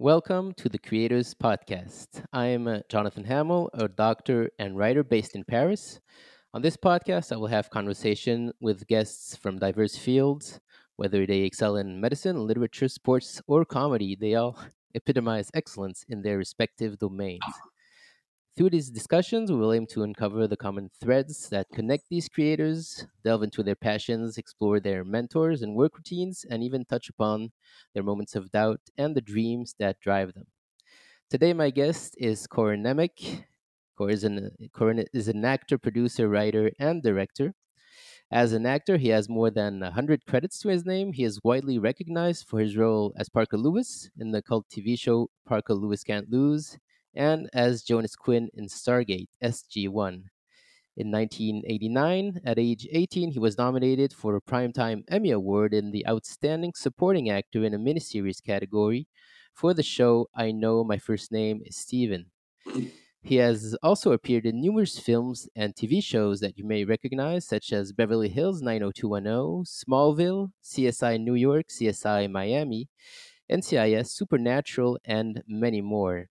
Welcome 0.00 0.54
to 0.54 0.70
the 0.70 0.78
Creators 0.78 1.34
Podcast. 1.34 2.24
I 2.32 2.46
am 2.46 2.66
uh, 2.66 2.78
Jonathan 2.88 3.24
Hamill, 3.24 3.68
a 3.74 3.86
doctor 3.86 4.48
and 4.58 4.78
writer 4.78 5.04
based 5.04 5.34
in 5.34 5.44
Paris. 5.44 6.00
On 6.54 6.62
this 6.62 6.78
podcast, 6.78 7.32
I 7.32 7.36
will 7.36 7.48
have 7.48 7.68
conversation 7.68 8.50
with 8.62 8.86
guests 8.86 9.36
from 9.36 9.58
diverse 9.58 9.98
fields, 9.98 10.58
whether 10.96 11.26
they 11.26 11.40
excel 11.40 11.76
in 11.76 12.00
medicine, 12.00 12.46
literature, 12.46 12.88
sports, 12.88 13.42
or 13.46 13.66
comedy. 13.66 14.16
They 14.18 14.36
all 14.36 14.58
epitomize 14.94 15.50
excellence 15.52 16.06
in 16.08 16.22
their 16.22 16.38
respective 16.38 16.98
domains. 16.98 17.42
Through 18.56 18.70
these 18.70 18.90
discussions, 18.90 19.50
we 19.50 19.56
will 19.58 19.72
aim 19.72 19.86
to 19.86 20.02
uncover 20.02 20.46
the 20.46 20.56
common 20.56 20.90
threads 21.00 21.48
that 21.48 21.70
connect 21.72 22.08
these 22.10 22.28
creators, 22.28 23.06
delve 23.24 23.44
into 23.44 23.62
their 23.62 23.76
passions, 23.76 24.36
explore 24.36 24.80
their 24.80 25.04
mentors 25.04 25.62
and 25.62 25.74
work 25.74 25.96
routines, 25.96 26.44
and 26.50 26.62
even 26.62 26.84
touch 26.84 27.08
upon 27.08 27.52
their 27.94 28.02
moments 28.02 28.34
of 28.34 28.50
doubt 28.50 28.80
and 28.98 29.14
the 29.14 29.20
dreams 29.20 29.74
that 29.78 30.00
drive 30.00 30.34
them. 30.34 30.46
Today, 31.30 31.52
my 31.52 31.70
guest 31.70 32.16
is 32.18 32.46
Corin 32.48 32.82
Nemec. 32.82 33.44
Corin 33.96 34.14
is 34.14 34.24
an, 34.24 34.50
Corin 34.74 35.04
is 35.14 35.28
an 35.28 35.44
actor, 35.44 35.78
producer, 35.78 36.28
writer, 36.28 36.72
and 36.78 37.02
director. 37.02 37.54
As 38.32 38.52
an 38.52 38.66
actor, 38.66 38.96
he 38.96 39.08
has 39.08 39.28
more 39.28 39.50
than 39.50 39.80
100 39.80 40.26
credits 40.26 40.58
to 40.60 40.68
his 40.68 40.84
name. 40.84 41.12
He 41.12 41.24
is 41.24 41.40
widely 41.44 41.78
recognized 41.78 42.46
for 42.48 42.58
his 42.58 42.76
role 42.76 43.12
as 43.16 43.28
Parker 43.28 43.56
Lewis 43.56 44.10
in 44.18 44.32
the 44.32 44.42
cult 44.42 44.66
TV 44.68 44.98
show 44.98 45.30
Parker 45.46 45.74
Lewis 45.74 46.02
Can't 46.02 46.30
Lose 46.30 46.78
and 47.14 47.48
as 47.52 47.82
Jonas 47.82 48.16
Quinn 48.16 48.48
in 48.54 48.66
Stargate 48.66 49.28
SG1. 49.42 50.24
In 50.96 51.10
1989, 51.10 52.40
at 52.44 52.58
age 52.58 52.86
18, 52.90 53.30
he 53.30 53.38
was 53.38 53.56
nominated 53.56 54.12
for 54.12 54.36
a 54.36 54.40
Primetime 54.40 55.02
Emmy 55.08 55.30
Award 55.30 55.72
in 55.72 55.92
the 55.92 56.06
Outstanding 56.06 56.72
Supporting 56.74 57.30
Actor 57.30 57.64
in 57.64 57.74
a 57.74 57.78
Miniseries 57.78 58.44
category 58.44 59.06
for 59.54 59.72
the 59.72 59.82
show 59.82 60.28
I 60.34 60.52
Know 60.52 60.84
My 60.84 60.98
First 60.98 61.32
Name 61.32 61.62
is 61.64 61.76
Steven. 61.76 62.26
He 63.22 63.36
has 63.36 63.76
also 63.82 64.12
appeared 64.12 64.46
in 64.46 64.60
numerous 64.60 64.98
films 64.98 65.48
and 65.54 65.74
TV 65.74 66.02
shows 66.02 66.40
that 66.40 66.56
you 66.56 66.64
may 66.64 66.84
recognize, 66.84 67.46
such 67.46 67.72
as 67.72 67.92
Beverly 67.92 68.30
Hills 68.30 68.62
90210, 68.62 69.64
Smallville, 69.64 70.52
CSI 70.64 71.20
New 71.20 71.34
York, 71.34 71.66
CSI 71.68 72.30
Miami, 72.30 72.88
NCIS, 73.50 74.08
Supernatural, 74.08 74.98
and 75.04 75.42
many 75.46 75.82
more. 75.82 76.28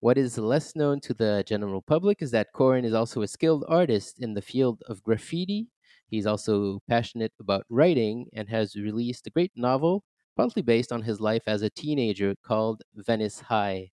What 0.00 0.16
is 0.16 0.38
less 0.38 0.76
known 0.76 1.00
to 1.00 1.14
the 1.14 1.42
general 1.46 1.82
public 1.82 2.22
is 2.22 2.30
that 2.30 2.52
Corin 2.52 2.84
is 2.84 2.94
also 2.94 3.22
a 3.22 3.28
skilled 3.28 3.64
artist 3.68 4.20
in 4.20 4.34
the 4.34 4.42
field 4.42 4.80
of 4.86 5.02
graffiti. 5.02 5.68
He's 6.06 6.26
also 6.26 6.80
passionate 6.88 7.32
about 7.40 7.66
writing 7.68 8.26
and 8.32 8.48
has 8.48 8.76
released 8.76 9.26
a 9.26 9.30
great 9.30 9.50
novel, 9.56 10.04
partly 10.36 10.62
based 10.62 10.92
on 10.92 11.02
his 11.02 11.20
life 11.20 11.42
as 11.48 11.62
a 11.62 11.70
teenager, 11.70 12.36
called 12.44 12.82
Venice 12.94 13.40
High. 13.40 13.90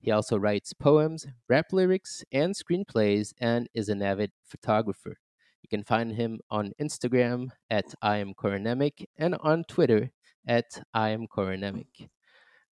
He 0.00 0.10
also 0.10 0.36
writes 0.36 0.72
poems, 0.72 1.26
rap 1.48 1.66
lyrics, 1.72 2.24
and 2.32 2.54
screenplays, 2.54 3.32
and 3.40 3.68
is 3.74 3.88
an 3.88 4.02
avid 4.02 4.32
photographer. 4.44 5.18
You 5.62 5.68
can 5.68 5.84
find 5.84 6.14
him 6.16 6.40
on 6.50 6.72
Instagram 6.80 7.50
at 7.70 7.94
I 8.02 8.16
am 8.16 8.34
Corinnemec 8.34 9.04
and 9.16 9.36
on 9.36 9.62
Twitter 9.68 10.10
at 10.48 10.82
I 10.92 11.10
am 11.10 11.28
Corinnemec. 11.28 12.08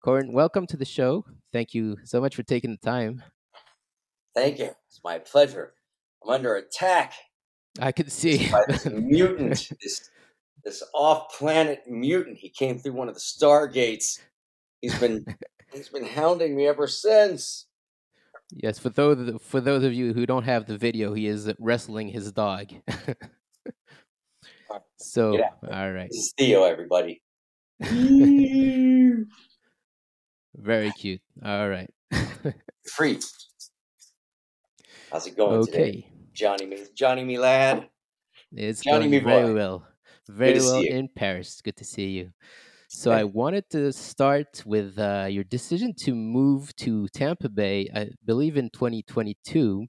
Corin, 0.06 0.32
welcome 0.32 0.68
to 0.68 0.76
the 0.76 0.84
show. 0.84 1.24
Thank 1.52 1.74
you 1.74 1.96
so 2.04 2.20
much 2.20 2.36
for 2.36 2.44
taking 2.44 2.70
the 2.70 2.76
time. 2.76 3.24
Thank 4.36 4.60
you. 4.60 4.70
It's 4.86 5.00
my 5.02 5.18
pleasure. 5.18 5.72
I'm 6.22 6.30
under 6.30 6.54
attack. 6.54 7.14
I 7.80 7.90
can 7.90 8.08
see. 8.08 8.48
This 8.68 8.86
mutant, 8.86 9.68
this 9.82 10.08
this 10.62 10.84
off-planet 10.94 11.88
mutant. 11.88 12.38
He 12.38 12.50
came 12.50 12.78
through 12.78 12.92
one 12.92 13.08
of 13.08 13.14
the 13.14 13.20
stargates. 13.20 14.20
He's 14.80 14.96
been 15.00 15.26
he's 15.74 15.88
been 15.88 16.06
hounding 16.06 16.54
me 16.54 16.68
ever 16.68 16.86
since. 16.86 17.66
Yes, 18.52 18.78
for 18.78 18.90
those 18.90 19.42
for 19.42 19.60
those 19.60 19.82
of 19.82 19.92
you 19.92 20.12
who 20.12 20.24
don't 20.24 20.44
have 20.44 20.66
the 20.66 20.78
video, 20.78 21.14
he 21.14 21.26
is 21.26 21.52
wrestling 21.58 22.10
his 22.10 22.30
dog. 22.30 22.68
so, 24.98 25.42
all 25.68 25.90
right. 25.90 26.10
This 26.12 26.16
is 26.16 26.32
Theo, 26.38 26.62
everybody. 26.62 27.22
Very 30.56 30.90
cute. 30.92 31.20
All 31.44 31.68
right. 31.68 31.90
Free. 32.92 33.20
How's 35.12 35.26
it 35.26 35.36
going 35.36 35.60
okay. 35.60 35.70
today? 35.72 36.10
Johnny 36.32 36.66
me 36.66 36.78
Johnny 36.94 37.24
me 37.24 37.38
lad. 37.38 37.88
It's 38.52 38.82
Johnny 38.82 39.00
going 39.00 39.10
me 39.10 39.18
very 39.18 39.46
boy. 39.48 39.54
well. 39.54 39.86
Very 40.28 40.58
well 40.58 40.82
in 40.82 41.08
Paris. 41.14 41.60
Good 41.62 41.76
to 41.76 41.84
see 41.84 42.08
you. 42.08 42.32
So 42.88 43.10
I 43.10 43.24
wanted 43.24 43.68
to 43.70 43.92
start 43.92 44.62
with 44.64 44.98
uh, 44.98 45.26
your 45.28 45.44
decision 45.44 45.92
to 46.04 46.14
move 46.14 46.74
to 46.76 47.08
Tampa 47.08 47.48
Bay, 47.48 47.88
I 47.94 48.10
believe 48.24 48.56
in 48.56 48.70
2022, 48.70 49.86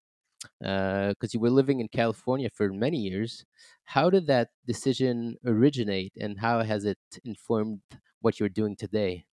because 0.60 1.16
uh, 1.16 1.28
you 1.32 1.40
were 1.40 1.50
living 1.50 1.80
in 1.80 1.88
California 1.88 2.50
for 2.54 2.70
many 2.70 2.98
years. 2.98 3.46
How 3.86 4.10
did 4.10 4.28
that 4.28 4.50
decision 4.66 5.38
originate, 5.46 6.14
and 6.20 6.40
how 6.40 6.64
has 6.64 6.86
it 6.86 6.98
informed 7.24 7.82
what 8.22 8.40
you're 8.40 8.50
doing 8.50 8.76
today? 8.76 9.26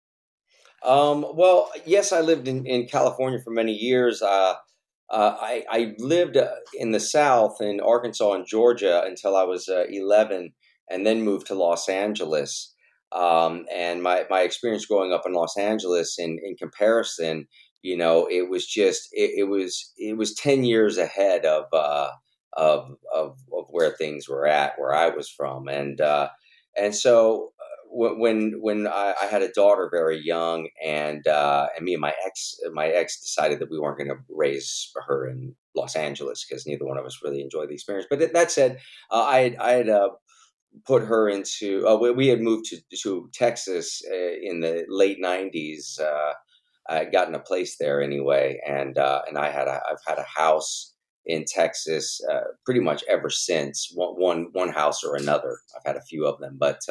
Um, 0.84 1.26
well, 1.34 1.72
yes, 1.86 2.12
I 2.12 2.22
lived 2.22 2.48
in, 2.48 2.66
in 2.66 2.88
California 2.88 3.40
for 3.40 3.52
many 3.52 3.74
years. 3.74 4.22
Uh, 4.22 4.56
uh, 5.10 5.38
I, 5.40 5.64
I, 5.70 5.96
lived 5.98 6.38
uh, 6.38 6.50
in 6.74 6.92
the 6.92 7.00
South 7.00 7.62
in 7.62 7.80
Arkansas 7.80 8.34
and 8.34 8.48
Georgia 8.48 9.04
until 9.06 9.36
I 9.36 9.44
was 9.44 9.70
uh, 9.70 9.86
11 9.90 10.54
and 10.90 11.06
then 11.06 11.22
moved 11.22 11.48
to 11.48 11.56
Los 11.56 11.88
Angeles. 11.88 12.74
Um, 13.12 13.66
and 13.74 14.02
my, 14.02 14.26
my 14.30 14.42
experience 14.42 14.86
growing 14.86 15.14
up 15.14 15.24
in 15.26 15.34
Los 15.34 15.56
Angeles 15.58 16.18
in, 16.18 16.40
in 16.44 16.56
comparison, 16.56 17.48
you 17.82 17.96
know, 17.96 18.28
it 18.30 18.50
was 18.50 18.66
just, 18.66 19.08
it, 19.12 19.32
it 19.38 19.44
was, 19.44 19.92
it 19.98 20.18
was 20.18 20.34
10 20.34 20.64
years 20.64 20.98
ahead 20.98 21.46
of, 21.46 21.66
uh, 21.72 22.10
of, 22.54 22.96
of, 23.14 23.38
of, 23.54 23.66
where 23.70 23.92
things 23.92 24.28
were 24.28 24.48
at, 24.48 24.74
where 24.78 24.94
I 24.94 25.10
was 25.10 25.30
from. 25.30 25.68
And, 25.68 26.02
uh, 26.02 26.30
and 26.76 26.96
so 26.96 27.53
when 27.94 28.54
when 28.60 28.88
I, 28.88 29.14
I, 29.22 29.26
had 29.28 29.44
a 29.44 29.52
daughter 29.52 29.88
very 29.92 30.20
young, 30.20 30.68
and 30.84 31.26
uh, 31.28 31.68
and 31.76 31.86
me 31.86 31.94
and 31.94 32.02
my 32.02 32.14
ex 32.26 32.56
my 32.74 32.88
ex 32.88 33.20
decided 33.20 33.60
that 33.60 33.70
we 33.70 33.80
weren't 33.80 33.98
going 33.98 34.10
to 34.10 34.18
raise 34.30 34.92
her 35.08 35.28
in 35.28 35.56
Los 35.76 35.96
Angeles 35.96 36.44
because 36.44 36.66
neither 36.66 36.86
one 36.86 36.98
of 36.98 37.06
us 37.06 37.20
really 37.24 37.42
enjoyed 37.42 37.70
the 37.70 37.76
experience. 37.76 38.08
But 38.10 38.34
that 38.34 38.52
said, 38.52 38.80
uh, 39.12 39.24
I 39.24 39.40
had, 39.40 39.56
I 39.58 39.72
had 39.74 39.90
uh, 39.90 40.10
put 40.86 41.04
her 41.04 41.30
into 41.30 41.88
uh, 41.88 41.96
we, 41.96 42.12
we, 42.12 42.28
had 42.28 42.42
moved 42.42 42.66
to 42.66 42.78
to 43.04 43.30
Texas 43.32 44.02
uh, 44.12 44.34
in 44.42 44.62
the 44.62 44.86
late 44.90 45.20
'90s. 45.24 46.00
Uh, 46.00 46.34
I 46.90 46.96
had 46.96 47.12
gotten 47.12 47.36
a 47.36 47.40
place 47.40 47.78
there 47.80 48.02
anyway, 48.02 48.60
and 48.68 48.98
and 48.98 49.38
I 49.38 49.52
had 49.52 49.68
a, 49.68 49.82
I've 49.90 50.04
had 50.08 50.18
a 50.18 50.40
house 50.40 50.96
in 51.26 51.46
Texas 51.48 52.20
pretty 52.66 52.82
much 52.82 53.04
ever 53.08 53.30
since 53.30 53.92
one, 53.94 54.16
one 54.16 54.48
one 54.52 54.70
house 54.70 55.04
or 55.04 55.16
another. 55.16 55.60
I've 55.78 55.86
had 55.86 55.96
a 55.96 56.06
few 56.06 56.26
of 56.26 56.40
them, 56.40 56.58
but 56.60 56.82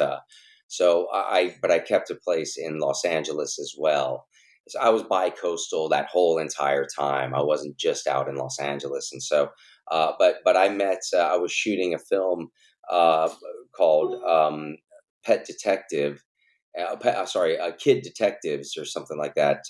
so 0.73 1.07
I, 1.13 1.55
but 1.61 1.69
I 1.69 1.77
kept 1.77 2.09
a 2.09 2.15
place 2.15 2.57
in 2.57 2.79
Los 2.79 3.05
Angeles 3.05 3.59
as 3.59 3.75
well. 3.77 4.25
So 4.69 4.79
I 4.79 4.89
was 4.89 5.03
bi-coastal 5.03 5.89
that 5.89 6.07
whole 6.07 6.39
entire 6.39 6.87
time. 6.87 7.35
I 7.35 7.43
wasn't 7.43 7.77
just 7.77 8.07
out 8.07 8.27
in 8.27 8.37
Los 8.37 8.59
Angeles, 8.59 9.11
and 9.11 9.21
so, 9.21 9.49
uh, 9.91 10.13
but 10.17 10.37
but 10.43 10.57
I 10.57 10.69
met. 10.69 11.01
Uh, 11.13 11.17
I 11.17 11.37
was 11.37 11.51
shooting 11.51 11.93
a 11.93 11.99
film 11.99 12.49
uh, 12.89 13.29
called 13.75 14.15
um, 14.23 14.77
Pet 15.23 15.45
Detective. 15.45 16.23
Uh, 16.79 16.95
pet, 16.95 17.17
uh, 17.17 17.25
sorry, 17.27 17.59
uh, 17.59 17.73
Kid 17.77 18.01
Detectives 18.01 18.75
or 18.75 18.85
something 18.85 19.17
like 19.17 19.35
that. 19.35 19.67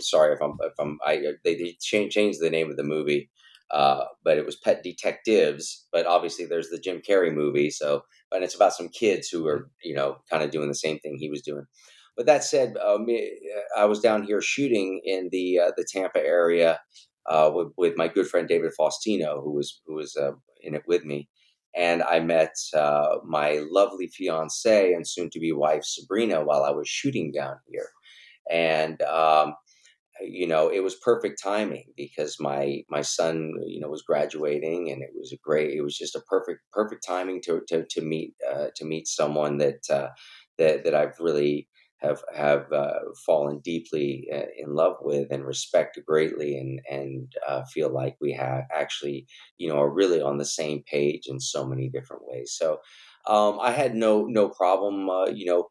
sorry 0.00 0.32
if 0.32 0.40
I'm 0.40 0.56
if 0.62 0.72
I'm 0.78 0.98
I 1.04 1.22
they, 1.44 1.56
they 1.56 1.76
changed 1.82 2.40
the 2.40 2.50
name 2.50 2.70
of 2.70 2.78
the 2.78 2.82
movie. 2.82 3.28
Uh, 3.74 4.04
but 4.22 4.38
it 4.38 4.46
was 4.46 4.54
Pet 4.54 4.84
Detectives. 4.84 5.86
But 5.92 6.06
obviously, 6.06 6.46
there's 6.46 6.68
the 6.68 6.78
Jim 6.78 7.02
Carrey 7.06 7.34
movie. 7.34 7.70
So, 7.70 8.02
and 8.30 8.44
it's 8.44 8.54
about 8.54 8.72
some 8.72 8.88
kids 8.88 9.28
who 9.28 9.48
are, 9.48 9.68
you 9.82 9.96
know, 9.96 10.18
kind 10.30 10.44
of 10.44 10.52
doing 10.52 10.68
the 10.68 10.76
same 10.76 11.00
thing 11.00 11.16
he 11.18 11.28
was 11.28 11.42
doing. 11.42 11.64
But 12.16 12.26
that 12.26 12.44
said, 12.44 12.76
uh, 12.76 12.98
I 13.76 13.84
was 13.86 13.98
down 13.98 14.22
here 14.22 14.40
shooting 14.40 15.00
in 15.04 15.28
the 15.32 15.58
uh, 15.58 15.72
the 15.76 15.84
Tampa 15.92 16.24
area 16.24 16.78
uh, 17.28 17.50
with, 17.52 17.72
with, 17.76 17.96
my 17.96 18.06
good 18.06 18.28
friend 18.28 18.46
David 18.46 18.70
Faustino, 18.78 19.42
who 19.42 19.52
was 19.52 19.80
who 19.86 19.96
was 19.96 20.16
uh, 20.16 20.32
in 20.62 20.76
it 20.76 20.84
with 20.86 21.04
me, 21.04 21.28
and 21.74 22.04
I 22.04 22.20
met 22.20 22.54
my 23.24 23.60
lovely 23.68 24.06
fiance 24.06 24.92
and 24.92 25.08
soon 25.08 25.30
to 25.30 25.40
be 25.40 25.50
wife 25.50 25.82
Sabrina 25.82 26.44
while 26.44 26.62
I 26.62 26.70
was 26.70 26.88
shooting 26.88 27.32
down 27.32 27.56
here, 27.68 27.88
and 28.48 29.02
um, 29.02 29.54
you 30.20 30.46
know 30.46 30.68
it 30.68 30.80
was 30.80 30.94
perfect 30.96 31.40
timing 31.42 31.84
because 31.96 32.36
my 32.40 32.82
my 32.88 33.02
son 33.02 33.52
you 33.66 33.80
know 33.80 33.88
was 33.88 34.02
graduating 34.02 34.90
and 34.90 35.02
it 35.02 35.10
was 35.16 35.32
a 35.32 35.38
great 35.42 35.72
it 35.76 35.82
was 35.82 35.96
just 35.96 36.14
a 36.14 36.20
perfect 36.28 36.60
perfect 36.72 37.04
timing 37.06 37.40
to 37.42 37.60
to, 37.68 37.84
to 37.90 38.00
meet 38.00 38.34
uh, 38.52 38.66
to 38.76 38.84
meet 38.84 39.06
someone 39.08 39.58
that 39.58 39.80
uh, 39.90 40.08
that 40.58 40.84
that 40.84 40.94
I've 40.94 41.18
really 41.20 41.68
have 41.98 42.22
have 42.34 42.70
uh, 42.72 42.98
fallen 43.26 43.60
deeply 43.64 44.28
uh, 44.32 44.42
in 44.58 44.74
love 44.74 44.96
with 45.00 45.28
and 45.30 45.44
respect 45.44 45.98
greatly 46.06 46.56
and 46.58 46.80
and 46.90 47.32
uh, 47.48 47.64
feel 47.72 47.92
like 47.92 48.16
we 48.20 48.32
have 48.32 48.64
actually 48.72 49.26
you 49.58 49.68
know 49.68 49.78
are 49.78 49.92
really 49.92 50.20
on 50.20 50.38
the 50.38 50.44
same 50.44 50.82
page 50.90 51.22
in 51.26 51.40
so 51.40 51.66
many 51.66 51.88
different 51.88 52.22
ways. 52.26 52.54
So 52.56 52.78
um, 53.26 53.58
I 53.60 53.70
had 53.70 53.94
no 53.94 54.24
no 54.26 54.48
problem 54.48 55.08
uh, 55.08 55.26
you 55.26 55.46
know 55.46 55.68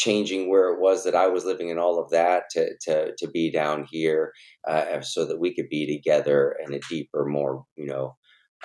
changing 0.00 0.48
where 0.48 0.72
it 0.72 0.80
was 0.80 1.04
that 1.04 1.14
I 1.14 1.26
was 1.26 1.44
living 1.44 1.70
and 1.70 1.78
all 1.78 2.02
of 2.02 2.10
that 2.10 2.44
to 2.52 2.62
to 2.84 2.94
to 3.18 3.26
be 3.28 3.52
down 3.52 3.86
here, 3.90 4.32
uh, 4.66 5.00
so 5.02 5.26
that 5.26 5.38
we 5.38 5.54
could 5.54 5.68
be 5.68 5.84
together 5.86 6.56
in 6.64 6.72
a 6.74 6.80
deeper, 6.88 7.26
more 7.26 7.64
you 7.76 7.86
know, 7.86 8.16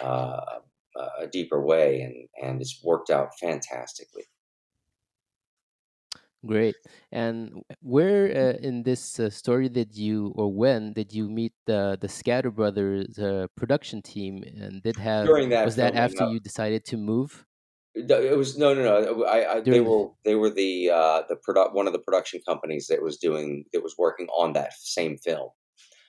uh, 0.01 0.59
a 1.19 1.27
deeper 1.27 1.61
way, 1.71 2.01
and 2.01 2.15
and 2.41 2.61
it's 2.61 2.81
worked 2.83 3.09
out 3.09 3.29
fantastically. 3.39 4.23
Great. 6.45 6.75
And 7.11 7.63
where 7.81 8.25
uh, 8.27 8.57
in 8.61 8.83
this 8.83 9.19
uh, 9.19 9.29
story 9.29 9.67
did 9.67 9.95
you, 9.95 10.31
or 10.35 10.53
when 10.53 10.93
did 10.93 11.11
you 11.11 11.27
meet 11.27 11.53
the 11.65 11.97
the 11.99 12.07
Scatter 12.07 12.51
Brothers 12.51 13.17
uh, 13.17 13.47
production 13.57 14.01
team? 14.01 14.43
And 14.43 14.83
did 14.83 14.97
have 14.97 15.25
During 15.25 15.49
that 15.49 15.65
was 15.65 15.75
that 15.75 15.95
after 15.95 16.23
uh, 16.23 16.29
you 16.29 16.39
decided 16.39 16.85
to 16.85 16.97
move 16.97 17.45
It 17.95 18.37
was 18.37 18.57
no, 18.57 18.73
no, 18.73 18.83
no. 18.83 19.23
I, 19.23 19.55
I 19.55 19.59
they 19.61 19.79
were 19.79 20.09
they 20.25 20.35
were 20.35 20.49
the 20.49 20.89
uh, 20.89 21.21
the 21.29 21.37
produ- 21.37 21.73
one 21.73 21.87
of 21.87 21.93
the 21.93 21.99
production 21.99 22.41
companies 22.47 22.87
that 22.87 23.01
was 23.01 23.17
doing 23.17 23.65
that 23.71 23.83
was 23.83 23.95
working 23.97 24.27
on 24.37 24.53
that 24.53 24.73
same 24.77 25.17
film. 25.17 25.49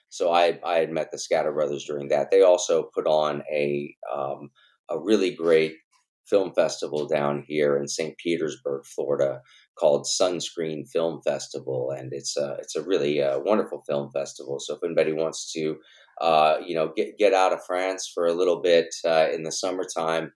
So 0.08 0.32
I 0.32 0.58
I 0.64 0.78
had 0.78 0.90
met 0.90 1.10
the 1.12 1.18
Scatter 1.18 1.52
Brothers 1.52 1.84
during 1.84 2.08
that. 2.08 2.30
They 2.30 2.42
also 2.42 2.90
put 2.92 3.06
on 3.06 3.42
a 3.52 3.94
um, 4.12 4.50
a 4.90 4.98
really 4.98 5.32
great 5.32 5.74
film 6.28 6.52
festival 6.54 7.06
down 7.06 7.44
here 7.46 7.76
in 7.76 7.86
St. 7.86 8.16
Petersburg, 8.18 8.84
Florida, 8.84 9.40
called 9.78 10.06
Sunscreen 10.06 10.88
Film 10.90 11.20
Festival, 11.24 11.92
and 11.96 12.12
it's 12.12 12.36
a 12.36 12.56
it's 12.60 12.76
a 12.76 12.82
really 12.82 13.22
uh, 13.22 13.38
wonderful 13.40 13.82
film 13.86 14.10
festival. 14.12 14.58
So 14.58 14.74
if 14.74 14.80
anybody 14.84 15.12
wants 15.12 15.52
to, 15.52 15.76
uh, 16.20 16.56
you 16.64 16.74
know, 16.74 16.92
get 16.96 17.18
get 17.18 17.34
out 17.34 17.52
of 17.52 17.64
France 17.64 18.10
for 18.12 18.26
a 18.26 18.34
little 18.34 18.60
bit 18.60 18.94
uh, 19.04 19.28
in 19.32 19.42
the 19.44 19.52
summertime 19.52 20.32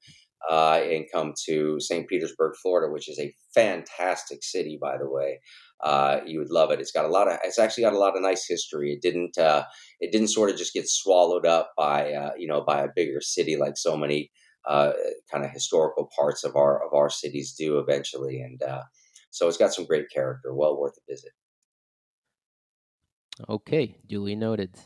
uh, 0.49 0.81
and 0.83 1.07
come 1.13 1.35
to 1.47 1.79
St. 1.81 2.09
Petersburg, 2.09 2.55
Florida, 2.63 2.93
which 2.93 3.09
is 3.09 3.19
a 3.19 3.35
fantastic 3.55 4.43
city, 4.43 4.79
by 4.81 4.97
the 4.97 5.09
way. 5.09 5.41
Uh, 5.83 6.21
you 6.27 6.39
would 6.39 6.51
love 6.51 6.71
it. 6.71 6.81
It's 6.81 6.93
got 6.93 7.05
a 7.05 7.09
lot 7.09 7.29
of. 7.29 7.39
It's 7.45 7.59
actually 7.59 7.85
got 7.85 7.95
a 7.95 7.99
lot 7.99 8.17
of 8.17 8.23
nice 8.23 8.47
history. 8.47 8.93
It 8.93 9.03
didn't. 9.03 9.39
Uh, 9.39 9.65
it 9.99 10.13
didn't 10.13 10.29
sort 10.29 10.51
of 10.51 10.57
just 10.57 10.75
get 10.75 10.89
swallowed 10.89 11.47
up 11.47 11.73
by 11.77 12.13
uh, 12.13 12.33
you 12.39 12.47
know 12.47 12.61
by 12.61 12.83
a 12.83 12.89
bigger 12.95 13.21
city 13.21 13.57
like 13.57 13.77
so 13.77 13.97
many 13.97 14.31
uh, 14.69 14.93
kind 15.33 15.45
of 15.45 15.51
historical 15.51 16.11
parts 16.15 16.45
of 16.45 16.55
our 16.57 16.85
of 16.87 16.93
our 16.93 17.09
cities 17.09 17.55
do 17.59 17.79
eventually. 17.79 18.41
And 18.41 18.63
uh, 18.63 18.83
so 19.31 19.49
it's 19.49 19.57
got 19.57 19.73
some 19.73 19.87
great 19.87 20.11
character. 20.13 20.55
Well 20.55 20.79
worth 20.79 20.99
a 20.99 21.13
visit. 21.13 21.33
Okay, 23.49 23.97
duly 24.07 24.37
noted. 24.37 24.77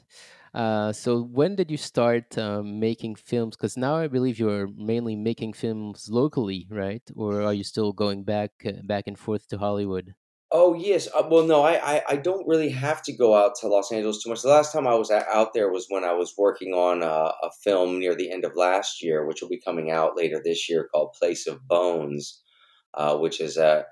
Uh, 0.55 0.93
so 0.93 1.21
when 1.21 1.56
did 1.56 1.71
you 1.71 1.77
start 1.77 2.39
um, 2.39 2.79
making 2.79 3.17
films? 3.17 3.56
Because 3.56 3.77
now 3.77 3.97
I 3.97 4.06
believe 4.06 4.39
you're 4.39 4.69
mainly 4.69 5.17
making 5.17 5.55
films 5.55 6.09
locally, 6.09 6.67
right? 6.71 7.03
Or 7.17 7.43
are 7.43 7.55
you 7.55 7.65
still 7.65 7.93
going 7.93 8.23
back 8.25 8.53
uh, 8.65 8.83
back 8.85 9.05
and 9.09 9.19
forth 9.19 9.49
to 9.49 9.59
Hollywood? 9.59 10.15
Oh 10.53 10.75
yes. 10.75 11.09
Uh, 11.12 11.27
well, 11.29 11.45
no, 11.45 11.62
I, 11.62 11.97
I 11.97 12.03
I 12.11 12.17
don't 12.17 12.47
really 12.47 12.71
have 12.71 13.03
to 13.03 13.12
go 13.12 13.35
out 13.35 13.56
to 13.56 13.69
Los 13.69 13.91
Angeles 13.91 14.23
too 14.23 14.31
much. 14.31 14.43
The 14.43 14.49
last 14.49 14.73
time 14.73 14.87
I 14.87 14.95
was 14.95 15.11
out 15.11 15.53
there 15.53 15.71
was 15.73 15.87
when 15.89 16.05
I 16.05 16.12
was 16.12 16.35
working 16.39 16.73
on 16.73 17.03
a, 17.03 17.33
a 17.43 17.51
film 17.65 17.99
near 17.99 18.15
the 18.15 18.31
end 18.31 18.45
of 18.45 18.55
last 18.55 19.03
year, 19.03 19.27
which 19.27 19.43
will 19.43 19.49
be 19.49 19.61
coming 19.61 19.91
out 19.91 20.17
later 20.17 20.41
this 20.45 20.69
year, 20.71 20.89
called 20.93 21.15
Place 21.19 21.49
of 21.49 21.67
Bones, 21.67 22.41
uh, 22.95 23.17
which 23.19 23.41
is 23.41 23.56
a 23.56 23.87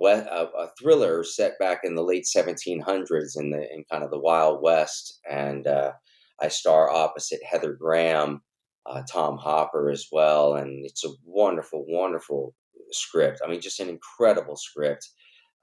we- 0.00 0.10
a 0.10 0.50
a 0.56 0.70
thriller 0.80 1.24
set 1.24 1.58
back 1.58 1.80
in 1.84 1.94
the 1.94 2.04
late 2.04 2.26
1700s 2.26 3.36
in 3.36 3.50
the 3.50 3.72
in 3.72 3.84
kind 3.90 4.04
of 4.04 4.10
the 4.10 4.20
Wild 4.20 4.62
West, 4.62 5.20
and 5.30 5.66
uh, 5.66 5.92
I 6.40 6.48
star 6.48 6.90
opposite 6.90 7.40
Heather 7.44 7.74
Graham, 7.74 8.42
uh, 8.86 9.02
Tom 9.10 9.38
Hopper 9.38 9.90
as 9.90 10.06
well, 10.12 10.54
and 10.56 10.84
it's 10.86 11.04
a 11.04 11.10
wonderful, 11.24 11.84
wonderful 11.88 12.54
script. 12.92 13.40
I 13.44 13.48
mean, 13.48 13.60
just 13.60 13.80
an 13.80 13.88
incredible 13.90 14.56
script 14.56 15.06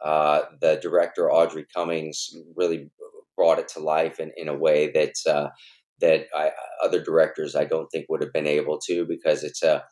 uh, 0.04 0.42
the 0.62 0.80
director 0.82 1.32
Audrey 1.32 1.66
Cummings 1.76 2.30
really 2.56 2.90
brought 3.36 3.60
it 3.60 3.68
to 3.70 3.80
life 3.80 4.20
in, 4.20 4.32
in 4.38 4.48
a 4.48 4.58
way 4.58 4.92
that 4.92 5.14
uh, 5.28 5.50
that 6.02 6.28
I, 6.36 6.52
other 6.84 7.02
directors 7.04 7.56
I 7.56 7.66
don't 7.66 7.88
think 7.88 8.06
would 8.10 8.22
have 8.22 8.34
been 8.34 8.48
able 8.48 8.80
to 8.88 9.06
because 9.06 9.44
it's 9.44 9.64
a 9.64 9.84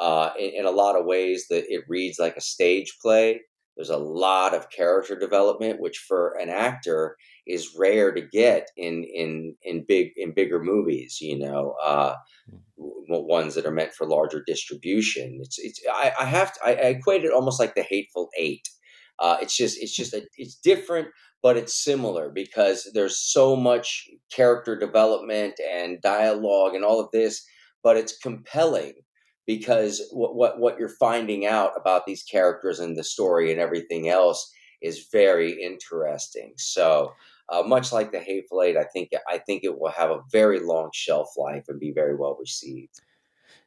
uh, 0.00 0.30
in, 0.38 0.50
in 0.60 0.66
a 0.66 0.70
lot 0.70 0.98
of 0.98 1.06
ways 1.06 1.46
that 1.50 1.64
it 1.68 1.84
reads 1.88 2.18
like 2.18 2.36
a 2.36 2.40
stage 2.40 2.96
play. 3.02 3.40
There's 3.76 3.90
a 3.90 3.96
lot 3.96 4.54
of 4.54 4.70
character 4.70 5.18
development, 5.18 5.80
which 5.80 6.04
for 6.08 6.36
an 6.40 6.50
actor 6.50 7.16
is 7.46 7.74
rare 7.78 8.12
to 8.12 8.20
get 8.20 8.66
in 8.76 9.04
in 9.04 9.54
in 9.62 9.84
big 9.86 10.08
in 10.16 10.34
bigger 10.34 10.62
movies. 10.62 11.18
You 11.20 11.38
know, 11.38 11.74
uh, 11.82 12.14
ones 12.76 13.54
that 13.54 13.66
are 13.66 13.70
meant 13.70 13.92
for 13.92 14.06
larger 14.06 14.42
distribution. 14.46 15.38
It's 15.40 15.58
it's 15.58 15.80
I, 15.90 16.12
I 16.20 16.24
have 16.24 16.52
to 16.54 16.60
I, 16.64 16.70
I 16.70 16.88
equate 16.90 17.24
it 17.24 17.32
almost 17.32 17.60
like 17.60 17.74
the 17.74 17.82
Hateful 17.82 18.28
Eight 18.36 18.68
uh, 19.20 19.36
it's 19.42 19.56
just 19.56 19.80
it's 19.80 19.94
just 19.94 20.14
a, 20.14 20.22
it's 20.36 20.56
different, 20.56 21.08
but 21.42 21.56
it's 21.56 21.84
similar 21.84 22.30
because 22.30 22.90
there's 22.94 23.18
so 23.18 23.54
much 23.54 24.08
character 24.34 24.76
development 24.76 25.54
and 25.72 26.00
dialogue 26.00 26.74
and 26.74 26.84
all 26.84 27.00
of 27.00 27.10
this, 27.12 27.44
but 27.82 27.96
it's 27.98 28.16
compelling 28.16 28.94
because 29.50 30.00
what 30.12 30.36
what 30.36 30.60
what 30.60 30.78
you're 30.78 30.88
finding 30.88 31.44
out 31.44 31.72
about 31.76 32.06
these 32.06 32.22
characters 32.22 32.78
and 32.78 32.96
the 32.96 33.02
story 33.02 33.50
and 33.50 33.60
everything 33.60 34.08
else 34.08 34.52
is 34.80 35.08
very 35.12 35.60
interesting. 35.62 36.52
So. 36.56 37.12
Uh, 37.52 37.64
much 37.64 37.90
like 37.90 38.12
the 38.12 38.20
Hateful 38.20 38.62
Eight, 38.62 38.76
I 38.76 38.84
think 38.84 39.10
I 39.28 39.38
think 39.38 39.64
it 39.64 39.76
will 39.76 39.90
have 39.90 40.10
a 40.10 40.22
very 40.30 40.60
long 40.60 40.90
shelf 40.94 41.30
life 41.36 41.64
and 41.66 41.80
be 41.80 41.90
very 41.90 42.14
well 42.14 42.36
received. 42.38 43.00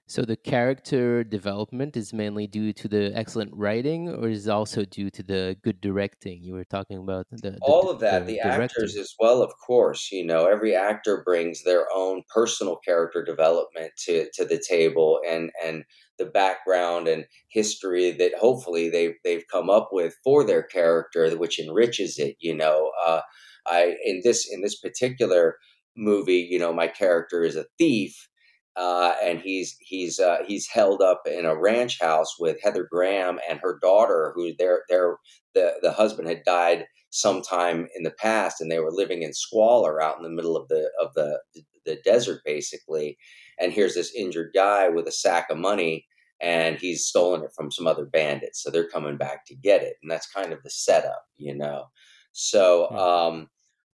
So 0.06 0.24
the 0.24 0.36
character 0.36 1.24
development 1.24 1.96
is 1.96 2.14
mainly 2.14 2.46
due 2.46 2.74
to 2.74 2.88
the 2.88 3.12
excellent 3.16 3.52
writing, 3.56 4.10
or 4.10 4.28
is 4.28 4.50
also 4.50 4.84
due 4.84 5.10
to 5.10 5.24
the 5.24 5.56
good 5.64 5.80
directing? 5.80 6.44
You 6.44 6.54
were 6.54 6.66
talking 6.66 6.98
about 6.98 7.28
the 7.32 7.52
the, 7.52 7.58
all 7.62 7.90
of 7.90 8.00
that 8.02 8.26
the 8.26 8.34
the 8.34 8.40
actors 8.42 8.96
as 8.98 9.16
well 9.20 9.42
of 9.42 9.52
course 9.66 10.12
you 10.12 10.26
know 10.26 10.46
every 10.46 10.76
actor 10.76 11.24
brings 11.24 11.64
their 11.64 11.88
own 11.94 12.24
personal 12.34 12.76
character 12.78 13.24
development 13.24 13.92
to 13.98 14.28
to 14.34 14.46
the 14.46 14.62
table 14.68 15.20
and 15.28 15.52
and 15.64 15.84
the 16.18 16.26
background 16.26 17.08
and 17.08 17.26
history 17.50 18.12
that 18.12 18.34
hopefully 18.36 18.90
they've 18.90 19.16
they've 19.24 19.46
come 19.52 19.70
up 19.70 19.90
with 19.92 20.16
for 20.24 20.44
their 20.44 20.64
character 20.64 21.30
which 21.38 21.60
enriches 21.60 22.20
it 22.20 22.36
you 22.40 22.56
know 22.56 22.92
uh 23.06 23.22
i 23.66 23.96
in 24.06 24.22
this 24.24 24.52
in 24.52 24.62
this 24.62 24.80
particular 24.80 25.58
movie 25.96 26.48
you 26.50 26.60
know 26.60 26.74
my 26.74 26.88
character 26.88 27.44
is 27.44 27.56
a 27.56 27.66
thief 27.78 28.28
uh, 28.76 29.14
and 29.24 29.40
he's 29.40 29.76
he's 29.80 30.20
uh, 30.20 30.40
he's 30.48 30.68
held 30.68 31.02
up 31.02 31.22
in 31.26 31.46
a 31.46 31.56
ranch 31.56 32.00
house 32.02 32.40
with 32.40 32.62
Heather 32.62 32.88
Graham 32.90 33.40
and 33.48 33.60
her 33.60 33.78
daughter, 33.82 34.34
who 34.36 34.54
their 34.58 34.84
their 34.90 35.18
the 35.54 35.74
the 35.82 35.92
husband 35.92 36.28
had 36.28 36.44
died 36.44 36.86
sometime 37.12 37.88
in 37.96 38.04
the 38.04 38.12
past, 38.12 38.60
and 38.60 38.72
they 38.72 38.80
were 38.80 38.92
living 38.92 39.22
in 39.22 39.34
squalor 39.34 40.02
out 40.02 40.18
in 40.18 40.24
the 40.24 40.30
middle 40.30 40.58
of 40.58 40.68
the 40.70 40.90
of 41.00 41.14
the 41.14 41.40
the 41.86 41.98
desert, 42.04 42.42
basically. 42.46 43.18
And 43.60 43.72
here's 43.72 43.94
this 43.94 44.14
injured 44.16 44.52
guy 44.56 44.90
with 44.90 45.08
a 45.08 45.12
sack 45.12 45.50
of 45.52 45.58
money, 45.60 46.08
and 46.42 46.78
he's 46.78 47.06
stolen 47.06 47.44
it 47.44 47.52
from 47.56 47.72
some 47.72 47.86
other 47.86 48.06
bandits, 48.06 48.64
so 48.64 48.72
they're 48.72 48.90
coming 48.90 49.18
back 49.18 49.46
to 49.46 49.56
get 49.56 49.84
it, 49.84 49.96
and 50.02 50.10
that's 50.10 50.32
kind 50.32 50.52
of 50.52 50.64
the 50.64 50.72
setup, 50.72 51.24
you 51.38 51.56
know. 51.56 51.86
So, 52.32 52.90
um, 52.90 53.50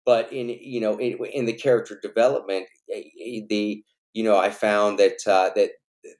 but 0.05 0.31
in 0.31 0.49
you 0.49 0.79
know 0.79 0.97
in, 0.97 1.17
in 1.33 1.45
the 1.45 1.53
character 1.53 1.99
development, 1.99 2.67
eh, 2.93 3.01
eh, 3.19 3.41
the 3.49 3.83
you 4.13 4.23
know 4.23 4.37
I 4.37 4.49
found 4.49 4.99
that 4.99 5.17
uh, 5.27 5.51
that 5.55 5.71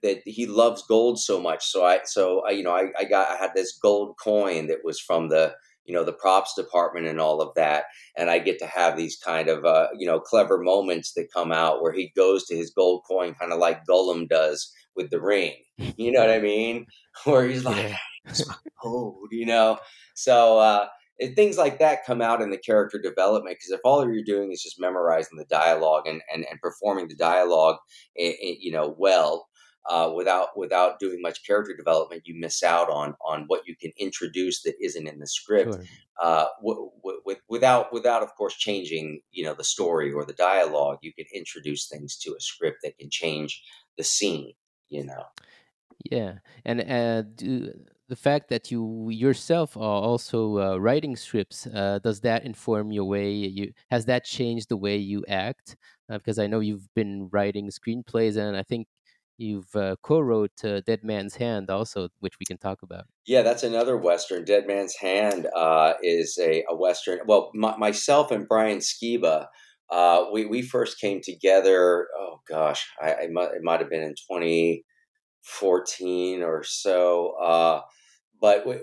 that 0.02 0.22
he 0.24 0.46
loves 0.46 0.82
gold 0.86 1.20
so 1.20 1.40
much. 1.40 1.64
So 1.66 1.84
I 1.84 2.00
so 2.04 2.42
I, 2.46 2.50
you 2.50 2.62
know 2.62 2.72
I, 2.74 2.88
I 2.98 3.04
got 3.04 3.30
I 3.30 3.36
had 3.36 3.52
this 3.54 3.78
gold 3.80 4.16
coin 4.22 4.66
that 4.68 4.84
was 4.84 5.00
from 5.00 5.28
the 5.28 5.54
you 5.84 5.94
know 5.94 6.04
the 6.04 6.12
props 6.12 6.54
department 6.54 7.06
and 7.06 7.20
all 7.20 7.40
of 7.40 7.54
that, 7.56 7.84
and 8.16 8.30
I 8.30 8.38
get 8.38 8.58
to 8.60 8.66
have 8.66 8.96
these 8.96 9.16
kind 9.16 9.48
of 9.48 9.64
uh, 9.64 9.88
you 9.98 10.06
know 10.06 10.20
clever 10.20 10.58
moments 10.58 11.12
that 11.14 11.32
come 11.34 11.52
out 11.52 11.82
where 11.82 11.92
he 11.92 12.12
goes 12.16 12.44
to 12.46 12.56
his 12.56 12.70
gold 12.70 13.02
coin 13.08 13.34
kind 13.34 13.52
of 13.52 13.58
like 13.58 13.86
Gollum 13.88 14.28
does 14.28 14.72
with 14.96 15.10
the 15.10 15.20
ring. 15.20 15.54
You 15.96 16.12
know 16.12 16.20
what 16.20 16.30
I 16.30 16.40
mean? 16.40 16.86
Where 17.24 17.46
he's 17.46 17.64
like, 17.64 17.76
Yeah. 17.76 17.96
"It's 18.26 18.46
my 18.48 18.54
gold," 18.82 19.28
you 19.30 19.46
know. 19.46 19.78
So. 20.14 20.58
uh 20.58 20.88
things 21.34 21.58
like 21.58 21.78
that 21.78 22.04
come 22.04 22.22
out 22.22 22.40
in 22.40 22.50
the 22.50 22.58
character 22.58 22.98
development 22.98 23.56
because 23.58 23.70
if 23.70 23.80
all 23.84 24.04
you're 24.08 24.22
doing 24.24 24.52
is 24.52 24.62
just 24.62 24.80
memorizing 24.80 25.38
the 25.38 25.44
dialogue 25.46 26.06
and, 26.06 26.22
and, 26.32 26.44
and 26.50 26.60
performing 26.60 27.08
the 27.08 27.16
dialogue 27.16 27.76
i 28.18 28.24
i 28.42 28.56
you 28.60 28.72
know 28.72 28.94
well 28.98 29.48
uh, 29.88 30.12
without 30.14 30.48
without 30.56 30.98
doing 30.98 31.22
much 31.22 31.46
character 31.46 31.74
development 31.74 32.22
you 32.26 32.38
miss 32.38 32.62
out 32.62 32.90
on 32.90 33.14
on 33.24 33.44
what 33.46 33.62
you 33.66 33.74
can 33.80 33.90
introduce 33.98 34.62
that 34.62 34.74
isn't 34.80 35.08
in 35.08 35.18
the 35.18 35.26
script 35.26 35.74
Sure. 35.74 35.84
uh, 36.22 36.46
w- 36.60 36.90
w- 37.02 37.20
with, 37.24 37.38
without 37.48 37.92
without 37.92 38.22
of 38.22 38.34
course 38.36 38.54
changing 38.54 39.20
you 39.30 39.44
know 39.44 39.54
the 39.54 39.64
story 39.64 40.12
or 40.12 40.24
the 40.24 40.32
dialogue 40.34 40.98
you 41.02 41.12
can 41.14 41.26
introduce 41.34 41.88
things 41.88 42.16
to 42.16 42.30
a 42.30 42.40
script 42.40 42.78
that 42.82 42.98
can 42.98 43.08
change 43.10 43.62
the 43.96 44.04
scene 44.04 44.52
you 44.88 45.04
know 45.04 45.24
Yeah, 46.10 46.38
and 46.64 46.80
uh, 46.80 47.22
do, 47.22 47.72
the 48.08 48.16
fact 48.16 48.48
that 48.48 48.70
you 48.70 49.08
yourself 49.10 49.76
are 49.76 50.02
also 50.02 50.58
uh, 50.58 50.78
writing 50.78 51.14
scripts, 51.14 51.66
uh, 51.66 51.98
does 52.02 52.20
that 52.20 52.44
inform 52.44 52.90
your 52.90 53.04
way 53.04 53.30
you 53.30 53.72
has 53.90 54.06
that 54.06 54.24
changed 54.24 54.70
the 54.70 54.78
way 54.78 54.96
you 54.96 55.22
act? 55.28 55.76
Uh, 56.10 56.16
because 56.16 56.38
I 56.38 56.46
know 56.46 56.60
you've 56.60 56.88
been 56.94 57.28
writing 57.30 57.68
screenplays, 57.68 58.38
and 58.38 58.56
I 58.56 58.62
think 58.62 58.86
you've 59.36 59.76
uh, 59.76 59.96
co-wrote 60.02 60.64
uh, 60.64 60.80
Dead 60.86 61.04
Man's 61.04 61.36
Hand, 61.36 61.68
also, 61.68 62.08
which 62.20 62.38
we 62.40 62.46
can 62.46 62.56
talk 62.56 62.78
about. 62.82 63.04
Yeah, 63.26 63.42
that's 63.42 63.62
another 63.62 63.98
western. 63.98 64.44
Dead 64.44 64.66
Man's 64.66 64.96
Hand 64.96 65.46
uh, 65.54 65.92
is 66.02 66.38
a, 66.40 66.64
a 66.70 66.74
western. 66.74 67.18
Well, 67.26 67.50
myself 67.54 68.30
and 68.30 68.48
Brian 68.48 68.78
Skiba, 68.78 69.48
we 70.32 70.46
we 70.46 70.62
first 70.62 70.98
came 70.98 71.20
together. 71.22 72.08
Oh 72.18 72.40
gosh, 72.48 72.86
I, 73.02 73.14
I 73.14 73.26
might, 73.30 73.52
it 73.52 73.62
might 73.62 73.80
have 73.80 73.90
been 73.90 74.02
in 74.02 74.14
2014 74.14 76.42
or 76.42 76.64
so. 76.64 77.84
But 78.40 78.66
we, 78.66 78.76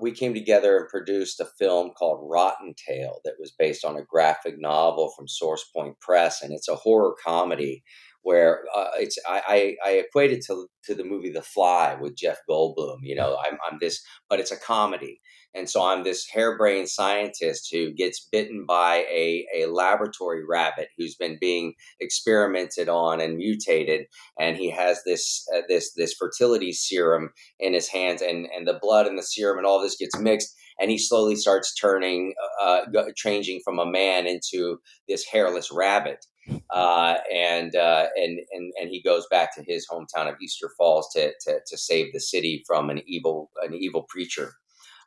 we, 0.00 0.12
came 0.12 0.32
together 0.32 0.78
and 0.78 0.88
produced 0.88 1.40
a 1.40 1.48
film 1.58 1.90
called 1.90 2.26
Rotten 2.30 2.74
Tail 2.88 3.20
that 3.24 3.34
was 3.38 3.52
based 3.58 3.84
on 3.84 3.96
a 3.96 4.04
graphic 4.04 4.54
novel 4.58 5.12
from 5.14 5.28
Source 5.28 5.64
Point 5.74 6.00
Press, 6.00 6.42
and 6.42 6.52
it's 6.52 6.68
a 6.68 6.76
horror 6.76 7.14
comedy 7.22 7.82
where 8.22 8.64
uh, 8.74 8.88
it's 8.98 9.18
I, 9.28 9.76
I, 9.84 9.90
I 9.90 9.92
equate 9.98 10.32
it 10.32 10.44
to 10.46 10.66
to 10.84 10.94
the 10.94 11.04
movie 11.04 11.30
The 11.30 11.42
Fly 11.42 11.96
with 12.00 12.16
Jeff 12.16 12.38
Goldblum. 12.50 12.98
You 13.02 13.14
know, 13.14 13.38
I'm, 13.46 13.58
I'm 13.70 13.78
this, 13.80 14.02
but 14.28 14.40
it's 14.40 14.50
a 14.50 14.58
comedy, 14.58 15.20
and 15.56 15.70
so 15.70 15.82
I'm 15.82 16.04
this 16.04 16.28
harebrained 16.28 16.88
scientist 16.88 17.68
who 17.72 17.92
gets 17.92 18.28
bitten 18.30 18.66
by 18.66 19.06
a, 19.10 19.46
a 19.56 19.66
laboratory 19.66 20.44
rabbit 20.46 20.88
who's 20.96 21.14
been 21.14 21.38
being 21.40 21.74
experimented 21.98 22.88
on 22.88 23.20
and 23.20 23.36
mutated. 23.36 24.06
And 24.38 24.56
he 24.56 24.70
has 24.70 25.02
this 25.04 25.46
uh, 25.54 25.62
this 25.68 25.92
this 25.94 26.14
fertility 26.14 26.72
serum 26.72 27.30
in 27.58 27.72
his 27.72 27.88
hands, 27.88 28.20
and, 28.20 28.46
and 28.54 28.68
the 28.68 28.78
blood 28.80 29.06
and 29.06 29.18
the 29.18 29.22
serum 29.22 29.58
and 29.58 29.66
all 29.66 29.80
this 29.80 29.96
gets 29.96 30.18
mixed. 30.18 30.54
And 30.78 30.90
he 30.90 30.98
slowly 30.98 31.36
starts 31.36 31.74
turning, 31.74 32.34
uh, 32.62 32.82
changing 33.16 33.62
from 33.64 33.78
a 33.78 33.86
man 33.86 34.26
into 34.26 34.78
this 35.08 35.24
hairless 35.24 35.72
rabbit. 35.72 36.26
Uh, 36.70 37.14
and, 37.34 37.74
uh, 37.74 38.06
and 38.16 38.38
and 38.52 38.72
and 38.80 38.90
he 38.90 39.02
goes 39.02 39.26
back 39.30 39.56
to 39.56 39.64
his 39.66 39.86
hometown 39.90 40.28
of 40.28 40.36
Easter 40.40 40.70
Falls 40.76 41.08
to, 41.14 41.32
to, 41.40 41.60
to 41.66 41.78
save 41.78 42.12
the 42.12 42.20
city 42.20 42.62
from 42.66 42.90
an 42.90 43.00
evil 43.06 43.50
an 43.64 43.74
evil 43.74 44.04
preacher. 44.08 44.52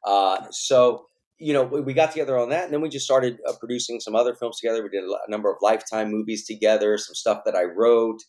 Uh, 0.06 0.46
so 0.51 1.06
you 1.38 1.53
know 1.53 1.63
we, 1.63 1.94
got 1.94 2.12
together 2.12 2.38
on 2.38 2.50
that, 2.50 2.65
and 2.65 2.74
then 2.74 2.82
we 2.82 2.89
just 2.89 3.06
started 3.06 3.39
uh, 3.48 3.53
producing 3.60 4.00
some 4.00 4.15
other 4.15 4.36
films 4.36 4.60
together. 4.60 4.84
We 4.84 4.89
did 4.89 5.03
a, 5.03 5.32
number 5.32 5.50
of 5.50 5.58
Lifetime 5.62 6.12
movies 6.12 6.46
together, 6.46 6.98
some 6.98 7.15
stuff 7.15 7.41
that 7.46 7.56
I 7.56 7.63
wrote. 7.63 8.20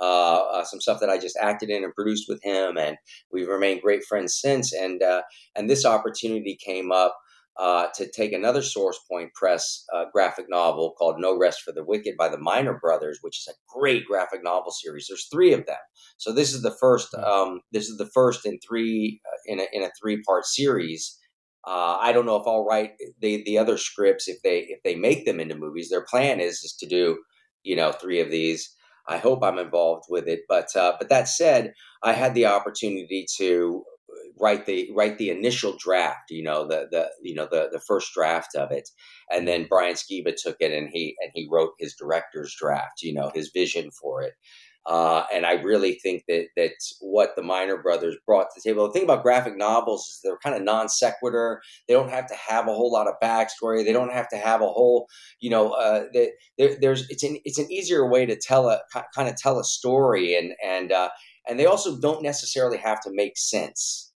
Uh, 0.00 0.44
uh, 0.52 0.64
some 0.64 0.80
stuff 0.80 1.00
that 1.00 1.10
I 1.10 1.18
just 1.18 1.36
acted 1.40 1.70
in 1.70 1.82
and 1.82 1.92
produced 1.92 2.26
with 2.28 2.40
him, 2.44 2.76
and 2.76 2.96
we've 3.32 3.48
remained 3.48 3.82
great 3.82 4.04
friends 4.04 4.38
since. 4.40 4.72
And 4.72 5.02
uh, 5.02 5.22
and 5.56 5.68
this 5.68 5.84
opportunity 5.84 6.56
came 6.64 6.92
up 6.92 7.18
uh, 7.58 7.88
to 7.94 8.08
take 8.10 8.32
another 8.32 8.62
Source 8.62 8.98
Point 9.10 9.34
Press 9.34 9.84
uh, 9.94 10.04
graphic 10.12 10.46
novel 10.48 10.94
called 10.96 11.16
No 11.18 11.36
Rest 11.36 11.62
for 11.62 11.72
the 11.72 11.84
Wicked 11.84 12.14
by 12.16 12.28
the 12.28 12.38
Minor 12.38 12.78
Brothers, 12.78 13.18
which 13.20 13.38
is 13.38 13.48
a 13.48 13.78
great 13.78 14.04
graphic 14.06 14.44
novel 14.44 14.70
series. 14.70 15.06
There's 15.08 15.26
three 15.30 15.52
of 15.52 15.66
them, 15.66 15.76
so 16.16 16.32
this 16.32 16.54
is 16.54 16.62
the 16.62 16.76
first. 16.80 17.14
Um, 17.14 17.60
this 17.72 17.88
is 17.88 17.98
the 17.98 18.10
first 18.14 18.46
in 18.46 18.58
three 18.60 19.20
uh, 19.26 19.52
in 19.52 19.60
a 19.60 19.66
in 19.72 19.82
a 19.82 19.90
three 20.00 20.22
part 20.22 20.46
series. 20.46 21.18
Uh, 21.66 21.98
I 22.00 22.12
don't 22.12 22.26
know 22.26 22.36
if 22.36 22.46
I'll 22.46 22.64
write 22.64 22.92
the 23.20 23.42
the 23.44 23.58
other 23.58 23.76
scripts 23.76 24.28
if 24.28 24.40
they 24.42 24.60
if 24.60 24.80
they 24.84 24.94
make 24.94 25.26
them 25.26 25.40
into 25.40 25.56
movies. 25.56 25.90
Their 25.90 26.04
plan 26.04 26.40
is 26.40 26.62
is 26.62 26.76
to 26.80 26.86
do 26.86 27.18
you 27.64 27.74
know 27.74 27.92
three 27.92 28.20
of 28.20 28.30
these. 28.30 28.72
I 29.08 29.16
hope 29.16 29.42
I'm 29.42 29.58
involved 29.58 30.04
with 30.08 30.28
it, 30.28 30.40
but 30.48 30.68
uh, 30.76 30.92
but 30.98 31.08
that 31.08 31.28
said, 31.28 31.72
I 32.04 32.12
had 32.12 32.34
the 32.34 32.46
opportunity 32.46 33.26
to 33.38 33.82
write 34.40 34.66
the 34.66 34.90
write 34.94 35.18
the 35.18 35.30
initial 35.30 35.76
draft 35.78 36.30
you 36.30 36.42
know 36.42 36.66
the 36.66 36.86
the 36.90 37.08
you 37.22 37.34
know 37.34 37.48
the 37.50 37.68
the 37.72 37.80
first 37.80 38.12
draft 38.14 38.54
of 38.54 38.70
it 38.70 38.88
and 39.30 39.46
then 39.46 39.66
brian 39.68 39.94
skiba 39.94 40.34
took 40.36 40.56
it 40.60 40.72
and 40.72 40.90
he 40.92 41.14
and 41.20 41.30
he 41.34 41.48
wrote 41.50 41.72
his 41.78 41.94
director's 41.94 42.54
draft 42.58 43.02
you 43.02 43.12
know 43.12 43.30
his 43.34 43.50
vision 43.54 43.90
for 43.90 44.22
it 44.22 44.34
uh, 44.88 45.24
and 45.30 45.44
I 45.44 45.52
really 45.52 45.94
think 46.02 46.24
that 46.28 46.46
that's 46.56 46.96
what 47.00 47.36
the 47.36 47.42
Minor 47.42 47.76
Brothers 47.76 48.16
brought 48.24 48.44
to 48.44 48.48
the 48.56 48.66
table. 48.66 48.86
The 48.86 48.92
thing 48.94 49.04
about 49.04 49.22
graphic 49.22 49.54
novels 49.54 50.00
is 50.08 50.20
they're 50.24 50.38
kind 50.38 50.56
of 50.56 50.62
non 50.62 50.88
sequitur. 50.88 51.60
They 51.86 51.92
don't 51.92 52.08
have 52.08 52.26
to 52.28 52.34
have 52.34 52.68
a 52.68 52.72
whole 52.72 52.90
lot 52.90 53.06
of 53.06 53.14
backstory. 53.22 53.84
They 53.84 53.92
don't 53.92 54.12
have 54.12 54.30
to 54.30 54.38
have 54.38 54.62
a 54.62 54.66
whole, 54.66 55.06
you 55.40 55.50
know, 55.50 55.72
uh, 55.72 56.04
they, 56.14 56.30
there's 56.80 57.08
it's 57.10 57.22
an 57.22 57.38
it's 57.44 57.58
an 57.58 57.70
easier 57.70 58.08
way 58.08 58.24
to 58.24 58.34
tell 58.34 58.70
a 58.70 58.80
kind 59.14 59.28
of 59.28 59.36
tell 59.36 59.58
a 59.58 59.64
story, 59.64 60.34
and 60.34 60.54
and 60.64 60.90
uh, 60.90 61.10
and 61.46 61.60
they 61.60 61.66
also 61.66 62.00
don't 62.00 62.22
necessarily 62.22 62.78
have 62.78 63.02
to 63.02 63.10
make 63.12 63.36
sense 63.36 64.07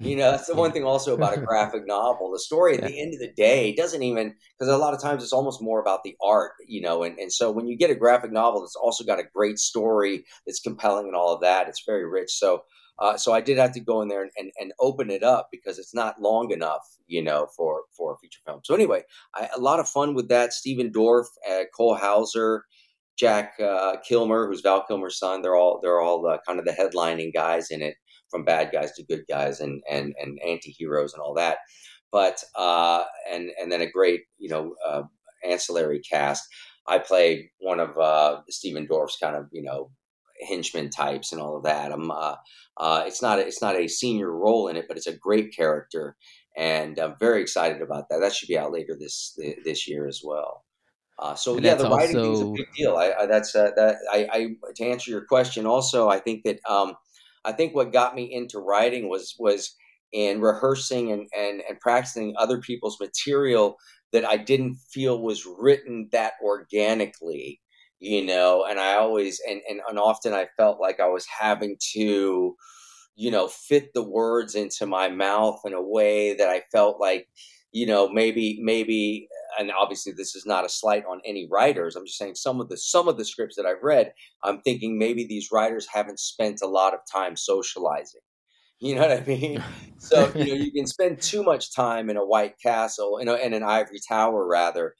you 0.00 0.14
know, 0.14 0.30
that's 0.30 0.46
the 0.46 0.54
one 0.54 0.70
thing 0.70 0.84
also 0.84 1.14
about 1.14 1.36
a 1.36 1.40
graphic 1.46 1.86
novel. 1.86 2.30
The 2.30 2.38
story 2.38 2.74
at 2.74 2.82
yeah. 2.82 2.88
the 2.88 3.00
end 3.00 3.14
of 3.14 3.20
the 3.20 3.32
day 3.32 3.74
doesn't 3.74 4.02
even 4.02 4.34
because 4.56 4.72
a 4.72 4.78
lot 4.78 4.94
of 4.94 5.02
times 5.02 5.22
it's 5.22 5.32
almost 5.32 5.60
more 5.60 5.80
about 5.80 6.04
the 6.04 6.16
art, 6.22 6.52
you 6.66 6.80
know, 6.80 7.02
and, 7.02 7.18
and 7.18 7.32
so 7.32 7.50
when 7.50 7.66
you 7.66 7.76
get 7.76 7.90
a 7.90 7.96
graphic 7.96 8.30
novel 8.30 8.60
that's 8.60 8.76
also 8.76 9.04
got 9.04 9.18
a 9.18 9.24
great 9.34 9.58
story 9.58 10.24
that's 10.46 10.60
compelling 10.60 11.06
and 11.06 11.16
all 11.16 11.34
of 11.34 11.40
that, 11.40 11.68
it's 11.68 11.82
very 11.84 12.08
rich. 12.08 12.30
So 12.30 12.62
uh, 13.00 13.16
so 13.16 13.32
I 13.32 13.40
did 13.40 13.58
have 13.58 13.72
to 13.72 13.80
go 13.80 14.02
in 14.02 14.08
there 14.08 14.22
and, 14.22 14.30
and, 14.36 14.50
and, 14.58 14.72
open 14.80 15.08
it 15.08 15.22
up 15.22 15.50
because 15.52 15.78
it's 15.78 15.94
not 15.94 16.20
long 16.20 16.50
enough, 16.50 16.84
you 17.06 17.22
know, 17.22 17.46
for 17.56 17.82
for 17.96 18.14
a 18.14 18.18
feature 18.18 18.40
film. 18.44 18.60
So 18.64 18.74
anyway, 18.74 19.02
I, 19.34 19.48
a 19.56 19.60
lot 19.60 19.78
of 19.78 19.88
fun 19.88 20.14
with 20.14 20.28
that. 20.30 20.52
Stephen 20.52 20.90
Dorff, 20.90 21.26
uh, 21.48 21.62
Cole 21.76 21.94
Hauser, 21.94 22.64
Jack 23.16 23.54
uh, 23.60 23.96
Kilmer, 24.04 24.48
who's 24.48 24.62
Val 24.62 24.84
Kilmer's 24.84 25.18
son. 25.18 25.42
They're 25.42 25.54
all 25.54 25.78
they're 25.80 26.00
all 26.00 26.26
uh, 26.26 26.38
kind 26.46 26.58
of 26.58 26.64
the 26.64 26.72
headlining 26.72 27.32
guys 27.32 27.70
in 27.70 27.82
it 27.82 27.94
from 28.30 28.44
bad 28.44 28.70
guys 28.72 28.92
to 28.92 29.04
good 29.04 29.24
guys 29.28 29.60
and 29.60 29.82
and 29.90 30.14
and 30.20 30.38
anti-heroes 30.46 31.12
and 31.12 31.22
all 31.22 31.34
that 31.34 31.58
but 32.12 32.42
uh 32.56 33.04
and 33.30 33.50
and 33.60 33.70
then 33.70 33.80
a 33.80 33.90
great 33.90 34.22
you 34.38 34.48
know 34.48 34.74
uh, 34.86 35.02
ancillary 35.44 36.00
cast 36.00 36.46
i 36.86 36.98
play 36.98 37.50
one 37.58 37.80
of 37.80 37.96
uh 37.98 38.40
stephen 38.48 38.86
dorff's 38.86 39.18
kind 39.18 39.36
of 39.36 39.46
you 39.52 39.62
know 39.62 39.90
henchman 40.46 40.88
types 40.88 41.32
and 41.32 41.40
all 41.40 41.56
of 41.56 41.64
that 41.64 41.92
i'm 41.92 42.10
uh, 42.10 42.34
uh 42.76 43.02
it's 43.06 43.20
not 43.20 43.38
a, 43.38 43.46
it's 43.46 43.62
not 43.62 43.74
a 43.74 43.88
senior 43.88 44.30
role 44.30 44.68
in 44.68 44.76
it 44.76 44.86
but 44.86 44.96
it's 44.96 45.06
a 45.06 45.16
great 45.16 45.54
character 45.54 46.16
and 46.56 46.98
i'm 46.98 47.14
very 47.18 47.40
excited 47.40 47.82
about 47.82 48.08
that 48.08 48.20
that 48.20 48.32
should 48.32 48.48
be 48.48 48.58
out 48.58 48.72
later 48.72 48.96
this 48.98 49.38
this 49.64 49.88
year 49.88 50.06
as 50.06 50.20
well 50.24 50.64
uh, 51.20 51.34
so 51.34 51.56
and 51.56 51.64
yeah, 51.64 51.74
the 51.74 51.88
writing 51.88 52.16
also... 52.16 52.32
is 52.32 52.40
a 52.40 52.52
big 52.52 52.72
deal. 52.76 52.96
I, 52.96 53.12
I 53.20 53.26
that's 53.26 53.54
uh, 53.54 53.72
that 53.74 53.96
I, 54.12 54.28
I, 54.32 54.48
to 54.76 54.84
answer 54.84 55.10
your 55.10 55.24
question. 55.24 55.66
Also, 55.66 56.08
I 56.08 56.20
think 56.20 56.44
that 56.44 56.60
um, 56.68 56.94
I 57.48 57.52
think 57.52 57.74
what 57.74 57.92
got 57.92 58.14
me 58.14 58.24
into 58.32 58.58
writing 58.58 59.08
was 59.08 59.34
was 59.38 59.74
in 60.12 60.40
rehearsing 60.40 61.12
and, 61.12 61.28
and, 61.36 61.62
and 61.68 61.80
practicing 61.80 62.34
other 62.38 62.60
people's 62.60 62.98
material 63.00 63.76
that 64.12 64.24
I 64.24 64.36
didn't 64.36 64.76
feel 64.90 65.22
was 65.22 65.46
written 65.58 66.08
that 66.12 66.34
organically, 66.42 67.60
you 68.00 68.24
know, 68.24 68.64
and 68.68 68.80
I 68.80 68.94
always 68.94 69.40
and, 69.48 69.60
and, 69.68 69.80
and 69.88 69.98
often 69.98 70.32
I 70.34 70.48
felt 70.56 70.80
like 70.80 71.00
I 71.00 71.08
was 71.08 71.26
having 71.26 71.76
to, 71.94 72.54
you 73.16 73.30
know, 73.30 73.48
fit 73.48 73.92
the 73.94 74.02
words 74.04 74.54
into 74.54 74.86
my 74.86 75.08
mouth 75.08 75.60
in 75.64 75.72
a 75.74 75.82
way 75.82 76.34
that 76.34 76.48
I 76.48 76.62
felt 76.72 77.00
like, 77.00 77.28
you 77.72 77.86
know, 77.86 78.08
maybe 78.08 78.58
maybe 78.62 79.28
and 79.58 79.70
obviously 79.70 80.12
this 80.12 80.34
is 80.34 80.44
not 80.46 80.64
a 80.64 80.68
slight 80.68 81.04
on 81.04 81.20
any 81.24 81.48
writers. 81.50 81.96
I'm 81.96 82.06
just 82.06 82.18
saying 82.18 82.34
some 82.34 82.60
of 82.60 82.68
the 82.68 82.76
some 82.76 83.08
of 83.08 83.16
the 83.16 83.24
scripts 83.24 83.56
that 83.56 83.66
I've 83.66 83.82
read, 83.82 84.12
I'm 84.42 84.60
thinking 84.60 84.98
maybe 84.98 85.26
these 85.26 85.50
writers 85.52 85.88
haven't 85.92 86.20
spent 86.20 86.60
a 86.62 86.66
lot 86.66 86.94
of 86.94 87.00
time 87.10 87.36
socializing. 87.36 88.20
You 88.80 88.94
know 88.94 89.00
what 89.00 89.10
I 89.10 89.24
mean? 89.24 89.64
So 90.00 90.30
you 90.36 90.46
know 90.46 90.54
you 90.54 90.70
can 90.70 90.86
spend 90.86 91.20
too 91.20 91.42
much 91.42 91.74
time 91.74 92.08
in 92.08 92.16
a 92.16 92.24
White 92.24 92.54
Castle, 92.62 93.16
you 93.18 93.26
know, 93.26 93.34
in 93.34 93.52
an 93.52 93.64
ivory 93.64 93.98
tower 94.08 94.46
rather. 94.46 94.94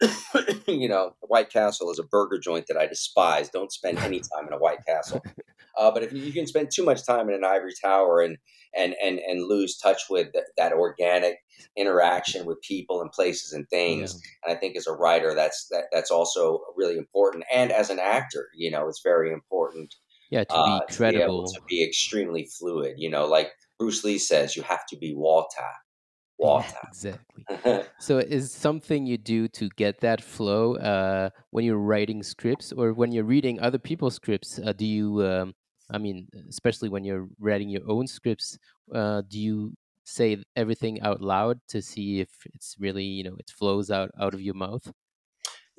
you 0.66 0.88
know, 0.88 1.12
White 1.20 1.50
Castle 1.50 1.92
is 1.92 2.00
a 2.00 2.02
burger 2.02 2.40
joint 2.40 2.66
that 2.66 2.76
I 2.76 2.86
despise. 2.86 3.48
Don't 3.48 3.70
spend 3.70 3.98
any 3.98 4.18
time 4.18 4.48
in 4.48 4.52
a 4.52 4.58
White 4.58 4.84
Castle. 4.84 5.22
Uh, 5.78 5.90
but 5.90 6.02
if 6.02 6.12
you, 6.12 6.20
you, 6.20 6.32
can 6.32 6.48
spend 6.48 6.68
too 6.70 6.84
much 6.84 7.06
time 7.06 7.28
in 7.28 7.34
an 7.34 7.44
ivory 7.44 7.72
tower 7.80 8.20
and 8.20 8.36
and 8.74 8.94
and 9.02 9.18
and 9.18 9.48
lose 9.48 9.76
touch 9.76 10.02
with 10.08 10.32
th- 10.32 10.44
that 10.56 10.72
organic 10.72 11.38
interaction 11.76 12.46
with 12.46 12.60
people 12.62 13.00
and 13.00 13.10
places 13.12 13.52
and 13.52 13.68
things, 13.68 14.14
yeah. 14.14 14.30
and 14.50 14.56
I 14.56 14.60
think 14.60 14.76
as 14.76 14.86
a 14.86 14.92
writer, 14.92 15.34
that's 15.34 15.66
that, 15.70 15.84
that's 15.92 16.10
also 16.10 16.60
really 16.76 16.96
important. 16.96 17.44
And 17.52 17.72
as 17.72 17.90
an 17.90 17.98
actor, 17.98 18.48
you 18.54 18.70
know, 18.70 18.88
it's 18.88 19.02
very 19.02 19.32
important. 19.32 19.94
Yeah, 20.30 20.44
to 20.44 20.54
be 20.54 20.54
uh, 20.54 20.80
credible, 20.88 21.46
to 21.46 21.52
be, 21.52 21.58
to 21.58 21.64
be 21.66 21.84
extremely 21.84 22.48
fluid. 22.58 22.94
You 22.98 23.10
know, 23.10 23.26
like 23.26 23.50
Bruce 23.78 24.04
Lee 24.04 24.18
says, 24.18 24.56
you 24.56 24.62
have 24.62 24.86
to 24.90 24.96
be 24.96 25.14
Walter. 25.14 25.62
Walter. 26.38 26.68
Yeah, 26.72 26.88
exactly. 26.88 27.84
so, 27.98 28.18
is 28.18 28.50
something 28.50 29.06
you 29.06 29.18
do 29.18 29.46
to 29.48 29.68
get 29.76 30.00
that 30.00 30.22
flow 30.22 30.76
uh, 30.76 31.30
when 31.50 31.64
you're 31.64 31.76
writing 31.76 32.22
scripts, 32.22 32.72
or 32.72 32.94
when 32.94 33.12
you're 33.12 33.24
reading 33.24 33.60
other 33.60 33.78
people's 33.78 34.14
scripts? 34.14 34.58
Uh, 34.64 34.72
do 34.72 34.86
you 34.86 35.22
um, 35.26 35.54
I 35.90 35.98
mean, 35.98 36.28
especially 36.48 36.88
when 36.88 37.04
you're 37.04 37.28
writing 37.38 37.68
your 37.68 37.88
own 37.88 38.06
scripts, 38.06 38.58
uh, 38.94 39.22
do 39.28 39.38
you 39.38 39.74
say 40.04 40.42
everything 40.56 41.00
out 41.02 41.20
loud 41.20 41.60
to 41.68 41.82
see 41.82 42.20
if 42.20 42.30
it's 42.54 42.76
really, 42.78 43.04
you 43.04 43.24
know, 43.24 43.36
it 43.38 43.50
flows 43.50 43.90
out 43.90 44.10
out 44.20 44.34
of 44.34 44.40
your 44.40 44.54
mouth? 44.54 44.92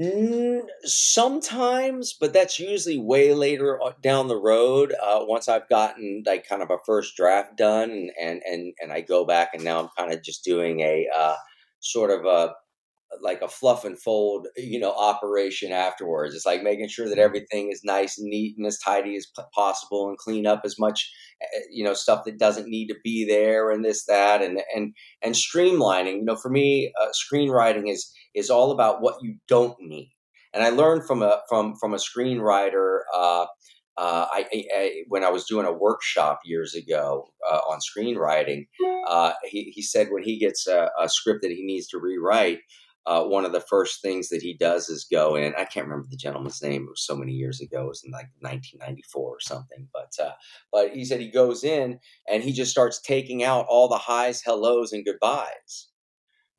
Mm, 0.02 0.62
sometimes, 0.84 2.14
but 2.20 2.34
that's 2.34 2.60
usually 2.60 2.98
way 2.98 3.34
later 3.34 3.80
down 4.02 4.28
the 4.30 4.38
road. 4.38 4.96
Uh, 5.02 5.20
once 5.28 5.48
I've 5.48 5.70
gotten 5.70 6.24
like 6.26 6.48
kind 6.48 6.64
of 6.64 6.72
a 6.72 6.80
first 6.86 7.16
draft 7.16 7.56
done, 7.58 8.10
and 8.20 8.42
and 8.50 8.74
and, 8.82 8.92
I 8.92 9.02
go 9.02 9.26
back, 9.26 9.50
and 9.54 9.64
now 9.64 9.80
I'm 9.80 9.90
kind 9.98 10.12
of 10.12 10.24
just 10.24 10.44
doing 10.44 10.80
a 10.80 11.08
uh, 11.16 11.36
sort 11.82 12.10
of 12.10 12.26
a 12.26 12.56
like 13.20 13.42
a 13.42 13.48
fluff 13.48 13.84
and 13.84 14.00
fold 14.00 14.48
you 14.56 14.80
know 14.80 14.94
operation 14.94 15.72
afterwards. 15.72 16.36
It's 16.36 16.46
like 16.46 16.64
making 16.64 16.88
sure 16.88 17.08
that 17.08 17.16
mm-hmm. 17.16 17.24
everything 17.24 17.72
is 17.72 17.82
nice 17.84 18.18
and 18.18 18.30
neat 18.30 18.56
and 18.58 18.66
as 18.66 18.80
tidy 18.80 19.16
as 19.16 19.28
possible 19.54 20.08
and 20.08 20.18
clean 20.18 20.48
up 20.48 20.62
as 20.64 20.80
much 20.80 21.12
eh, 21.42 21.60
you 21.72 21.84
know 21.84 21.94
stuff 21.94 22.24
that 22.26 22.40
doesn't 22.40 22.70
need 22.70 22.88
to 22.88 22.96
be 23.04 23.26
there 23.26 23.72
and 23.72 23.84
this 23.84 24.06
that 24.06 24.42
and 24.42 24.62
and 24.76 24.94
and 25.22 25.36
streamlining. 25.36 26.18
You 26.18 26.26
know 26.26 26.38
for 26.38 26.50
me 26.50 26.94
uh, 27.02 27.08
screenwriting 27.12 27.92
is 27.92 28.12
is 28.34 28.50
all 28.50 28.72
about 28.72 29.02
what 29.02 29.16
you 29.22 29.36
don't 29.48 29.76
need. 29.80 30.12
And 30.54 30.64
i 30.64 30.70
learned 30.70 31.06
from 31.06 31.22
a 31.22 31.42
from 31.50 31.76
from 31.76 31.94
a 31.94 31.98
screenwriter 31.98 33.00
uh, 33.16 33.46
uh, 33.98 34.26
I, 34.32 34.46
I, 34.74 35.04
when 35.10 35.24
I 35.24 35.30
was 35.30 35.46
doing 35.46 35.66
a 35.66 35.72
workshop 35.72 36.40
years 36.46 36.74
ago 36.74 37.28
uh, 37.50 37.58
on 37.58 37.80
screenwriting, 37.80 38.68
uh, 39.08 39.34
he, 39.44 39.72
he 39.76 39.82
said 39.82 40.08
when 40.12 40.24
he 40.24 40.40
gets 40.40 40.66
a, 40.66 40.90
a, 41.00 41.10
script 41.10 41.42
that 41.42 41.52
he 41.52 41.64
needs 41.64 41.88
to 41.90 42.00
rewrite, 42.00 42.60
uh, 43.06 43.24
one 43.24 43.46
of 43.46 43.52
the 43.52 43.62
first 43.62 44.02
things 44.02 44.30
that 44.30 44.42
he 44.42 44.56
does 44.56 44.90
is 44.90 45.08
go 45.12 45.36
in. 45.36 45.54
I 45.58 45.66
can't 45.66 45.88
remember 45.88 46.08
the 46.10 46.18
gentleman's 46.18 46.62
name. 46.62 46.84
It 46.84 46.90
was 46.90 47.06
so 47.06 47.16
many 47.16 47.32
years 47.32 47.62
ago. 47.62 47.86
It 47.86 47.88
was 47.88 48.04
in 48.06 48.12
like 48.12 48.30
1994 48.40 49.22
or 49.22 49.40
something. 49.40 49.88
But 49.94 50.12
uh, 50.24 50.34
but 50.72 50.92
he 50.92 51.06
said 51.06 51.20
he 51.20 51.32
goes 51.32 51.64
in 51.64 52.00
and 52.30 52.44
he 52.44 52.52
just 52.52 52.72
starts 52.72 53.02
taking 53.02 53.44
out 53.44 53.66
all 53.68 53.88
the 53.88 53.98
highs, 53.98 54.42
hellos, 54.42 54.94
and 54.94 55.06
goodbyes 55.06 55.91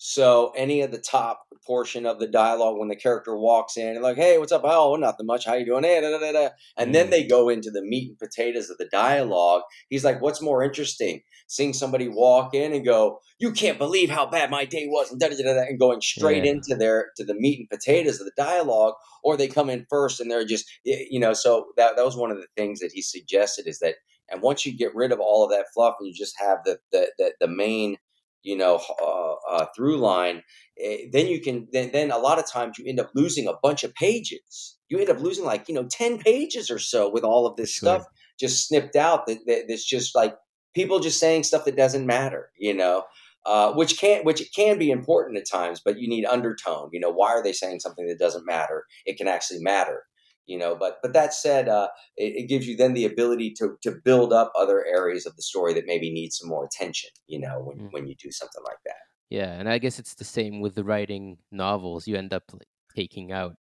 so 0.04 0.52
any 0.56 0.80
of 0.80 0.90
the 0.90 0.99
top 0.99 1.44
portion 1.64 2.06
of 2.06 2.18
the 2.18 2.26
dialogue 2.26 2.76
when 2.76 2.88
the 2.88 2.97
character 2.97 3.37
walks 3.37 3.76
in 3.76 3.90
and 3.90 4.02
like, 4.02 4.16
hey, 4.16 4.37
what's 4.37 4.50
up? 4.50 4.62
Oh, 4.64 4.97
nothing 4.97 5.26
much. 5.26 5.44
How 5.47 5.54
you 5.54 5.64
doing? 5.64 5.85
Hey, 5.85 6.00
da, 6.00 6.18
da, 6.18 6.32
da. 6.32 6.49
And 6.76 6.90
mm. 6.90 6.92
then 6.92 7.11
they 7.11 7.25
go 7.25 7.49
into 7.49 7.71
the 7.71 7.85
meat 7.85 8.09
and 8.09 8.18
potatoes 8.18 8.68
of 8.68 8.78
the 8.78 8.88
dialogue. 8.90 9.62
He's 9.90 10.04
like, 10.04 10.21
what's 10.21 10.42
more 10.42 10.64
interesting? 10.64 11.21
Seeing 11.47 11.73
somebody 11.73 12.09
walk 12.09 12.52
in 12.52 12.73
and 12.73 12.85
go, 12.85 13.21
you 13.38 13.52
can't 13.52 13.78
believe 13.78 14.11
how 14.11 14.26
bad 14.26 14.50
my 14.50 14.64
day 14.64 14.88
was, 14.88 15.12
and, 15.12 15.21
da, 15.21 15.28
da, 15.28 15.37
da, 15.37 15.61
and 15.61 15.78
going 15.78 16.00
straight 16.00 16.44
yeah. 16.44 16.50
into 16.50 16.75
their 16.75 17.12
to 17.16 17.25
the 17.25 17.35
meat 17.35 17.61
and 17.61 17.71
potatoes 17.71 18.18
of 18.18 18.26
the 18.26 18.32
dialogue, 18.37 18.94
or 19.23 19.37
they 19.37 19.47
come 19.47 19.71
in 19.71 19.87
first 19.88 20.18
and 20.18 20.28
they're 20.28 20.44
just, 20.44 20.68
you 20.82 21.21
know. 21.21 21.32
So 21.32 21.66
that 21.76 21.94
that 21.94 22.04
was 22.04 22.16
one 22.16 22.32
of 22.32 22.38
the 22.38 22.49
things 22.56 22.80
that 22.80 22.90
he 22.92 23.02
suggested 23.02 23.68
is 23.68 23.78
that, 23.78 23.94
and 24.28 24.42
once 24.42 24.66
you 24.66 24.76
get 24.76 24.97
rid 24.97 25.12
of 25.12 25.21
all 25.21 25.44
of 25.44 25.50
that 25.50 25.66
fluff 25.73 25.94
and 26.00 26.09
you 26.09 26.12
just 26.12 26.35
have 26.40 26.59
the 26.64 26.78
the 26.90 27.12
the, 27.18 27.32
the 27.42 27.49
main 27.49 27.99
you 28.42 28.56
know 28.56 28.80
uh, 29.00 29.34
uh, 29.50 29.66
through 29.75 29.99
line 29.99 30.42
eh, 30.82 31.06
then 31.12 31.26
you 31.26 31.40
can 31.40 31.68
then, 31.72 31.90
then 31.92 32.11
a 32.11 32.18
lot 32.18 32.38
of 32.38 32.46
times 32.46 32.78
you 32.78 32.84
end 32.87 33.00
up 33.00 33.11
losing 33.14 33.46
a 33.46 33.54
bunch 33.62 33.84
of 33.84 33.94
pages. 33.94 34.76
You 34.88 34.99
end 34.99 35.11
up 35.11 35.20
losing 35.20 35.44
like 35.44 35.68
you 35.68 35.75
know 35.75 35.87
10 35.88 36.18
pages 36.18 36.70
or 36.70 36.78
so 36.78 37.11
with 37.11 37.25
all 37.25 37.46
of 37.46 37.56
this 37.56 37.70
sure. 37.70 37.88
stuff 37.88 38.06
just 38.38 38.68
snipped 38.68 38.96
out 38.96 39.26
that, 39.26 39.38
that 39.46 39.64
that's 39.68 39.84
just 39.84 40.14
like 40.14 40.34
people 40.75 41.00
just 41.00 41.20
saying 41.20 41.44
stuff 41.44 41.64
that 41.64 41.76
doesn't 41.76 42.06
matter 42.06 42.50
you 42.58 42.75
know 42.75 43.04
uh, 43.46 43.72
which 43.72 43.99
can 43.99 44.22
which 44.25 44.40
it 44.40 44.49
can 44.54 44.78
be 44.78 44.90
important 44.90 45.38
at 45.38 45.49
times 45.50 45.80
but 45.84 45.99
you 45.99 46.08
need 46.08 46.25
undertone 46.26 46.90
you 46.92 47.00
know 47.00 47.11
why 47.11 47.30
are 47.30 47.42
they 47.42 47.52
saying 47.52 47.80
something 47.80 48.06
that 48.06 48.18
doesn't 48.18 48.46
matter? 48.46 48.84
It 49.06 49.16
can 49.16 49.28
actually 49.28 49.61
matter 49.61 50.04
you 50.46 50.58
know 50.58 50.75
but 50.75 50.99
but 51.02 51.12
that 51.12 51.32
said 51.32 51.68
uh, 51.68 51.88
it, 52.16 52.44
it, 52.44 52.49
gives 52.49 52.66
you 52.66 52.76
then 52.76 52.94
the 52.94 53.04
ability 53.04 53.52
to 53.56 53.76
to 53.82 53.92
build 54.04 54.32
up 54.32 54.52
other 54.58 54.84
areas 54.84 55.26
of 55.26 55.37
the 55.37 55.42
story 55.42 55.72
that 55.75 55.84
maybe 55.87 56.11
need 56.11 56.32
some 56.32 56.49
more 56.49 56.64
attention 56.64 57.11
you 57.26 57.38
know 57.38 57.61
when, 57.61 57.78
mm. 57.78 57.92
when 57.92 58.06
you 58.06 58.14
do 58.16 58.30
something 58.30 58.62
like 58.64 58.78
that 58.84 58.96
yeah 59.30 59.52
and 59.52 59.68
i 59.68 59.78
guess 59.78 59.99
it's 59.99 60.14
the 60.14 60.25
same 60.25 60.61
with 60.61 60.75
the 60.75 60.84
writing 60.84 61.38
novels 61.50 62.06
you 62.06 62.16
end 62.16 62.32
up 62.32 62.44
like, 62.52 62.68
taking 62.94 63.32
out 63.32 63.54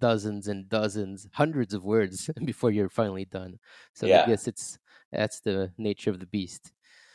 dozens 0.00 0.48
and 0.48 0.68
dozens 0.68 1.28
hundreds 1.34 1.74
of 1.74 1.84
words 1.84 2.30
before 2.44 2.70
you're 2.70 2.88
finally 2.88 3.24
done 3.24 3.58
so 3.94 4.06
yeah. 4.06 4.22
i 4.22 4.26
guess 4.26 4.46
it's 4.46 4.78
that's 5.12 5.40
the 5.40 5.72
nature 5.78 6.10
of 6.10 6.20
the 6.20 6.26
beast 6.26 6.72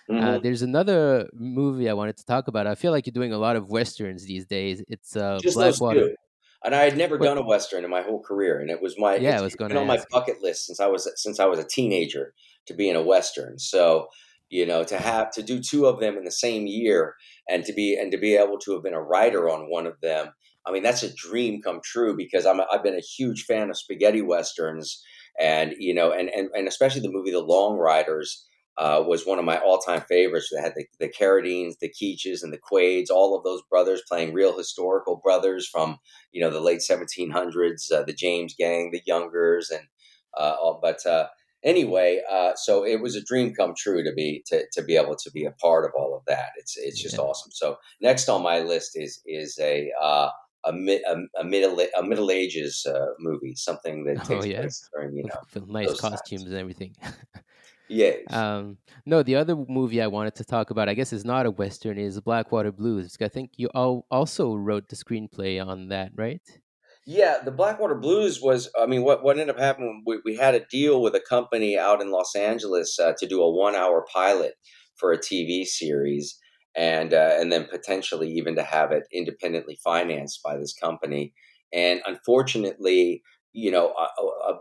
uh, 0.10 0.14
mm-hmm. 0.14 0.26
uh, 0.26 0.38
there's 0.40 0.62
another 0.62 1.28
movie 1.34 1.90
I 1.90 1.94
wanted 1.94 2.16
to 2.16 2.26
talk 2.26 2.48
about. 2.48 2.66
I 2.66 2.76
feel 2.76 2.94
like 2.94 3.06
you're 3.06 3.12
doing 3.12 3.34
a 3.34 3.38
lot 3.38 3.58
of 3.58 3.68
westerns 3.68 4.24
these 4.24 4.46
days. 4.46 4.82
It's 4.88 5.18
uh, 5.18 5.38
Blackwater 5.54 6.16
and 6.64 6.76
I 6.76 6.84
had 6.84 6.98
never 6.98 7.18
done 7.18 7.38
a 7.38 7.46
western 7.46 7.84
in 7.84 7.90
my 7.90 8.02
whole 8.02 8.22
career, 8.22 8.60
and 8.60 8.70
it 8.70 8.82
was 8.82 8.96
my 8.98 9.16
yeah, 9.16 9.40
it 9.40 9.44
was 9.44 9.56
going 9.56 9.76
on 9.76 9.88
my 9.88 10.04
bucket 10.12 10.42
list 10.42 10.66
since 10.66 10.80
I 10.80 10.88
was 10.88 11.10
since 11.16 11.40
I 11.40 11.46
was 11.46 11.60
a 11.60 11.68
teenager 11.68 12.34
to 12.66 12.74
be 12.74 12.90
in 12.90 12.96
a 12.96 13.04
western. 13.04 13.60
So 13.60 14.08
you 14.50 14.66
know 14.66 14.84
to 14.84 14.98
have 14.98 15.32
to 15.32 15.44
do 15.44 15.60
two 15.60 15.86
of 15.86 16.00
them 16.00 16.18
in 16.18 16.24
the 16.24 16.32
same 16.32 16.68
year 16.68 17.16
and 17.50 17.66
to 17.66 17.74
be 17.74 17.98
and 17.98 18.12
to 18.12 18.18
be 18.18 18.36
able 18.36 18.58
to 18.60 18.74
have 18.74 18.84
been 18.84 18.94
a 18.94 19.02
writer 19.02 19.50
on 19.50 19.70
one 19.70 19.86
of 19.86 20.00
them 20.02 20.28
i 20.66 20.72
mean 20.72 20.84
that's 20.84 21.04
a 21.04 21.14
dream 21.14 21.62
come 21.62 21.80
true 21.84 22.16
because 22.16 22.46
i'm 22.46 22.60
a, 22.60 22.68
i've 22.72 22.84
been 22.84 22.96
a 22.96 23.02
huge 23.18 23.44
fan 23.44 23.70
of 23.70 23.78
spaghetti 23.78 24.22
westerns 24.22 25.04
and 25.40 25.74
you 25.78 25.94
know 25.94 26.12
and 26.12 26.30
and, 26.30 26.50
and 26.54 26.68
especially 26.68 27.02
the 27.02 27.12
movie 27.12 27.32
the 27.32 27.40
long 27.40 27.78
riders 27.78 28.46
uh, 28.78 29.04
was 29.06 29.26
one 29.26 29.40
of 29.40 29.46
my 29.46 29.58
all-time 29.58 30.02
favorites. 30.02 30.52
They 30.54 30.62
had 30.62 30.74
the, 30.76 30.86
the 31.00 31.10
Carradines, 31.10 31.80
the 31.80 31.90
Keaches, 31.90 32.44
and 32.44 32.54
the 32.54 32.60
Quaids, 32.60 33.10
all 33.10 33.36
of 33.36 33.44
those 33.44 33.62
brothers 33.70 34.04
playing 34.08 34.34
real 34.34 34.58
historical 34.58 35.20
brothers 35.24 35.68
from 35.68 35.98
you 36.32 36.42
know 36.42 36.52
the 36.52 36.62
late 36.62 36.82
1700s, 36.88 37.92
uh, 37.92 38.04
the 38.04 38.14
James 38.14 38.54
Gang, 38.58 38.92
the 38.92 39.02
Youngers, 39.06 39.70
and 39.70 39.88
uh, 40.38 40.56
all, 40.62 40.80
but 40.82 41.06
uh, 41.06 41.28
anyway, 41.64 42.22
uh, 42.32 42.54
so 42.56 42.86
it 42.86 43.02
was 43.02 43.16
a 43.16 43.24
dream 43.24 43.54
come 43.54 43.74
true 43.76 44.04
to 44.04 44.14
be 44.14 44.44
to, 44.48 44.64
to 44.74 44.84
be 44.84 44.96
able 44.96 45.16
to 45.16 45.32
be 45.32 45.46
a 45.46 45.52
part 45.52 45.86
of 45.86 45.92
all 45.96 46.16
of 46.16 46.24
that. 46.28 46.50
It's 46.58 46.78
it's 46.78 47.02
just 47.02 47.16
yeah. 47.16 47.22
awesome. 47.22 47.52
So 47.52 47.78
next 48.02 48.30
on 48.30 48.44
my 48.44 48.60
list 48.60 48.92
is 48.96 49.22
is 49.26 49.58
a 49.60 49.92
uh, 50.00 50.30
a, 50.66 50.74
mid, 50.74 51.02
a, 51.04 51.40
a, 51.40 51.44
middle 51.44 51.80
a 51.98 52.04
Middle 52.04 52.32
Ages 52.32 52.86
uh, 52.86 53.14
movie, 53.20 53.56
something 53.56 54.04
that 54.06 54.18
takes 54.26 54.30
oh, 54.30 54.40
place 54.42 54.90
during 54.94 55.16
you 55.16 55.24
know 55.24 55.66
nice 55.66 56.00
costumes 56.00 56.44
times. 56.44 56.52
and 56.52 56.56
everything. 56.56 56.96
Yes. 57.90 58.22
Um, 58.32 58.78
no, 59.06 59.24
the 59.24 59.36
other 59.36 59.56
movie 59.56 60.02
I 60.02 60.08
wanted 60.08 60.36
to 60.36 60.44
talk 60.44 60.70
about, 60.70 60.90
I 60.90 60.94
guess, 60.94 61.14
is 61.14 61.24
not 61.24 61.46
a 61.46 61.52
western, 61.52 61.98
is 61.98 62.20
Blackwater 62.20 62.72
Blues. 62.72 63.18
I 63.22 63.28
think 63.28 63.52
you 63.56 63.70
all 63.74 64.06
also 64.12 64.56
wrote 64.56 64.90
the 64.90 64.96
screenplay 64.96 65.66
on 65.66 65.90
that, 65.90 66.12
right? 66.16 66.42
Yeah, 67.06 67.38
the 67.44 67.52
Blackwater 67.52 67.96
Blues 67.96 68.42
was. 68.42 68.70
I 68.78 68.86
mean, 68.86 69.04
what 69.04 69.24
what 69.24 69.40
ended 69.40 69.56
up 69.56 69.62
happening? 69.62 70.04
We, 70.06 70.20
we 70.26 70.36
had 70.36 70.56
a 70.56 70.66
deal 70.66 71.02
with 71.02 71.16
a 71.16 71.22
company 71.22 71.78
out 71.78 72.02
in 72.02 72.12
Los 72.12 72.36
Angeles 72.36 73.00
uh, 73.00 73.14
to 73.18 73.26
do 73.26 73.42
a 73.42 73.50
one 73.50 73.76
hour 73.76 74.06
pilot 74.14 74.56
for 74.98 75.14
a 75.14 75.18
TV 75.18 75.64
series, 75.64 76.38
and 76.76 77.14
uh, 77.14 77.36
and 77.40 77.50
then 77.50 77.66
potentially 77.72 78.30
even 78.32 78.56
to 78.56 78.64
have 78.64 78.92
it 78.92 79.04
independently 79.14 79.78
financed 79.82 80.42
by 80.44 80.58
this 80.58 80.74
company. 80.74 81.34
And 81.72 82.02
unfortunately, 82.06 83.22
you 83.58 83.72
know, 83.72 83.92
uh, 84.00 84.08
uh, 84.22 84.52
uh, 84.52 84.58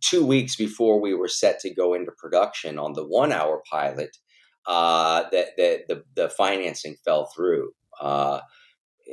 two 0.00 0.24
weeks 0.24 0.56
before 0.56 0.98
we 0.98 1.12
were 1.12 1.28
set 1.28 1.60
to 1.60 1.74
go 1.74 1.92
into 1.92 2.10
production 2.12 2.78
on 2.78 2.94
the 2.94 3.06
one 3.06 3.30
hour 3.30 3.62
pilot, 3.70 4.16
uh, 4.66 5.24
that, 5.32 5.48
that 5.58 5.82
the, 5.86 6.02
the 6.14 6.30
financing 6.30 6.96
fell 7.04 7.26
through. 7.26 7.70
Uh, 8.00 8.40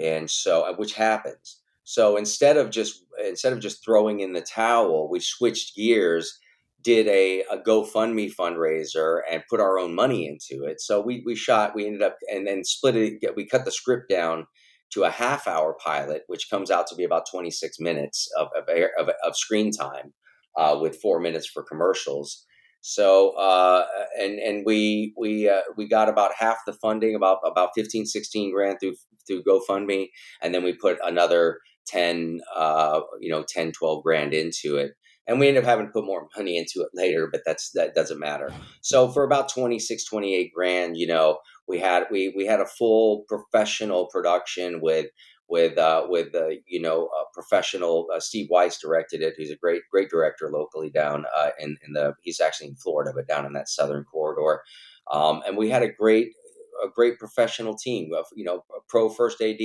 and 0.02 0.30
so, 0.32 0.62
uh, 0.62 0.74
which 0.76 0.94
happens. 0.94 1.60
So 1.84 2.16
instead 2.16 2.56
of 2.56 2.70
just 2.70 3.04
instead 3.28 3.52
of 3.52 3.60
just 3.60 3.84
throwing 3.84 4.22
in 4.22 4.32
the 4.32 4.42
towel, 4.42 5.10
we 5.10 5.20
switched 5.20 5.76
gears, 5.76 6.40
did 6.82 7.06
a, 7.08 7.42
a 7.52 7.58
GoFundMe 7.58 8.34
fundraiser, 8.34 9.20
and 9.30 9.44
put 9.50 9.60
our 9.60 9.78
own 9.78 9.94
money 9.94 10.28
into 10.28 10.64
it. 10.64 10.80
So 10.80 11.02
we 11.02 11.24
we 11.26 11.36
shot, 11.36 11.76
we 11.76 11.86
ended 11.86 12.02
up 12.02 12.18
and 12.34 12.48
then 12.48 12.64
split 12.64 12.96
it. 12.96 13.36
We 13.36 13.46
cut 13.46 13.66
the 13.66 13.72
script 13.72 14.10
down 14.10 14.48
to 14.96 15.04
a 15.04 15.12
half 15.12 15.48
hour 15.48 15.76
pilot, 15.84 16.24
which 16.28 16.50
comes 16.50 16.72
out 16.72 16.88
to 16.88 16.96
be 16.96 17.04
about 17.04 17.30
26 17.30 17.80
minutes 17.80 18.28
of, 18.40 18.48
of, 18.58 18.64
of, 18.98 19.10
of 19.24 19.38
screen 19.38 19.72
time 19.72 20.14
uh, 20.58 20.78
with 20.82 21.00
four 21.02 21.20
minutes 21.20 21.48
for 21.48 21.64
commercials. 21.64 22.46
So 22.82 23.32
uh, 23.32 23.86
and 24.20 24.38
and 24.38 24.64
we 24.64 25.14
we 25.18 25.50
uh, 25.50 25.62
we 25.76 25.88
got 25.88 26.08
about 26.08 26.34
half 26.38 26.58
the 26.68 26.74
funding, 26.74 27.16
about 27.16 27.40
about 27.44 27.72
15, 27.76 28.06
16 28.06 28.54
grand 28.54 28.78
through 28.80 28.94
through 29.26 29.42
GoFundMe, 29.44 30.10
and 30.42 30.54
then 30.54 30.64
we 30.64 30.74
put 30.74 31.00
another 31.04 31.58
10, 31.88 32.42
uh, 32.56 33.02
you 33.20 33.32
know, 33.32 33.44
10, 33.48 33.72
12 33.72 34.04
grand 34.04 34.34
into 34.34 34.78
it. 34.78 34.92
And 35.28 35.40
we 35.40 35.48
ended 35.48 35.64
up 35.64 35.70
having 35.70 35.88
to 35.88 35.92
put 35.92 36.06
more 36.06 36.28
money 36.38 36.58
into 36.58 36.82
it 36.82 36.90
later, 36.94 37.28
but 37.32 37.42
that's 37.44 37.72
that 37.72 37.96
doesn't 37.96 38.20
matter. 38.20 38.54
So 38.82 39.12
for 39.12 39.24
about 39.24 39.50
26, 39.50 40.06
28 40.06 40.52
grand, 40.54 40.98
you 40.98 41.08
know, 41.08 41.40
we 41.68 41.80
had 41.80 42.06
we 42.12 42.34
we 42.36 42.46
had 42.46 42.60
a 42.60 42.66
full 42.66 43.26
professional 43.28 44.08
production 44.08 44.82
with 44.82 45.08
with 45.48 45.78
uh, 45.78 46.06
with 46.08 46.34
uh, 46.34 46.50
you 46.68 46.82
know 46.82 47.06
a 47.06 47.24
professional 47.34 48.08
uh, 48.14 48.20
Steve 48.20 48.48
Weiss 48.50 48.80
directed 48.80 49.22
it. 49.22 49.36
He's 49.38 49.52
a 49.52 49.58
great 49.58 49.82
great 49.92 50.10
director 50.10 50.50
locally 50.52 50.90
down 50.90 51.26
uh, 51.36 51.50
in 51.60 51.78
in 51.86 51.94
the 51.94 52.14
he's 52.22 52.40
actually 52.40 52.70
in 52.70 52.76
Florida, 52.76 53.12
but 53.16 53.28
down 53.28 53.46
in 53.46 53.54
that 53.54 53.70
southern 53.70 54.04
corridor. 54.06 54.62
Um, 55.12 55.42
and 55.46 55.58
we 55.58 55.70
had 55.70 55.84
a 55.84 55.92
great 55.92 56.30
a 56.84 56.90
great 56.90 57.20
professional 57.20 57.76
team 57.76 58.12
of 58.14 58.26
you 58.36 58.44
know 58.44 58.64
pro 58.90 59.10
first 59.10 59.42
AD, 59.42 59.60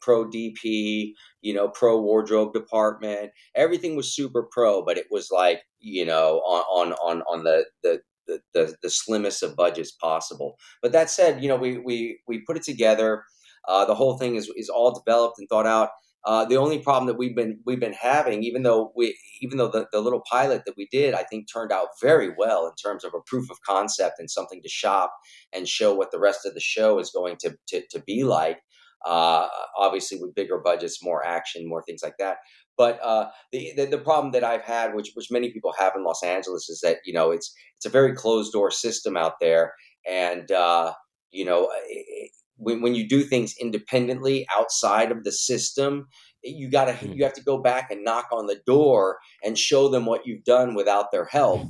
pro 0.00 0.28
DP, 0.28 1.12
you 1.40 1.54
know 1.54 1.68
pro 1.68 2.00
wardrobe 2.00 2.52
department. 2.52 3.30
Everything 3.54 3.96
was 3.96 4.14
super 4.14 4.48
pro, 4.50 4.84
but 4.84 4.98
it 4.98 5.06
was 5.10 5.30
like 5.30 5.62
you 5.78 6.04
know 6.04 6.38
on 6.40 6.92
on 6.92 6.92
on 6.94 7.22
on 7.22 7.44
the 7.44 7.64
the 7.82 8.00
the, 8.26 8.40
the, 8.54 8.76
the 8.82 8.90
slimmest 8.90 9.42
of 9.42 9.56
budgets 9.56 9.92
possible. 9.92 10.56
But 10.80 10.92
that 10.92 11.10
said, 11.10 11.42
you 11.42 11.48
know, 11.48 11.56
we 11.56 11.78
we 11.78 12.20
we 12.26 12.42
put 12.46 12.56
it 12.56 12.62
together. 12.62 13.24
Uh, 13.68 13.84
the 13.84 13.94
whole 13.94 14.18
thing 14.18 14.36
is 14.36 14.50
is 14.56 14.68
all 14.68 14.92
developed 14.92 15.38
and 15.38 15.48
thought 15.48 15.66
out. 15.66 15.90
Uh, 16.24 16.44
the 16.44 16.56
only 16.56 16.78
problem 16.78 17.08
that 17.08 17.18
we've 17.18 17.34
been 17.34 17.58
we've 17.66 17.80
been 17.80 17.94
having, 17.94 18.44
even 18.44 18.62
though 18.62 18.92
we 18.96 19.16
even 19.40 19.58
though 19.58 19.68
the, 19.68 19.86
the 19.92 20.00
little 20.00 20.22
pilot 20.30 20.62
that 20.66 20.76
we 20.76 20.88
did, 20.92 21.14
I 21.14 21.24
think 21.24 21.46
turned 21.52 21.72
out 21.72 21.88
very 22.00 22.32
well 22.36 22.66
in 22.66 22.74
terms 22.74 23.04
of 23.04 23.12
a 23.12 23.20
proof 23.26 23.50
of 23.50 23.56
concept 23.66 24.20
and 24.20 24.30
something 24.30 24.62
to 24.62 24.68
shop 24.68 25.12
and 25.52 25.66
show 25.66 25.94
what 25.94 26.12
the 26.12 26.20
rest 26.20 26.46
of 26.46 26.54
the 26.54 26.60
show 26.60 27.00
is 27.00 27.10
going 27.10 27.36
to 27.40 27.56
to, 27.68 27.82
to 27.90 28.00
be 28.06 28.24
like. 28.24 28.58
Uh, 29.04 29.48
obviously, 29.76 30.16
with 30.20 30.32
bigger 30.32 30.58
budgets, 30.58 31.02
more 31.02 31.26
action, 31.26 31.68
more 31.68 31.82
things 31.82 32.02
like 32.04 32.14
that. 32.20 32.36
But 32.76 32.98
uh, 33.02 33.28
the, 33.52 33.72
the, 33.76 33.86
the 33.86 33.98
problem 33.98 34.32
that 34.32 34.44
I've 34.44 34.62
had, 34.62 34.94
which 34.94 35.12
which 35.14 35.30
many 35.30 35.50
people 35.50 35.72
have 35.78 35.92
in 35.94 36.04
Los 36.04 36.22
Angeles, 36.22 36.68
is 36.68 36.80
that 36.80 36.98
you 37.04 37.12
know 37.12 37.30
it's 37.30 37.54
it's 37.76 37.86
a 37.86 37.90
very 37.90 38.14
closed 38.14 38.52
door 38.52 38.70
system 38.70 39.16
out 39.16 39.34
there, 39.40 39.74
and 40.08 40.50
uh, 40.50 40.92
you 41.30 41.44
know 41.44 41.68
it, 41.86 42.30
when 42.56 42.80
when 42.80 42.94
you 42.94 43.08
do 43.08 43.22
things 43.22 43.54
independently 43.60 44.46
outside 44.56 45.10
of 45.10 45.24
the 45.24 45.32
system, 45.32 46.08
you 46.42 46.70
got 46.70 46.86
to 46.86 46.92
mm. 46.92 47.14
you 47.16 47.24
have 47.24 47.34
to 47.34 47.42
go 47.42 47.58
back 47.58 47.90
and 47.90 48.04
knock 48.04 48.28
on 48.32 48.46
the 48.46 48.60
door 48.66 49.18
and 49.44 49.58
show 49.58 49.88
them 49.88 50.06
what 50.06 50.26
you've 50.26 50.44
done 50.44 50.74
without 50.74 51.10
their 51.12 51.24
help. 51.24 51.62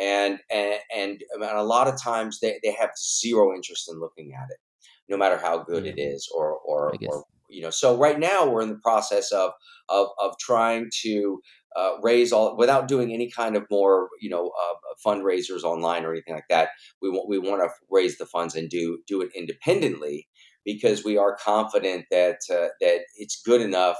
And, 0.00 0.38
and 0.50 0.78
and 0.96 1.22
and 1.32 1.42
a 1.42 1.62
lot 1.62 1.88
of 1.88 2.00
times 2.00 2.40
they, 2.40 2.58
they 2.62 2.72
have 2.72 2.90
zero 2.98 3.54
interest 3.54 3.90
in 3.90 4.00
looking 4.00 4.32
at 4.34 4.48
it, 4.50 4.58
no 5.08 5.16
matter 5.16 5.36
how 5.36 5.62
good 5.62 5.84
it 5.84 5.98
is 5.98 6.30
or 6.34 6.58
or, 6.58 6.94
or 7.06 7.24
you 7.50 7.62
know. 7.62 7.70
So 7.70 7.96
right 7.96 8.18
now 8.18 8.48
we're 8.48 8.62
in 8.62 8.70
the 8.70 8.80
process 8.82 9.32
of 9.32 9.52
of 9.88 10.08
of 10.18 10.38
trying 10.38 10.90
to 11.02 11.40
uh, 11.76 11.92
raise 12.02 12.32
all 12.32 12.56
without 12.56 12.88
doing 12.88 13.12
any 13.12 13.30
kind 13.30 13.56
of 13.56 13.64
more 13.70 14.08
you 14.20 14.30
know 14.30 14.50
uh, 14.60 14.74
fundraisers 15.06 15.62
online 15.62 16.04
or 16.04 16.12
anything 16.12 16.34
like 16.34 16.48
that. 16.48 16.70
We 17.02 17.10
want 17.10 17.28
we 17.28 17.38
want 17.38 17.62
to 17.62 17.70
raise 17.90 18.18
the 18.18 18.26
funds 18.26 18.54
and 18.54 18.68
do 18.68 18.98
do 19.06 19.20
it 19.20 19.30
independently 19.34 20.28
because 20.64 21.04
we 21.04 21.16
are 21.16 21.36
confident 21.36 22.06
that 22.10 22.38
uh, 22.50 22.68
that 22.80 23.00
it's 23.16 23.42
good 23.42 23.60
enough 23.60 23.96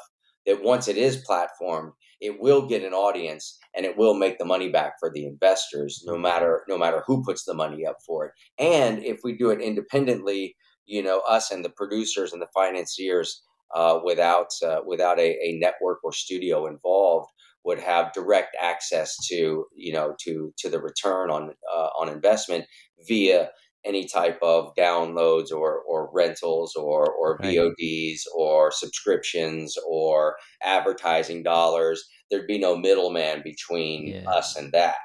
that 0.46 0.62
once 0.62 0.88
it 0.88 0.96
is 0.96 1.24
platformed, 1.24 1.92
it 2.20 2.40
will 2.40 2.66
get 2.66 2.82
an 2.82 2.92
audience 2.92 3.58
and 3.74 3.86
it 3.86 3.96
will 3.96 4.14
make 4.14 4.38
the 4.38 4.44
money 4.44 4.68
back 4.68 4.94
for 4.98 5.10
the 5.12 5.24
investors, 5.26 6.02
no 6.06 6.16
matter 6.18 6.64
no 6.68 6.76
matter 6.76 7.02
who 7.06 7.24
puts 7.24 7.44
the 7.44 7.54
money 7.54 7.86
up 7.86 7.96
for 8.06 8.26
it. 8.26 8.32
And 8.58 9.02
if 9.04 9.20
we 9.24 9.36
do 9.36 9.50
it 9.50 9.60
independently, 9.60 10.56
you 10.86 11.02
know, 11.02 11.20
us 11.28 11.50
and 11.50 11.64
the 11.64 11.70
producers 11.70 12.32
and 12.32 12.42
the 12.42 12.48
financiers, 12.54 13.42
uh, 13.74 14.00
without 14.04 14.48
uh, 14.64 14.80
without 14.86 15.18
a, 15.18 15.38
a 15.42 15.58
network 15.58 15.98
or 16.02 16.12
studio 16.12 16.66
involved, 16.66 17.30
would 17.64 17.78
have 17.78 18.12
direct 18.12 18.56
access 18.60 19.16
to 19.28 19.66
you 19.74 19.92
know 19.92 20.14
to 20.24 20.52
to 20.58 20.68
the 20.68 20.80
return 20.80 21.30
on 21.30 21.50
uh, 21.72 21.88
on 21.98 22.08
investment 22.08 22.64
via 23.06 23.50
any 23.84 24.06
type 24.06 24.38
of 24.42 24.74
downloads 24.78 25.50
or, 25.50 25.80
or 25.88 26.10
rentals 26.12 26.76
or, 26.76 27.10
or 27.10 27.38
right. 27.40 27.56
VODs 27.56 28.20
or 28.36 28.70
subscriptions 28.70 29.74
or 29.88 30.36
advertising 30.62 31.42
dollars. 31.42 32.04
There'd 32.30 32.46
be 32.46 32.58
no 32.58 32.76
middleman 32.76 33.42
between 33.42 34.08
yeah. 34.08 34.28
us 34.30 34.56
and 34.56 34.72
that. 34.72 34.96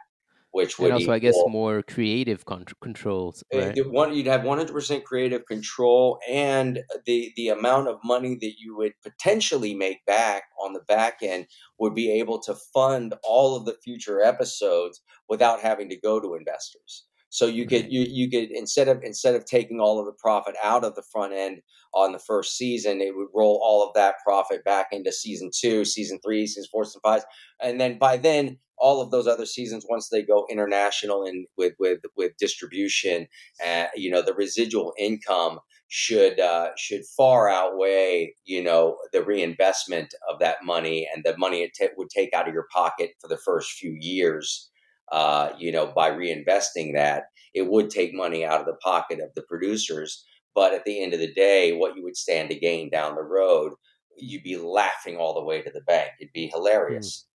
Which 0.55 0.79
would 0.79 0.85
and 0.85 0.93
also, 0.93 1.03
equal, 1.03 1.13
I 1.15 1.19
guess, 1.19 1.35
more 1.47 1.83
creative 1.83 2.45
con- 2.45 2.63
controls. 2.79 3.43
Right? 3.53 3.77
One, 3.91 4.13
you'd 4.13 4.27
have 4.27 4.43
100% 4.43 5.03
creative 5.03 5.45
control, 5.47 6.17
and 6.29 6.79
the 7.05 7.33
the 7.35 7.49
amount 7.49 7.89
of 7.89 7.97
money 8.05 8.37
that 8.39 8.53
you 8.57 8.73
would 8.77 8.93
potentially 9.03 9.75
make 9.75 10.05
back 10.05 10.43
on 10.63 10.71
the 10.71 10.79
back 10.87 11.17
end 11.21 11.47
would 11.77 11.93
be 11.93 12.09
able 12.09 12.39
to 12.43 12.55
fund 12.73 13.15
all 13.21 13.57
of 13.57 13.65
the 13.65 13.75
future 13.83 14.21
episodes 14.21 15.01
without 15.27 15.59
having 15.59 15.89
to 15.89 15.99
go 15.99 16.21
to 16.21 16.35
investors. 16.35 17.03
So 17.35 17.47
you 17.47 17.67
could 17.67 17.91
you 17.91 18.05
you 18.07 18.29
get 18.29 18.49
instead 18.49 18.87
of 18.87 19.03
instead 19.03 19.35
of 19.35 19.43
taking 19.43 19.81
all 19.81 19.99
of 19.99 20.05
the 20.05 20.13
profit 20.13 20.55
out 20.63 20.85
of 20.85 20.95
the 20.95 21.03
front 21.11 21.33
end 21.33 21.63
on 21.93 22.13
the 22.13 22.19
first 22.19 22.55
season, 22.55 23.01
it 23.01 23.13
would 23.13 23.27
roll 23.35 23.59
all 23.61 23.85
of 23.85 23.93
that 23.95 24.15
profit 24.25 24.63
back 24.63 24.87
into 24.93 25.11
season 25.11 25.51
two, 25.53 25.83
season 25.83 26.17
three, 26.23 26.47
season 26.47 26.69
four, 26.71 26.85
season 26.85 27.01
five, 27.03 27.25
and 27.61 27.77
then 27.77 27.97
by 27.97 28.15
then 28.15 28.57
all 28.77 29.01
of 29.01 29.11
those 29.11 29.27
other 29.27 29.45
seasons 29.45 29.85
once 29.89 30.09
they 30.09 30.21
go 30.21 30.45
international 30.49 31.23
and 31.23 31.47
with 31.57 31.73
with 31.79 31.99
with 32.15 32.37
distribution, 32.37 33.27
uh, 33.65 33.85
you 33.95 34.09
know 34.09 34.21
the 34.21 34.33
residual 34.33 34.93
income 34.97 35.59
should 35.87 36.39
uh, 36.39 36.69
should 36.77 37.05
far 37.17 37.49
outweigh 37.49 38.33
you 38.45 38.63
know 38.63 38.97
the 39.13 39.23
reinvestment 39.23 40.13
of 40.31 40.39
that 40.39 40.57
money 40.63 41.07
and 41.13 41.23
the 41.23 41.37
money 41.37 41.61
it 41.63 41.73
t- 41.73 41.87
would 41.97 42.09
take 42.09 42.33
out 42.33 42.47
of 42.47 42.53
your 42.53 42.67
pocket 42.71 43.11
for 43.21 43.27
the 43.27 43.37
first 43.37 43.71
few 43.71 43.95
years 43.99 44.69
uh, 45.11 45.49
you 45.57 45.71
know, 45.71 45.87
by 45.87 46.09
reinvesting 46.09 46.93
that, 46.93 47.25
it 47.53 47.67
would 47.67 47.89
take 47.89 48.13
money 48.13 48.43
out 48.43 48.59
of 48.59 48.65
the 48.65 48.75
pocket 48.75 49.19
of 49.19 49.29
the 49.35 49.43
producers. 49.43 50.25
But 50.53 50.73
at 50.73 50.85
the 50.85 51.01
end 51.01 51.13
of 51.13 51.19
the 51.19 51.33
day, 51.33 51.73
what 51.73 51.95
you 51.95 52.03
would 52.03 52.17
stand 52.17 52.49
to 52.49 52.59
gain 52.59 52.89
down 52.89 53.15
the 53.15 53.23
road, 53.23 53.73
you'd 54.17 54.43
be 54.43 54.57
laughing 54.57 55.17
all 55.17 55.33
the 55.33 55.43
way 55.43 55.61
to 55.61 55.69
the 55.69 55.81
bank. 55.81 56.11
It'd 56.19 56.33
be 56.33 56.47
hmm. 56.47 56.57
hilarious. 56.57 57.27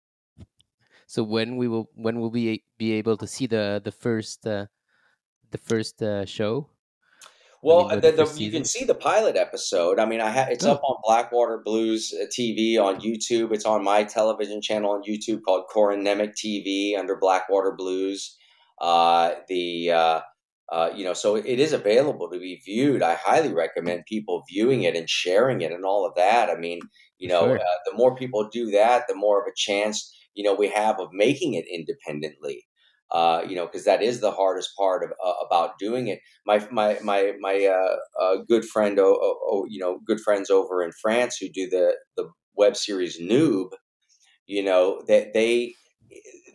So 1.11 1.23
when 1.23 1.57
we 1.57 1.67
will 1.67 1.89
when 1.95 2.21
will 2.21 2.31
we 2.31 2.63
be 2.77 2.93
able 2.93 3.17
to 3.17 3.27
see 3.27 3.45
the 3.45 3.81
the 3.83 3.91
first 3.91 4.47
uh, 4.47 4.67
the 5.51 5.57
first 5.57 6.01
uh, 6.01 6.23
show? 6.23 6.69
Well, 7.61 7.89
the, 7.89 8.13
the, 8.13 8.33
you 8.37 8.49
can 8.49 8.63
see 8.63 8.85
the 8.85 8.95
pilot 8.95 9.35
episode. 9.35 9.99
I 9.99 10.05
mean, 10.05 10.21
I 10.21 10.31
ha- 10.31 10.47
it's 10.49 10.63
oh. 10.63 10.71
up 10.71 10.81
on 10.85 10.95
Blackwater 11.03 11.61
Blues 11.65 12.13
uh, 12.15 12.27
TV 12.27 12.79
on 12.79 13.01
YouTube. 13.01 13.51
It's 13.51 13.65
on 13.65 13.83
my 13.83 14.05
television 14.05 14.61
channel 14.61 14.91
on 14.91 15.03
YouTube 15.03 15.41
called 15.43 15.65
Corin 15.69 16.01
Nemec 16.01 16.31
TV 16.41 16.97
under 16.97 17.17
Blackwater 17.17 17.73
Blues. 17.77 18.37
Uh, 18.79 19.31
the 19.49 19.91
uh, 19.91 20.21
uh, 20.71 20.91
you 20.95 21.03
know, 21.03 21.13
so 21.13 21.35
it 21.35 21.59
is 21.59 21.73
available 21.73 22.29
to 22.29 22.39
be 22.39 22.61
viewed. 22.65 23.03
I 23.03 23.15
highly 23.15 23.53
recommend 23.53 24.05
people 24.07 24.43
viewing 24.49 24.83
it 24.83 24.95
and 24.95 25.09
sharing 25.09 25.59
it 25.59 25.73
and 25.73 25.83
all 25.83 26.07
of 26.07 26.15
that. 26.15 26.49
I 26.49 26.55
mean, 26.55 26.79
you 27.17 27.27
know, 27.27 27.47
sure. 27.47 27.57
Uh, 27.57 27.77
the 27.85 27.97
more 27.97 28.15
people 28.15 28.47
do 28.47 28.71
that, 28.71 29.09
the 29.09 29.15
more 29.15 29.41
of 29.41 29.45
a 29.45 29.53
chance 29.57 30.09
you 30.33 30.43
know 30.43 30.53
we 30.53 30.69
have 30.69 30.99
of 30.99 31.09
making 31.11 31.53
it 31.53 31.65
independently 31.71 32.65
uh, 33.11 33.43
you 33.47 33.55
know, 33.55 33.65
because 33.65 33.83
that 33.83 34.01
is 34.01 34.21
the 34.21 34.31
hardest 34.31 34.71
part 34.77 35.03
of, 35.03 35.11
uh, 35.23 35.45
about 35.45 35.77
doing 35.77 36.07
it. 36.07 36.19
My 36.45 36.65
my 36.71 36.97
my 37.03 37.33
my 37.39 37.65
uh, 37.65 37.97
uh 38.21 38.37
good 38.47 38.63
friend, 38.65 38.97
oh, 38.99 39.19
oh, 39.21 39.39
oh, 39.49 39.65
you 39.69 39.79
know, 39.79 39.99
good 40.05 40.21
friends 40.21 40.49
over 40.49 40.81
in 40.81 40.91
France 41.01 41.37
who 41.37 41.49
do 41.49 41.69
the 41.69 41.95
the 42.15 42.29
web 42.55 42.77
series 42.77 43.19
Noob, 43.19 43.71
you 44.47 44.63
know, 44.63 45.01
that 45.07 45.33
they 45.33 45.73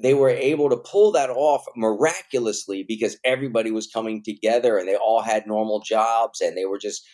they 0.02 0.14
were 0.14 0.30
able 0.30 0.70
to 0.70 0.76
pull 0.76 1.12
that 1.12 1.30
off 1.30 1.64
miraculously 1.76 2.84
because 2.86 3.18
everybody 3.24 3.70
was 3.70 3.86
coming 3.86 4.22
together 4.22 4.78
and 4.78 4.88
they 4.88 4.96
all 4.96 5.22
had 5.22 5.46
normal 5.46 5.80
jobs 5.80 6.40
and 6.40 6.56
they 6.56 6.66
were 6.66 6.78
just 6.78 7.06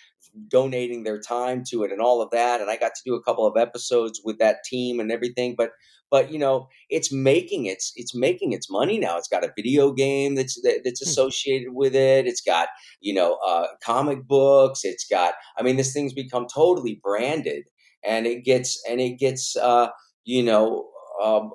donating 0.49 1.03
their 1.03 1.21
time 1.21 1.63
to 1.63 1.85
it 1.85 1.93
and 1.93 2.01
all 2.01 2.23
of 2.23 2.31
that 2.31 2.61
and 2.61 2.71
i 2.71 2.77
got 2.77 2.95
to 2.95 3.03
do 3.05 3.15
a 3.15 3.23
couple 3.23 3.47
of 3.47 3.57
episodes 3.57 4.21
with 4.25 4.39
that 4.39 4.65
team 4.65 4.99
and 4.99 5.13
everything 5.13 5.55
but 5.57 5.71
but 6.11 6.33
you 6.33 6.39
know 6.39 6.69
it's 6.89 7.13
making 7.13 7.67
its 7.67 7.93
it's 7.97 8.15
making 8.15 8.53
its 8.53 8.71
money 8.71 8.99
now 8.99 9.17
it's 9.19 9.29
got 9.29 9.45
a 9.45 9.53
video 9.57 9.93
game 9.93 10.35
that's 10.35 10.61
that's 10.85 11.03
hmm. 11.03 11.09
associated 11.09 11.75
with 11.75 11.95
it 11.95 12.27
it's 12.27 12.41
got 12.41 12.69
you 13.01 13.13
know 13.13 13.39
uh, 13.47 13.67
comic 13.85 14.27
books 14.27 14.85
it's 14.85 15.07
got 15.07 15.35
i 15.59 15.63
mean 15.63 15.77
this 15.77 15.93
thing's 15.93 16.15
become 16.15 16.47
totally 16.47 16.99
branded 17.03 17.65
and 18.05 18.27
it 18.27 18.45
gets 18.45 18.83
and 18.89 19.01
it 19.01 19.19
gets 19.19 19.57
uh, 19.57 19.89
you 20.25 20.43
know 20.43 20.89
um, 21.23 21.51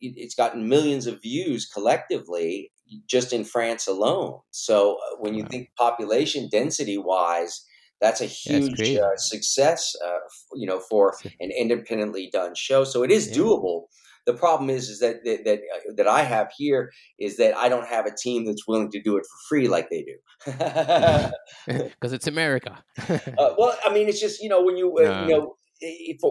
it, 0.00 0.14
it's 0.16 0.34
gotten 0.34 0.68
millions 0.68 1.06
of 1.06 1.20
views 1.22 1.66
collectively 1.66 2.72
just 3.06 3.32
in 3.32 3.44
France 3.44 3.86
alone. 3.86 4.40
So 4.50 4.94
uh, 4.94 5.16
when 5.18 5.34
you 5.34 5.44
think 5.44 5.70
population 5.76 6.48
density 6.50 6.98
wise, 6.98 7.64
that's 8.00 8.20
a 8.20 8.26
huge 8.26 8.80
yeah, 8.80 9.00
uh, 9.00 9.16
success, 9.16 9.94
uh, 10.04 10.18
you 10.54 10.66
know, 10.66 10.80
for 10.90 11.16
an 11.40 11.50
independently 11.50 12.30
done 12.32 12.54
show. 12.54 12.84
So 12.84 13.02
it 13.02 13.10
is 13.10 13.28
yeah. 13.28 13.42
doable. 13.42 13.84
The 14.26 14.34
problem 14.34 14.68
is, 14.68 14.88
is 14.88 15.00
that 15.00 15.24
that 15.24 15.44
that, 15.44 15.58
uh, 15.58 15.92
that, 15.96 16.06
I 16.06 16.22
have 16.22 16.48
here 16.56 16.92
is 17.18 17.38
that 17.38 17.56
I 17.56 17.68
don't 17.68 17.86
have 17.86 18.04
a 18.06 18.14
team 18.14 18.44
that's 18.44 18.68
willing 18.68 18.90
to 18.90 19.00
do 19.00 19.16
it 19.16 19.22
for 19.22 19.38
free 19.48 19.68
like 19.68 19.88
they 19.90 20.04
do. 20.04 20.18
Because 21.90 22.12
it's 22.12 22.26
America. 22.26 22.84
uh, 23.08 23.54
well, 23.56 23.76
I 23.84 23.92
mean, 23.92 24.08
it's 24.08 24.20
just 24.20 24.42
you 24.42 24.48
know 24.48 24.62
when 24.62 24.76
you 24.76 24.94
uh, 24.98 25.24
you 25.26 25.34
know 25.34 25.56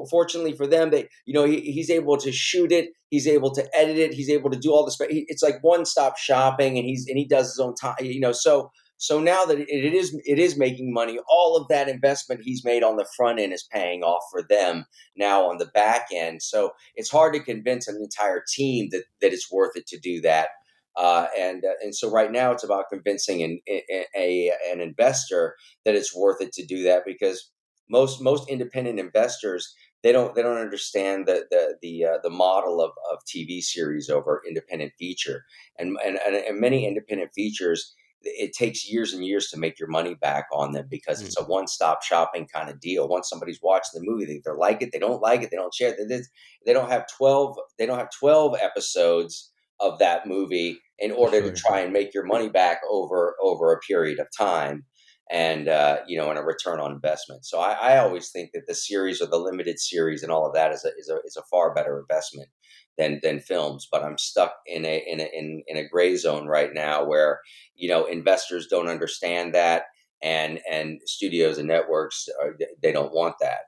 fortunately 0.10 0.54
for 0.54 0.68
them 0.68 0.90
they 0.90 1.08
you 1.26 1.34
know 1.34 1.46
he, 1.46 1.62
he's 1.72 1.90
able 1.90 2.18
to 2.18 2.32
shoot 2.32 2.72
it 2.72 2.90
he's 3.10 3.28
able 3.28 3.50
to 3.50 3.66
edit 3.74 3.98
it 3.98 4.14
he's 4.14 4.30
able 4.30 4.50
to 4.50 4.58
do 4.58 4.72
all 4.72 4.84
this 4.84 4.98
it's 5.10 5.42
like 5.42 5.56
one 5.62 5.86
stop 5.86 6.18
shopping 6.18 6.78
and 6.78 6.86
he's 6.86 7.06
and 7.08 7.18
he 7.18 7.26
does 7.26 7.48
his 7.48 7.60
own 7.60 7.74
time 7.74 7.96
you 8.02 8.20
know 8.20 8.34
so 8.34 8.70
so 8.98 9.20
now 9.20 9.46
that 9.46 9.60
it 9.60 9.94
is 9.94 10.20
it 10.26 10.40
is 10.40 10.58
making 10.58 10.92
money, 10.92 11.20
all 11.30 11.56
of 11.56 11.68
that 11.68 11.88
investment 11.88 12.42
he's 12.44 12.66
made 12.66 12.84
on 12.84 12.98
the 12.98 13.08
front 13.16 13.40
end 13.40 13.54
is 13.54 13.68
paying 13.72 14.02
off 14.04 14.24
for 14.32 14.42
them 14.42 14.86
now 15.16 15.48
on 15.48 15.58
the 15.58 15.68
back 15.68 16.08
end. 16.14 16.42
So 16.42 16.72
it's 16.96 17.12
hard 17.12 17.34
to 17.36 17.40
convince 17.40 17.88
an 17.88 17.98
entire 18.02 18.44
team 18.52 18.90
that 18.92 19.04
that 19.22 19.34
it's 19.34 19.52
worth 19.52 19.76
it 19.76 19.86
to 19.88 20.00
do 20.00 20.20
that. 20.22 20.50
Uh, 20.96 21.28
and 21.38 21.64
uh, 21.64 21.74
and 21.84 21.96
so 21.96 22.10
right 22.10 22.32
now 22.32 22.52
it's 22.52 22.64
about 22.64 22.86
convincing 22.92 23.44
an 23.44 23.60
a, 23.70 24.06
a, 24.18 24.52
an 24.72 24.82
investor 24.82 25.56
that 25.86 25.94
it's 25.94 26.16
worth 26.16 26.42
it 26.42 26.52
to 26.54 26.66
do 26.66 26.82
that 26.84 27.04
because 27.06 27.52
most 27.88 28.20
most 28.20 28.50
independent 28.50 29.00
investors 29.00 29.76
they 30.02 30.12
don't 30.12 30.34
they 30.34 30.42
don't 30.42 30.58
understand 30.58 31.28
the 31.28 31.46
the 31.52 31.76
the 31.84 32.04
uh, 32.04 32.18
the 32.24 32.32
model 32.32 32.82
of, 32.82 32.92
of 33.12 33.20
TV 33.26 33.62
series 33.62 34.10
over 34.10 34.42
independent 34.48 34.92
feature 34.98 35.44
and, 35.78 35.98
and 36.04 36.18
and 36.18 36.60
many 36.60 36.88
independent 36.88 37.30
features 37.36 37.94
it 38.38 38.54
takes 38.54 38.90
years 38.90 39.14
and 39.14 39.26
years 39.26 39.50
to 39.50 39.58
make 39.58 39.80
your 39.80 39.90
money 39.90 40.16
back 40.16 40.48
on 40.52 40.72
them 40.72 40.88
because 40.90 41.22
it's 41.22 41.38
a 41.38 41.44
mm. 41.44 41.50
one-stop 41.50 42.04
shopping 42.04 42.48
kind 42.54 42.70
of 42.70 42.80
deal. 42.80 43.08
Once 43.08 43.30
somebody's 43.30 43.60
watched 43.62 43.92
the 43.94 44.02
movie, 44.04 44.26
they 44.26 44.34
either 44.34 44.56
like 44.56 44.82
it, 44.82 44.92
they 44.92 45.00
don't 45.00 45.22
like 45.22 45.42
it, 45.42 45.50
they 45.52 45.58
don't 45.58 45.74
share 45.74 45.94
it. 45.98 46.10
They, 46.10 46.22
they 46.66 46.74
don't 46.74 46.90
have 46.90 47.06
twelve. 47.08 47.58
They 47.78 47.86
don't 47.86 48.00
have 48.00 48.10
twelve 48.18 48.56
episodes 48.62 49.52
of 49.80 50.00
that 50.00 50.28
movie 50.28 50.80
in 51.00 51.12
order 51.12 51.40
sure. 51.40 51.52
to 51.52 51.56
try 51.56 51.80
and 51.82 51.94
make 51.94 52.14
your 52.14 52.26
money 52.26 52.50
back 52.50 52.82
over 52.90 53.36
over 53.42 53.72
a 53.72 53.80
period 53.80 54.20
of 54.20 54.28
time. 54.38 54.86
and 55.30 55.68
uh, 55.68 55.98
you 56.08 56.18
know, 56.18 56.30
and 56.30 56.40
a 56.40 56.44
return 56.44 56.80
on 56.80 56.92
investment. 56.92 57.46
So 57.46 57.60
I, 57.60 57.74
I, 57.74 57.98
always 57.98 58.30
think 58.30 58.52
that 58.54 58.64
the 58.66 58.74
series 58.74 59.22
or 59.22 59.28
the 59.28 59.38
limited 59.38 59.78
series 59.78 60.24
and 60.24 60.32
all 60.32 60.48
of 60.48 60.54
that 60.54 60.72
is 60.72 60.86
a 60.86 60.90
is 60.98 61.10
a, 61.10 61.18
is 61.26 61.36
a 61.36 61.44
far 61.52 61.74
better 61.74 62.00
investment 62.00 62.50
than 62.98 63.20
than 63.24 63.40
films. 63.40 63.88
But 63.92 64.04
I'm 64.04 64.18
stuck 64.18 64.54
in 64.66 64.86
a 64.86 65.04
in 65.08 65.20
a 65.20 65.30
in, 65.34 65.64
in 65.68 65.78
a 65.78 65.88
gray 65.88 66.16
zone 66.16 66.48
right 66.48 66.74
now 66.74 67.06
where 67.06 67.42
you 67.76 67.90
know 67.90 68.06
investors 68.06 68.68
don't 68.68 68.90
understand 68.90 69.54
that, 69.54 69.84
and 70.22 70.60
and 70.70 71.00
studios 71.06 71.58
and 71.58 71.68
networks 71.68 72.28
are, 72.42 72.58
they 72.82 72.92
don't 72.92 73.14
want 73.14 73.36
that 73.42 73.62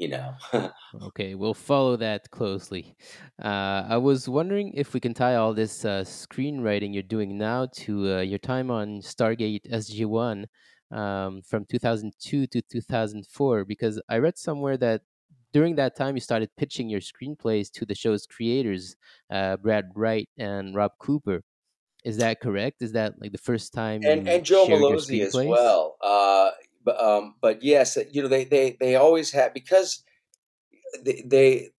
you 0.00 0.08
know. 0.08 0.34
okay, 1.02 1.34
we'll 1.34 1.54
follow 1.54 1.94
that 1.96 2.30
closely. 2.30 2.96
Uh, 3.40 3.84
I 3.86 3.98
was 3.98 4.28
wondering 4.28 4.72
if 4.74 4.94
we 4.94 4.98
can 4.98 5.14
tie 5.14 5.36
all 5.36 5.52
this 5.52 5.84
uh, 5.84 6.04
screenwriting 6.04 6.94
you're 6.94 7.02
doing 7.02 7.36
now 7.36 7.68
to 7.84 8.16
uh, 8.16 8.20
your 8.22 8.38
time 8.38 8.70
on 8.70 9.02
Stargate 9.02 9.70
SG 9.70 10.06
One 10.06 10.46
um, 10.90 11.42
from 11.42 11.66
2002 11.66 12.46
to 12.46 12.62
2004, 12.62 13.64
because 13.66 14.00
I 14.08 14.18
read 14.18 14.38
somewhere 14.38 14.78
that 14.78 15.02
during 15.52 15.76
that 15.76 15.96
time 15.96 16.16
you 16.16 16.20
started 16.20 16.50
pitching 16.56 16.88
your 16.88 17.00
screenplays 17.00 17.70
to 17.72 17.84
the 17.84 17.94
show's 17.94 18.26
creators, 18.26 18.96
uh, 19.30 19.56
Brad 19.56 19.90
Wright 19.94 20.28
and 20.38 20.74
Rob 20.74 20.92
Cooper. 20.98 21.42
Is 22.04 22.16
that 22.18 22.40
correct? 22.40 22.82
Is 22.82 22.92
that 22.92 23.20
like 23.20 23.32
the 23.32 23.38
first 23.38 23.72
time? 23.74 24.02
And 24.04 24.26
and 24.28 24.44
Joe 24.44 24.66
Mallozzi 24.66 25.20
as 25.20 25.34
well. 25.34 25.96
Uh, 26.00 26.50
but 26.82 27.00
um, 27.00 27.34
but 27.40 27.62
yes, 27.62 27.98
you 28.10 28.22
know 28.22 28.28
they 28.28 28.44
they 28.44 28.76
they 28.80 28.96
always 28.96 29.32
have 29.32 29.52
because 29.52 30.02
they, 31.04 31.22
they 31.26 31.70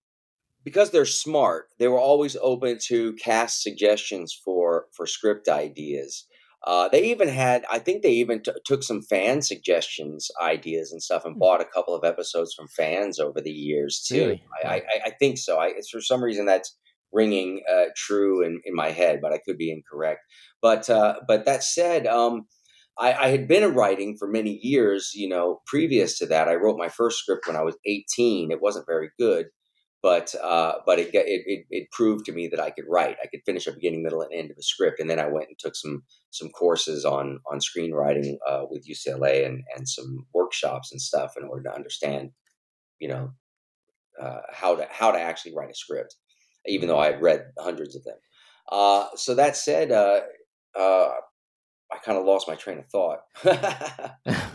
because 0.63 0.91
they're 0.91 1.05
smart. 1.05 1.69
They 1.79 1.88
were 1.88 1.99
always 1.99 2.38
open 2.39 2.77
to 2.84 3.13
cast 3.13 3.63
suggestions 3.63 4.34
for 4.34 4.88
for 4.91 5.07
script 5.07 5.47
ideas. 5.49 6.27
Uh, 6.63 6.88
they 6.89 7.10
even 7.10 7.28
had, 7.28 7.65
I 7.71 7.80
think 7.80 8.04
they 8.04 8.12
even 8.12 8.43
t- 8.43 8.52
took 8.65 8.84
some 8.84 9.02
fan 9.02 9.41
suggestions, 9.41 10.30
ideas, 10.41 10.91
and 10.91 11.02
stuff, 11.02 11.26
and 11.26 11.34
hmm. 11.34 11.39
bought 11.39 11.62
a 11.62 11.65
couple 11.65 11.95
of 11.95 12.04
episodes 12.04 12.54
from 12.54 12.67
fans 12.67 13.19
over 13.19 13.41
the 13.41 13.52
years 13.52 14.04
too. 14.08 14.26
Really? 14.26 14.43
I, 14.63 14.76
I, 14.76 14.82
I, 15.06 15.10
think 15.19 15.38
so. 15.38 15.58
I, 15.58 15.67
it's 15.76 15.89
for 15.89 16.02
some 16.02 16.24
reason 16.24 16.45
that's 16.45 16.78
ringing 17.12 17.62
uh, 17.71 17.86
true 17.95 18.45
in, 18.45 18.62
in 18.65 18.76
my 18.76 18.91
head, 18.91 19.19
but 19.21 19.34
I 19.34 19.39
could 19.39 19.58
be 19.58 19.71
incorrect. 19.71 20.21
But 20.62 20.89
uh, 20.89 21.15
but 21.28 21.45
that 21.45 21.63
said, 21.63 22.06
um, 22.08 22.45
I, 22.97 23.13
I, 23.13 23.28
had 23.30 23.47
been 23.47 23.74
writing 23.74 24.15
for 24.17 24.28
many 24.28 24.60
years. 24.62 25.12
You 25.13 25.30
know, 25.30 25.62
previous 25.65 26.17
to 26.19 26.26
that, 26.28 26.47
I 26.47 26.56
wrote 26.56 26.78
my 26.78 26.89
first 26.89 27.17
script 27.19 27.47
when 27.47 27.56
I 27.56 27.63
was 27.63 27.78
18. 27.86 28.52
It 28.52 28.62
wasn't 28.62 28.86
very 28.88 29.10
good, 29.17 29.47
but 30.02 30.34
uh, 30.42 30.74
but 30.86 31.00
it, 31.00 31.14
it, 31.14 31.44
it 31.46 31.66
it 31.70 31.92
proved 31.92 32.26
to 32.26 32.32
me 32.32 32.48
that 32.48 32.60
I 32.60 32.72
could 32.72 32.86
write. 32.88 33.18
I 33.24 33.28
could 33.28 33.42
finish 33.46 33.68
a 33.68 33.72
beginning, 33.72 34.02
middle, 34.02 34.22
and 34.22 34.34
end 34.34 34.50
of 34.50 34.58
a 34.58 34.64
script. 34.64 35.00
And 35.00 35.10
then 35.10 35.20
I 35.20 35.28
went 35.28 35.50
and 35.50 35.60
took 35.60 35.76
some 35.76 36.04
some 36.32 36.50
courses 36.50 37.06
on 37.06 37.40
on 37.52 37.60
screenwriting 37.60 38.38
uh, 38.48 38.64
with 38.70 38.88
UCLA 38.88 39.46
and 39.46 39.64
and 39.76 39.88
some 39.88 40.26
workshops 40.34 40.92
and 40.92 41.02
stuff 41.02 41.34
in 41.38 41.44
order 41.44 41.64
to 41.64 41.76
understand, 41.76 42.32
you 43.00 43.10
know, 43.10 43.34
uh, 44.22 44.42
how 44.52 44.76
to 44.76 44.88
how 44.90 45.12
to 45.12 45.20
actually 45.20 45.54
write 45.56 45.72
a 45.72 45.76
script. 45.76 46.16
Even 46.66 46.88
though 46.88 47.00
I 47.00 47.12
had 47.12 47.22
read 47.22 47.46
hundreds 47.60 47.96
of 47.96 48.04
them. 48.04 48.18
Uh, 48.72 49.08
so 49.16 49.36
that 49.36 49.56
said, 49.56 49.92
uh, 49.92 50.22
uh, 50.78 51.10
I 51.92 51.98
kind 52.04 52.18
of 52.18 52.26
lost 52.26 52.48
my 52.48 52.56
train 52.56 52.80
of 52.80 52.88
thought. 52.88 53.20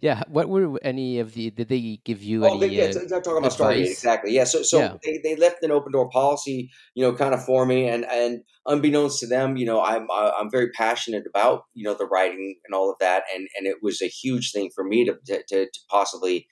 yeah. 0.00 0.22
What 0.28 0.48
were 0.48 0.78
any 0.82 1.18
of 1.18 1.34
the? 1.34 1.50
Did 1.50 1.68
they 1.68 2.00
give 2.04 2.22
you 2.22 2.44
oh, 2.44 2.48
any? 2.48 2.60
They, 2.60 2.66
yeah, 2.68 2.84
uh, 2.84 3.20
talking 3.20 3.38
about 3.38 3.52
Stargate 3.52 3.86
exactly. 3.86 4.32
Yeah. 4.32 4.44
So 4.44 4.62
so 4.62 4.78
yeah. 4.78 4.96
They, 5.04 5.20
they 5.22 5.36
left 5.36 5.62
an 5.62 5.70
open 5.70 5.92
door 5.92 6.08
policy, 6.08 6.70
you 6.94 7.04
know, 7.04 7.14
kind 7.14 7.34
of 7.34 7.44
for 7.44 7.66
me, 7.66 7.86
and 7.86 8.04
and 8.06 8.40
unbeknownst 8.66 9.20
to 9.20 9.26
them, 9.26 9.56
you 9.56 9.66
know, 9.66 9.82
I'm 9.82 10.06
I'm 10.10 10.50
very 10.50 10.70
passionate 10.70 11.24
about 11.28 11.64
you 11.74 11.84
know 11.84 11.94
the 11.94 12.06
writing 12.06 12.56
and 12.64 12.74
all 12.74 12.90
of 12.90 12.96
that, 13.00 13.24
and 13.34 13.46
and 13.56 13.66
it 13.66 13.76
was 13.82 14.00
a 14.00 14.06
huge 14.06 14.52
thing 14.52 14.70
for 14.74 14.84
me 14.84 15.04
to 15.04 15.16
to, 15.26 15.42
to 15.48 15.68
possibly 15.90 16.46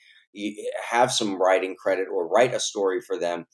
have 0.91 1.11
some 1.11 1.41
writing 1.41 1.75
credit 1.75 2.07
or 2.13 2.29
write 2.29 2.55
a 2.55 2.61
story 2.61 3.01
for 3.01 3.19
them, 3.19 3.47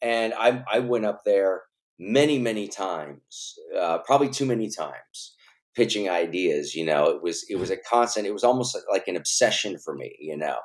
and 0.00 0.32
I 0.34 0.62
I 0.70 0.78
went 0.78 1.06
up 1.06 1.22
there 1.24 1.62
many 1.98 2.38
many 2.38 2.68
times, 2.68 3.54
uh, 3.78 3.98
probably 3.98 4.28
too 4.28 4.46
many 4.46 4.70
times 4.70 5.34
pitching 5.74 6.08
ideas. 6.08 6.74
You 6.74 6.84
know, 6.84 7.06
it 7.06 7.22
was 7.22 7.44
it 7.48 7.56
was 7.56 7.70
a 7.70 7.76
constant. 7.76 8.26
It 8.26 8.32
was 8.32 8.44
almost 8.44 8.76
like 8.90 9.08
an 9.08 9.16
obsession 9.16 9.76
for 9.84 9.94
me. 9.94 10.16
You 10.20 10.36
know, 10.36 10.58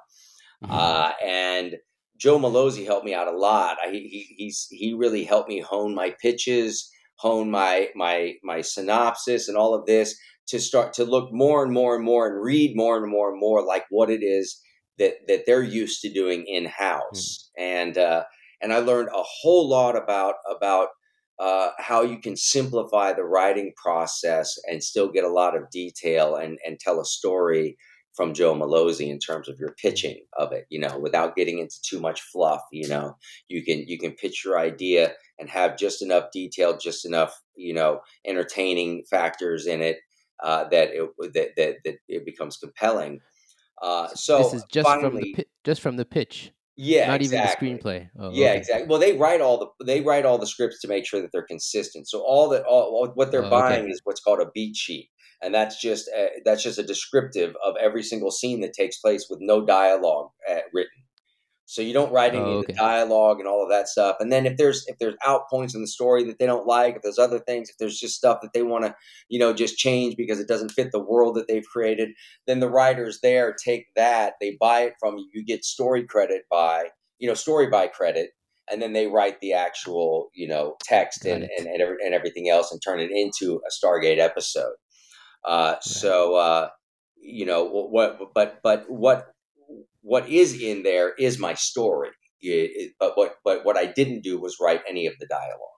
mm-hmm. 0.64 0.72
uh, 0.72 1.12
and 1.24 1.76
Joe 2.18 2.40
Mallozzi 2.40 2.86
helped 2.86 3.06
me 3.06 3.14
out 3.14 3.28
a 3.28 3.38
lot. 3.38 3.78
I, 3.84 3.92
he 3.92 4.36
he's 4.38 4.68
he 4.70 4.94
really 4.94 5.24
helped 5.24 5.50
me 5.50 5.62
hone 5.62 5.96
my 5.96 6.16
pitches, 6.22 6.90
hone 7.18 7.52
my 7.52 7.90
my 7.96 8.34
my 8.44 8.62
synopsis, 8.62 9.48
and 9.48 9.58
all 9.58 9.74
of 9.74 9.86
this 9.86 10.16
to 10.48 10.60
start 10.60 10.94
to 10.94 11.04
look 11.04 11.30
more 11.32 11.64
and 11.64 11.74
more 11.74 11.96
and 11.96 12.04
more 12.04 12.28
and 12.28 12.44
read 12.44 12.76
more 12.76 12.98
and 12.98 13.12
more 13.12 13.32
and 13.32 13.40
more 13.40 13.66
like 13.66 13.86
what 13.90 14.10
it 14.10 14.24
is 14.24 14.62
that 15.00 15.16
that 15.28 15.44
they're 15.46 15.64
used 15.64 16.02
to 16.02 16.14
doing 16.14 16.46
in 16.48 16.66
house. 16.66 17.50
Mm-hmm. 17.60 17.64
And 17.64 17.98
uh, 17.98 18.24
and 18.62 18.74
I 18.74 18.80
learned 18.80 19.10
a 19.10 19.24
whole 19.24 19.70
lot 19.70 19.96
about 19.96 20.36
about 20.50 20.90
uh, 21.40 21.70
how 21.78 22.02
you 22.02 22.20
can 22.20 22.36
simplify 22.36 23.14
the 23.14 23.24
writing 23.24 23.74
process 23.76 24.56
and 24.70 24.84
still 24.84 25.12
get 25.12 25.24
a 25.24 25.32
lot 25.32 25.56
of 25.56 25.70
detail 25.70 26.36
and, 26.36 26.58
and 26.66 26.80
tell 26.80 27.00
a 27.00 27.06
story 27.06 27.78
from 28.16 28.34
Joe 28.34 28.56
Mallozzi 28.56 29.10
in 29.10 29.20
terms 29.20 29.50
of 29.50 29.60
your 29.60 29.76
pitching 29.82 30.24
of 30.38 30.54
it, 30.54 30.66
you 30.70 30.80
know, 30.80 30.98
without 30.98 31.36
getting 31.36 31.60
into 31.60 31.76
too 31.82 32.00
much 32.00 32.22
fluff, 32.22 32.62
you 32.72 32.88
know, 32.88 33.18
you 33.50 33.64
can 33.64 33.84
you 33.88 34.00
can 34.00 34.14
pitch 34.14 34.46
your 34.46 34.58
idea 34.58 35.14
and 35.38 35.50
have 35.50 35.78
just 35.78 36.02
enough 36.02 36.26
detail, 36.32 36.78
just 36.78 37.06
enough, 37.06 37.38
you 37.56 37.74
know, 37.74 38.00
entertaining 38.26 39.04
factors 39.10 39.68
in 39.68 39.82
it 39.82 39.98
uh, 40.42 40.64
that 40.70 40.92
it 40.94 41.10
that, 41.34 41.50
that 41.58 41.76
that 41.84 41.96
it 42.08 42.26
becomes 42.26 42.58
compelling. 42.58 43.20
Uh, 43.82 44.08
so 44.16 44.38
this 44.38 44.54
is 44.54 44.66
just 44.72 44.88
finally, 44.88 45.34
from 45.34 45.44
the 45.44 45.48
just 45.66 45.82
from 45.82 45.98
the 45.98 46.06
pitch. 46.06 46.52
Yeah, 46.78 47.08
not 47.08 47.22
exactly. 47.22 47.68
even 47.68 47.78
the 47.78 47.84
screenplay. 47.84 48.10
Oh, 48.20 48.32
yeah, 48.34 48.50
okay. 48.50 48.58
exactly. 48.58 48.88
Well, 48.88 49.00
they 49.00 49.16
write 49.18 49.40
all 49.40 49.58
the 49.58 49.86
they 49.86 50.02
write 50.02 50.26
all 50.26 50.38
the 50.38 50.48
scripts 50.48 50.82
to 50.82 50.88
make 50.88 51.06
sure 51.06 51.22
that 51.22 51.32
they're 51.32 51.46
consistent. 51.46 52.10
So 52.10 52.20
all 52.20 52.50
that 52.50 52.64
all 52.64 53.12
what 53.16 53.32
they're 53.32 53.46
oh, 53.46 53.50
buying 53.50 53.84
okay. 53.84 53.92
is 53.92 54.02
what's 54.04 54.22
called 54.22 54.42
a 54.42 54.52
beat 54.54 54.76
sheet, 54.76 55.10
and 55.42 55.54
that's 55.54 55.82
just 55.82 56.10
a, 56.10 56.28
that's 56.44 56.64
just 56.64 56.78
a 56.78 56.84
descriptive 56.84 57.56
of 57.66 57.76
every 57.82 58.04
single 58.04 58.32
scene 58.32 58.60
that 58.62 58.74
takes 58.74 59.00
place 59.00 59.28
with 59.30 59.40
no 59.42 59.66
dialogue 59.66 60.32
uh, 60.50 60.60
written. 60.74 61.05
So 61.68 61.82
you 61.82 61.94
don't 61.94 62.12
write 62.12 62.36
any 62.36 62.44
oh, 62.44 62.58
okay. 62.58 62.60
of 62.60 62.68
the 62.68 62.74
dialogue 62.74 63.40
and 63.40 63.48
all 63.48 63.64
of 63.64 63.70
that 63.70 63.88
stuff. 63.88 64.18
And 64.20 64.32
then 64.32 64.46
if 64.46 64.58
there's 64.58 64.86
if 64.88 65.00
there's 65.00 65.16
out 65.26 65.50
points 65.50 65.74
in 65.74 65.82
the 65.82 65.88
story 65.88 66.24
that 66.26 66.38
they 66.38 66.46
don't 66.46 66.68
like, 66.68 66.96
if 66.96 67.02
there's 67.02 67.18
other 67.18 67.40
things, 67.40 67.70
if 67.70 67.78
there's 67.78 68.00
just 68.00 68.16
stuff 68.16 68.40
that 68.42 68.54
they 68.54 68.62
want 68.62 68.86
to, 68.86 68.96
you 69.30 69.40
know, 69.40 69.52
just 69.52 69.78
change 69.78 70.16
because 70.16 70.40
it 70.40 70.48
doesn't 70.48 70.72
fit 70.72 70.92
the 70.92 71.04
world 71.04 71.36
that 71.36 71.48
they've 71.48 71.66
created, 71.66 72.10
then 72.46 72.60
the 72.60 72.70
writers 72.70 73.20
there 73.24 73.54
take 73.54 73.88
that, 73.96 74.34
they 74.40 74.58
buy 74.60 74.82
it 74.82 74.94
from 75.00 75.18
you, 75.18 75.28
you 75.34 75.44
get 75.44 75.66
story 75.66 76.06
credit 76.06 76.44
by, 76.52 76.90
you 77.18 77.28
know, 77.28 77.34
story 77.34 77.68
by 77.68 77.88
credit, 77.88 78.30
and 78.70 78.80
then 78.80 78.94
they 78.94 79.08
write 79.08 79.42
the 79.42 79.54
actual, 79.54 80.30
you 80.36 80.48
know, 80.48 80.76
text 80.84 81.26
and, 81.26 81.50
and, 81.58 81.68
and, 81.68 81.82
and 81.82 82.14
everything 82.14 82.48
else 82.48 82.72
and 82.72 82.80
turn 82.80 83.00
it 83.00 83.10
into 83.10 83.60
a 83.68 83.86
Stargate 83.86 84.20
episode. 84.20 84.76
Uh. 85.44 85.76
So, 85.82 86.36
uh, 86.36 86.70
you 87.18 87.46
know, 87.48 87.64
what, 87.64 88.20
but, 88.36 88.60
but 88.62 88.86
what, 88.88 89.32
what 90.06 90.30
is 90.30 90.62
in 90.62 90.84
there 90.84 91.14
is 91.18 91.40
my 91.40 91.56
story. 91.56 92.12
It, 92.42 92.72
it, 92.76 92.92
but 93.00 93.18
what 93.18 93.36
but 93.44 93.66
what 93.66 93.76
I 93.76 93.86
didn't 93.86 94.22
do 94.22 94.40
was 94.40 94.58
write 94.62 94.82
any 94.88 95.08
of 95.08 95.16
the 95.20 95.26
dialogue. 95.26 95.76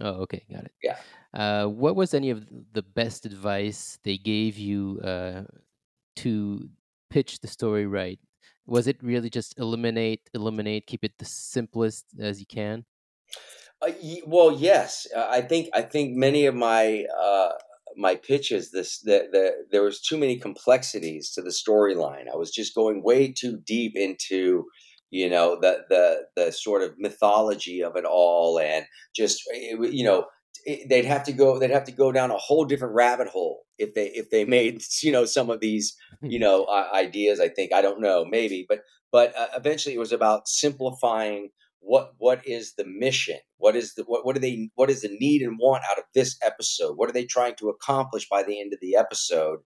Oh, 0.00 0.22
okay, 0.22 0.44
got 0.50 0.64
it. 0.64 0.72
Yeah. 0.82 0.96
Uh, 1.32 1.66
what 1.66 1.94
was 1.94 2.14
any 2.14 2.30
of 2.30 2.46
the 2.72 2.82
best 2.82 3.26
advice 3.26 3.98
they 4.02 4.16
gave 4.16 4.56
you 4.56 5.00
uh, 5.04 5.42
to 6.16 6.68
pitch 7.10 7.40
the 7.40 7.48
story 7.48 7.86
right? 7.86 8.18
Was 8.66 8.86
it 8.86 8.96
really 9.02 9.28
just 9.28 9.58
eliminate, 9.58 10.30
eliminate, 10.32 10.86
keep 10.86 11.04
it 11.04 11.12
the 11.18 11.26
simplest 11.26 12.06
as 12.18 12.40
you 12.40 12.46
can? 12.46 12.86
Uh, 13.82 13.92
well, 14.26 14.52
yes. 14.52 15.06
Uh, 15.14 15.26
I 15.28 15.42
think 15.42 15.68
I 15.74 15.82
think 15.82 16.16
many 16.16 16.46
of 16.46 16.54
my 16.54 17.04
uh, 17.14 17.52
my 17.96 18.16
pitches 18.16 18.70
this 18.70 19.00
the, 19.00 19.28
the 19.32 19.52
there 19.70 19.82
was 19.82 20.00
too 20.00 20.16
many 20.16 20.36
complexities 20.38 21.30
to 21.32 21.42
the 21.42 21.50
storyline. 21.50 22.30
I 22.32 22.36
was 22.36 22.50
just 22.50 22.74
going 22.74 23.02
way 23.02 23.32
too 23.32 23.58
deep 23.64 23.96
into 23.96 24.64
you 25.10 25.30
know 25.30 25.58
the 25.60 25.84
the 25.88 26.22
the 26.36 26.52
sort 26.52 26.82
of 26.82 26.98
mythology 26.98 27.82
of 27.82 27.96
it 27.96 28.04
all 28.04 28.58
and 28.58 28.84
just 29.14 29.42
eh, 29.54 29.76
you 29.80 30.04
know 30.04 30.26
they'd 30.88 31.04
have 31.04 31.22
to 31.24 31.32
go 31.32 31.58
they'd 31.58 31.70
have 31.70 31.84
to 31.84 31.92
go 31.92 32.10
down 32.10 32.30
a 32.30 32.36
whole 32.36 32.64
different 32.64 32.94
rabbit 32.94 33.28
hole 33.28 33.62
if 33.78 33.94
they 33.94 34.06
if 34.08 34.30
they 34.30 34.44
made 34.44 34.82
you 35.02 35.12
know 35.12 35.24
some 35.24 35.50
of 35.50 35.60
these 35.60 35.96
you 36.22 36.38
know 36.38 36.66
ideas 36.94 37.40
i 37.40 37.48
think. 37.48 37.72
I 37.72 37.82
don't 37.82 38.00
know 38.00 38.24
maybe 38.24 38.66
but 38.68 38.80
but 39.12 39.32
uh, 39.38 39.46
eventually 39.56 39.94
it 39.94 39.98
was 39.98 40.12
about 40.12 40.48
simplifying 40.48 41.50
what 41.84 42.12
what 42.18 42.46
is 42.46 42.74
the 42.74 42.84
mission 42.86 43.38
what 43.58 43.76
is 43.76 43.94
the 43.94 44.02
what, 44.04 44.24
what 44.24 44.34
do 44.34 44.40
they 44.40 44.68
what 44.74 44.90
is 44.90 45.02
the 45.02 45.16
need 45.20 45.42
and 45.42 45.58
want 45.58 45.82
out 45.90 45.98
of 45.98 46.04
this 46.14 46.36
episode 46.42 46.96
what 46.96 47.08
are 47.08 47.12
they 47.12 47.24
trying 47.24 47.54
to 47.54 47.68
accomplish 47.68 48.28
by 48.28 48.42
the 48.42 48.60
end 48.60 48.72
of 48.72 48.80
the 48.80 48.96
episode 48.96 49.58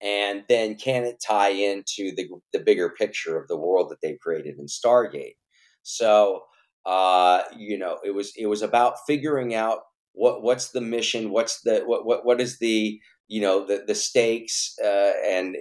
and 0.00 0.44
then 0.48 0.76
can 0.76 1.04
it 1.04 1.22
tie 1.26 1.50
into 1.50 2.14
the 2.14 2.28
the 2.52 2.60
bigger 2.60 2.90
picture 2.90 3.38
of 3.38 3.48
the 3.48 3.56
world 3.56 3.90
that 3.90 4.00
they 4.02 4.16
created 4.22 4.56
in 4.58 4.66
stargate 4.66 5.36
so 5.82 6.42
uh 6.84 7.42
you 7.56 7.76
know 7.76 7.98
it 8.04 8.14
was 8.14 8.32
it 8.36 8.46
was 8.46 8.62
about 8.62 8.94
figuring 9.06 9.54
out 9.54 9.80
what 10.12 10.42
what's 10.42 10.70
the 10.70 10.80
mission 10.80 11.30
what's 11.30 11.62
the 11.62 11.80
what 11.86 12.06
what, 12.06 12.24
what 12.24 12.40
is 12.40 12.58
the 12.58 12.98
you 13.28 13.40
know 13.40 13.66
the 13.66 13.82
the 13.86 13.94
stakes 13.94 14.74
uh, 14.84 15.12
and 15.26 15.56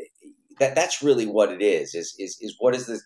that 0.59 0.75
that's 0.75 1.01
really 1.01 1.25
what 1.25 1.51
it 1.51 1.61
is. 1.61 1.95
Is 1.95 2.15
is 2.17 2.37
is 2.41 2.55
what 2.59 2.75
is 2.75 2.87
this? 2.87 3.05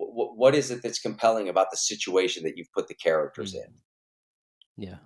What, 0.00 0.36
what 0.36 0.54
is 0.54 0.70
it 0.70 0.82
that's 0.82 0.98
compelling 0.98 1.48
about 1.48 1.70
the 1.70 1.76
situation 1.76 2.42
that 2.44 2.56
you've 2.56 2.72
put 2.72 2.88
the 2.88 2.94
characters 2.94 3.54
in? 3.54 3.74
Yeah, 4.76 4.96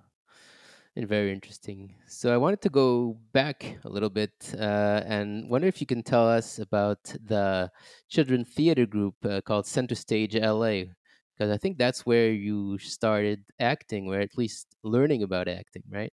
and 0.95 1.07
very 1.07 1.31
interesting. 1.31 1.93
So 2.07 2.33
I 2.33 2.37
wanted 2.37 2.61
to 2.61 2.69
go 2.69 3.17
back 3.33 3.77
a 3.83 3.89
little 3.89 4.09
bit 4.09 4.31
uh, 4.57 5.01
and 5.05 5.49
wonder 5.49 5.67
if 5.67 5.81
you 5.81 5.87
can 5.87 6.03
tell 6.03 6.27
us 6.27 6.59
about 6.59 7.03
the 7.03 7.69
children 8.09 8.45
theater 8.45 8.85
group 8.85 9.15
uh, 9.25 9.41
called 9.41 9.67
Center 9.67 9.95
Stage 9.95 10.35
LA, 10.35 10.83
because 11.37 11.51
I 11.51 11.57
think 11.57 11.77
that's 11.77 12.05
where 12.05 12.31
you 12.31 12.77
started 12.77 13.43
acting, 13.59 14.07
or 14.07 14.19
at 14.19 14.37
least 14.37 14.67
learning 14.83 15.23
about 15.23 15.49
acting, 15.49 15.83
right? 15.89 16.13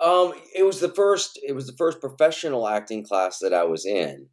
Um, 0.00 0.32
it 0.54 0.64
was 0.64 0.80
the 0.80 0.88
first. 0.88 1.38
It 1.46 1.52
was 1.52 1.68
the 1.68 1.76
first 1.78 2.00
professional 2.00 2.66
acting 2.66 3.04
class 3.04 3.38
that 3.38 3.54
I 3.54 3.62
was 3.62 3.86
in, 3.86 4.26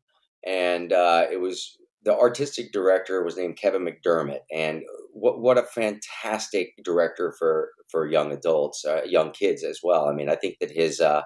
and 0.46 0.92
uh, 0.92 1.28
it 1.32 1.40
was 1.40 1.78
the 2.04 2.18
artistic 2.18 2.72
director 2.72 3.24
was 3.24 3.38
named 3.38 3.58
Kevin 3.58 3.86
McDermott, 3.86 4.42
and 4.52 4.84
what 5.14 5.40
what 5.40 5.58
a 5.58 5.64
fantastic 5.64 6.74
director 6.84 7.34
for 7.38 7.70
for 7.90 8.08
young 8.08 8.32
adults, 8.32 8.84
uh, 8.86 9.02
young 9.06 9.32
kids 9.32 9.64
as 9.64 9.80
well. 9.84 10.08
I 10.08 10.14
mean, 10.14 10.30
I 10.30 10.36
think 10.36 10.58
that 10.60 10.72
his, 10.72 11.00
uh, 11.00 11.22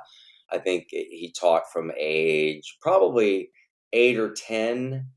I 0.52 0.58
think 0.58 0.88
he 0.90 1.34
taught 1.40 1.72
from 1.72 1.92
age 1.98 2.78
probably 2.82 3.52
eight 3.94 4.18
or 4.18 4.34
ten. 4.34 5.08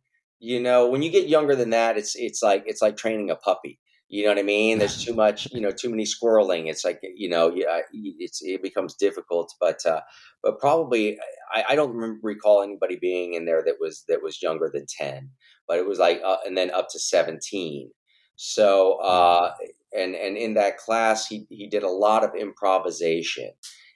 You 0.40 0.60
know, 0.60 0.88
when 0.88 1.02
you 1.02 1.10
get 1.10 1.28
younger 1.28 1.56
than 1.56 1.70
that, 1.70 1.98
it's 1.98 2.14
it's 2.14 2.42
like 2.42 2.64
it's 2.66 2.82
like 2.82 2.96
training 2.96 3.30
a 3.30 3.36
puppy. 3.36 3.80
You 4.10 4.22
know 4.24 4.30
what 4.30 4.38
I 4.38 4.42
mean? 4.42 4.78
There's 4.78 5.04
too 5.04 5.14
much, 5.24 5.48
you 5.52 5.60
know, 5.60 5.70
too 5.70 5.90
many 5.90 6.04
squirreling. 6.04 6.68
It's 6.68 6.84
like, 6.84 7.00
you 7.02 7.28
know, 7.28 7.52
yeah, 7.54 7.80
it's 7.92 8.40
it 8.42 8.62
becomes 8.62 8.94
difficult. 8.94 9.52
But 9.60 9.84
uh, 9.84 10.00
but 10.42 10.58
probably, 10.58 11.18
I, 11.52 11.64
I 11.70 11.74
don't 11.74 11.94
remember, 11.94 12.20
recall 12.22 12.62
anybody 12.62 12.96
being 12.96 13.34
in 13.34 13.44
there 13.44 13.62
that 13.64 13.76
was 13.80 14.04
that 14.08 14.22
was 14.22 14.42
younger 14.42 14.70
than 14.72 14.86
ten. 14.88 15.30
But 15.68 15.78
it 15.78 15.86
was 15.86 15.98
like, 15.98 16.20
uh, 16.24 16.38
and 16.46 16.56
then 16.56 16.70
up 16.70 16.88
to 16.90 16.98
seventeen. 16.98 17.90
So 18.36 18.94
uh, 19.00 19.52
and 19.96 20.14
and 20.14 20.36
in 20.36 20.54
that 20.54 20.78
class, 20.78 21.26
he 21.26 21.46
he 21.50 21.68
did 21.68 21.82
a 21.82 21.88
lot 21.88 22.24
of 22.24 22.34
improvisation, 22.34 23.50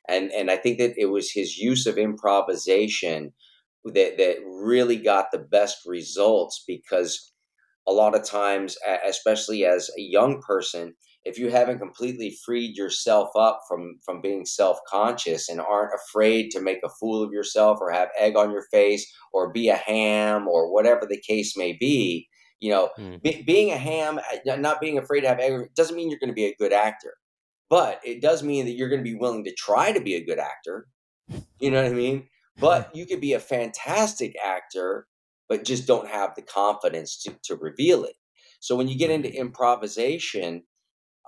and 0.09 0.31
and 0.33 0.51
I 0.51 0.57
think 0.57 0.79
that 0.79 0.95
it 0.97 1.07
was 1.07 1.31
his 1.31 1.59
use 1.59 1.87
of 1.87 1.99
improvisation 1.99 3.33
that 3.85 4.19
that 4.19 4.37
really 4.47 4.97
got 4.97 5.31
the 5.33 5.39
best 5.39 5.79
results 5.87 6.63
because 6.67 7.33
a 7.87 7.93
lot 7.93 8.15
of 8.15 8.25
times, 8.25 8.77
especially 9.05 9.65
as 9.65 9.91
a 9.99 10.01
young 10.01 10.41
person, 10.41 10.95
if 11.25 11.39
you 11.39 11.51
haven't 11.51 11.79
completely 11.79 12.37
freed 12.45 12.77
yourself 12.77 13.31
up 13.37 13.61
from 13.69 13.99
from 14.05 14.21
being 14.21 14.45
self-conscious 14.45 15.49
and 15.49 15.61
aren't 15.61 15.95
afraid 15.95 16.51
to 16.51 16.61
make 16.61 16.81
a 16.85 16.89
fool 17.01 17.23
of 17.23 17.33
yourself 17.33 17.79
or 17.81 17.91
have 17.91 18.09
egg 18.19 18.37
on 18.37 18.51
your 18.51 18.65
face 18.71 19.11
or 19.33 19.53
be 19.53 19.69
a 19.69 19.77
ham 19.77 20.49
or 20.49 20.73
whatever 20.73 21.07
the 21.07 21.21
case 21.21 21.57
may 21.57 21.73
be 21.73 22.29
you 22.61 22.71
know 22.71 22.91
mm. 22.99 23.23
be, 23.23 23.43
being 23.43 23.71
a 23.71 23.77
ham 23.77 24.19
uh, 24.19 24.57
not 24.57 24.81
being 24.81 24.99
afraid 24.99 25.23
to 25.23 25.29
have 25.29 25.41
egg 25.41 25.69
doesn't 25.75 25.97
mean 25.97 26.11
you're 26.11 26.19
going 26.19 26.29
to 26.29 26.35
be 26.35 26.47
a 26.47 26.57
good 26.59 26.73
actor 26.73 27.15
but 27.71 28.01
it 28.05 28.21
does 28.21 28.43
mean 28.43 28.67
that 28.67 28.73
you're 28.73 28.89
going 28.89 29.03
to 29.03 29.11
be 29.11 29.17
willing 29.17 29.45
to 29.45 29.55
try 29.55 29.93
to 29.93 30.01
be 30.01 30.15
a 30.15 30.25
good 30.25 30.39
actor 30.39 30.87
you 31.61 31.71
know 31.71 31.83
what 31.83 31.91
i 31.91 31.95
mean 31.95 32.27
but 32.59 32.91
you 32.95 33.07
could 33.07 33.21
be 33.21 33.33
a 33.33 33.41
fantastic 33.41 34.35
actor 34.45 35.07
but 35.53 35.67
just 35.67 35.87
don't 35.87 36.09
have 36.09 36.35
the 36.35 36.41
confidence 36.41 37.23
to, 37.23 37.37
to 37.45 37.57
reveal 37.57 38.05
it. 38.05 38.15
So 38.61 38.75
when 38.75 38.89
you 38.89 38.97
get 38.97 39.11
into 39.11 39.31
improvisation, 39.31 40.63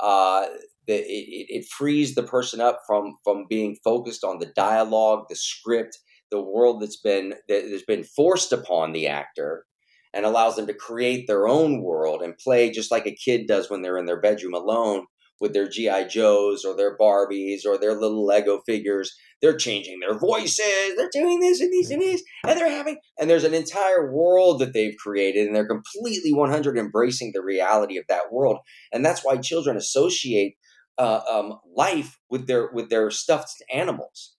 uh, 0.01 0.47
the, 0.87 0.95
it, 0.97 1.47
it 1.49 1.67
frees 1.67 2.15
the 2.15 2.23
person 2.23 2.61
up 2.61 2.81
from 2.87 3.17
from 3.25 3.47
being 3.49 3.77
focused 3.83 4.25
on 4.25 4.39
the 4.39 4.53
dialogue, 4.55 5.27
the 5.29 5.37
script, 5.37 5.99
the 6.31 6.43
world 6.43 6.83
that's 6.83 7.01
been 7.01 7.35
that 7.49 7.65
has 7.65 7.83
been 7.83 8.05
forced 8.05 8.53
upon 8.53 8.93
the 8.93 9.07
actor, 9.07 9.65
and 10.13 10.25
allows 10.25 10.57
them 10.57 10.67
to 10.67 10.75
create 10.75 11.27
their 11.27 11.49
own 11.49 11.83
world 11.83 12.23
and 12.23 12.37
play 12.39 12.71
just 12.71 12.91
like 12.91 13.07
a 13.07 13.15
kid 13.15 13.47
does 13.47 13.71
when 13.71 13.83
they're 13.83 13.99
in 13.99 14.07
their 14.07 14.21
bedroom 14.21 14.55
alone 14.55 15.07
with 15.41 15.53
their 15.53 15.69
GI 15.69 16.07
Joes 16.09 16.65
or 16.65 16.77
their 16.77 16.97
Barbies 16.97 17.67
or 17.67 17.79
their 17.79 17.95
little 17.95 18.25
Lego 18.25 18.61
figures. 18.67 19.15
They're 19.43 19.57
changing 19.57 20.01
their 20.01 20.19
voices. 20.19 20.95
They're 20.97 21.11
doing 21.13 21.41
this 21.41 21.61
and 21.61 21.73
these 21.73 21.91
and 21.91 22.01
this, 22.01 22.23
and 22.47 22.59
they're 22.59 22.71
having 22.71 22.99
and 23.19 23.29
there's 23.29 23.45
an 23.45 23.55
entire 23.55 24.13
world 24.13 24.61
that 24.61 24.73
they've 24.73 24.97
created, 24.97 25.47
and 25.47 25.55
they're 25.55 25.67
completely 25.67 26.33
100 26.33 26.79
embracing 26.79 27.33
the 27.35 27.43
reality 27.43 27.99
of 27.99 28.05
that 28.09 28.33
world, 28.33 28.59
and 28.93 29.05
that's 29.05 29.25
why 29.25 29.37
children 29.37 29.77
associate 29.77 30.57
uh, 30.99 31.21
um, 31.31 31.59
life 31.77 32.19
with 32.31 32.47
their 32.47 32.71
with 32.73 32.89
their 32.89 33.11
stuffed 33.11 33.63
animals. 33.73 34.35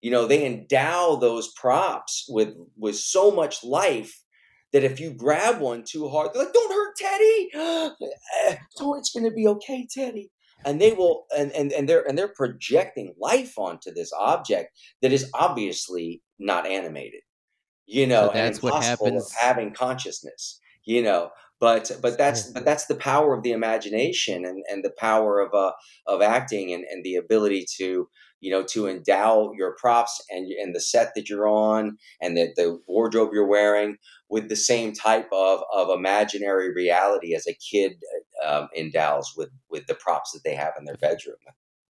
You 0.00 0.10
know, 0.10 0.26
they 0.26 0.46
endow 0.46 1.16
those 1.16 1.52
props 1.52 2.24
with 2.28 2.54
with 2.76 2.96
so 2.96 3.30
much 3.30 3.62
life 3.62 4.19
that 4.72 4.84
if 4.84 5.00
you 5.00 5.12
grab 5.12 5.60
one 5.60 5.84
too 5.84 6.08
hard, 6.08 6.30
they're 6.32 6.44
like, 6.44 6.52
"Don't 6.52 6.72
hurt 6.72 6.96
Teddy. 6.96 7.50
so 8.70 8.96
it's 8.96 9.10
going 9.10 9.24
to 9.24 9.34
be 9.34 9.46
okay, 9.46 9.86
Teddy." 9.90 10.30
And 10.64 10.80
they 10.80 10.92
will, 10.92 11.24
and 11.36 11.52
and 11.52 11.72
and 11.72 11.88
they're 11.88 12.06
and 12.06 12.16
they're 12.16 12.32
projecting 12.34 13.14
life 13.18 13.58
onto 13.58 13.92
this 13.92 14.12
object 14.18 14.78
that 15.02 15.12
is 15.12 15.30
obviously 15.34 16.22
not 16.38 16.66
animated. 16.66 17.22
You 17.86 18.06
know, 18.06 18.28
so 18.28 18.32
that's 18.34 18.62
what 18.62 18.84
happens. 18.84 19.32
having 19.32 19.72
consciousness. 19.72 20.60
You 20.84 21.02
know, 21.02 21.30
but 21.60 21.90
but 22.02 22.16
that's 22.16 22.50
but 22.50 22.64
that's 22.64 22.86
the 22.86 22.94
power 22.94 23.34
of 23.34 23.42
the 23.42 23.52
imagination 23.52 24.44
and, 24.44 24.64
and 24.70 24.82
the 24.82 24.92
power 24.98 25.40
of 25.40 25.52
uh 25.54 25.72
of 26.06 26.22
acting 26.22 26.72
and, 26.72 26.84
and 26.90 27.04
the 27.04 27.16
ability 27.16 27.66
to 27.76 28.08
you 28.40 28.50
know, 28.50 28.64
to 28.70 28.88
endow 28.88 29.52
your 29.56 29.76
props 29.78 30.22
and 30.30 30.50
and 30.50 30.74
the 30.74 30.80
set 30.80 31.14
that 31.14 31.28
you're 31.28 31.48
on 31.48 31.96
and 32.20 32.36
the, 32.36 32.52
the 32.56 32.80
wardrobe 32.88 33.30
you're 33.32 33.46
wearing 33.46 33.96
with 34.28 34.48
the 34.48 34.56
same 34.56 34.92
type 34.92 35.28
of, 35.32 35.62
of 35.74 35.90
imaginary 35.90 36.72
reality 36.72 37.34
as 37.34 37.46
a 37.46 37.54
kid 37.54 37.96
um, 38.44 38.68
endows 38.76 39.32
with 39.36 39.50
with 39.68 39.86
the 39.86 39.94
props 39.94 40.32
that 40.32 40.42
they 40.44 40.54
have 40.54 40.72
in 40.78 40.84
their 40.84 40.96
bedroom. 40.96 41.36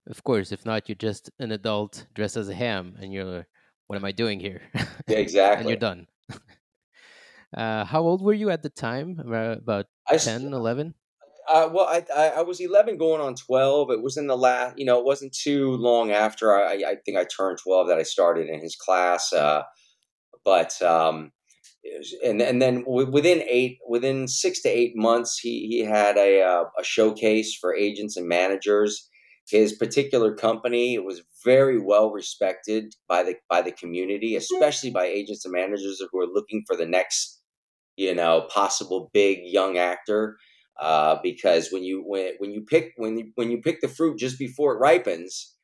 Of 0.09 0.25
course, 0.25 0.51
if 0.51 0.67
not, 0.67 0.89
you're 0.89 0.97
just 0.97 1.31
an 1.39 1.53
adult 1.53 2.07
dressed 2.15 2.37
as 2.37 2.49
a 2.49 2.55
ham, 2.55 2.97
and 3.01 3.13
you're, 3.13 3.47
what 3.87 3.97
am 3.97 4.05
I 4.05 4.13
doing 4.13 4.41
here? 4.41 4.63
Yeah, 5.07 5.19
exactly. 5.19 5.61
and 5.61 5.69
you're 5.69 5.77
done. 5.77 6.07
Uh, 7.53 7.85
how 7.85 8.01
old 8.01 8.23
were 8.23 8.33
you 8.33 8.49
at 8.49 8.63
the 8.63 8.69
time? 8.69 9.19
About 9.19 9.87
I, 10.09 10.19
10, 10.19 10.53
11? 10.53 10.95
Uh, 11.51 11.69
well, 11.73 11.87
I, 11.87 12.05
I, 12.17 12.29
I 12.29 12.43
was 12.43 12.61
eleven, 12.61 12.97
going 12.97 13.21
on 13.21 13.35
twelve. 13.35 13.91
It 13.91 14.03
was 14.03 14.17
in 14.17 14.29
the 14.29 14.37
last, 14.37 14.79
you 14.79 14.85
know, 14.85 15.01
it 15.01 15.05
wasn't 15.05 15.33
too 15.35 15.73
long 15.73 16.13
after 16.13 16.55
I, 16.55 16.75
I 16.87 16.97
think 17.05 17.19
I 17.19 17.25
turned 17.25 17.59
twelve 17.59 17.89
that 17.89 17.99
I 17.99 18.05
started 18.05 18.49
in 18.49 18.61
his 18.61 18.77
class. 18.77 19.33
Uh, 19.33 19.63
but 20.45 20.81
um, 20.81 21.33
and 22.25 22.41
and 22.41 22.63
then 22.63 22.85
within 22.87 23.43
eight, 23.49 23.79
within 23.89 24.29
six 24.29 24.63
to 24.63 24.69
eight 24.69 24.93
months, 24.95 25.39
he 25.39 25.67
he 25.67 25.81
had 25.81 26.17
a 26.17 26.43
uh, 26.43 26.65
a 26.79 26.85
showcase 26.85 27.57
for 27.61 27.75
agents 27.75 28.17
and 28.17 28.29
managers. 28.29 29.09
His 29.49 29.73
particular 29.73 30.33
company 30.33 30.99
was 31.01 31.23
very 31.45 31.81
well 31.81 32.13
respected 32.13 32.95
by 33.09 33.25
the 33.25 33.35
by 33.49 33.63
the 33.63 33.73
community, 33.73 34.37
especially 34.37 34.91
by 34.91 35.07
agents 35.07 35.45
and 35.45 35.53
managers 35.53 36.01
who 36.13 36.21
are 36.21 36.33
looking 36.33 36.63
for 36.65 36.77
the 36.77 36.87
next, 36.87 37.41
you 37.97 38.15
know, 38.15 38.47
possible 38.53 39.11
big 39.13 39.41
young 39.43 39.79
actor 39.79 40.37
uh, 40.79 41.17
because 41.23 41.71
when 41.71 41.83
you 41.83 42.03
when 42.07 42.33
when 42.39 42.53
you 42.53 42.63
pick 42.63 42.93
when 42.97 43.19
you, 43.19 43.33
when 43.35 43.51
you 43.51 43.61
pick 43.61 43.81
the 43.81 43.89
fruit 43.89 44.19
just 44.19 44.39
before 44.39 44.75
it 44.75 44.81
ripens, 44.81 45.55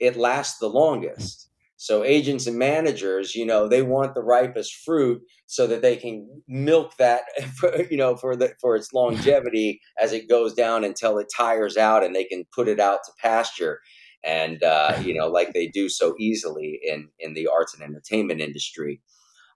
it 0.00 0.16
lasts 0.16 0.58
the 0.58 0.68
longest. 0.68 1.50
So 1.76 2.04
agents 2.04 2.46
and 2.46 2.56
managers, 2.56 3.34
you 3.34 3.44
know, 3.44 3.68
they 3.68 3.82
want 3.82 4.14
the 4.14 4.22
ripest 4.22 4.74
fruit 4.84 5.20
so 5.46 5.66
that 5.66 5.82
they 5.82 5.96
can 5.96 6.26
milk 6.48 6.96
that, 6.98 7.22
for, 7.58 7.82
you 7.90 7.96
know, 7.96 8.16
for 8.16 8.36
the 8.36 8.54
for 8.60 8.76
its 8.76 8.92
longevity 8.92 9.80
as 10.00 10.12
it 10.12 10.28
goes 10.28 10.54
down 10.54 10.84
until 10.84 11.18
it 11.18 11.26
tires 11.36 11.76
out, 11.76 12.04
and 12.04 12.14
they 12.14 12.24
can 12.24 12.44
put 12.54 12.68
it 12.68 12.80
out 12.80 13.00
to 13.04 13.12
pasture, 13.20 13.80
and 14.24 14.62
uh, 14.62 14.98
you 15.04 15.14
know, 15.14 15.28
like 15.28 15.52
they 15.52 15.66
do 15.66 15.88
so 15.88 16.14
easily 16.18 16.80
in 16.82 17.08
in 17.18 17.34
the 17.34 17.48
arts 17.48 17.74
and 17.74 17.82
entertainment 17.82 18.40
industry. 18.40 19.00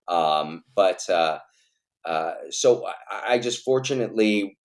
Um, 0.09 0.65
but 0.75 1.09
uh, 1.09 1.39
uh, 2.05 2.35
so 2.51 2.87
I, 2.87 3.35
I 3.35 3.39
just 3.39 3.65
fortunately 3.65 4.58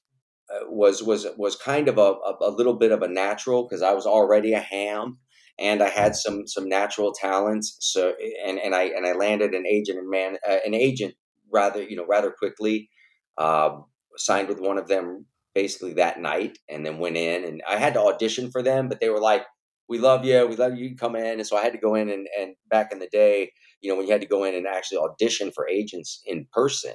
was 0.68 1.02
was 1.04 1.26
was 1.38 1.56
kind 1.56 1.88
of 1.88 1.98
a, 1.98 2.16
a, 2.42 2.50
little 2.50 2.76
bit 2.76 2.92
of 2.92 3.02
a 3.02 3.08
natural 3.08 3.64
because 3.64 3.82
I 3.82 3.94
was 3.94 4.06
already 4.06 4.54
a 4.54 4.60
ham 4.60 5.18
and 5.60 5.82
I 5.82 5.90
had 5.90 6.16
some 6.16 6.48
some 6.48 6.68
natural 6.68 7.14
talents. 7.14 7.78
So 7.80 8.14
and 8.46 8.60
and 8.60 8.76
I 8.76 8.84
and 8.84 9.06
I 9.06 9.14
landed 9.14 9.54
an 9.54 9.66
agent 9.66 10.00
and 10.00 10.10
man 10.10 10.38
uh, 10.48 10.58
an 10.66 10.74
agent 10.74 11.16
rather 11.52 11.82
you 11.82 11.96
know 11.96 12.06
rather 12.08 12.32
quickly. 12.32 12.90
Uh, 13.38 13.78
signed 14.16 14.48
with 14.48 14.60
one 14.60 14.78
of 14.78 14.88
them 14.88 15.26
basically 15.56 15.94
that 15.94 16.22
night 16.22 16.60
and 16.70 16.86
then 16.86 17.00
went 17.00 17.18
in 17.18 17.44
and 17.44 17.64
I 17.68 17.78
had 17.78 17.96
to 17.96 18.02
audition 18.02 18.52
for 18.52 18.62
them, 18.62 18.88
but 18.88 19.00
they 19.00 19.10
were 19.10 19.20
like, 19.20 19.44
"We 19.90 19.98
love 19.98 20.24
you, 20.24 20.46
we 20.46 20.56
love 20.56 20.76
you, 20.76 20.96
come 20.96 21.16
in." 21.16 21.26
And 21.40 21.48
so 21.48 21.58
I 21.58 21.64
had 21.64 21.74
to 21.74 21.80
go 21.80 21.96
in 21.96 22.10
and 22.10 22.28
and 22.40 22.56
back 22.70 22.92
in 22.92 23.00
the 23.00 23.10
day, 23.12 23.52
you 23.82 23.90
know, 23.90 23.98
when 23.98 24.06
you 24.06 24.12
had 24.12 24.22
to 24.22 24.28
go 24.28 24.44
in 24.44 24.54
and 24.54 24.68
actually 24.68 25.00
audition 25.00 25.52
for 25.52 25.68
agents 25.68 26.22
in 26.28 26.46
person. 26.52 26.94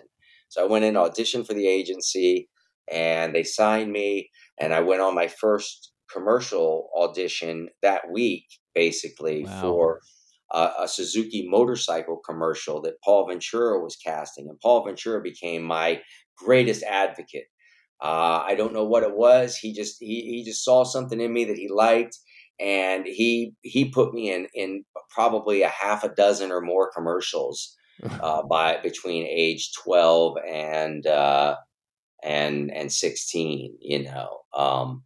So 0.49 0.63
I 0.63 0.67
went 0.67 0.85
in 0.85 0.95
auditioned 0.95 1.47
for 1.47 1.55
the 1.55 1.67
agency 1.67 2.49
and 2.93 3.35
they 3.35 3.45
signed 3.45 3.93
me 3.93 4.31
and 4.59 4.75
I 4.75 4.81
went 4.81 5.01
on 5.01 5.15
my 5.15 5.29
first 5.29 5.93
commercial 6.13 6.89
audition 6.97 7.69
that 7.83 8.11
week 8.11 8.45
basically 8.75 9.45
wow. 9.45 9.61
for 9.61 10.01
uh, 10.51 10.71
a 10.81 10.89
Suzuki 10.89 11.47
motorcycle 11.49 12.21
commercial 12.25 12.81
that 12.83 13.01
Paul 13.05 13.29
Ventura 13.29 13.81
was 13.81 13.97
casting, 13.97 14.49
and 14.49 14.59
Paul 14.61 14.85
Ventura 14.85 15.21
became 15.21 15.63
my 15.63 16.01
greatest 16.37 16.83
advocate. 16.85 17.47
Uh, 18.03 18.43
I 18.47 18.55
don't 18.55 18.73
know 18.73 18.85
what 18.85 19.03
it 19.03 19.15
was. 19.15 19.57
He 19.57 19.75
just 19.75 19.97
he 20.01 20.23
he 20.23 20.45
just 20.45 20.65
saw 20.65 20.85
something 20.85 21.21
in 21.21 21.33
me 21.33 21.45
that 21.45 21.59
he 21.59 21.69
liked, 21.69 22.17
and 22.59 23.05
he 23.05 23.53
he 23.63 23.91
put 23.91 24.15
me 24.15 24.33
in 24.33 24.47
in 24.55 24.85
probably 25.11 25.63
a 25.63 25.69
half 25.69 26.05
a 26.05 26.15
dozen 26.15 26.51
or 26.51 26.61
more 26.61 26.91
commercials 26.95 27.77
uh, 28.23 28.43
by 28.45 28.79
between 28.83 29.27
age 29.27 29.73
twelve 29.73 30.39
and 30.49 31.07
uh, 31.07 31.57
and 32.23 32.73
and 32.73 32.93
sixteen. 32.93 33.77
You 33.81 34.05
know, 34.05 34.41
um, 34.55 35.05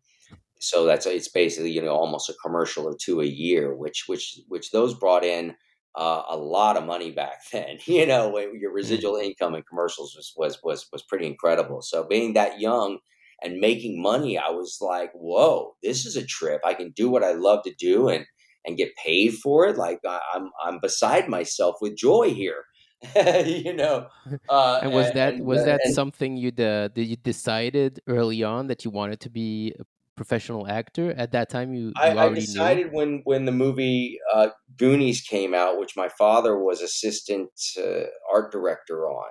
so 0.60 0.84
that's 0.84 1.06
it's 1.06 1.28
basically 1.28 1.70
you 1.70 1.82
know 1.82 1.94
almost 1.94 2.30
a 2.30 2.34
commercial 2.42 2.84
or 2.86 2.96
two 3.00 3.20
a 3.20 3.26
year, 3.26 3.74
which 3.74 4.04
which 4.06 4.40
which 4.48 4.70
those 4.70 4.94
brought 4.94 5.24
in 5.24 5.54
uh, 5.94 6.22
a 6.28 6.36
lot 6.36 6.76
of 6.76 6.86
money 6.86 7.10
back 7.10 7.42
then. 7.52 7.78
You 7.86 8.06
know, 8.06 8.36
your 8.38 8.72
mm. 8.72 8.74
residual 8.74 9.16
income 9.16 9.54
in 9.54 9.62
commercials 9.62 10.14
was 10.16 10.32
was 10.36 10.58
was 10.62 10.86
was 10.92 11.02
pretty 11.02 11.26
incredible. 11.26 11.82
So 11.82 12.06
being 12.06 12.34
that 12.34 12.60
young 12.60 12.98
and 13.42 13.58
making 13.58 14.00
money, 14.00 14.38
I 14.38 14.50
was 14.50 14.78
like, 14.80 15.10
whoa, 15.14 15.74
this 15.82 16.06
is 16.06 16.16
a 16.16 16.24
trip. 16.24 16.60
I 16.64 16.74
can 16.74 16.92
do 16.92 17.10
what 17.10 17.24
I 17.24 17.32
love 17.32 17.64
to 17.64 17.74
do 17.78 18.08
and 18.08 18.26
and 18.64 18.76
get 18.76 18.94
paid 18.96 19.34
for 19.34 19.66
it. 19.66 19.76
Like 19.76 20.00
I, 20.06 20.20
am 20.34 20.50
I'm 20.64 20.78
beside 20.80 21.28
myself 21.28 21.76
with 21.80 21.96
joy 21.96 22.30
here. 22.30 22.64
you 23.44 23.72
know, 23.72 24.07
uh, 24.48 24.80
and 24.82 24.92
was 24.92 25.07
and, 25.09 25.16
that 25.16 25.38
was 25.40 25.61
uh, 25.61 25.64
that 25.64 25.80
and, 25.84 25.94
something 25.94 26.36
you 26.36 26.48
uh, 26.50 26.88
did 26.88 27.07
you 27.09 27.16
decided 27.16 28.00
early 28.07 28.42
on 28.42 28.68
that 28.68 28.84
you 28.84 28.90
wanted 28.90 29.20
to 29.20 29.30
be 29.30 29.74
a 29.78 29.84
professional 30.16 30.68
actor 30.68 31.12
at 31.16 31.32
that 31.32 31.50
time? 31.50 31.74
You, 31.74 31.86
you 31.86 31.92
I, 31.96 32.26
I, 32.26 32.28
decided 32.28 32.86
knew? 32.86 32.96
when 32.96 33.22
when 33.24 33.44
the 33.44 33.53
movie 33.53 34.18
uh, 34.32 34.48
Goonies 34.76 35.20
came 35.20 35.53
out, 35.53 35.78
which 35.78 35.96
my 35.96 36.09
father 36.09 36.57
was 36.57 36.80
assistant 36.80 37.50
uh, 37.76 38.05
art 38.32 38.53
director 38.53 39.09
on, 39.09 39.30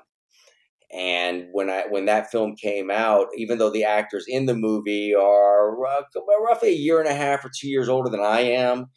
and 0.93 1.47
when 1.53 1.69
I 1.69 1.86
when 1.89 2.05
that 2.05 2.30
film 2.30 2.55
came 2.55 2.91
out, 2.91 3.28
even 3.38 3.57
though 3.57 3.72
the 3.72 3.86
actors 3.86 4.26
in 4.28 4.47
the 4.47 4.55
movie 4.55 5.15
are 5.15 5.78
roughly 5.78 6.69
a 6.69 6.74
year 6.74 6.99
and 6.99 7.07
a 7.07 7.15
half 7.15 7.45
or 7.45 7.51
two 7.57 7.69
years 7.69 7.88
older 7.88 8.09
than 8.09 8.19
I 8.19 8.41
am, 8.41 8.88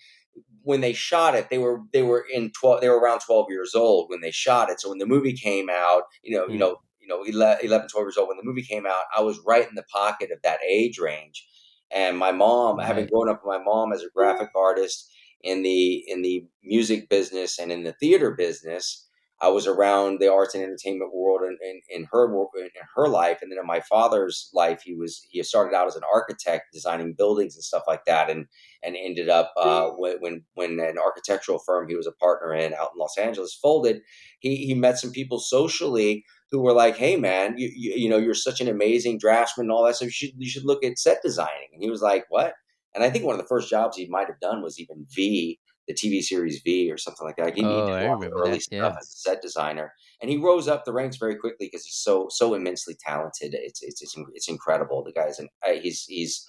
when 0.64 0.80
they 0.80 0.92
shot 0.92 1.34
it, 1.34 1.50
they 1.50 1.58
were 1.58 1.80
they 1.92 2.02
were 2.02 2.24
in 2.32 2.50
twelve. 2.50 2.80
They 2.80 2.88
were 2.88 2.98
around 2.98 3.20
twelve 3.20 3.46
years 3.48 3.74
old 3.74 4.10
when 4.10 4.20
they 4.20 4.30
shot 4.30 4.70
it. 4.70 4.80
So 4.80 4.88
when 4.88 4.98
the 4.98 5.06
movie 5.06 5.34
came 5.34 5.68
out, 5.70 6.02
you 6.22 6.36
know, 6.36 6.46
mm. 6.46 6.52
you 6.52 6.58
know, 6.58 6.78
you 7.00 7.08
know, 7.08 7.22
11, 7.22 7.88
12 7.88 7.88
years 8.04 8.16
old 8.16 8.28
when 8.28 8.38
the 8.38 8.44
movie 8.44 8.62
came 8.62 8.86
out, 8.86 9.04
I 9.16 9.20
was 9.20 9.38
right 9.46 9.68
in 9.68 9.74
the 9.74 9.84
pocket 9.92 10.30
of 10.30 10.40
that 10.42 10.60
age 10.66 10.98
range. 10.98 11.46
And 11.90 12.16
my 12.16 12.32
mom, 12.32 12.78
right. 12.78 12.86
having 12.86 13.06
grown 13.06 13.28
up 13.28 13.42
with 13.44 13.58
my 13.58 13.62
mom 13.62 13.92
as 13.92 14.02
a 14.02 14.08
graphic 14.14 14.48
artist 14.56 15.12
in 15.42 15.62
the 15.62 16.02
in 16.08 16.22
the 16.22 16.46
music 16.62 17.08
business 17.08 17.58
and 17.58 17.70
in 17.70 17.84
the 17.84 17.92
theater 17.92 18.30
business, 18.32 19.06
I 19.40 19.48
was 19.48 19.66
around 19.66 20.20
the 20.20 20.32
arts 20.32 20.54
and 20.54 20.62
entertainment 20.62 21.12
world 21.12 21.42
in, 21.42 21.58
in, 21.62 21.80
in 21.90 22.08
her 22.12 22.26
in 22.56 22.68
her 22.94 23.08
life, 23.08 23.42
and 23.42 23.50
then 23.50 23.58
in 23.58 23.66
my 23.66 23.80
father's 23.80 24.48
life, 24.54 24.82
he 24.84 24.94
was 24.94 25.26
he 25.28 25.42
started 25.42 25.74
out 25.74 25.88
as 25.88 25.96
an 25.96 26.02
architect, 26.12 26.72
designing 26.72 27.14
buildings 27.14 27.56
and 27.56 27.64
stuff 27.64 27.82
like 27.86 28.04
that, 28.04 28.30
and 28.30 28.46
and 28.82 28.96
ended 28.96 29.28
up 29.28 29.52
uh, 29.56 29.88
when, 29.90 30.16
when 30.20 30.44
when 30.54 30.80
an 30.80 30.98
architectural 30.98 31.58
firm 31.58 31.88
he 31.88 31.96
was 31.96 32.06
a 32.06 32.12
partner 32.12 32.54
in 32.54 32.74
out 32.74 32.90
in 32.94 33.00
Los 33.00 33.18
Angeles 33.18 33.58
folded. 33.60 34.02
He 34.38 34.56
he 34.66 34.74
met 34.74 34.98
some 34.98 35.10
people 35.10 35.40
socially 35.40 36.24
who 36.50 36.60
were 36.60 36.72
like, 36.72 36.96
"Hey, 36.96 37.16
man, 37.16 37.58
you 37.58 37.70
you, 37.74 37.92
you 37.94 38.08
know 38.08 38.18
you're 38.18 38.34
such 38.34 38.60
an 38.60 38.68
amazing 38.68 39.18
draftsman 39.18 39.66
and 39.66 39.72
all 39.72 39.84
that 39.84 39.96
stuff. 39.96 40.06
You 40.06 40.12
should 40.12 40.30
you 40.38 40.48
should 40.48 40.64
look 40.64 40.84
at 40.84 40.98
set 40.98 41.18
designing." 41.22 41.68
And 41.72 41.82
he 41.82 41.90
was 41.90 42.02
like, 42.02 42.24
"What?" 42.28 42.54
And 42.94 43.02
I 43.02 43.10
think 43.10 43.24
one 43.24 43.34
of 43.34 43.40
the 43.40 43.48
first 43.48 43.68
jobs 43.68 43.96
he 43.96 44.06
might 44.06 44.28
have 44.28 44.38
done 44.40 44.62
was 44.62 44.78
even 44.78 45.06
V 45.10 45.58
the 45.86 45.94
TV 45.94 46.22
series 46.22 46.60
V 46.64 46.90
or 46.90 46.98
something 46.98 47.26
like 47.26 47.36
that. 47.36 47.54
He, 47.54 47.64
oh, 47.64 47.86
did 47.86 48.06
a 48.06 48.08
lot 48.08 48.24
of 48.24 48.32
early 48.32 48.50
that, 48.52 48.62
stuff 48.62 48.78
yeah. 48.78 48.98
as 48.98 49.08
a 49.08 49.30
set 49.30 49.42
designer, 49.42 49.92
and 50.20 50.30
he 50.30 50.36
rose 50.38 50.68
up 50.68 50.84
the 50.84 50.92
ranks 50.92 51.16
very 51.16 51.36
quickly 51.36 51.66
because 51.66 51.84
he's 51.84 52.00
so 52.02 52.28
so 52.30 52.54
immensely 52.54 52.96
talented. 53.06 53.54
It's 53.54 53.82
it's 53.82 54.02
it's, 54.02 54.14
it's 54.34 54.48
incredible. 54.48 55.04
The 55.04 55.12
guy's 55.12 55.38
an 55.38 55.48
he's 55.80 56.04
he's 56.04 56.46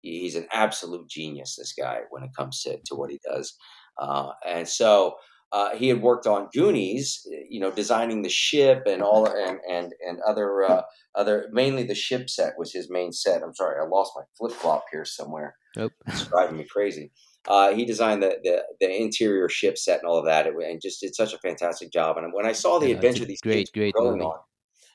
he's 0.00 0.36
an 0.36 0.46
absolute 0.52 1.08
genius. 1.08 1.56
This 1.56 1.72
guy 1.72 2.00
when 2.10 2.22
it 2.22 2.30
comes 2.36 2.62
to 2.62 2.78
to 2.86 2.94
what 2.94 3.10
he 3.10 3.20
does, 3.24 3.56
uh, 3.98 4.30
and 4.46 4.68
so. 4.68 5.14
Uh, 5.54 5.76
he 5.76 5.88
had 5.88 6.00
worked 6.00 6.26
on 6.26 6.48
Goonies, 6.54 7.26
you 7.50 7.60
know, 7.60 7.70
designing 7.70 8.22
the 8.22 8.30
ship 8.30 8.84
and 8.86 9.02
all, 9.02 9.26
and 9.26 9.58
and 9.70 9.92
and 10.00 10.18
other 10.26 10.64
uh, 10.64 10.80
other. 11.14 11.50
Mainly, 11.52 11.82
the 11.82 11.94
ship 11.94 12.30
set 12.30 12.54
was 12.56 12.72
his 12.72 12.88
main 12.88 13.12
set. 13.12 13.42
I'm 13.42 13.54
sorry, 13.54 13.78
I 13.78 13.86
lost 13.86 14.12
my 14.16 14.22
flip 14.38 14.52
flop 14.52 14.84
here 14.90 15.04
somewhere. 15.04 15.56
Nope. 15.76 15.92
It's 16.06 16.26
driving 16.26 16.56
me 16.56 16.64
crazy. 16.64 17.12
Uh, 17.46 17.72
he 17.72 17.84
designed 17.84 18.22
the, 18.22 18.38
the, 18.44 18.62
the 18.80 19.02
interior 19.02 19.48
ship 19.48 19.76
set 19.76 19.98
and 19.98 20.08
all 20.08 20.18
of 20.18 20.26
that, 20.26 20.46
it, 20.46 20.54
and 20.54 20.80
just 20.80 21.00
did 21.00 21.14
such 21.14 21.32
a 21.32 21.38
fantastic 21.38 21.90
job. 21.90 22.16
And 22.16 22.32
when 22.32 22.46
I 22.46 22.52
saw 22.52 22.78
the 22.78 22.88
yeah, 22.88 22.94
adventure 22.94 23.24
these 23.24 23.40
great, 23.40 23.56
kids 23.56 23.70
great 23.70 23.94
going 23.94 24.12
movie. 24.12 24.24
on, 24.24 24.38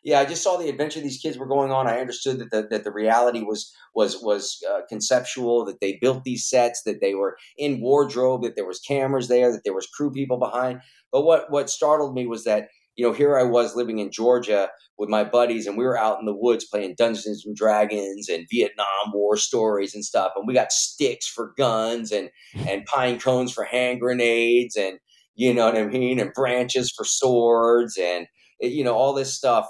yeah, 0.04 0.20
I 0.20 0.26
just 0.26 0.43
saw 0.43 0.56
the 0.56 0.70
adventure 0.70 1.02
these 1.02 1.20
kids 1.20 1.38
were 1.38 1.48
going 1.48 1.72
on. 1.72 1.88
I 1.88 2.00
understood 2.00 2.39
that 2.39 2.52
the, 2.52 2.68
that 2.70 2.86
the 2.86 2.91
reality 2.91 3.41
was 3.41 3.74
was 3.93 4.22
was 4.22 4.64
uh, 4.70 4.82
conceptual. 4.88 5.66
That 5.66 5.82
they 5.82 5.98
built 6.00 6.24
these 6.24 6.48
sets, 6.48 6.84
that 6.84 7.02
they 7.02 7.14
were 7.14 7.36
in 7.58 7.82
wardrobe, 7.82 8.43
that 8.43 8.56
there 8.56 8.66
was 8.66 8.80
cameras 8.80 9.28
there, 9.28 9.52
that 9.52 9.64
there 9.66 9.74
was 9.74 9.88
crew 9.88 10.12
people 10.12 10.38
behind. 10.38 10.80
But 11.12 11.24
what 11.24 11.52
what 11.52 11.70
startled 11.70 12.14
me 12.14 12.26
was 12.26 12.45
that 12.45 12.70
you 12.98 13.06
know, 13.06 13.14
here 13.14 13.38
I 13.38 13.43
was 13.43 13.76
living 13.76 14.00
in 14.00 14.12
Georgia 14.12 14.70
with 14.98 15.08
my 15.08 15.24
buddies, 15.24 15.68
and 15.68 15.78
we 15.78 15.86
were 15.86 15.98
out 15.98 16.20
in 16.20 16.26
the 16.26 16.36
woods 16.36 16.66
playing 16.66 16.95
Dungeons 16.98 17.45
and 17.45 17.56
Dragons 17.56 18.28
and 18.28 18.48
Vietnam 18.50 19.14
War 19.14 19.38
stories 19.38 19.93
and 19.93 20.04
stuff. 20.04 20.32
And 20.36 20.48
we 20.48 20.56
got 20.56 20.72
sticks 20.72 21.28
for 21.28 21.54
guns 21.58 22.12
and 22.12 22.30
and 22.68 22.86
pine 22.86 23.20
cones 23.20 23.54
for 23.54 23.64
hand 23.64 24.00
grenades, 24.00 24.76
and 24.76 24.98
you 25.36 25.54
know 25.54 25.66
what 25.66 25.78
I 25.78 25.86
mean, 25.86 26.20
and 26.20 26.34
branches 26.34 26.91
for 26.91 27.06
swords, 27.06 27.98
and 27.98 28.26
you 28.60 28.84
know 28.84 28.95
all 28.95 29.14
this 29.14 29.34
stuff. 29.34 29.68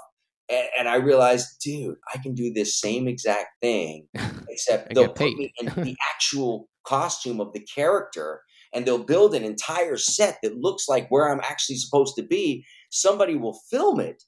And, 0.50 0.66
and 0.78 0.88
I 0.88 0.96
realized, 0.96 1.46
dude, 1.62 1.96
I 2.14 2.18
can 2.18 2.34
do 2.34 2.50
this 2.50 2.80
same 2.80 3.06
exact 3.06 3.48
thing, 3.60 4.08
except 4.48 4.94
they'll 4.94 5.12
put 5.12 5.36
me 5.36 5.52
in 5.60 5.66
the 5.76 5.96
actual 6.14 6.68
costume 6.86 7.38
of 7.38 7.52
the 7.52 7.60
character 7.60 8.40
and 8.72 8.86
they'll 8.86 9.04
build 9.04 9.34
an 9.34 9.44
entire 9.44 9.96
set 9.96 10.38
that 10.42 10.56
looks 10.56 10.88
like 10.88 11.08
where 11.08 11.30
I'm 11.30 11.40
actually 11.40 11.76
supposed 11.76 12.16
to 12.16 12.22
be 12.22 12.64
somebody 12.90 13.36
will 13.36 13.58
film 13.70 14.00
it 14.00 14.22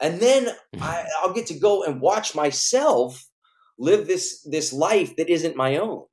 and 0.00 0.20
then 0.20 0.46
mm-hmm. 0.46 0.82
I, 0.82 1.04
i'll 1.22 1.32
get 1.32 1.46
to 1.46 1.58
go 1.58 1.84
and 1.84 2.00
watch 2.00 2.34
myself 2.34 3.28
live 3.78 4.06
this 4.06 4.42
this 4.42 4.72
life 4.72 5.16
that 5.16 5.30
isn't 5.30 5.56
my 5.56 5.76
own. 5.76 6.04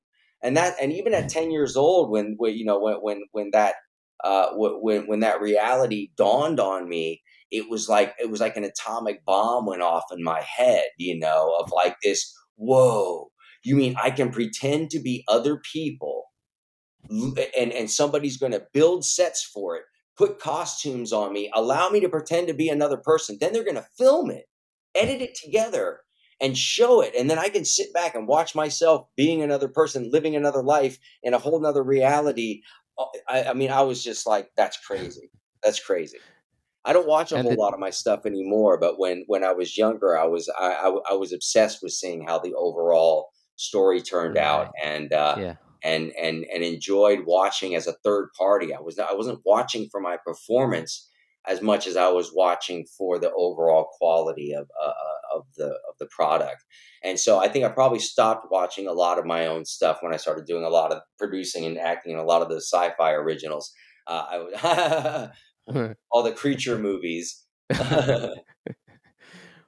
And 0.44 0.56
that 0.58 0.76
and 0.82 0.94
even 0.94 1.14
at 1.14 1.30
10 1.30 1.52
years 1.52 1.76
old 1.76 2.12
when, 2.12 2.36
when 2.38 2.54
you 2.54 2.66
know 2.66 2.80
when 2.80 2.96
when 3.02 3.24
when 3.32 3.50
that 3.52 3.76
uh 4.24 4.50
when 4.54 5.08
when 5.08 5.20
that 5.22 5.42
reality 5.42 6.12
dawned 6.16 6.60
on 6.60 6.88
me 6.88 7.22
it 7.52 7.70
was 7.70 7.90
like 7.90 8.14
it 8.20 8.30
was 8.30 8.42
like 8.42 8.56
an 8.56 8.64
atomic 8.64 9.26
bomb 9.26 9.66
went 9.66 9.82
off 9.82 10.04
in 10.12 10.24
my 10.24 10.42
head 10.42 10.86
you 10.98 11.18
know 11.18 11.58
of 11.60 11.72
like 11.72 11.96
this 12.04 12.32
whoa 12.56 13.30
you 13.64 13.76
mean 13.76 13.96
i 14.02 14.12
can 14.12 14.32
pretend 14.32 14.90
to 14.92 15.00
be 15.00 15.24
other 15.28 15.60
people? 15.72 16.26
And 17.08 17.72
and 17.72 17.90
somebody's 17.90 18.38
going 18.38 18.52
to 18.54 18.66
build 18.74 19.06
sets 19.06 19.44
for 19.44 19.76
it 19.76 19.84
put 20.18 20.39
costumes 20.39 21.11
on 21.11 21.34
me, 21.34 21.51
allow 21.53 21.89
me 21.89 21.99
to 21.99 22.09
pretend 22.09 22.47
to 22.47 22.53
be 22.53 22.70
another 22.70 22.97
person. 22.97 23.38
Then 23.39 23.53
they're 23.53 23.63
going 23.63 23.76
to 23.76 23.88
film 23.97 24.32
it, 24.32 24.45
edit 24.95 25.22
it 25.22 25.36
together, 25.36 26.01
and 26.41 26.57
show 26.57 27.01
it. 27.01 27.13
And 27.18 27.30
then 27.30 27.39
I 27.39 27.49
can 27.49 27.66
sit 27.66 27.93
back 27.93 28.16
and 28.16 28.28
watch 28.28 28.55
myself 28.55 29.07
being 29.16 29.41
another 29.41 29.68
person, 29.68 30.11
living 30.11 30.36
another 30.36 30.63
life 30.63 30.97
in 31.24 31.34
a 31.34 31.39
whole 31.39 31.59
nother 31.59 31.84
reality. 31.84 32.61
Uh, 32.97 33.05
I, 33.28 33.43
I 33.45 33.53
mean, 33.53 33.72
I 33.72 33.82
was 33.82 34.03
just 34.03 34.26
like, 34.26 34.49
that's 34.55 34.78
crazy. 34.78 35.32
That's 35.63 35.80
crazy. 35.80 36.18
I 36.84 36.93
don't 36.93 37.07
watch 37.07 37.32
a 37.32 37.38
and 37.38 37.47
whole 37.47 37.57
lot 37.57 37.74
of 37.74 37.80
my 37.80 37.89
stuff 37.89 38.28
anymore, 38.28 38.78
but 38.80 38.99
when 38.99 39.24
when 39.26 39.43
I 39.43 39.53
was 39.53 39.76
younger, 39.76 40.16
I 40.16 40.26
was 40.26 40.47
I, 40.59 40.74
I, 40.74 41.13
I 41.13 41.13
was 41.16 41.34
obsessed 41.34 41.80
with 41.82 41.93
seeing 41.93 42.28
how 42.28 42.38
the 42.38 42.53
overall 42.53 43.30
story 43.55 44.03
turned 44.03 44.36
right. 44.36 44.45
out, 44.45 44.72
and 44.84 45.11
uh, 45.11 45.36
yeah 45.39 45.55
and 45.86 46.12
and 46.20 46.46
and 46.54 46.64
enjoyed 46.64 47.20
watching 47.26 47.76
as 47.76 47.88
a 47.88 47.94
third 48.04 48.30
party. 48.38 48.74
I 48.74 48.82
was 48.82 48.98
I 49.00 49.14
wasn't 49.14 49.42
watching 49.46 49.88
for 49.92 50.02
my 50.02 50.18
performance 50.18 51.10
as 51.48 51.62
much 51.62 51.86
as 51.86 51.96
I 51.96 52.10
was 52.10 52.32
watching 52.34 52.88
for 52.98 53.20
the 53.20 53.32
overall 53.32 53.90
quality 53.98 54.54
of 54.54 54.68
uh, 54.82 54.88
uh, 54.88 55.38
of 55.38 55.46
the 55.56 55.68
of 55.68 55.96
the 56.00 56.08
product. 56.08 56.64
And 57.04 57.20
so 57.20 57.40
I 57.40 57.48
think 57.48 57.66
I 57.66 57.70
probably 57.70 58.00
stopped 58.00 58.48
watching 58.50 58.88
a 58.88 58.94
lot 58.94 59.20
of 59.20 59.26
my 59.26 59.46
own 59.46 59.64
stuff 59.66 60.00
when 60.02 60.14
I 60.14 60.18
started 60.18 60.46
doing 60.46 60.64
a 60.64 60.70
lot 60.70 60.92
of 60.92 61.02
producing 61.20 61.66
and 61.66 61.78
acting 61.78 62.14
in 62.14 62.20
a 62.20 62.24
lot 62.24 62.42
of 62.42 62.50
the 62.50 62.58
sci-fi 62.58 63.12
originals. 63.12 63.72
Uh, 64.08 64.26
I 64.30 65.32
would 65.68 65.96
all 66.12 66.24
the 66.24 66.32
creature 66.32 66.78
movies. 66.78 67.44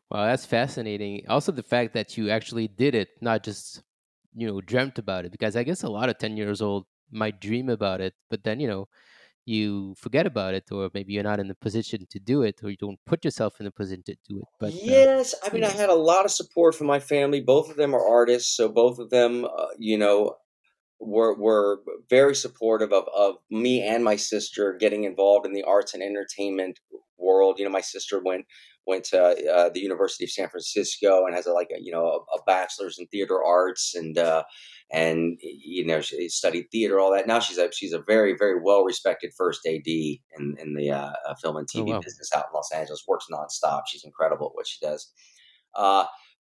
Wow, 0.10 0.26
that's 0.26 0.46
fascinating. 0.46 1.26
Also, 1.28 1.52
the 1.52 1.64
fact 1.64 1.94
that 1.94 2.18
you 2.18 2.30
actually 2.30 2.70
did 2.70 2.96
it, 2.96 3.10
not 3.20 3.44
just 3.44 3.84
you 4.36 4.48
know 4.48 4.62
dreamt 4.62 4.98
about 4.98 5.26
it 5.26 5.32
because 5.32 5.56
i 5.56 5.64
guess 5.64 5.84
a 5.84 5.90
lot 5.90 6.10
of 6.10 6.18
10 6.18 6.38
years 6.38 6.62
old 6.62 6.86
might 7.12 7.40
dream 7.40 7.70
about 7.70 8.02
it 8.02 8.14
but 8.30 8.44
then 8.44 8.60
you 8.60 8.68
know 8.68 8.88
you 9.46 9.96
forget 9.98 10.28
about 10.28 10.54
it 10.54 10.66
or 10.72 10.90
maybe 10.94 11.14
you're 11.14 11.24
not 11.24 11.40
in 11.40 11.48
the 11.48 11.56
position 11.56 12.06
to 12.10 12.20
do 12.20 12.44
it 12.44 12.60
or 12.64 12.70
you 12.70 12.78
don't 12.78 13.00
put 13.06 13.24
yourself 13.24 13.60
in 13.60 13.66
the 13.66 13.72
position 13.72 14.04
to 14.04 14.16
do 14.28 14.40
it 14.40 14.48
but 14.60 14.74
yes 14.74 15.34
uh, 15.34 15.48
i 15.48 15.54
mean 15.54 15.64
i 15.64 15.70
had 15.70 15.90
a 15.90 15.96
lot 15.96 16.26
of 16.26 16.32
support 16.32 16.76
from 16.76 16.88
my 16.88 17.00
family 17.00 17.42
both 17.42 17.70
of 17.70 17.78
them 17.78 17.96
are 17.96 18.06
artists 18.06 18.56
so 18.56 18.68
both 18.68 19.00
of 19.00 19.10
them 19.10 19.46
uh, 19.46 19.68
you 19.78 19.98
know 19.98 20.36
were 21.00 21.36
were 21.36 21.82
very 22.10 22.36
supportive 22.36 22.92
of 22.92 23.06
of 23.16 23.36
me 23.52 23.82
and 23.82 24.04
my 24.04 24.16
sister 24.16 24.76
getting 24.80 25.04
involved 25.04 25.46
in 25.46 25.54
the 25.54 25.64
arts 25.64 25.94
and 25.94 26.04
entertainment 26.04 26.80
world. 27.18 27.60
You 27.60 27.66
know, 27.66 27.72
my 27.72 27.82
sister 27.82 28.22
went 28.24 28.46
went 28.86 29.04
to 29.04 29.22
uh, 29.22 29.70
the 29.74 29.82
University 29.82 30.24
of 30.24 30.32
San 30.32 30.48
Francisco 30.48 31.26
and 31.26 31.36
has 31.36 31.46
a, 31.46 31.52
like 31.52 31.70
a 31.76 31.80
you 31.82 31.92
know 31.92 32.06
a, 32.06 32.38
a 32.38 32.44
bachelor's 32.46 32.98
in 32.98 33.06
theater 33.08 33.44
arts 33.44 33.94
and 33.96 34.18
uh, 34.18 34.44
and 34.92 35.38
you 35.42 35.86
know 35.86 36.02
she 36.02 36.30
studied 36.30 36.66
theater 36.72 37.00
all 37.00 37.14
that. 37.14 37.28
Now 37.28 37.40
she's 37.40 37.58
a 37.58 37.72
she's 37.72 37.94
a 37.94 38.02
very 38.02 38.36
very 38.38 38.60
well 38.62 38.84
respected 38.84 39.32
first 39.38 39.62
AD 39.68 39.86
in 39.86 40.56
in 40.60 40.74
the 40.76 40.92
uh, 40.92 41.12
uh 41.28 41.36
film 41.42 41.58
and 41.58 41.68
TV 41.68 41.90
oh, 41.90 41.94
wow. 41.94 42.00
business 42.00 42.30
out 42.36 42.46
in 42.50 42.56
Los 42.56 42.72
Angeles. 42.74 43.04
Works 43.08 43.28
nonstop. 43.32 43.82
She's 43.88 44.06
incredible 44.06 44.48
at 44.48 44.56
what 44.56 44.68
she 44.68 44.84
does. 44.84 45.12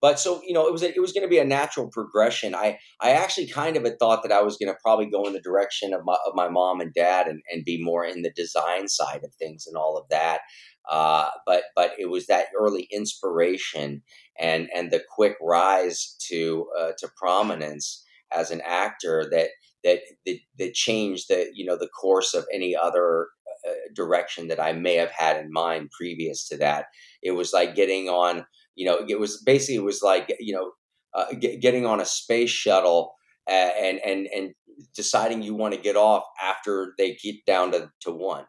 But 0.05 0.19
so 0.19 0.39
you 0.45 0.53
know, 0.53 0.67
it 0.67 0.71
was 0.71 0.83
a, 0.83 0.93
it 0.93 1.01
was 1.01 1.13
going 1.13 1.23
to 1.23 1.27
be 1.27 1.39
a 1.39 1.43
natural 1.43 1.89
progression. 1.89 2.53
I 2.53 2.77
I 3.01 3.13
actually 3.13 3.47
kind 3.47 3.75
of 3.75 3.85
had 3.85 3.97
thought 3.97 4.21
that 4.21 4.31
I 4.31 4.43
was 4.43 4.55
going 4.55 4.71
to 4.71 4.77
probably 4.83 5.07
go 5.07 5.25
in 5.25 5.33
the 5.33 5.41
direction 5.41 5.95
of 5.95 6.01
my 6.05 6.15
of 6.27 6.35
my 6.35 6.47
mom 6.47 6.79
and 6.79 6.93
dad 6.93 7.25
and 7.25 7.41
and 7.51 7.65
be 7.65 7.83
more 7.83 8.05
in 8.05 8.21
the 8.21 8.29
design 8.29 8.87
side 8.87 9.23
of 9.23 9.33
things 9.33 9.65
and 9.65 9.75
all 9.75 9.97
of 9.97 10.07
that. 10.11 10.41
Uh, 10.87 11.29
but 11.47 11.63
but 11.75 11.93
it 11.97 12.11
was 12.11 12.27
that 12.27 12.49
early 12.55 12.87
inspiration 12.91 14.03
and 14.39 14.69
and 14.75 14.91
the 14.91 15.01
quick 15.09 15.37
rise 15.41 16.15
to 16.27 16.67
uh, 16.79 16.91
to 16.99 17.09
prominence 17.17 18.05
as 18.31 18.51
an 18.51 18.61
actor 18.63 19.27
that 19.31 19.49
that 19.83 20.01
that, 20.27 20.37
that 20.59 20.73
changed 20.75 21.29
the 21.29 21.49
you 21.55 21.65
know 21.65 21.79
the 21.79 21.89
course 21.89 22.35
of 22.35 22.45
any 22.53 22.75
other 22.75 23.29
uh, 23.67 23.73
direction 23.95 24.49
that 24.49 24.59
I 24.59 24.71
may 24.71 24.97
have 24.97 25.09
had 25.09 25.37
in 25.37 25.51
mind 25.51 25.89
previous 25.97 26.47
to 26.49 26.57
that. 26.57 26.85
It 27.23 27.31
was 27.31 27.53
like 27.53 27.73
getting 27.73 28.07
on 28.07 28.45
you 28.75 28.85
know 28.85 28.99
it 29.07 29.19
was 29.19 29.41
basically 29.45 29.75
it 29.75 29.83
was 29.83 30.01
like 30.01 30.35
you 30.39 30.53
know 30.53 30.71
uh, 31.13 31.33
get, 31.39 31.61
getting 31.61 31.85
on 31.85 31.99
a 31.99 32.05
space 32.05 32.49
shuttle 32.49 33.13
and 33.47 33.99
and 33.99 34.27
and 34.27 34.53
deciding 34.95 35.41
you 35.41 35.55
want 35.55 35.73
to 35.73 35.79
get 35.79 35.95
off 35.95 36.23
after 36.41 36.93
they 36.97 37.15
get 37.15 37.45
down 37.45 37.71
to, 37.71 37.89
to 38.01 38.11
one 38.11 38.45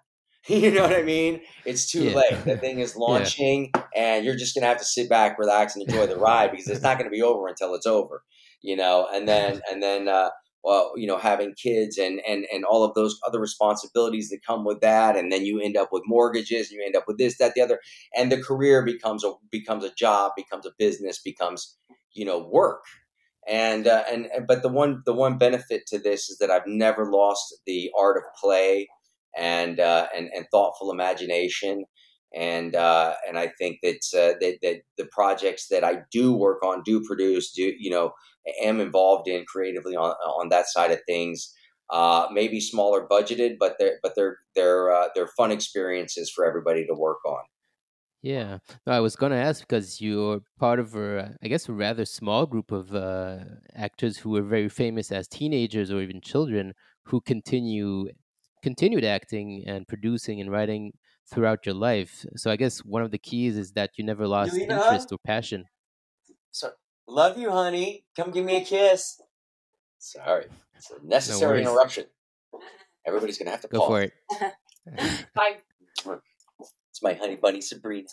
You 0.49 0.70
know 0.70 0.83
what 0.83 0.95
I 0.95 1.03
mean? 1.03 1.41
It's 1.64 1.91
too 1.91 2.05
yeah. 2.05 2.14
late. 2.14 2.45
The 2.45 2.57
thing 2.57 2.79
is 2.79 2.95
launching, 2.97 3.70
yeah. 3.74 3.83
and 3.97 4.24
you're 4.24 4.37
just 4.37 4.55
gonna 4.55 4.68
have 4.68 4.79
to 4.79 4.85
sit 4.85 5.09
back, 5.09 5.39
relax, 5.41 5.74
and 5.74 5.85
enjoy 5.89 6.07
the 6.07 6.16
ride 6.16 6.53
because 6.53 6.68
it's 6.68 6.83
not 6.83 6.99
gonna 6.99 7.11
be 7.11 7.22
over 7.22 7.49
until 7.49 7.74
it's 7.74 7.87
over. 7.87 8.22
You 8.62 8.77
know, 8.77 9.09
and 9.12 9.27
then 9.27 9.61
and 9.70 9.83
then 9.83 10.07
uh, 10.07 10.31
well, 10.64 10.92
you 10.96 11.07
know, 11.07 11.18
having 11.18 11.54
kids 11.54 11.98
and 11.98 12.20
and 12.26 12.46
and 12.52 12.64
all 12.64 12.84
of 12.84 12.94
those 12.94 13.18
other 13.26 13.40
responsibilities 13.40 14.30
that 14.30 14.44
come 14.46 14.64
with 14.64 14.80
that, 14.80 15.16
and 15.16 15.30
then 15.30 15.44
you 15.44 15.61
end 15.61 15.76
up 15.76 15.90
with 15.92 16.02
mortgages, 16.07 16.70
and 16.70 16.78
you 16.78 16.84
end 16.84 16.96
up 16.96 17.04
with 17.07 17.18
this, 17.18 17.38
that, 17.38 17.54
the 17.54 17.61
other, 17.61 17.78
and 18.16 18.32
the 18.32 18.42
career 18.42 18.84
becomes 18.84 19.24
a 19.24 19.32
becomes 19.50 19.84
a 19.84 19.94
job, 19.94 20.32
becomes 20.36 20.66
a 20.66 20.72
business, 20.78 21.20
becomes 21.22 21.76
you 22.12 22.24
know 22.24 22.38
work. 22.38 22.82
And, 23.48 23.86
uh, 23.86 24.02
and 24.11 24.28
but 24.48 24.62
the 24.62 24.68
one 24.68 25.02
the 25.07 25.14
one 25.14 25.38
benefit 25.38 25.86
to 25.88 25.98
this 26.00 26.28
is 26.28 26.38
that 26.38 26.50
I've 26.50 26.66
never 26.66 27.11
lost 27.11 27.54
the 27.64 27.92
art 27.96 28.16
of 28.16 28.24
play 28.40 28.88
and 29.36 29.78
uh, 29.78 30.09
and 30.16 30.28
and 30.34 30.46
thoughtful 30.50 30.90
imagination. 30.90 31.84
And 32.34 32.74
uh, 32.74 33.14
and 33.26 33.38
I 33.38 33.52
think 33.57 33.78
that, 33.84 34.00
uh, 34.12 34.36
that 34.40 34.59
that 34.62 34.80
the 34.98 35.07
projects 35.12 35.68
that 35.68 35.84
I 35.84 35.98
do 36.11 36.32
work 36.32 36.64
on, 36.64 36.82
do 36.84 37.04
produce, 37.07 37.52
do 37.52 37.72
you 37.78 37.88
know, 37.88 38.12
am 38.62 38.80
involved 38.80 39.28
in 39.28 39.44
creatively 39.47 39.97
on 39.97 40.11
on 40.12 40.49
that 40.51 40.68
side 40.68 40.90
of 40.92 41.01
things. 41.07 41.53
Uh, 41.90 42.26
maybe 42.32 42.61
smaller 42.61 43.07
budgeted, 43.07 43.57
but 43.61 43.76
they're 43.78 43.99
but 44.03 44.14
they're 44.16 44.38
they're 44.55 44.90
uh, 44.90 45.09
they're 45.14 45.28
fun 45.36 45.53
experiences 45.53 46.30
for 46.30 46.44
everybody 46.44 46.84
to 46.86 46.94
work 46.94 47.24
on. 47.24 47.44
Yeah, 48.22 48.59
no, 48.86 48.92
I 48.92 49.01
was 49.01 49.14
gonna 49.14 49.36
ask 49.36 49.61
because 49.61 50.01
you're 50.01 50.40
part 50.59 50.80
of 50.80 50.97
a, 50.97 51.36
I 51.42 51.49
guess, 51.49 51.68
a 51.68 51.72
rather 51.72 52.05
small 52.05 52.47
group 52.47 52.72
of 52.72 52.92
uh, 52.94 53.44
actors 53.74 54.18
who 54.18 54.30
were 54.30 54.42
very 54.42 54.68
famous 54.68 55.12
as 55.12 55.28
teenagers 55.28 55.90
or 55.92 56.01
even 56.03 56.20
children 56.20 56.72
who 57.05 57.20
continue 57.20 58.09
continued 58.62 59.05
acting 59.05 59.62
and 59.66 59.86
producing 59.86 60.40
and 60.40 60.51
writing 60.51 60.92
throughout 61.30 61.66
your 61.66 61.74
life. 61.76 62.24
So 62.36 62.51
I 62.51 62.57
guess 62.57 62.78
one 62.80 63.03
of 63.03 63.12
the 63.12 63.18
keys 63.18 63.57
is 63.57 63.72
that 63.72 63.90
you 63.97 64.05
never 64.05 64.26
lost 64.26 64.61
you 64.61 64.66
interest 64.68 65.12
or 65.12 65.18
passion. 65.24 65.66
So 66.51 66.72
love 67.09 67.38
you, 67.38 67.50
honey. 67.50 68.04
Come 68.16 68.30
give 68.30 68.44
me 68.44 68.57
a 68.57 68.64
kiss. 68.64 69.20
Sorry, 69.98 70.46
it's 70.76 70.90
a 70.90 71.07
necessary 71.07 71.62
no 71.62 71.70
interruption. 71.70 72.07
Everybody's 73.07 73.38
gonna 73.38 73.50
have 73.50 73.62
to 73.62 73.68
go 73.68 73.78
call. 73.78 73.88
for 73.88 74.02
it. 74.02 74.12
Bye. 75.34 75.59
It's 76.90 77.02
my 77.02 77.14
honey 77.14 77.36
bunny 77.36 77.61
Sabrina. 77.61 78.09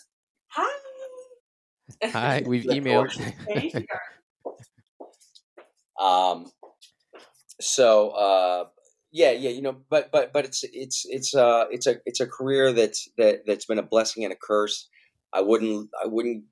Hi. 0.48 0.78
Hi. 2.04 2.42
We've 2.46 2.64
emailed. 2.64 3.10
um. 6.00 6.50
So, 7.60 8.10
uh, 8.10 8.64
yeah, 9.12 9.30
yeah, 9.30 9.50
you 9.50 9.62
know, 9.62 9.76
but 9.88 10.10
but 10.10 10.32
but 10.32 10.44
it's 10.44 10.64
it's 10.72 11.06
it's 11.08 11.34
uh 11.36 11.66
it's 11.70 11.86
a 11.86 11.96
it's 12.04 12.20
a 12.20 12.26
career 12.26 12.72
that's 12.72 13.08
that 13.16 13.46
that's 13.46 13.64
been 13.64 13.78
a 13.78 13.82
blessing 13.82 14.24
and 14.24 14.32
a 14.32 14.36
curse. 14.36 14.88
I 15.32 15.40
wouldn't 15.40 15.88
I 16.02 16.08
wouldn't 16.08 16.44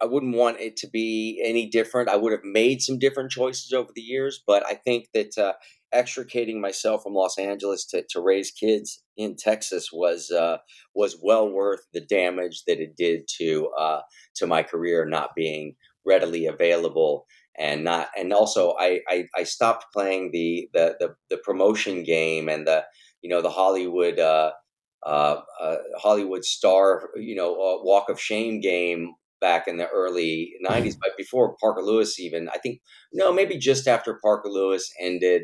I 0.00 0.06
wouldn't 0.06 0.36
want 0.36 0.60
it 0.60 0.76
to 0.78 0.88
be 0.88 1.42
any 1.44 1.68
different. 1.68 2.08
I 2.08 2.16
would 2.16 2.32
have 2.32 2.44
made 2.44 2.82
some 2.82 2.98
different 2.98 3.30
choices 3.30 3.72
over 3.72 3.90
the 3.94 4.02
years, 4.02 4.42
but 4.46 4.66
I 4.66 4.74
think 4.74 5.08
that 5.14 5.38
uh, 5.38 5.54
extricating 5.92 6.60
myself 6.60 7.02
from 7.02 7.14
Los 7.14 7.38
Angeles 7.38 7.86
to, 7.86 8.04
to 8.10 8.20
raise 8.20 8.50
kids 8.50 9.02
in 9.16 9.36
Texas 9.36 9.90
was 9.92 10.30
uh, 10.30 10.58
was 10.94 11.18
well 11.22 11.48
worth 11.48 11.86
the 11.92 12.00
damage 12.00 12.64
that 12.66 12.80
it 12.80 12.96
did 12.96 13.28
to 13.38 13.68
uh, 13.78 14.00
to 14.36 14.46
my 14.46 14.62
career 14.62 15.04
not 15.06 15.34
being 15.34 15.76
readily 16.04 16.46
available 16.46 17.26
and 17.56 17.84
not 17.84 18.08
and 18.16 18.32
also 18.32 18.74
I, 18.78 19.00
I, 19.08 19.24
I 19.36 19.44
stopped 19.44 19.86
playing 19.92 20.30
the, 20.32 20.68
the, 20.74 20.96
the 20.98 21.14
the 21.30 21.38
promotion 21.38 22.02
game 22.02 22.48
and 22.48 22.66
the 22.66 22.84
you 23.22 23.30
know 23.30 23.40
the 23.40 23.50
Hollywood 23.50 24.18
uh, 24.18 24.52
uh, 25.06 25.40
uh, 25.60 25.76
Hollywood 25.96 26.44
star 26.44 27.10
you 27.16 27.34
know 27.34 27.52
uh, 27.52 27.84
Walk 27.84 28.08
of 28.08 28.20
Shame 28.20 28.60
game 28.60 29.14
back 29.40 29.68
in 29.68 29.76
the 29.76 29.88
early 29.88 30.54
'90s, 30.60 30.96
but 31.00 31.16
before 31.16 31.56
Parker 31.60 31.82
Lewis 31.82 32.18
even 32.20 32.48
I 32.48 32.58
think 32.58 32.80
no 33.12 33.32
maybe 33.32 33.58
just 33.58 33.86
after 33.88 34.18
Parker 34.22 34.48
Lewis 34.48 34.90
ended 35.00 35.42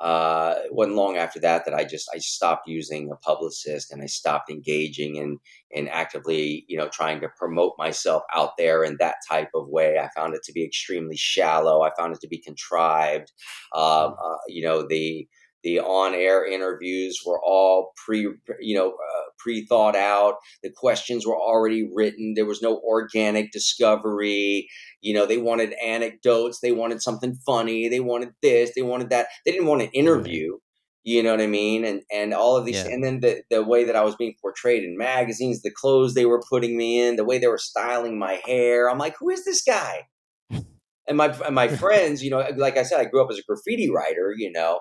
uh, 0.00 0.54
it 0.64 0.74
wasn't 0.74 0.96
long 0.96 1.16
after 1.16 1.38
that 1.38 1.64
that 1.64 1.74
I 1.74 1.84
just 1.84 2.10
I 2.12 2.18
stopped 2.18 2.66
using 2.66 3.08
a 3.12 3.16
publicist 3.16 3.92
and 3.92 4.02
I 4.02 4.06
stopped 4.06 4.50
engaging 4.50 5.18
and 5.18 5.38
and 5.74 5.88
actively 5.88 6.64
you 6.66 6.76
know 6.76 6.88
trying 6.88 7.20
to 7.20 7.28
promote 7.38 7.74
myself 7.78 8.24
out 8.34 8.56
there 8.58 8.82
in 8.82 8.96
that 8.98 9.16
type 9.30 9.50
of 9.54 9.68
way. 9.68 9.98
I 9.98 10.08
found 10.16 10.34
it 10.34 10.42
to 10.44 10.52
be 10.52 10.64
extremely 10.64 11.16
shallow. 11.16 11.82
I 11.82 11.90
found 11.96 12.14
it 12.14 12.20
to 12.22 12.28
be 12.28 12.38
contrived. 12.38 13.30
Um, 13.74 14.14
uh, 14.22 14.38
you 14.48 14.64
know 14.64 14.86
the 14.88 15.28
the 15.62 15.78
on-air 15.78 16.44
interviews 16.44 17.20
were 17.24 17.40
all 17.40 17.92
pre 18.04 18.28
you 18.60 18.74
know 18.76 18.94
uh, 19.42 19.52
pre-thought 19.52 19.96
out. 19.96 20.36
The 20.62 20.70
questions 20.70 21.26
were 21.26 21.38
already 21.38 21.88
written. 21.94 22.34
There 22.34 22.46
was 22.46 22.62
no 22.62 22.78
organic 22.78 23.52
discovery. 23.52 24.68
You 25.00 25.14
know 25.14 25.26
they 25.26 25.38
wanted 25.38 25.74
anecdotes. 25.84 26.60
They 26.60 26.72
wanted 26.72 27.02
something 27.02 27.34
funny. 27.46 27.88
They 27.88 28.00
wanted 28.00 28.30
this. 28.42 28.72
They 28.74 28.82
wanted 28.82 29.10
that. 29.10 29.28
They 29.44 29.52
didn't 29.52 29.66
want 29.66 29.82
an 29.82 29.90
interview. 29.90 30.58
You 31.04 31.22
know 31.22 31.32
what 31.32 31.40
i 31.40 31.48
mean? 31.48 31.84
And 31.84 32.02
and 32.12 32.32
all 32.32 32.56
of 32.56 32.64
these 32.64 32.76
yeah. 32.84 32.90
and 32.90 33.02
then 33.02 33.20
the 33.20 33.42
the 33.50 33.64
way 33.64 33.84
that 33.84 33.96
i 33.96 34.02
was 34.02 34.14
being 34.14 34.34
portrayed 34.40 34.84
in 34.84 34.96
magazines 34.96 35.62
the 35.62 35.70
clothes 35.70 36.14
they 36.14 36.26
were 36.26 36.40
putting 36.48 36.76
me 36.76 37.00
in 37.00 37.16
the 37.16 37.24
way 37.24 37.38
they 37.38 37.48
were 37.48 37.58
styling 37.58 38.18
my 38.18 38.40
hair. 38.46 38.88
I'm 38.88 38.98
like 38.98 39.16
who 39.18 39.30
is 39.30 39.44
this 39.44 39.62
guy? 39.62 40.06
And 41.08 41.16
my 41.16 41.36
and 41.44 41.56
my 41.56 41.66
friends 41.66 42.22
you 42.22 42.30
know 42.30 42.48
like 42.56 42.76
i 42.76 42.84
said 42.84 43.00
i 43.00 43.04
grew 43.04 43.24
up 43.24 43.28
as 43.28 43.36
a 43.36 43.42
graffiti 43.42 43.90
writer 43.90 44.32
you 44.38 44.52
know 44.52 44.78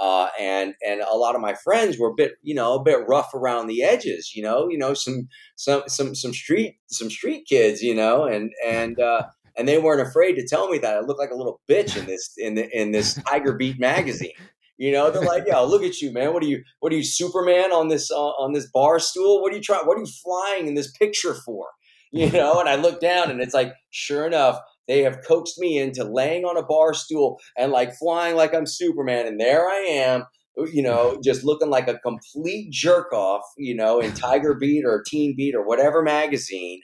uh, 0.00 0.28
and 0.40 0.74
and 0.86 1.00
a 1.02 1.16
lot 1.16 1.34
of 1.34 1.40
my 1.40 1.54
friends 1.54 1.98
were 1.98 2.10
a 2.10 2.14
bit 2.14 2.32
you 2.42 2.54
know 2.54 2.74
a 2.74 2.82
bit 2.82 3.00
rough 3.08 3.34
around 3.34 3.66
the 3.66 3.82
edges 3.82 4.32
you 4.34 4.42
know 4.42 4.68
you 4.68 4.78
know 4.78 4.94
some 4.94 5.28
some 5.56 5.82
some 5.86 6.14
some 6.14 6.32
street 6.32 6.78
some 6.88 7.10
street 7.10 7.44
kids 7.48 7.82
you 7.82 7.94
know 7.94 8.24
and 8.24 8.52
and 8.64 8.98
uh, 8.98 9.22
and 9.56 9.68
they 9.68 9.78
weren't 9.78 10.06
afraid 10.06 10.34
to 10.34 10.46
tell 10.46 10.68
me 10.68 10.78
that 10.78 10.96
I 10.96 11.00
looked 11.00 11.20
like 11.20 11.30
a 11.30 11.36
little 11.36 11.60
bitch 11.68 11.96
in 11.96 12.06
this 12.06 12.34
in 12.36 12.54
the, 12.54 12.68
in 12.78 12.92
this 12.92 13.20
Tiger 13.28 13.54
Beat 13.54 13.78
magazine. 13.78 14.32
You 14.78 14.90
know, 14.92 15.10
they're 15.10 15.22
like, 15.22 15.44
"Yeah, 15.46 15.58
look 15.58 15.82
at 15.82 16.00
you, 16.00 16.12
man. 16.12 16.32
What 16.32 16.42
are 16.42 16.46
you? 16.46 16.64
What 16.80 16.92
are 16.92 16.96
you, 16.96 17.04
Superman 17.04 17.72
on 17.72 17.88
this 17.88 18.10
uh, 18.10 18.16
on 18.16 18.52
this 18.52 18.68
bar 18.72 18.98
stool? 18.98 19.42
What 19.42 19.52
are 19.52 19.56
you 19.56 19.62
trying? 19.62 19.86
What 19.86 19.96
are 19.96 20.00
you 20.00 20.06
flying 20.06 20.66
in 20.66 20.74
this 20.74 20.90
picture 20.90 21.34
for?" 21.34 21.66
You 22.14 22.30
know, 22.30 22.60
and 22.60 22.68
I 22.68 22.74
look 22.74 23.00
down, 23.00 23.30
and 23.30 23.40
it's 23.40 23.54
like, 23.54 23.72
sure 23.88 24.26
enough, 24.26 24.58
they 24.88 25.02
have 25.02 25.18
coaxed 25.26 25.58
me 25.58 25.78
into 25.78 26.04
laying 26.04 26.44
on 26.44 26.56
a 26.56 26.64
bar 26.64 26.94
stool 26.94 27.38
and 27.56 27.72
like 27.72 27.94
flying 27.94 28.36
like 28.36 28.54
I'm 28.54 28.66
Superman. 28.66 29.26
And 29.26 29.40
there 29.40 29.68
I 29.68 29.86
am, 29.88 30.24
you 30.72 30.82
know, 30.82 31.18
just 31.22 31.44
looking 31.44 31.70
like 31.70 31.88
a 31.88 31.98
complete 31.98 32.70
jerk 32.72 33.12
off, 33.12 33.42
you 33.56 33.74
know, 33.74 34.00
in 34.00 34.12
Tiger 34.12 34.54
Beat 34.54 34.84
or 34.84 35.02
Teen 35.06 35.34
Beat 35.36 35.54
or 35.54 35.66
whatever 35.66 36.02
magazine, 36.02 36.80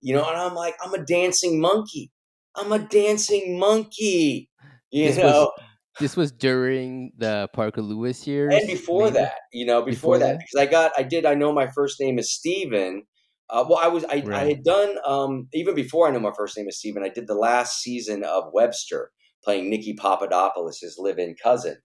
you 0.00 0.14
know, 0.14 0.24
and 0.24 0.36
I'm 0.36 0.54
like, 0.54 0.74
I'm 0.84 0.94
a 0.94 1.04
dancing 1.04 1.60
monkey. 1.60 2.10
I'm 2.56 2.72
a 2.72 2.78
dancing 2.78 3.58
monkey, 3.58 4.50
you 4.90 5.08
this 5.08 5.16
know. 5.18 5.50
Was, 5.56 5.64
this 6.00 6.16
was 6.16 6.32
during 6.32 7.12
the 7.18 7.48
Parker 7.52 7.82
Lewis 7.82 8.26
years, 8.26 8.54
and 8.54 8.66
before 8.66 9.04
maybe? 9.04 9.18
that, 9.18 9.34
you 9.52 9.66
know, 9.66 9.82
before, 9.82 10.16
before 10.16 10.18
that, 10.18 10.32
that, 10.32 10.38
because 10.38 10.68
I 10.68 10.70
got, 10.70 10.92
I 10.98 11.02
did, 11.02 11.26
I 11.26 11.34
know 11.34 11.52
my 11.52 11.68
first 11.68 12.00
name 12.00 12.18
is 12.18 12.32
Steven, 12.32 13.02
uh, 13.50 13.64
well, 13.68 13.78
I 13.82 13.88
was 13.88 14.04
I. 14.04 14.22
I 14.32 14.48
had 14.48 14.64
done 14.64 14.96
um, 15.04 15.48
even 15.52 15.74
before 15.74 16.08
I 16.08 16.10
knew 16.10 16.20
my 16.20 16.32
first 16.36 16.56
name 16.56 16.68
is 16.68 16.78
Steven. 16.78 17.02
I 17.02 17.08
did 17.08 17.26
the 17.26 17.34
last 17.34 17.80
season 17.80 18.24
of 18.24 18.44
Webster, 18.52 19.10
playing 19.42 19.68
Nikki 19.68 19.94
Papadapolis' 19.94 20.98
live-in 20.98 21.34
cousin. 21.42 21.78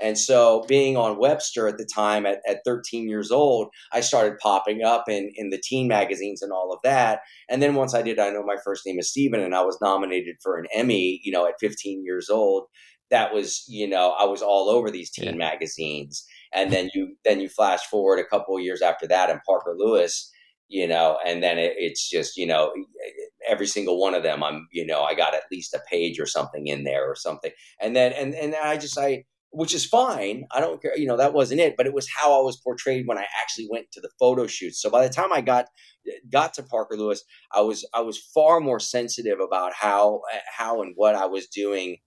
And 0.00 0.18
so, 0.18 0.64
being 0.66 0.96
on 0.96 1.18
Webster 1.18 1.68
at 1.68 1.78
the 1.78 1.86
time, 1.86 2.26
at, 2.26 2.40
at 2.48 2.62
13 2.64 3.08
years 3.08 3.30
old, 3.30 3.68
I 3.92 4.00
started 4.00 4.38
popping 4.38 4.82
up 4.82 5.08
in, 5.08 5.30
in 5.36 5.50
the 5.50 5.62
teen 5.62 5.86
magazines 5.86 6.42
and 6.42 6.50
all 6.50 6.72
of 6.72 6.80
that. 6.82 7.20
And 7.48 7.62
then 7.62 7.76
once 7.76 7.94
I 7.94 8.02
did, 8.02 8.18
I 8.18 8.30
know 8.30 8.42
my 8.42 8.56
first 8.64 8.84
name 8.84 8.98
is 8.98 9.10
Steven, 9.10 9.38
and 9.38 9.54
I 9.54 9.62
was 9.62 9.78
nominated 9.80 10.36
for 10.42 10.58
an 10.58 10.66
Emmy, 10.74 11.20
you 11.22 11.30
know, 11.30 11.46
at 11.46 11.54
15 11.60 12.04
years 12.04 12.28
old. 12.28 12.64
That 13.10 13.32
was, 13.32 13.64
you 13.68 13.86
know, 13.86 14.16
I 14.18 14.24
was 14.24 14.42
all 14.42 14.68
over 14.68 14.90
these 14.90 15.10
teen 15.10 15.26
yeah. 15.26 15.32
magazines. 15.34 16.26
And 16.52 16.72
then 16.72 16.90
you 16.94 17.14
then 17.24 17.40
you 17.40 17.48
flash 17.48 17.82
forward 17.86 18.18
a 18.18 18.24
couple 18.24 18.56
of 18.56 18.62
years 18.62 18.82
after 18.82 19.06
that, 19.06 19.30
and 19.30 19.40
Parker 19.46 19.74
Lewis, 19.78 20.31
you 20.72 20.88
know, 20.88 21.18
and 21.26 21.42
then 21.42 21.58
it, 21.58 21.74
it's 21.76 22.08
just, 22.08 22.38
you 22.38 22.46
know, 22.46 22.72
every 23.46 23.66
single 23.66 24.00
one 24.00 24.14
of 24.14 24.22
them, 24.22 24.42
I'm, 24.42 24.66
you 24.72 24.86
know, 24.86 25.02
I 25.02 25.14
got 25.14 25.34
at 25.34 25.42
least 25.52 25.74
a 25.74 25.80
page 25.90 26.18
or 26.18 26.24
something 26.24 26.66
in 26.66 26.84
there 26.84 27.08
or 27.08 27.14
something. 27.14 27.52
And 27.78 27.94
then, 27.94 28.12
and 28.14 28.34
and 28.34 28.54
I 28.54 28.78
just, 28.78 28.98
I 28.98 29.24
which 29.50 29.74
is 29.74 29.84
fine. 29.84 30.46
I 30.50 30.60
don't 30.60 30.80
care, 30.80 30.96
you 30.96 31.06
know, 31.06 31.18
that 31.18 31.34
wasn't 31.34 31.60
it, 31.60 31.74
but 31.76 31.86
it 31.86 31.92
was 31.92 32.08
how 32.08 32.32
I 32.38 32.42
was 32.42 32.56
portrayed 32.56 33.06
when 33.06 33.18
I 33.18 33.26
actually 33.38 33.68
went 33.70 33.92
to 33.92 34.00
the 34.00 34.08
photo 34.18 34.46
shoot. 34.46 34.74
So 34.74 34.88
by 34.88 35.06
the 35.06 35.12
time 35.12 35.30
I 35.30 35.42
got 35.42 35.66
got 36.32 36.54
to 36.54 36.62
Parker 36.62 36.96
Lewis, 36.96 37.22
I 37.52 37.60
was 37.60 37.86
I 37.92 38.00
was 38.00 38.18
far 38.18 38.60
more 38.60 38.80
sensitive 38.80 39.40
about 39.40 39.74
how 39.74 40.22
how 40.56 40.80
and 40.80 40.94
what 40.96 41.14
I 41.14 41.26
was 41.26 41.48
doing 41.48 41.98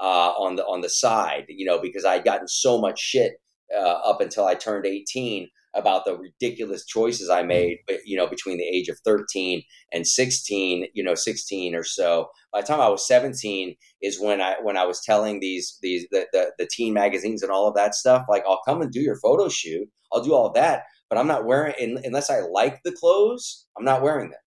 uh, 0.00 0.32
on 0.38 0.56
the 0.56 0.64
on 0.64 0.80
the 0.80 0.88
side, 0.88 1.44
you 1.48 1.66
know, 1.66 1.78
because 1.78 2.06
I'd 2.06 2.24
gotten 2.24 2.48
so 2.48 2.80
much 2.80 2.98
shit 2.98 3.34
uh, 3.76 3.80
up 3.80 4.22
until 4.22 4.46
I 4.46 4.54
turned 4.54 4.86
18 4.86 5.48
about 5.74 6.04
the 6.04 6.16
ridiculous 6.16 6.84
choices 6.84 7.28
I 7.28 7.42
made, 7.42 7.78
you 8.04 8.16
know, 8.16 8.26
between 8.26 8.58
the 8.58 8.64
age 8.64 8.88
of 8.88 8.98
13 9.04 9.62
and 9.92 10.06
16, 10.06 10.86
you 10.94 11.02
know, 11.02 11.14
16 11.14 11.74
or 11.74 11.84
so. 11.84 12.28
By 12.52 12.60
the 12.60 12.66
time 12.66 12.80
I 12.80 12.88
was 12.88 13.06
17 13.06 13.74
is 14.00 14.20
when 14.20 14.40
I 14.40 14.56
when 14.62 14.76
I 14.76 14.84
was 14.84 15.02
telling 15.04 15.40
these 15.40 15.78
these 15.82 16.06
the, 16.10 16.26
the, 16.32 16.52
the 16.58 16.68
teen 16.70 16.94
magazines 16.94 17.42
and 17.42 17.50
all 17.50 17.66
of 17.68 17.74
that 17.74 17.94
stuff, 17.94 18.26
like 18.28 18.44
I'll 18.46 18.62
come 18.66 18.80
and 18.82 18.92
do 18.92 19.00
your 19.00 19.18
photo 19.20 19.48
shoot. 19.48 19.88
I'll 20.12 20.22
do 20.22 20.34
all 20.34 20.52
that, 20.52 20.84
but 21.08 21.18
I'm 21.18 21.26
not 21.26 21.44
wearing 21.44 21.74
unless 22.04 22.30
I 22.30 22.40
like 22.40 22.80
the 22.84 22.92
clothes, 22.92 23.66
I'm 23.76 23.84
not 23.84 24.02
wearing 24.02 24.30
them. 24.30 24.40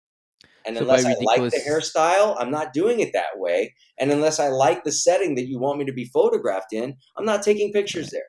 And 0.68 0.78
so 0.78 0.82
unless 0.82 1.06
I 1.06 1.14
like 1.22 1.42
the 1.42 1.62
hairstyle, 1.68 2.36
I'm 2.40 2.50
not 2.50 2.74
doing 2.74 3.00
it 3.00 3.12
that 3.14 3.38
way. 3.38 3.76
And 4.00 4.12
unless 4.12 4.40
I 4.40 4.48
like 4.48 4.84
the 4.84 4.92
setting 4.92 5.36
that 5.36 5.48
you 5.48 5.60
want 5.60 5.78
me 5.78 5.86
to 5.86 5.94
be 5.94 6.06
photographed 6.06 6.74
in, 6.74 6.96
I'm 7.18 7.26
not 7.26 7.44
taking 7.44 7.72
pictures 7.72 8.10
there 8.10 8.26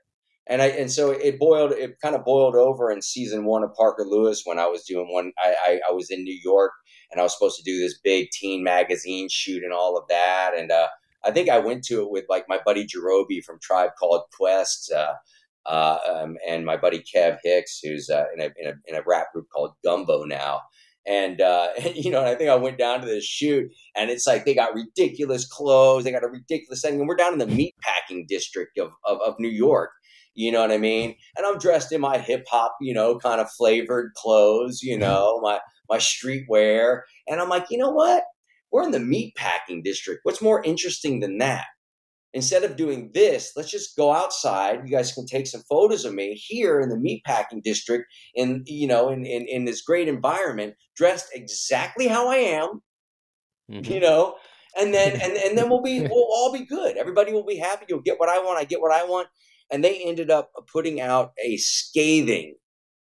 and 0.46 0.62
I 0.62 0.66
and 0.66 0.90
so 0.90 1.10
it 1.10 1.38
boiled 1.38 1.72
it 1.72 2.00
kind 2.00 2.14
of 2.14 2.24
boiled 2.24 2.54
over 2.54 2.90
in 2.90 3.02
season 3.02 3.44
one 3.44 3.62
of 3.62 3.74
Parker 3.74 4.04
Lewis 4.04 4.42
when 4.44 4.58
I 4.58 4.66
was 4.66 4.84
doing 4.84 5.12
one 5.12 5.32
I, 5.38 5.54
I, 5.66 5.80
I 5.90 5.92
was 5.92 6.10
in 6.10 6.24
New 6.24 6.38
York 6.42 6.72
and 7.10 7.20
I 7.20 7.24
was 7.24 7.32
supposed 7.32 7.56
to 7.56 7.62
do 7.62 7.78
this 7.78 7.98
big 7.98 8.30
teen 8.30 8.62
magazine 8.62 9.28
shoot 9.30 9.62
and 9.62 9.72
all 9.72 9.96
of 9.96 10.08
that. 10.08 10.52
And 10.56 10.70
uh, 10.70 10.88
I 11.24 11.30
think 11.30 11.48
I 11.48 11.58
went 11.58 11.84
to 11.84 12.02
it 12.02 12.10
with 12.10 12.24
like 12.28 12.46
my 12.48 12.58
buddy 12.64 12.86
Jarobi 12.86 13.42
from 13.42 13.58
Tribe 13.60 13.90
Called 13.98 14.22
Quest 14.36 14.92
uh, 14.92 15.14
uh, 15.66 15.98
um, 16.12 16.36
and 16.46 16.64
my 16.64 16.76
buddy 16.76 17.02
Kev 17.02 17.38
Hicks 17.42 17.80
who's 17.82 18.08
uh, 18.10 18.24
in 18.34 18.40
a, 18.40 18.44
in, 18.56 18.66
a, 18.68 18.74
in 18.86 18.94
a 18.96 19.02
rap 19.06 19.32
group 19.32 19.46
called 19.52 19.72
Gumbo 19.84 20.24
now. 20.24 20.62
And, 21.06 21.40
uh, 21.40 21.68
and, 21.84 21.96
you 21.96 22.10
know, 22.10 22.20
and 22.20 22.28
I 22.28 22.34
think 22.34 22.50
I 22.50 22.56
went 22.56 22.78
down 22.78 23.00
to 23.00 23.06
this 23.06 23.24
shoot, 23.24 23.70
and 23.94 24.10
it's 24.10 24.26
like 24.26 24.44
they 24.44 24.54
got 24.54 24.74
ridiculous 24.74 25.46
clothes, 25.46 26.04
they 26.04 26.10
got 26.10 26.24
a 26.24 26.28
ridiculous 26.28 26.80
setting, 26.80 26.98
and 26.98 27.08
we're 27.08 27.16
down 27.16 27.32
in 27.32 27.38
the 27.38 27.46
meat 27.46 27.76
packing 27.80 28.26
district 28.28 28.78
of, 28.78 28.90
of, 29.04 29.20
of 29.20 29.36
New 29.38 29.48
York, 29.48 29.90
you 30.36 30.52
know 30.52 30.60
what 30.60 30.70
I 30.70 30.78
mean? 30.78 31.16
And 31.36 31.46
I'm 31.46 31.58
dressed 31.58 31.92
in 31.92 32.00
my 32.00 32.18
hip 32.18 32.44
hop, 32.48 32.76
you 32.80 32.94
know, 32.94 33.18
kind 33.18 33.40
of 33.40 33.50
flavored 33.50 34.12
clothes, 34.14 34.82
you 34.82 34.94
mm-hmm. 34.94 35.00
know, 35.00 35.40
my 35.42 35.58
my 35.88 35.96
streetwear. 35.96 37.00
And 37.26 37.40
I'm 37.40 37.48
like, 37.48 37.66
you 37.70 37.78
know 37.78 37.90
what? 37.90 38.24
We're 38.70 38.84
in 38.84 38.90
the 38.90 39.00
meat 39.00 39.34
packing 39.34 39.82
district. 39.82 40.20
What's 40.24 40.42
more 40.42 40.62
interesting 40.62 41.20
than 41.20 41.38
that? 41.38 41.64
Instead 42.34 42.64
of 42.64 42.76
doing 42.76 43.12
this, 43.14 43.52
let's 43.56 43.70
just 43.70 43.96
go 43.96 44.12
outside. 44.12 44.80
You 44.84 44.90
guys 44.90 45.12
can 45.12 45.24
take 45.24 45.46
some 45.46 45.62
photos 45.70 46.04
of 46.04 46.12
me 46.12 46.34
here 46.34 46.80
in 46.80 46.90
the 46.90 46.98
meat 46.98 47.22
packing 47.24 47.62
district 47.64 48.04
in, 48.34 48.62
you 48.66 48.86
know, 48.86 49.08
in, 49.08 49.24
in, 49.24 49.46
in 49.48 49.64
this 49.64 49.80
great 49.80 50.06
environment, 50.06 50.74
dressed 50.96 51.28
exactly 51.32 52.08
how 52.08 52.28
I 52.28 52.36
am, 52.36 52.82
mm-hmm. 53.70 53.90
you 53.90 54.00
know, 54.00 54.34
and 54.78 54.92
then 54.92 55.12
and, 55.12 55.32
and 55.32 55.56
then 55.56 55.70
we'll 55.70 55.80
be 55.80 56.00
we'll 56.10 56.28
all 56.30 56.52
be 56.52 56.66
good. 56.66 56.98
Everybody 56.98 57.32
will 57.32 57.46
be 57.46 57.56
happy. 57.56 57.86
You'll 57.88 58.02
get 58.02 58.20
what 58.20 58.28
I 58.28 58.40
want. 58.40 58.58
I 58.58 58.64
get 58.64 58.82
what 58.82 58.92
I 58.92 59.04
want 59.04 59.28
and 59.70 59.82
they 59.84 60.02
ended 60.02 60.30
up 60.30 60.50
putting 60.72 61.00
out 61.00 61.32
a 61.44 61.56
scathing 61.56 62.56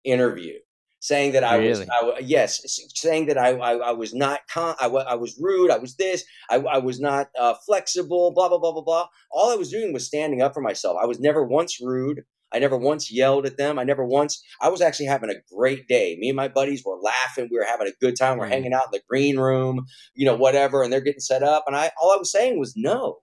interview 0.03 0.53
saying 1.01 1.31
that 1.31 1.43
I 1.43 1.57
really? 1.57 1.69
was, 1.69 1.89
I, 1.89 2.19
yes, 2.19 2.61
saying 2.93 3.25
that 3.25 3.37
I, 3.37 3.57
I, 3.57 3.73
I 3.73 3.91
was 3.91 4.13
not, 4.13 4.41
con- 4.51 4.75
I, 4.79 4.85
I 4.85 5.15
was 5.15 5.37
rude, 5.41 5.71
I 5.71 5.79
was 5.79 5.95
this, 5.95 6.23
I, 6.49 6.57
I 6.57 6.77
was 6.77 6.99
not 6.99 7.29
uh, 7.37 7.55
flexible, 7.65 8.31
blah, 8.33 8.49
blah, 8.49 8.59
blah, 8.59 8.71
blah, 8.71 8.83
blah. 8.83 9.07
All 9.31 9.51
I 9.51 9.55
was 9.55 9.71
doing 9.71 9.93
was 9.93 10.05
standing 10.05 10.41
up 10.41 10.53
for 10.53 10.61
myself. 10.61 10.97
I 11.01 11.07
was 11.07 11.19
never 11.19 11.43
once 11.43 11.79
rude. 11.81 12.21
I 12.53 12.59
never 12.59 12.77
once 12.77 13.11
yelled 13.11 13.45
at 13.45 13.57
them. 13.57 13.79
I 13.79 13.83
never 13.83 14.05
once, 14.05 14.43
I 14.59 14.69
was 14.69 14.81
actually 14.81 15.05
having 15.07 15.29
a 15.29 15.55
great 15.55 15.87
day. 15.87 16.17
Me 16.19 16.29
and 16.29 16.35
my 16.35 16.49
buddies 16.49 16.83
were 16.85 16.99
laughing. 17.01 17.47
We 17.49 17.57
were 17.57 17.65
having 17.65 17.87
a 17.87 18.05
good 18.05 18.15
time. 18.15 18.37
We're 18.37 18.47
mm. 18.47 18.51
hanging 18.51 18.73
out 18.73 18.87
in 18.87 18.91
the 18.91 19.01
green 19.09 19.39
room, 19.39 19.85
you 20.13 20.25
know, 20.25 20.35
whatever. 20.35 20.83
And 20.83 20.91
they're 20.91 21.01
getting 21.01 21.21
set 21.21 21.43
up. 21.43 21.63
And 21.65 21.75
I, 21.75 21.91
all 21.99 22.11
I 22.11 22.17
was 22.17 22.31
saying 22.31 22.59
was 22.59 22.73
no. 22.75 23.19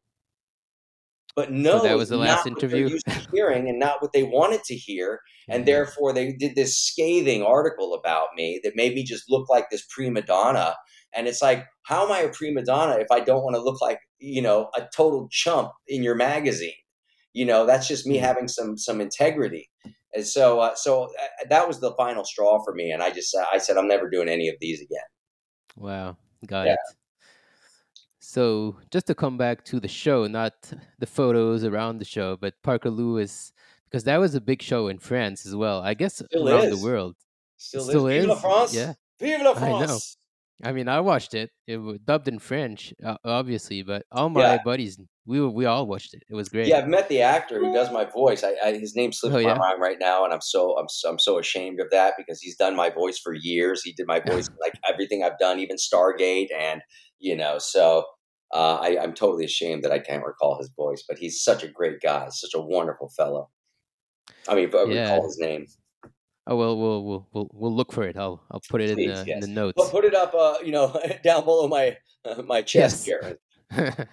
But 1.36 1.52
no, 1.52 1.78
so 1.78 1.84
that 1.84 1.96
was 1.96 2.08
the 2.08 2.16
last 2.16 2.46
interview. 2.46 2.88
used 2.88 3.06
to 3.06 3.28
hearing 3.32 3.68
and 3.68 3.78
not 3.78 4.02
what 4.02 4.12
they 4.12 4.24
wanted 4.24 4.64
to 4.64 4.74
hear, 4.74 5.20
and 5.48 5.60
mm-hmm. 5.60 5.66
therefore 5.66 6.12
they 6.12 6.32
did 6.32 6.54
this 6.54 6.76
scathing 6.76 7.42
article 7.42 7.94
about 7.94 8.28
me 8.36 8.60
that 8.64 8.76
made 8.76 8.94
me 8.94 9.04
just 9.04 9.30
look 9.30 9.48
like 9.48 9.70
this 9.70 9.86
prima 9.90 10.22
donna. 10.22 10.74
And 11.14 11.26
it's 11.26 11.40
like, 11.40 11.64
how 11.84 12.04
am 12.04 12.12
I 12.12 12.20
a 12.20 12.28
prima 12.28 12.62
donna 12.64 12.96
if 12.96 13.06
I 13.10 13.20
don't 13.20 13.42
want 13.42 13.56
to 13.56 13.62
look 13.62 13.80
like 13.80 13.98
you 14.18 14.42
know 14.42 14.68
a 14.76 14.86
total 14.94 15.28
chump 15.30 15.70
in 15.86 16.02
your 16.02 16.14
magazine? 16.14 16.72
You 17.34 17.44
know, 17.44 17.66
that's 17.66 17.86
just 17.86 18.06
me 18.06 18.16
mm-hmm. 18.16 18.24
having 18.24 18.48
some 18.48 18.76
some 18.76 19.00
integrity. 19.00 19.70
And 20.14 20.26
so, 20.26 20.60
uh, 20.60 20.74
so 20.74 21.04
uh, 21.04 21.46
that 21.50 21.68
was 21.68 21.80
the 21.80 21.92
final 21.94 22.24
straw 22.24 22.62
for 22.64 22.74
me. 22.74 22.90
And 22.90 23.02
I 23.02 23.10
just, 23.10 23.36
I 23.52 23.58
said, 23.58 23.76
I'm 23.76 23.88
never 23.88 24.08
doing 24.08 24.28
any 24.28 24.48
of 24.48 24.56
these 24.60 24.80
again. 24.80 25.04
Wow, 25.76 26.16
got 26.46 26.66
yeah. 26.66 26.72
it. 26.72 26.78
So 28.28 28.76
just 28.90 29.06
to 29.06 29.14
come 29.14 29.38
back 29.38 29.64
to 29.64 29.80
the 29.80 29.88
show, 29.88 30.26
not 30.26 30.52
the 30.98 31.06
photos 31.06 31.64
around 31.64 31.98
the 31.98 32.04
show, 32.04 32.36
but 32.36 32.62
Parker 32.62 32.90
Lewis, 32.90 33.54
because 33.86 34.04
that 34.04 34.18
was 34.18 34.34
a 34.34 34.40
big 34.42 34.60
show 34.60 34.88
in 34.88 34.98
France 34.98 35.46
as 35.46 35.56
well. 35.56 35.80
I 35.80 35.94
guess 35.94 36.16
Still 36.16 36.46
around 36.46 36.64
is. 36.64 36.78
the 36.78 36.86
world. 36.86 37.16
Still, 37.56 37.84
Still 37.84 38.06
is. 38.06 38.26
Vive 38.26 38.28
la 38.28 38.34
France. 38.34 38.74
Yeah. 38.74 38.92
Vive 39.18 39.40
la 39.40 39.54
France. 39.54 39.82
I 39.82 39.86
know. 39.86 40.68
I 40.70 40.72
mean, 40.74 40.88
I 40.88 41.00
watched 41.00 41.32
it. 41.32 41.50
It 41.66 41.78
was 41.78 42.00
dubbed 42.00 42.28
in 42.28 42.38
French, 42.38 42.92
uh, 43.02 43.16
obviously, 43.24 43.82
but 43.82 44.04
all 44.12 44.28
my 44.28 44.40
yeah. 44.42 44.58
buddies, 44.62 44.98
we 45.24 45.40
we 45.40 45.64
all 45.64 45.86
watched 45.86 46.12
it. 46.12 46.22
It 46.28 46.34
was 46.34 46.50
great. 46.50 46.66
Yeah, 46.66 46.80
I've 46.80 46.88
met 46.88 47.08
the 47.08 47.22
actor 47.22 47.58
who 47.58 47.72
does 47.72 47.90
my 47.90 48.04
voice. 48.04 48.44
I, 48.44 48.56
I 48.62 48.74
his 48.74 48.94
name 48.94 49.12
slips 49.12 49.36
oh, 49.36 49.38
yeah? 49.38 49.54
my 49.54 49.58
mind 49.58 49.80
right 49.80 49.96
now, 49.98 50.24
and 50.24 50.34
I'm 50.34 50.42
so 50.42 50.76
I'm 50.76 50.88
so, 50.90 51.08
I'm 51.08 51.18
so 51.18 51.38
ashamed 51.38 51.80
of 51.80 51.88
that 51.92 52.12
because 52.18 52.42
he's 52.42 52.56
done 52.56 52.76
my 52.76 52.90
voice 52.90 53.18
for 53.18 53.32
years. 53.32 53.80
He 53.82 53.92
did 53.92 54.06
my 54.06 54.20
voice 54.26 54.50
like 54.60 54.74
everything 54.86 55.22
I've 55.22 55.38
done, 55.38 55.60
even 55.60 55.76
Stargate, 55.76 56.48
and 56.54 56.82
you 57.20 57.34
know, 57.34 57.56
so 57.58 58.04
uh, 58.52 58.76
I, 58.76 59.02
am 59.02 59.12
totally 59.12 59.44
ashamed 59.44 59.84
that 59.84 59.92
I 59.92 59.98
can't 59.98 60.24
recall 60.24 60.58
his 60.58 60.70
voice, 60.70 61.04
but 61.06 61.18
he's 61.18 61.42
such 61.42 61.62
a 61.62 61.68
great 61.68 62.00
guy, 62.00 62.28
such 62.30 62.54
a 62.54 62.60
wonderful 62.60 63.10
fellow. 63.10 63.50
I 64.48 64.54
mean, 64.54 64.70
I 64.74 64.84
yeah. 64.84 65.02
recall 65.02 65.26
his 65.26 65.38
name. 65.38 65.66
Oh 66.46 66.56
well, 66.56 66.78
we'll 66.78 67.04
we'll 67.04 67.28
we'll, 67.32 67.50
we'll 67.52 67.76
look 67.76 67.92
for 67.92 68.04
it. 68.04 68.16
I'll 68.16 68.42
I'll 68.50 68.62
put 68.70 68.80
it 68.80 68.94
Please, 68.94 69.10
in, 69.10 69.16
the, 69.16 69.26
yes. 69.26 69.34
in 69.34 69.40
the 69.40 69.48
notes. 69.48 69.74
Well, 69.76 69.90
put 69.90 70.06
it 70.06 70.14
up, 70.14 70.34
uh, 70.34 70.54
you 70.64 70.72
know, 70.72 70.98
down 71.22 71.44
below 71.44 71.68
my 71.68 71.96
uh, 72.24 72.42
my 72.46 72.62
chest, 72.62 73.06
yes. 73.06 73.34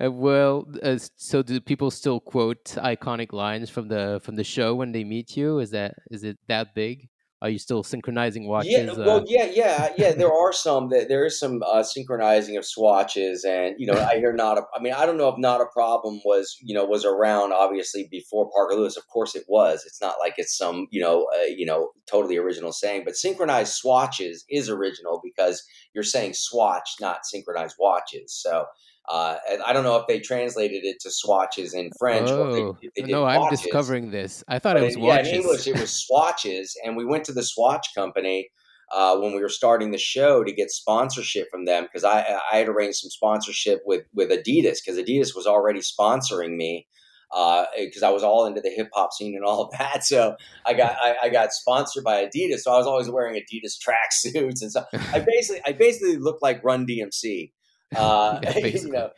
uh, 0.00 0.12
well, 0.12 0.68
uh, 0.80 0.96
so 1.16 1.42
do 1.42 1.60
people 1.60 1.90
still 1.90 2.20
quote 2.20 2.64
iconic 2.76 3.32
lines 3.32 3.68
from 3.68 3.88
the 3.88 4.20
from 4.22 4.36
the 4.36 4.44
show 4.44 4.76
when 4.76 4.92
they 4.92 5.02
meet 5.02 5.36
you? 5.36 5.58
Is 5.58 5.70
that 5.70 5.94
is 6.10 6.22
it 6.22 6.38
that 6.46 6.72
big? 6.76 7.08
Are 7.42 7.50
you 7.50 7.58
still 7.58 7.82
synchronizing 7.82 8.48
watches? 8.48 8.72
Yeah, 8.72 8.92
well, 8.92 9.18
uh... 9.18 9.24
yeah, 9.26 9.44
yeah, 9.52 9.92
yeah. 9.98 10.12
There 10.12 10.32
are 10.32 10.54
some 10.54 10.88
that 10.88 11.08
there 11.08 11.26
is 11.26 11.38
some 11.38 11.62
uh, 11.62 11.82
synchronizing 11.82 12.56
of 12.56 12.64
swatches, 12.64 13.44
and 13.44 13.74
you 13.78 13.86
know, 13.86 13.92
I 13.92 14.16
hear 14.16 14.32
not. 14.32 14.56
A, 14.56 14.62
I 14.74 14.80
mean, 14.80 14.94
I 14.94 15.04
don't 15.04 15.18
know 15.18 15.28
if 15.28 15.34
not 15.36 15.60
a 15.60 15.66
problem 15.66 16.20
was 16.24 16.56
you 16.62 16.74
know 16.74 16.86
was 16.86 17.04
around 17.04 17.52
obviously 17.52 18.08
before 18.10 18.50
Parker 18.50 18.74
Lewis. 18.76 18.96
Of 18.96 19.06
course, 19.08 19.34
it 19.34 19.44
was. 19.48 19.84
It's 19.86 20.00
not 20.00 20.14
like 20.18 20.34
it's 20.38 20.56
some 20.56 20.86
you 20.90 21.02
know 21.02 21.26
uh, 21.36 21.44
you 21.54 21.66
know 21.66 21.90
totally 22.10 22.38
original 22.38 22.72
saying, 22.72 23.02
but 23.04 23.16
synchronized 23.16 23.74
swatches 23.74 24.46
is 24.48 24.70
original 24.70 25.20
because 25.22 25.62
you're 25.96 26.04
saying 26.04 26.34
swatch, 26.34 26.96
not 27.00 27.24
synchronized 27.24 27.76
watches. 27.80 28.34
So 28.34 28.66
uh, 29.08 29.36
I 29.64 29.72
don't 29.72 29.82
know 29.82 29.96
if 29.96 30.06
they 30.06 30.20
translated 30.20 30.84
it 30.84 31.00
to 31.00 31.10
swatches 31.10 31.72
in 31.74 31.90
French. 31.98 32.28
Oh, 32.28 32.76
they, 32.82 33.02
they 33.02 33.10
no, 33.10 33.22
watches. 33.22 33.42
I'm 33.42 33.50
discovering 33.50 34.10
this. 34.10 34.44
I 34.46 34.58
thought 34.58 34.74
but 34.74 34.82
it 34.82 34.86
was 34.86 34.96
in, 34.96 35.02
watches. 35.02 35.28
Yeah, 35.28 35.34
in 35.34 35.40
English 35.40 35.66
it 35.66 35.80
was 35.80 35.92
swatches, 36.06 36.76
and 36.84 36.96
we 36.96 37.06
went 37.06 37.24
to 37.24 37.32
the 37.32 37.42
swatch 37.42 37.88
company 37.94 38.50
uh, 38.94 39.16
when 39.16 39.32
we 39.34 39.40
were 39.40 39.48
starting 39.48 39.90
the 39.90 39.98
show 39.98 40.44
to 40.44 40.52
get 40.52 40.70
sponsorship 40.70 41.48
from 41.50 41.64
them 41.64 41.84
because 41.84 42.04
I 42.04 42.38
I 42.52 42.58
had 42.58 42.68
arranged 42.68 42.98
some 42.98 43.10
sponsorship 43.10 43.80
with 43.86 44.02
with 44.14 44.30
Adidas 44.30 44.78
because 44.84 44.98
Adidas 44.98 45.34
was 45.34 45.46
already 45.46 45.80
sponsoring 45.80 46.56
me 46.56 46.86
because 47.30 48.02
uh, 48.02 48.08
I 48.08 48.10
was 48.10 48.22
all 48.22 48.46
into 48.46 48.60
the 48.60 48.70
hip 48.70 48.88
hop 48.94 49.12
scene 49.12 49.34
and 49.34 49.44
all 49.44 49.62
of 49.62 49.70
that. 49.78 50.04
So 50.04 50.36
I 50.64 50.74
got 50.74 50.96
I, 51.02 51.16
I, 51.24 51.28
got 51.28 51.52
sponsored 51.52 52.04
by 52.04 52.24
Adidas, 52.24 52.60
so 52.60 52.72
I 52.72 52.78
was 52.78 52.86
always 52.86 53.10
wearing 53.10 53.34
Adidas 53.34 53.78
track 53.78 54.12
suits 54.12 54.62
and 54.62 54.70
so 54.70 54.84
I 55.12 55.18
basically 55.26 55.60
I 55.66 55.72
basically 55.72 56.16
looked 56.16 56.42
like 56.42 56.62
Run 56.64 56.86
DMC 56.86 57.52
Uh, 57.94 58.40
Yeah, 58.42 58.58
you 58.66 58.90
know, 58.90 59.10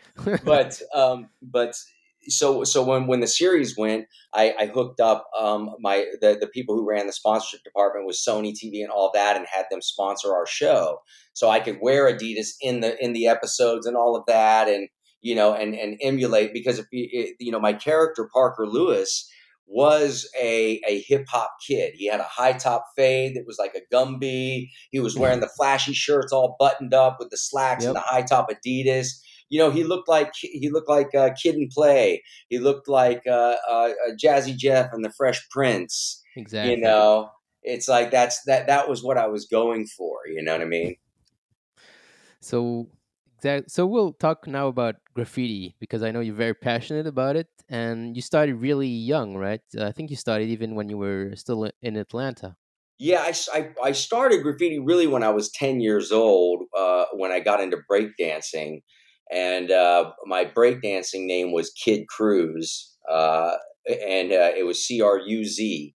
but 0.44 0.80
um, 0.94 1.28
but 1.42 1.74
so 2.28 2.64
so 2.64 2.82
when 2.82 3.06
when 3.06 3.20
the 3.20 3.26
series 3.26 3.76
went, 3.76 4.06
I, 4.34 4.54
I 4.58 4.66
hooked 4.66 5.00
up 5.00 5.26
um, 5.38 5.74
my 5.80 6.06
the 6.20 6.36
the 6.40 6.46
people 6.46 6.74
who 6.74 6.88
ran 6.88 7.06
the 7.06 7.12
sponsorship 7.12 7.64
department 7.64 8.06
with 8.06 8.16
Sony 8.16 8.52
TV 8.52 8.82
and 8.82 8.90
all 8.90 9.10
that, 9.14 9.36
and 9.36 9.46
had 9.50 9.66
them 9.70 9.80
sponsor 9.80 10.34
our 10.34 10.46
show, 10.46 10.98
so 11.32 11.48
I 11.48 11.60
could 11.60 11.78
wear 11.80 12.12
Adidas 12.12 12.50
in 12.60 12.80
the 12.80 13.02
in 13.02 13.12
the 13.12 13.26
episodes 13.26 13.86
and 13.86 13.96
all 13.96 14.16
of 14.16 14.24
that, 14.26 14.68
and 14.68 14.88
you 15.20 15.34
know, 15.34 15.54
and 15.54 15.74
and 15.74 15.98
emulate 16.00 16.52
because 16.52 16.78
if 16.78 16.86
you, 16.92 17.34
you 17.38 17.52
know 17.52 17.60
my 17.60 17.72
character 17.72 18.28
Parker 18.32 18.66
Lewis 18.66 19.28
was 19.68 20.28
a 20.40 20.80
a 20.86 21.00
hip 21.02 21.26
hop 21.28 21.50
kid. 21.66 21.94
He 21.96 22.06
had 22.06 22.20
a 22.20 22.24
high 22.24 22.54
top 22.54 22.86
fade 22.96 23.36
that 23.36 23.44
was 23.46 23.58
like 23.58 23.74
a 23.74 23.94
Gumby. 23.94 24.68
He 24.90 25.00
was 25.00 25.16
wearing 25.16 25.40
the 25.40 25.50
flashy 25.56 25.92
shirts 25.92 26.32
all 26.32 26.56
buttoned 26.58 26.94
up 26.94 27.16
with 27.18 27.30
the 27.30 27.36
slacks 27.36 27.84
and 27.84 27.94
the 27.94 28.00
high 28.00 28.22
top 28.22 28.48
Adidas. 28.50 29.08
You 29.50 29.58
know, 29.58 29.70
he 29.70 29.84
looked 29.84 30.08
like 30.08 30.32
he 30.34 30.70
looked 30.70 30.88
like 30.88 31.14
uh, 31.14 31.30
Kid 31.40 31.54
and 31.54 31.70
Play. 31.70 32.22
He 32.48 32.58
looked 32.58 32.88
like 32.88 33.22
uh, 33.26 33.56
uh, 33.68 33.90
uh, 34.08 34.14
Jazzy 34.22 34.56
Jeff 34.56 34.90
and 34.92 35.04
the 35.04 35.12
Fresh 35.16 35.48
Prince. 35.50 36.22
exactly. 36.36 36.74
You 36.74 36.80
know, 36.80 37.30
it's 37.62 37.88
like 37.88 38.10
that's 38.10 38.42
that 38.44 38.66
that 38.66 38.88
was 38.88 39.02
what 39.02 39.18
I 39.18 39.26
was 39.26 39.46
going 39.46 39.86
for. 39.86 40.18
You 40.26 40.42
know 40.42 40.52
what 40.52 40.62
I 40.62 40.66
mean? 40.66 40.96
So, 42.40 42.88
exact. 43.36 43.70
So 43.70 43.86
we'll 43.86 44.12
talk 44.12 44.46
now 44.46 44.68
about 44.68 44.96
graffiti 45.18 45.74
because 45.82 46.02
I 46.06 46.10
know 46.12 46.22
you're 46.26 46.44
very 46.46 46.58
passionate 46.70 47.06
about 47.14 47.34
it, 47.42 47.48
and 47.68 48.16
you 48.16 48.22
started 48.22 48.54
really 48.68 48.92
young, 49.12 49.36
right? 49.36 49.64
Uh, 49.76 49.86
I 49.90 49.92
think 49.92 50.10
you 50.10 50.16
started 50.16 50.48
even 50.48 50.76
when 50.76 50.88
you 50.88 50.98
were 51.04 51.34
still 51.34 51.60
in 51.88 51.96
Atlanta. 51.96 52.56
Yeah, 52.98 53.22
I 53.26 53.32
I 53.88 53.92
started 53.92 54.42
graffiti 54.42 54.78
really 54.90 55.08
when 55.14 55.22
I 55.22 55.32
was 55.38 55.50
10 55.50 55.80
years 55.80 56.10
old, 56.12 56.58
uh, 56.76 57.06
when 57.20 57.30
I 57.36 57.40
got 57.40 57.60
into 57.64 57.78
breakdancing. 57.90 58.82
And 59.30 59.70
uh, 59.70 60.12
my 60.24 60.42
breakdancing 60.44 61.24
name 61.26 61.52
was 61.52 61.70
Kid 61.84 62.00
Cruz, 62.08 62.96
uh, 63.10 63.54
and 63.86 64.32
uh, 64.32 64.52
it 64.56 64.64
was 64.66 64.86
C 64.86 65.02
R 65.02 65.18
U 65.18 65.44
Z, 65.44 65.94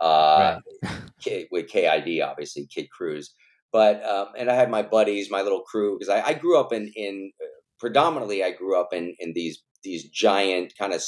uh, 0.00 0.58
right. 0.84 1.46
With 1.50 1.68
K 1.68 1.88
I 1.88 2.00
D, 2.00 2.20
obviously, 2.20 2.66
Kid 2.74 2.88
Cruz. 2.96 3.34
But, 3.72 4.04
um, 4.04 4.28
and 4.38 4.50
I 4.50 4.54
had 4.54 4.70
my 4.70 4.82
buddies, 4.82 5.30
my 5.30 5.42
little 5.42 5.60
crew, 5.60 5.98
because 5.98 6.08
I, 6.08 6.20
I 6.30 6.34
grew 6.34 6.58
up 6.58 6.72
in, 6.72 6.90
in 6.96 7.32
predominantly, 7.78 8.42
I 8.42 8.52
grew 8.52 8.80
up 8.80 8.92
in, 8.92 9.14
in 9.18 9.32
these, 9.34 9.62
these 9.82 10.08
giant 10.08 10.74
kind 10.78 10.92
of 10.92 11.02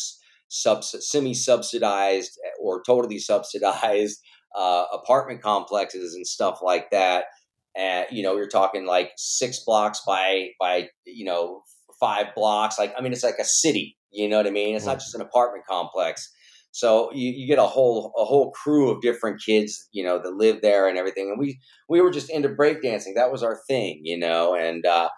sub, 0.48 0.84
semi 0.84 1.34
subsidized 1.34 2.38
or 2.60 2.82
totally 2.84 3.18
subsidized 3.18 4.20
uh, 4.56 4.84
apartment 4.92 5.42
complexes 5.42 6.14
and 6.14 6.26
stuff 6.26 6.60
like 6.62 6.90
that. 6.90 7.24
And 7.76 8.06
you 8.10 8.22
know, 8.22 8.36
you're 8.36 8.48
talking 8.48 8.84
like 8.84 9.12
six 9.16 9.62
blocks 9.64 10.02
by 10.06 10.48
by 10.58 10.88
you 11.06 11.24
know 11.24 11.62
five 12.00 12.34
blocks. 12.34 12.78
Like 12.78 12.92
I 12.98 13.00
mean, 13.00 13.12
it's 13.12 13.22
like 13.22 13.38
a 13.38 13.44
city. 13.44 13.96
You 14.10 14.28
know 14.28 14.38
what 14.38 14.48
I 14.48 14.50
mean? 14.50 14.74
It's 14.74 14.86
not 14.86 14.98
just 14.98 15.14
an 15.14 15.20
apartment 15.20 15.64
complex. 15.68 16.28
So 16.72 17.12
you, 17.12 17.30
you 17.30 17.46
get 17.46 17.60
a 17.60 17.66
whole 17.66 18.12
a 18.18 18.24
whole 18.24 18.50
crew 18.50 18.90
of 18.90 19.00
different 19.00 19.40
kids, 19.44 19.88
you 19.92 20.02
know, 20.02 20.20
that 20.20 20.34
live 20.34 20.62
there 20.62 20.88
and 20.88 20.98
everything. 20.98 21.28
And 21.28 21.38
we 21.38 21.60
we 21.88 22.00
were 22.00 22.10
just 22.10 22.28
into 22.28 22.48
breakdancing. 22.48 23.14
That 23.14 23.30
was 23.30 23.44
our 23.44 23.60
thing, 23.68 24.00
you 24.02 24.18
know. 24.18 24.56
And 24.56 24.84
uh, 24.84 25.10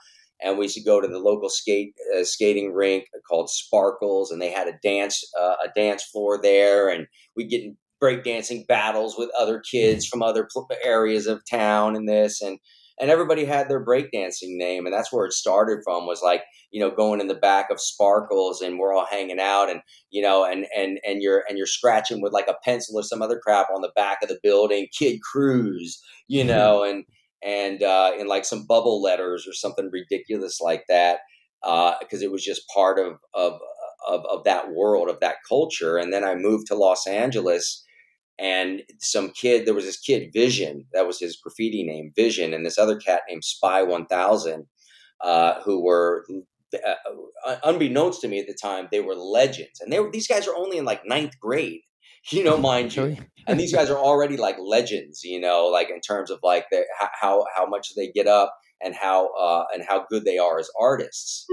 and 0.42 0.58
we 0.58 0.64
used 0.64 0.76
to 0.76 0.84
go 0.84 1.00
to 1.00 1.08
the 1.08 1.18
local 1.18 1.48
skate 1.48 1.94
uh, 2.18 2.24
skating 2.24 2.72
rink 2.72 3.06
called 3.28 3.50
Sparkles, 3.50 4.30
and 4.30 4.40
they 4.40 4.50
had 4.50 4.68
a 4.68 4.78
dance 4.82 5.22
uh, 5.40 5.56
a 5.64 5.68
dance 5.74 6.04
floor 6.04 6.40
there, 6.40 6.88
and 6.88 7.06
we'd 7.36 7.50
get 7.50 7.62
in 7.62 7.76
breakdancing 8.02 8.66
battles 8.66 9.14
with 9.16 9.30
other 9.38 9.60
kids 9.60 10.06
from 10.06 10.22
other 10.22 10.48
pl- 10.52 10.68
areas 10.82 11.28
of 11.28 11.40
town 11.48 11.94
and 11.94 12.08
this 12.08 12.42
and 12.42 12.58
and 13.00 13.10
everybody 13.10 13.44
had 13.44 13.68
their 13.68 13.84
breakdancing 13.84 14.56
name 14.56 14.86
and 14.86 14.92
that's 14.92 15.12
where 15.12 15.24
it 15.24 15.32
started 15.32 15.78
from 15.84 16.04
was 16.04 16.20
like 16.20 16.42
you 16.72 16.80
know 16.80 16.90
going 16.90 17.20
in 17.20 17.28
the 17.28 17.34
back 17.34 17.70
of 17.70 17.80
sparkles 17.80 18.60
and 18.60 18.78
we're 18.78 18.92
all 18.92 19.06
hanging 19.06 19.38
out 19.38 19.70
and 19.70 19.80
you 20.10 20.20
know 20.20 20.44
and 20.44 20.66
and 20.76 20.98
and 21.06 21.22
you're 21.22 21.44
and 21.48 21.56
you're 21.56 21.66
scratching 21.66 22.20
with 22.20 22.32
like 22.32 22.48
a 22.48 22.56
pencil 22.64 22.98
or 22.98 23.04
some 23.04 23.22
other 23.22 23.38
crap 23.38 23.68
on 23.72 23.82
the 23.82 23.92
back 23.94 24.18
of 24.20 24.28
the 24.28 24.40
building 24.42 24.88
kid 24.96 25.20
cruise 25.22 26.02
you 26.26 26.42
know 26.42 26.82
and 26.82 27.04
and 27.44 27.82
uh 27.82 28.12
in 28.18 28.26
like 28.26 28.44
some 28.44 28.66
bubble 28.66 29.02
letters 29.02 29.46
or 29.46 29.52
something 29.52 29.90
ridiculous 29.92 30.60
like 30.60 30.84
that 30.88 31.20
uh 31.64 31.94
because 32.00 32.22
it 32.22 32.30
was 32.30 32.44
just 32.44 32.68
part 32.68 32.98
of 32.98 33.14
of 33.34 33.58
of, 34.08 34.24
of 34.26 34.44
that 34.44 34.72
world 34.72 35.08
of 35.08 35.20
that 35.20 35.36
culture 35.48 35.96
and 35.96 36.12
then 36.12 36.24
i 36.24 36.34
moved 36.34 36.66
to 36.66 36.74
los 36.74 37.06
angeles 37.06 37.84
and 38.38 38.82
some 39.00 39.30
kid 39.30 39.66
there 39.66 39.74
was 39.74 39.84
this 39.84 40.00
kid 40.00 40.30
vision 40.32 40.84
that 40.92 41.06
was 41.06 41.20
his 41.20 41.36
graffiti 41.36 41.84
name 41.84 42.12
vision 42.16 42.52
and 42.52 42.64
this 42.64 42.78
other 42.78 42.96
cat 42.96 43.22
named 43.28 43.44
spy 43.44 43.82
1000 43.82 44.66
uh, 45.20 45.60
who 45.62 45.84
were 45.84 46.24
uh, 46.74 47.56
unbeknownst 47.62 48.20
to 48.20 48.28
me 48.28 48.40
at 48.40 48.46
the 48.46 48.56
time 48.60 48.88
they 48.90 49.00
were 49.00 49.14
legends 49.14 49.80
and 49.80 49.92
they 49.92 50.00
were 50.00 50.10
these 50.10 50.26
guys 50.26 50.48
are 50.48 50.56
only 50.56 50.78
in 50.78 50.84
like 50.84 51.02
ninth 51.06 51.38
grade 51.38 51.82
you 52.30 52.44
know 52.44 52.56
mind 52.56 52.94
you 52.94 53.16
and 53.46 53.58
these 53.58 53.72
guys 53.72 53.90
are 53.90 53.98
already 53.98 54.36
like 54.36 54.56
legends 54.60 55.22
you 55.24 55.40
know 55.40 55.66
like 55.66 55.90
in 55.90 56.00
terms 56.00 56.30
of 56.30 56.38
like 56.42 56.66
the, 56.70 56.84
how 57.20 57.44
how 57.54 57.66
much 57.66 57.94
they 57.96 58.10
get 58.10 58.26
up 58.26 58.54
and 58.84 58.94
how 58.94 59.32
uh, 59.34 59.64
and 59.72 59.84
how 59.88 60.04
good 60.08 60.24
they 60.24 60.38
are 60.38 60.58
as 60.58 60.70
artists 60.78 61.46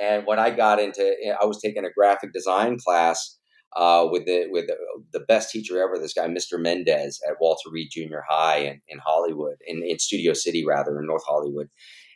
and 0.00 0.26
when 0.26 0.38
i 0.38 0.50
got 0.50 0.80
into 0.80 1.14
i 1.40 1.44
was 1.44 1.60
taking 1.60 1.84
a 1.84 1.92
graphic 1.92 2.32
design 2.32 2.78
class 2.78 3.38
uh, 3.76 4.08
with 4.10 4.24
the 4.24 4.46
with 4.50 4.66
the, 4.66 4.76
the 5.12 5.20
best 5.20 5.50
teacher 5.50 5.82
ever, 5.82 5.98
this 5.98 6.14
guy, 6.14 6.26
Mr. 6.26 6.58
Mendez 6.58 7.20
at 7.28 7.36
Walter 7.40 7.68
Reed 7.70 7.88
Junior 7.92 8.24
High 8.26 8.58
in, 8.58 8.80
in 8.88 8.98
Hollywood, 8.98 9.56
in, 9.66 9.82
in 9.86 9.98
Studio 9.98 10.32
City 10.32 10.64
rather, 10.64 10.98
in 10.98 11.06
North 11.06 11.24
Hollywood. 11.26 11.68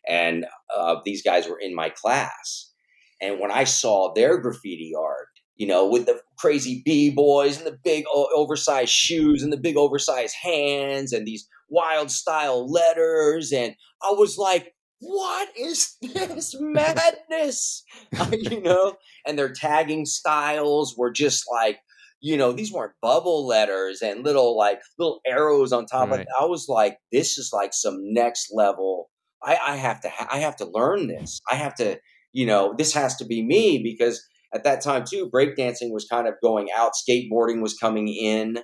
And 0.09 0.47
uh, 0.75 0.97
these 1.05 1.23
guys 1.23 1.47
were 1.47 1.59
in 1.61 1.75
my 1.75 1.91
class. 1.91 2.73
And 3.21 3.39
when 3.39 3.51
I 3.51 3.65
saw 3.65 4.15
their 4.15 4.39
graffiti 4.39 4.93
art, 4.99 5.29
you 5.61 5.67
know, 5.67 5.87
with 5.87 6.07
the 6.07 6.19
crazy 6.39 6.81
b 6.87 7.11
boys 7.11 7.59
and 7.59 7.67
the 7.67 7.79
big 7.85 8.05
oversized 8.15 8.91
shoes 8.91 9.43
and 9.43 9.53
the 9.53 9.59
big 9.59 9.77
oversized 9.77 10.35
hands 10.43 11.13
and 11.13 11.27
these 11.27 11.47
wild 11.69 12.11
style 12.11 12.67
letters, 12.71 13.53
and 13.53 13.75
I 14.03 14.13
was 14.13 14.39
like, 14.39 14.73
what 15.01 15.49
is 15.59 15.97
this 16.03 16.57
madness? 16.59 17.85
you 18.33 18.63
know, 18.63 18.95
and 19.27 19.39
their 19.39 19.53
tagging 19.53 20.07
styles 20.07 20.97
were 20.97 21.11
just 21.11 21.45
like, 21.53 21.79
you 22.23 22.39
know, 22.39 22.53
these 22.53 22.73
weren't 22.73 22.93
bubble 23.03 23.47
letters 23.47 24.01
and 24.01 24.25
little 24.25 24.57
like 24.57 24.81
little 24.99 25.21
arrows 25.27 25.73
on 25.73 25.85
top 25.85 26.09
Right. 26.11 26.21
of. 26.21 26.27
I 26.41 26.47
was 26.47 26.69
like, 26.71 26.97
this 27.13 27.37
is 27.37 27.51
like 27.53 27.75
some 27.75 27.97
next 28.15 28.49
level. 28.53 29.11
I, 29.43 29.59
I 29.63 29.77
have 29.77 30.01
to, 30.03 30.09
ha- 30.09 30.29
I 30.33 30.39
have 30.39 30.57
to 30.57 30.65
learn 30.67 31.07
this. 31.09 31.41
I 31.51 31.57
have 31.57 31.75
to, 31.77 31.99
you 32.33 32.47
know, 32.47 32.75
this 32.79 32.93
has 32.95 33.17
to 33.17 33.25
be 33.27 33.43
me 33.43 33.83
because 33.83 34.23
at 34.55 34.65
that 34.65 34.83
time 34.83 35.05
too, 35.05 35.31
breakdancing 35.31 35.93
was 35.93 36.07
kind 36.11 36.27
of 36.27 36.35
going 36.43 36.69
out, 36.77 36.93
skateboarding 36.93 37.63
was 37.63 37.77
coming 37.77 38.09
in. 38.09 38.59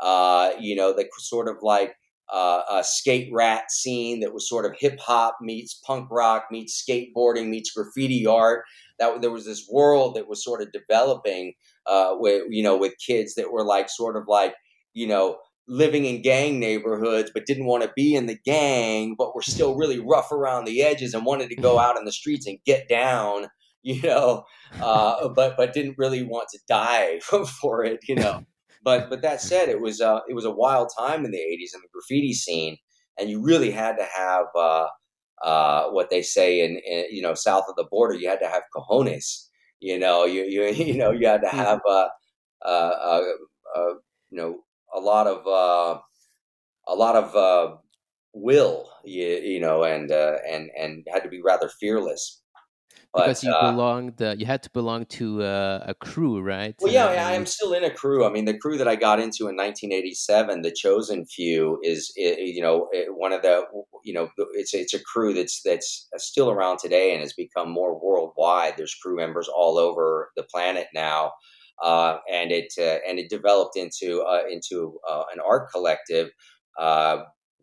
Uh, 0.00 0.52
you 0.60 0.76
know, 0.76 0.92
the 0.92 1.08
sort 1.18 1.48
of 1.48 1.56
like 1.62 1.94
uh, 2.32 2.62
a 2.70 2.84
skate 2.84 3.30
rat 3.32 3.70
scene 3.70 4.20
that 4.20 4.32
was 4.32 4.48
sort 4.48 4.64
of 4.64 4.72
hip 4.78 4.98
hop 5.00 5.38
meets 5.40 5.80
punk 5.86 6.08
rock 6.10 6.44
meets 6.50 6.82
skateboarding 6.82 7.48
meets 7.48 7.72
graffiti 7.72 8.26
art. 8.26 8.64
That 8.98 9.22
there 9.22 9.30
was 9.30 9.44
this 9.44 9.68
world 9.70 10.14
that 10.16 10.28
was 10.28 10.44
sort 10.44 10.62
of 10.62 10.72
developing 10.72 11.54
uh, 11.86 12.12
with 12.12 12.44
you 12.50 12.62
know 12.62 12.76
with 12.76 12.94
kids 13.04 13.34
that 13.34 13.52
were 13.52 13.64
like 13.64 13.88
sort 13.88 14.16
of 14.16 14.24
like 14.28 14.54
you 14.94 15.06
know 15.06 15.38
living 15.70 16.06
in 16.06 16.22
gang 16.22 16.58
neighborhoods 16.58 17.30
but 17.32 17.44
didn't 17.44 17.66
want 17.66 17.82
to 17.82 17.92
be 17.94 18.14
in 18.14 18.26
the 18.26 18.38
gang 18.44 19.14
but 19.18 19.34
were 19.34 19.42
still 19.42 19.76
really 19.76 20.00
rough 20.00 20.32
around 20.32 20.64
the 20.64 20.82
edges 20.82 21.12
and 21.12 21.26
wanted 21.26 21.50
to 21.50 21.56
go 21.56 21.78
out 21.78 21.98
in 21.98 22.04
the 22.04 22.12
streets 22.12 22.46
and 22.46 22.58
get 22.64 22.88
down 22.88 23.48
you 23.88 24.02
know 24.02 24.44
uh, 24.80 25.28
but 25.30 25.56
but 25.56 25.72
didn't 25.72 25.98
really 25.98 26.22
want 26.22 26.48
to 26.50 26.58
die 26.68 27.18
for 27.60 27.84
it 27.84 28.00
you 28.08 28.14
know 28.14 28.44
but 28.84 29.10
but 29.10 29.22
that 29.22 29.40
said, 29.40 29.68
it 29.68 29.80
was 29.80 30.00
uh, 30.00 30.20
it 30.28 30.34
was 30.34 30.44
a 30.44 30.50
wild 30.52 30.90
time 30.96 31.24
in 31.24 31.32
the 31.32 31.38
'80s 31.38 31.74
in 31.74 31.80
the 31.82 31.88
graffiti 31.92 32.32
scene, 32.32 32.76
and 33.18 33.28
you 33.28 33.42
really 33.42 33.72
had 33.72 33.96
to 33.96 34.04
have 34.04 34.46
uh, 34.56 34.86
uh, 35.42 35.90
what 35.90 36.10
they 36.10 36.22
say 36.22 36.64
in, 36.64 36.78
in 36.86 37.06
you 37.10 37.22
know 37.22 37.34
south 37.34 37.64
of 37.68 37.76
the 37.76 37.86
border. 37.90 38.14
You 38.14 38.28
had 38.28 38.40
to 38.40 38.48
have 38.48 38.62
cojones. 38.76 39.48
You 39.80 39.98
know, 39.98 40.24
you 40.24 40.44
you 40.44 40.64
you 40.86 40.96
know 40.96 41.10
you 41.10 41.26
had 41.26 41.42
to 41.42 41.48
have 41.48 41.80
uh, 41.88 42.08
uh, 42.64 43.20
you 44.30 44.38
know 44.38 44.60
a 44.94 45.00
lot 45.00 45.26
of 45.26 45.46
uh, 45.46 46.00
a 46.88 46.94
lot 46.94 47.16
of 47.16 47.34
uh, 47.36 47.76
will. 48.32 48.90
You, 49.04 49.26
you 49.26 49.60
know, 49.60 49.84
and 49.84 50.10
uh, 50.10 50.36
and 50.48 50.70
and 50.78 51.06
had 51.12 51.22
to 51.22 51.28
be 51.28 51.40
rather 51.42 51.70
fearless. 51.80 52.42
But, 53.14 53.24
because 53.24 53.42
you 53.42 53.50
uh, 53.50 53.70
belonged, 53.70 54.20
uh, 54.20 54.34
you 54.36 54.44
had 54.44 54.62
to 54.64 54.70
belong 54.70 55.06
to 55.06 55.42
uh, 55.42 55.82
a 55.86 55.94
crew, 55.94 56.42
right? 56.42 56.74
Well, 56.78 56.92
yeah, 56.92 57.06
I 57.06 57.32
am 57.32 57.46
still 57.46 57.72
in 57.72 57.82
a 57.82 57.90
crew. 57.90 58.26
I 58.26 58.30
mean, 58.30 58.44
the 58.44 58.56
crew 58.56 58.76
that 58.76 58.86
I 58.86 58.96
got 58.96 59.18
into 59.18 59.48
in 59.48 59.56
1987, 59.56 60.60
the 60.60 60.70
Chosen 60.70 61.24
Few, 61.24 61.78
is 61.82 62.12
you 62.16 62.60
know 62.60 62.88
one 63.10 63.32
of 63.32 63.40
the 63.40 63.62
you 64.04 64.12
know 64.12 64.28
it's 64.54 64.74
it's 64.74 64.92
a 64.92 65.02
crew 65.02 65.32
that's 65.32 65.62
that's 65.62 66.08
still 66.18 66.50
around 66.50 66.78
today 66.78 67.12
and 67.12 67.22
has 67.22 67.32
become 67.32 67.70
more 67.70 67.98
worldwide. 67.98 68.74
There's 68.76 68.94
crew 68.94 69.16
members 69.16 69.48
all 69.48 69.78
over 69.78 70.30
the 70.36 70.42
planet 70.42 70.88
now, 70.94 71.32
uh, 71.82 72.18
and 72.30 72.52
it 72.52 72.72
uh, 72.78 72.98
and 73.08 73.18
it 73.18 73.30
developed 73.30 73.76
into 73.76 74.22
uh, 74.22 74.42
into 74.50 74.98
uh, 75.08 75.24
an 75.32 75.40
art 75.40 75.70
collective 75.72 76.28
uh, 76.78 77.18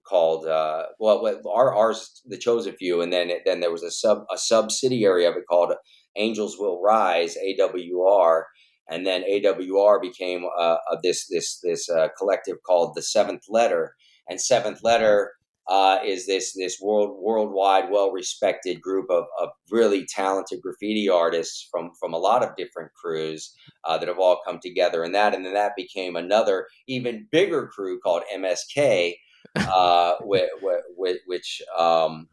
called 0.08 0.48
uh, 0.48 0.84
well, 1.00 1.42
our 1.50 1.76
ours 1.76 2.22
the 2.26 2.38
chosen 2.38 2.76
few, 2.76 3.02
and 3.02 3.12
then 3.12 3.32
then 3.46 3.60
there 3.60 3.72
was 3.72 3.84
a 3.84 3.92
sub 3.92 4.26
a 4.32 4.38
subsidiary 4.38 5.26
of 5.26 5.36
it 5.36 5.44
called 5.50 5.74
Angels 6.16 6.58
Will 6.58 6.82
Rise 6.82 7.38
AWR, 7.38 8.44
and 8.90 9.06
then 9.06 9.24
AWR 9.24 10.02
became 10.02 10.46
uh, 10.58 10.78
this 11.04 11.28
this 11.28 11.60
this 11.64 11.90
uh, 11.90 12.08
collective 12.18 12.58
called 12.66 12.94
the 12.96 13.02
Seventh 13.02 13.44
Letter, 13.50 13.96
and 14.30 14.40
Seventh 14.40 14.80
Letter 14.84 15.32
uh, 15.68 15.98
is 16.06 16.28
this 16.28 16.54
this 16.54 16.80
world 16.80 17.18
worldwide 17.20 17.90
well 17.90 18.12
respected 18.12 18.82
group 18.82 19.10
of, 19.10 19.26
of 19.42 19.50
really 19.72 20.06
talented 20.06 20.62
graffiti 20.62 21.10
artists 21.10 21.68
from 21.72 21.92
from 22.00 22.14
a 22.14 22.20
lot 22.20 22.44
of 22.44 22.56
different 22.56 22.92
crews 22.94 23.54
uh, 23.84 23.98
that 23.98 24.08
have 24.08 24.20
all 24.20 24.42
come 24.46 24.60
together 24.62 25.04
and 25.04 25.16
that 25.16 25.34
and 25.34 25.46
then 25.46 25.54
that 25.54 25.72
became 25.76 26.16
another 26.16 26.68
even 26.88 27.28
bigger 27.32 27.68
crew 27.68 28.00
called 28.00 28.24
MSK, 28.36 29.16
uh, 29.56 30.16
which, 30.22 31.20
which 31.26 31.62
um, 31.78 32.28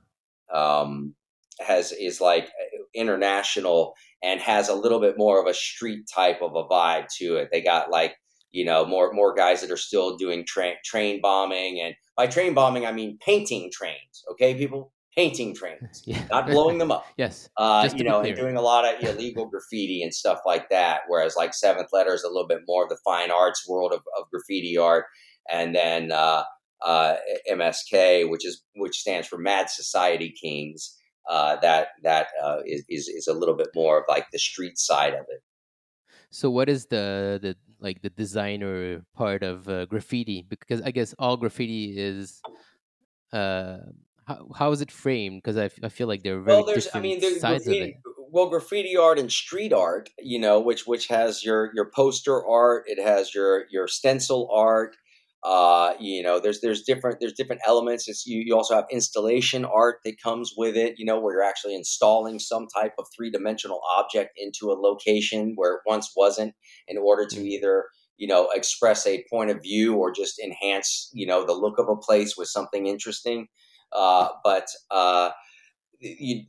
um, 0.52 1.14
has 1.60 1.92
is 1.92 2.20
like 2.20 2.50
international 2.94 3.94
and 4.22 4.40
has 4.40 4.68
a 4.68 4.74
little 4.74 5.00
bit 5.00 5.18
more 5.18 5.40
of 5.40 5.46
a 5.46 5.54
street 5.54 6.08
type 6.12 6.40
of 6.42 6.54
a 6.54 6.64
vibe 6.64 7.06
to 7.18 7.36
it. 7.36 7.48
They 7.50 7.62
got 7.62 7.90
like 7.90 8.16
you 8.52 8.64
know 8.64 8.84
more 8.84 9.12
more 9.12 9.34
guys 9.34 9.60
that 9.60 9.70
are 9.70 9.76
still 9.76 10.16
doing 10.16 10.44
train 10.46 10.74
train 10.84 11.20
bombing 11.20 11.80
and 11.80 11.94
by 12.16 12.26
train 12.26 12.54
bombing 12.54 12.86
i 12.86 12.92
mean 12.92 13.18
painting 13.24 13.70
trains 13.72 14.22
okay 14.30 14.54
people 14.54 14.92
painting 15.16 15.54
trains 15.54 16.02
yeah. 16.06 16.22
not 16.30 16.46
blowing 16.46 16.78
them 16.78 16.92
up 16.92 17.04
yes 17.16 17.48
uh, 17.56 17.88
you 17.96 18.04
know 18.04 18.20
and 18.20 18.36
doing 18.36 18.56
a 18.56 18.62
lot 18.62 18.84
of 18.84 19.02
illegal 19.02 19.46
graffiti 19.46 20.02
and 20.02 20.14
stuff 20.14 20.40
like 20.46 20.68
that 20.68 21.00
whereas 21.08 21.34
like 21.36 21.54
seventh 21.54 21.88
letter 21.92 22.14
is 22.14 22.22
a 22.22 22.28
little 22.28 22.46
bit 22.46 22.60
more 22.66 22.84
of 22.84 22.90
the 22.90 22.98
fine 23.04 23.30
arts 23.30 23.66
world 23.68 23.92
of, 23.92 24.00
of 24.18 24.30
graffiti 24.30 24.76
art 24.76 25.06
and 25.50 25.74
then 25.74 26.12
uh, 26.12 26.44
uh, 26.84 27.16
msk 27.50 28.28
which 28.28 28.46
is 28.46 28.62
which 28.76 28.98
stands 28.98 29.26
for 29.26 29.38
mad 29.38 29.70
society 29.70 30.34
kings 30.40 30.96
uh, 31.30 31.56
that 31.62 31.88
that 32.02 32.26
uh, 32.42 32.58
is, 32.66 32.84
is 32.88 33.08
is 33.08 33.26
a 33.26 33.32
little 33.32 33.56
bit 33.56 33.68
more 33.74 33.98
of 33.98 34.04
like 34.08 34.26
the 34.32 34.38
street 34.38 34.78
side 34.78 35.14
of 35.14 35.26
it 35.28 35.42
so 36.30 36.50
what 36.50 36.68
is 36.68 36.86
the 36.86 37.38
the 37.40 37.56
like 37.78 38.00
the 38.00 38.10
designer 38.10 39.04
part 39.14 39.42
of 39.42 39.68
uh, 39.68 39.84
graffiti? 39.86 40.46
Because 40.48 40.80
I 40.80 40.90
guess 40.90 41.14
all 41.18 41.36
graffiti 41.36 41.94
is 41.96 42.40
uh 43.32 43.78
how, 44.26 44.48
how 44.54 44.70
is 44.70 44.80
it 44.80 44.90
framed? 44.90 45.42
Because 45.42 45.58
I, 45.58 45.68
I 45.84 45.88
feel 45.88 46.06
like 46.06 46.22
there 46.22 46.38
are 46.38 46.40
very 46.40 46.56
well, 46.56 46.64
there's, 46.64 46.84
different 46.84 47.06
I 47.06 47.08
mean, 47.08 47.20
there's 47.20 47.40
sides 47.40 47.64
graffiti, 47.64 47.82
of 47.82 47.88
it. 47.88 47.94
Well, 48.30 48.48
graffiti 48.48 48.96
art 48.96 49.18
and 49.18 49.30
street 49.30 49.72
art, 49.72 50.08
you 50.20 50.38
know, 50.38 50.60
which 50.60 50.86
which 50.86 51.08
has 51.08 51.44
your 51.44 51.70
your 51.74 51.90
poster 51.90 52.42
art, 52.46 52.84
it 52.86 53.02
has 53.02 53.34
your 53.34 53.66
your 53.70 53.88
stencil 53.88 54.48
art, 54.50 54.96
uh, 55.44 55.94
you 55.98 56.22
know, 56.22 56.38
there's 56.38 56.60
there's 56.60 56.82
different 56.82 57.18
there's 57.20 57.32
different 57.32 57.62
elements. 57.66 58.08
It's, 58.08 58.24
you, 58.26 58.42
you 58.46 58.54
also 58.54 58.76
have 58.76 58.84
installation 58.92 59.64
art 59.64 59.96
that 60.04 60.22
comes 60.22 60.52
with 60.56 60.76
it. 60.76 60.94
You 60.98 61.04
know, 61.04 61.18
where 61.18 61.34
you're 61.34 61.42
actually 61.42 61.74
installing 61.74 62.38
some 62.38 62.68
type 62.68 62.92
of 62.98 63.06
three 63.14 63.30
dimensional 63.30 63.80
object 63.98 64.30
into 64.36 64.70
a 64.70 64.78
location 64.78 65.54
where 65.56 65.74
it 65.74 65.80
once 65.84 66.12
wasn't, 66.16 66.54
in 66.86 66.96
order 66.96 67.26
to 67.26 67.36
mm. 67.36 67.46
either 67.46 67.86
you 68.18 68.28
know 68.28 68.50
express 68.54 69.04
a 69.04 69.24
point 69.28 69.50
of 69.50 69.60
view 69.62 69.96
or 69.96 70.12
just 70.12 70.38
enhance 70.38 71.10
you 71.12 71.26
know 71.26 71.44
the 71.44 71.52
look 71.52 71.78
of 71.78 71.88
a 71.88 71.96
place 71.96 72.36
with 72.36 72.48
something 72.48 72.86
interesting. 72.86 73.48
Uh, 73.92 74.28
but 74.44 74.68
uh, 74.92 75.30
you, 75.98 76.44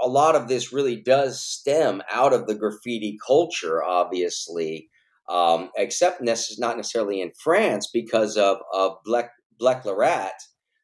a 0.00 0.08
lot 0.08 0.36
of 0.36 0.46
this 0.46 0.72
really 0.72 0.96
does 0.96 1.42
stem 1.42 2.00
out 2.10 2.32
of 2.32 2.46
the 2.46 2.54
graffiti 2.54 3.18
culture, 3.26 3.82
obviously 3.82 4.88
um, 5.30 5.70
except 5.76 6.20
not 6.20 6.76
necessarily 6.76 7.20
in 7.20 7.30
France 7.42 7.88
because 7.92 8.36
of, 8.36 8.58
of 8.74 8.96
Blek, 9.06 9.28
Blek 9.60 9.84
le 9.84 9.96
Rat, 9.96 10.34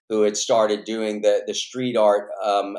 who 0.09 0.23
had 0.23 0.37
started 0.37 0.85
doing 0.85 1.23
the, 1.23 1.43
the 1.47 1.55
street 1.55 1.97
art, 1.97 2.29
um, 2.45 2.79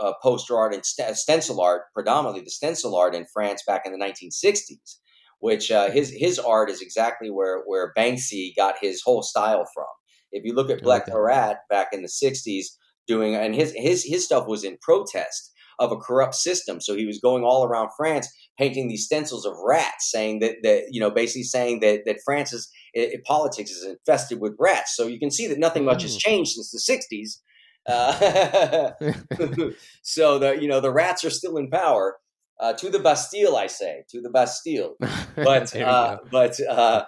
uh, 0.00 0.12
poster 0.22 0.56
art, 0.56 0.72
and 0.72 0.86
st- 0.86 1.16
stencil 1.16 1.60
art, 1.60 1.82
predominantly 1.92 2.42
the 2.42 2.50
stencil 2.50 2.94
art 2.94 3.14
in 3.14 3.26
France 3.32 3.62
back 3.66 3.82
in 3.84 3.92
the 3.92 3.98
1960s, 3.98 4.98
which 5.40 5.72
uh, 5.72 5.90
his, 5.90 6.10
his 6.16 6.38
art 6.38 6.70
is 6.70 6.80
exactly 6.80 7.28
where, 7.28 7.62
where 7.66 7.92
Banksy 7.98 8.54
got 8.56 8.76
his 8.80 9.02
whole 9.04 9.22
style 9.22 9.66
from. 9.74 9.86
If 10.30 10.44
you 10.44 10.54
look 10.54 10.70
at 10.70 10.82
Blek 10.82 11.02
okay. 11.02 11.12
le 11.12 11.22
Rat 11.22 11.58
back 11.68 11.88
in 11.92 12.02
the 12.02 12.08
60s, 12.08 12.66
doing, 13.08 13.34
and 13.34 13.52
his, 13.52 13.72
his, 13.74 14.04
his 14.04 14.24
stuff 14.24 14.46
was 14.46 14.62
in 14.62 14.78
protest 14.80 15.50
of 15.80 15.90
a 15.90 15.96
corrupt 15.96 16.34
system. 16.34 16.80
So 16.80 16.94
he 16.94 17.06
was 17.06 17.18
going 17.18 17.42
all 17.42 17.64
around 17.64 17.88
France 17.96 18.28
painting 18.58 18.86
these 18.86 19.06
stencils 19.06 19.46
of 19.46 19.54
rats, 19.66 20.10
saying 20.10 20.38
that 20.40 20.56
that 20.62 20.84
you 20.90 21.00
know 21.00 21.10
basically 21.10 21.42
saying 21.42 21.80
that 21.80 22.02
that 22.06 22.20
France's 22.24 22.70
it, 22.92 23.24
politics 23.24 23.70
is 23.70 23.84
infested 23.84 24.40
with 24.40 24.54
rats. 24.60 24.94
So 24.94 25.06
you 25.06 25.18
can 25.18 25.30
see 25.30 25.48
that 25.48 25.58
nothing 25.58 25.84
much 25.84 26.02
has 26.02 26.16
mm. 26.16 26.20
changed 26.20 26.52
since 26.52 26.70
the 26.70 26.78
'60s. 26.78 27.40
Uh, 27.88 28.90
so 30.02 30.38
the 30.38 30.60
you 30.60 30.68
know 30.68 30.80
the 30.80 30.92
rats 30.92 31.24
are 31.24 31.30
still 31.30 31.56
in 31.56 31.70
power. 31.70 32.18
Uh, 32.60 32.74
to 32.74 32.90
the 32.90 32.98
Bastille, 32.98 33.56
I 33.56 33.68
say, 33.68 34.04
to 34.10 34.20
the 34.20 34.28
Bastille. 34.28 34.96
But 35.34 35.74
uh, 35.74 36.18
but 36.30 36.60
uh, 36.68 37.06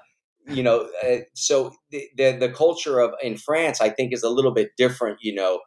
you 0.48 0.62
know, 0.62 0.88
uh, 1.04 1.18
so 1.34 1.72
the, 1.90 2.08
the, 2.16 2.38
the 2.40 2.48
culture 2.48 3.00
of 3.00 3.12
in 3.22 3.36
France, 3.36 3.82
I 3.82 3.90
think, 3.90 4.14
is 4.14 4.22
a 4.22 4.30
little 4.30 4.54
bit 4.54 4.70
different. 4.78 5.18
You 5.20 5.34
know, 5.34 5.60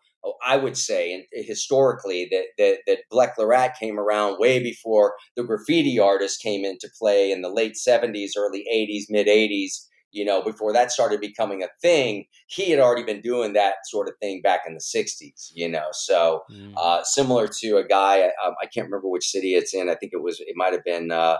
I 0.45 0.57
would 0.57 0.77
say, 0.77 1.13
and 1.13 1.23
historically, 1.31 2.27
that 2.31 2.45
that 2.57 2.79
that 2.87 2.99
Blek 3.11 3.37
le 3.37 3.47
Rat 3.47 3.75
came 3.79 3.99
around 3.99 4.39
way 4.39 4.59
before 4.59 5.15
the 5.35 5.43
graffiti 5.43 5.99
artist 5.99 6.41
came 6.41 6.65
into 6.65 6.89
play 6.99 7.31
in 7.31 7.41
the 7.41 7.49
late 7.49 7.75
'70s, 7.75 8.31
early 8.37 8.65
'80s, 8.73 9.03
mid 9.09 9.27
'80s. 9.27 9.87
You 10.11 10.23
know, 10.23 10.41
before 10.41 10.71
that 10.71 10.93
started 10.93 11.19
becoming 11.19 11.61
a 11.61 11.67
thing, 11.81 12.25
he 12.47 12.71
had 12.71 12.79
already 12.79 13.03
been 13.03 13.19
doing 13.19 13.51
that 13.53 13.75
sort 13.85 14.07
of 14.07 14.13
thing 14.21 14.41
back 14.41 14.61
in 14.65 14.73
the 14.73 14.79
'60s. 14.79 15.51
You 15.53 15.69
know, 15.69 15.87
so 15.91 16.43
mm. 16.51 16.73
uh, 16.77 17.03
similar 17.03 17.47
to 17.59 17.77
a 17.77 17.87
guy, 17.87 18.23
um, 18.23 18.53
I 18.61 18.65
can't 18.65 18.85
remember 18.85 19.09
which 19.09 19.27
city 19.27 19.55
it's 19.55 19.73
in. 19.73 19.89
I 19.89 19.95
think 19.95 20.13
it 20.13 20.21
was, 20.21 20.39
it 20.39 20.55
might 20.55 20.73
have 20.73 20.83
been. 20.83 21.11
Uh, 21.11 21.37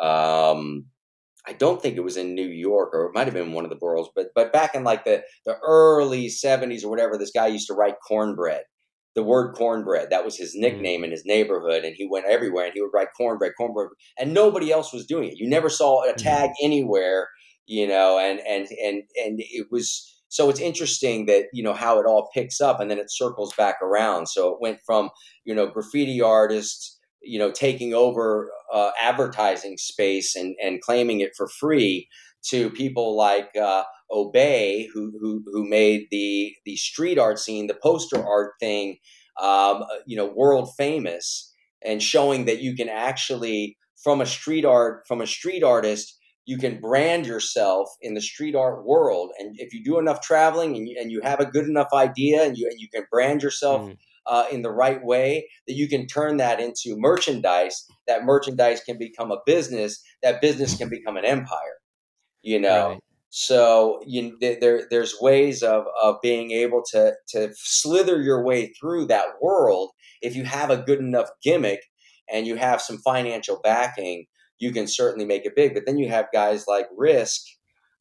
um, 0.00 0.86
I 1.48 1.52
don't 1.52 1.80
think 1.80 1.96
it 1.96 2.04
was 2.04 2.16
in 2.16 2.34
New 2.34 2.48
York 2.48 2.90
or 2.92 3.06
it 3.06 3.14
might 3.14 3.26
have 3.26 3.34
been 3.34 3.52
one 3.52 3.64
of 3.64 3.70
the 3.70 3.76
boroughs, 3.76 4.08
but 4.14 4.28
but 4.34 4.52
back 4.52 4.74
in 4.74 4.84
like 4.84 5.04
the 5.04 5.22
the 5.44 5.56
early 5.66 6.26
70s 6.26 6.84
or 6.84 6.88
whatever, 6.88 7.16
this 7.16 7.30
guy 7.30 7.46
used 7.46 7.68
to 7.68 7.74
write 7.74 7.94
cornbread. 8.06 8.62
The 9.14 9.22
word 9.22 9.54
cornbread, 9.54 10.10
that 10.10 10.24
was 10.26 10.36
his 10.36 10.54
mm. 10.54 10.60
nickname 10.60 11.02
in 11.02 11.10
his 11.10 11.24
neighborhood, 11.24 11.84
and 11.84 11.94
he 11.96 12.06
went 12.10 12.26
everywhere 12.26 12.66
and 12.66 12.74
he 12.74 12.82
would 12.82 12.90
write 12.92 13.08
cornbread, 13.16 13.52
cornbread, 13.56 13.88
and 14.18 14.34
nobody 14.34 14.70
else 14.70 14.92
was 14.92 15.06
doing 15.06 15.28
it. 15.28 15.38
You 15.38 15.48
never 15.48 15.70
saw 15.70 16.04
a 16.04 16.12
mm. 16.12 16.16
tag 16.16 16.50
anywhere, 16.62 17.28
you 17.66 17.86
know, 17.86 18.18
and 18.18 18.40
and 18.40 18.66
and 18.82 19.02
and 19.16 19.38
it 19.38 19.68
was 19.70 20.12
so 20.28 20.50
it's 20.50 20.60
interesting 20.60 21.26
that 21.26 21.44
you 21.52 21.62
know 21.62 21.72
how 21.72 21.98
it 21.98 22.06
all 22.06 22.28
picks 22.34 22.60
up 22.60 22.80
and 22.80 22.90
then 22.90 22.98
it 22.98 23.10
circles 23.10 23.54
back 23.56 23.76
around. 23.82 24.26
So 24.26 24.48
it 24.50 24.60
went 24.60 24.80
from 24.84 25.10
you 25.44 25.54
know 25.54 25.66
graffiti 25.66 26.20
artists 26.20 26.95
you 27.26 27.38
know 27.38 27.50
taking 27.50 27.94
over 27.94 28.50
uh, 28.72 28.90
advertising 29.00 29.76
space 29.78 30.34
and, 30.34 30.54
and 30.62 30.80
claiming 30.80 31.20
it 31.20 31.32
for 31.36 31.48
free 31.48 32.08
to 32.48 32.70
people 32.70 33.16
like 33.16 33.50
uh, 33.56 33.84
Obey, 34.10 34.88
who, 34.92 35.12
who 35.20 35.42
who 35.52 35.68
made 35.68 36.06
the 36.10 36.54
the 36.64 36.76
street 36.76 37.18
art 37.18 37.38
scene, 37.38 37.66
the 37.66 37.78
poster 37.82 38.24
art 38.24 38.52
thing, 38.60 38.98
um, 39.40 39.82
uh, 39.82 39.86
you 40.06 40.16
know, 40.16 40.26
world 40.26 40.70
famous, 40.76 41.52
and 41.84 42.02
showing 42.02 42.44
that 42.44 42.60
you 42.60 42.74
can 42.74 42.88
actually 42.88 43.76
from 44.02 44.20
a 44.20 44.26
street 44.26 44.64
art 44.64 45.02
from 45.08 45.20
a 45.20 45.26
street 45.26 45.62
artist 45.62 46.18
you 46.46 46.56
can 46.56 46.80
brand 46.80 47.26
yourself 47.26 47.88
in 48.00 48.14
the 48.14 48.20
street 48.20 48.54
art 48.54 48.86
world. 48.86 49.32
And 49.38 49.56
if 49.58 49.74
you 49.74 49.84
do 49.84 49.98
enough 49.98 50.20
traveling 50.20 50.76
and 50.76 50.88
you, 50.88 50.96
and 50.98 51.10
you 51.10 51.20
have 51.22 51.40
a 51.40 51.44
good 51.44 51.66
enough 51.66 51.88
idea 51.92 52.44
and 52.44 52.56
you, 52.56 52.68
and 52.70 52.80
you 52.80 52.88
can 52.88 53.04
brand 53.10 53.42
yourself 53.42 53.82
mm 53.82 53.96
uh, 54.26 54.46
in 54.50 54.62
the 54.62 54.70
right 54.70 55.02
way, 55.04 55.48
that 55.66 55.74
you 55.74 55.88
can 55.88 56.06
turn 56.06 56.36
that 56.38 56.60
into 56.60 56.96
merchandise. 56.96 57.86
That 58.06 58.24
merchandise 58.24 58.80
can 58.82 58.98
become 58.98 59.30
a 59.30 59.38
business. 59.46 60.02
That 60.22 60.40
business 60.40 60.76
can 60.76 60.88
become 60.88 61.16
an 61.16 61.24
empire. 61.24 61.78
You 62.42 62.60
know. 62.60 62.88
Right. 62.88 63.00
So 63.28 64.00
you, 64.06 64.38
there, 64.40 64.86
there's 64.88 65.14
ways 65.20 65.62
of, 65.62 65.84
of 66.02 66.16
being 66.22 66.52
able 66.52 66.82
to, 66.92 67.12
to 67.30 67.50
slither 67.54 68.22
your 68.22 68.42
way 68.42 68.72
through 68.80 69.06
that 69.06 69.26
world 69.42 69.90
if 70.22 70.34
you 70.34 70.44
have 70.44 70.70
a 70.70 70.78
good 70.78 70.98
enough 70.98 71.28
gimmick 71.42 71.80
and 72.32 72.46
you 72.46 72.56
have 72.56 72.80
some 72.80 72.98
financial 72.98 73.60
backing, 73.62 74.26
you 74.58 74.72
can 74.72 74.86
certainly 74.86 75.26
make 75.26 75.44
it 75.44 75.56
big. 75.56 75.74
But 75.74 75.84
then 75.86 75.98
you 75.98 76.08
have 76.08 76.26
guys 76.32 76.64
like 76.66 76.86
Risk, 76.96 77.42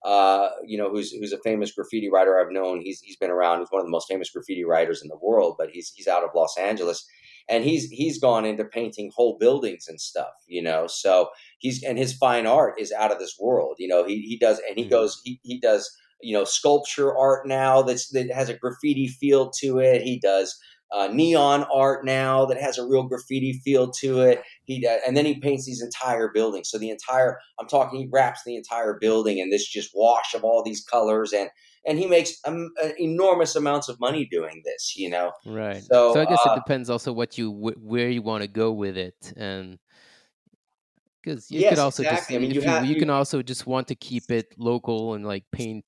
uh, 0.05 0.49
you 0.63 0.77
know, 0.77 0.91
who's 0.91 1.11
who's 1.11 1.33
a 1.33 1.39
famous 1.39 1.71
graffiti 1.71 2.11
writer 2.11 2.39
I've 2.39 2.51
known. 2.51 2.79
He's 2.79 3.01
he's 3.01 3.17
been 3.17 3.31
around. 3.31 3.59
He's 3.59 3.71
one 3.71 3.81
of 3.81 3.87
the 3.87 3.91
most 3.91 4.07
famous 4.07 4.29
graffiti 4.29 4.63
writers 4.63 5.01
in 5.01 5.07
the 5.07 5.17
world, 5.17 5.55
but 5.57 5.71
he's 5.71 5.91
he's 5.95 6.07
out 6.07 6.23
of 6.23 6.29
Los 6.35 6.55
Angeles, 6.59 7.07
and 7.49 7.63
he's 7.63 7.89
he's 7.89 8.19
gone 8.19 8.45
into 8.45 8.63
painting 8.63 9.09
whole 9.15 9.35
buildings 9.39 9.87
and 9.87 9.99
stuff. 9.99 10.33
You 10.47 10.61
know, 10.61 10.85
so 10.85 11.29
he's 11.57 11.81
and 11.81 11.97
his 11.97 12.13
fine 12.13 12.45
art 12.45 12.79
is 12.79 12.91
out 12.91 13.11
of 13.11 13.17
this 13.17 13.35
world. 13.39 13.77
You 13.79 13.87
know, 13.87 14.05
he 14.05 14.21
he 14.21 14.37
does 14.37 14.61
and 14.69 14.77
he 14.77 14.83
mm-hmm. 14.83 14.91
goes 14.91 15.19
he 15.25 15.39
he 15.41 15.59
does 15.59 15.89
you 16.21 16.37
know 16.37 16.43
sculpture 16.43 17.17
art 17.17 17.47
now 17.47 17.81
that's 17.81 18.09
that 18.09 18.31
has 18.31 18.47
a 18.47 18.53
graffiti 18.53 19.07
feel 19.07 19.49
to 19.61 19.79
it. 19.79 20.03
He 20.03 20.19
does 20.19 20.55
uh, 20.91 21.07
neon 21.11 21.65
art 21.73 22.05
now 22.05 22.45
that 22.45 22.61
has 22.61 22.77
a 22.77 22.85
real 22.85 23.03
graffiti 23.03 23.53
feel 23.63 23.91
to 23.91 24.21
it. 24.21 24.43
He 24.63 24.85
uh, 24.87 24.97
and 25.05 25.15
then 25.15 25.25
he 25.25 25.39
paints 25.39 25.65
these 25.65 25.81
entire 25.81 26.29
buildings. 26.33 26.69
So 26.69 26.77
the 26.77 26.89
entire 26.89 27.39
I'm 27.59 27.67
talking 27.67 27.99
he 27.99 28.09
wraps 28.11 28.41
the 28.45 28.55
entire 28.55 28.97
building 28.99 29.39
in 29.39 29.49
this 29.49 29.67
just 29.67 29.91
wash 29.93 30.33
of 30.33 30.43
all 30.43 30.63
these 30.63 30.83
colors 30.83 31.33
and 31.33 31.49
and 31.87 31.99
he 31.99 32.07
makes 32.07 32.39
um, 32.45 32.71
enormous 32.99 33.55
amounts 33.55 33.89
of 33.89 33.99
money 33.99 34.27
doing 34.29 34.61
this. 34.65 34.95
You 34.95 35.09
know, 35.09 35.31
right? 35.45 35.83
So, 35.83 36.13
so 36.13 36.21
I 36.21 36.25
guess 36.25 36.39
uh, 36.45 36.51
it 36.51 36.55
depends 36.55 36.89
also 36.89 37.13
what 37.13 37.37
you 37.37 37.51
where 37.51 38.09
you 38.09 38.21
want 38.21 38.43
to 38.43 38.47
go 38.47 38.71
with 38.71 38.97
it, 38.97 39.33
and 39.35 39.77
because 41.21 41.49
you 41.51 41.61
yes, 41.61 41.71
could 41.71 41.79
also 41.79 42.03
exactly. 42.03 42.35
just 42.35 42.37
I 42.37 42.47
mean, 42.47 42.51
you, 42.51 42.61
have 42.61 42.85
you 42.85 42.93
you, 42.93 42.99
can 42.99 43.09
also 43.09 43.41
just 43.41 43.65
want 43.65 43.87
to 43.89 43.95
keep 43.95 44.29
it 44.29 44.53
local 44.57 45.13
and 45.13 45.25
like 45.25 45.43
paint 45.51 45.85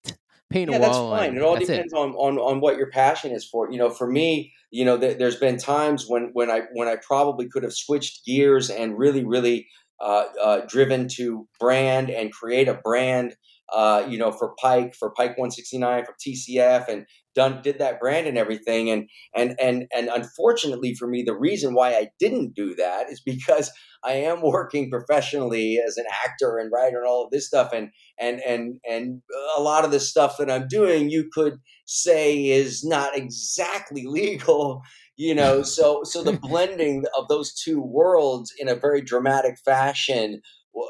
paint 0.50 0.72
yeah, 0.72 0.78
a 0.78 0.80
that's 0.80 0.98
fine. 0.98 1.36
It 1.36 1.44
all 1.44 1.56
that's 1.56 1.70
it. 1.70 1.74
depends 1.74 1.94
on, 1.94 2.12
on 2.12 2.38
on 2.38 2.60
what 2.62 2.78
your 2.78 2.90
passion 2.90 3.32
is 3.32 3.48
for. 3.48 3.72
You 3.72 3.78
know, 3.78 3.90
for 3.90 4.10
me, 4.10 4.54
you 4.72 4.86
know, 4.86 4.98
th- 4.98 5.18
there's 5.18 5.36
been 5.36 5.58
times 5.58 6.06
when 6.08 6.30
when 6.34 6.50
I 6.50 6.62
when 6.74 6.88
I 6.88 6.96
probably 6.96 7.48
could 7.50 7.64
have 7.64 7.74
switched 7.74 8.26
gears 8.26 8.70
and 8.70 8.98
really 8.98 9.24
really 9.24 9.68
uh, 10.02 10.26
uh, 10.42 10.62
driven 10.68 11.08
to 11.16 11.48
brand 11.60 12.10
and 12.10 12.32
create 12.32 12.68
a 12.68 12.76
brand. 12.76 13.36
Uh, 13.74 14.06
you 14.08 14.18
know, 14.18 14.32
for 14.32 14.54
Pike, 14.62 14.96
for 14.96 15.10
Pike 15.10 15.38
169, 15.38 16.06
for 16.06 16.16
TCF, 16.26 16.88
and 16.88 17.06
done 17.38 17.62
did 17.62 17.78
that 17.78 18.00
brand 18.00 18.26
and 18.28 18.38
everything. 18.38 18.90
And 18.90 19.08
and 19.36 19.56
and 19.62 19.86
and 19.96 20.10
unfortunately 20.10 20.96
for 20.96 21.08
me, 21.08 21.24
the 21.24 21.38
reason 21.38 21.76
why 21.76 21.92
I 21.92 22.10
didn't 22.20 22.56
do 22.56 22.76
that 22.76 23.10
is 23.10 23.22
because 23.22 23.72
I 24.04 24.14
am 24.14 24.42
working 24.42 24.90
professionally 24.90 25.80
as 25.86 25.98
an 25.98 26.06
actor 26.26 26.58
and 26.58 26.72
writer 26.74 26.98
and 26.98 27.08
all 27.08 27.24
of 27.24 27.32
this 27.32 27.48
stuff, 27.48 27.72
and 27.74 27.90
and 28.20 28.42
and 28.42 28.80
and 28.90 29.22
a 29.56 29.62
lot 29.62 29.86
of 29.86 29.92
the 29.92 30.00
stuff 30.00 30.38
that 30.40 30.52
I'm 30.52 30.68
doing, 30.68 31.10
you 31.10 31.30
could 31.32 31.60
say 31.86 32.48
is 32.48 32.84
not 32.84 33.16
exactly 33.16 34.06
legal, 34.08 34.82
you 35.16 35.36
know. 35.36 35.62
So 35.62 36.02
so 36.04 36.24
the 36.24 36.34
blending 36.42 37.06
of 37.18 37.28
those 37.28 37.54
two 37.54 37.80
worlds 37.80 38.52
in 38.58 38.68
a 38.68 38.76
very 38.76 39.02
dramatic 39.02 39.58
fashion, 39.64 40.42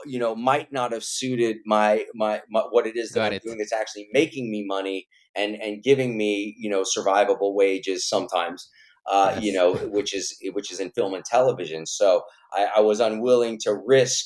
you 0.06 0.18
know, 0.18 0.34
might 0.34 0.72
not 0.72 0.94
have 0.94 1.04
suited 1.04 1.58
my 1.66 2.06
my, 2.16 2.42
my 2.50 2.62
what 2.72 2.88
it 2.88 2.96
is 2.96 3.12
that 3.12 3.20
Got 3.20 3.26
I'm 3.28 3.34
it. 3.34 3.44
doing 3.44 3.58
that's 3.58 3.74
actually 3.74 4.08
making 4.14 4.50
me 4.50 4.64
money 4.66 5.08
and 5.38 5.56
and 5.56 5.84
giving 5.84 6.18
me 6.18 6.56
you 6.58 6.70
know 6.70 6.84
survivable 6.84 7.54
wages 7.54 8.08
sometimes. 8.08 8.70
Uh, 9.10 9.40
you 9.42 9.54
know, 9.54 9.74
which 9.74 10.14
is 10.14 10.38
which 10.52 10.70
is 10.70 10.82
in 10.82 10.92
film 10.92 11.14
and 11.14 11.24
television. 11.24 11.86
So 11.86 12.24
I, 12.52 12.68
I 12.78 12.80
was 12.82 13.00
unwilling 13.00 13.58
to 13.60 13.74
risk 13.74 14.26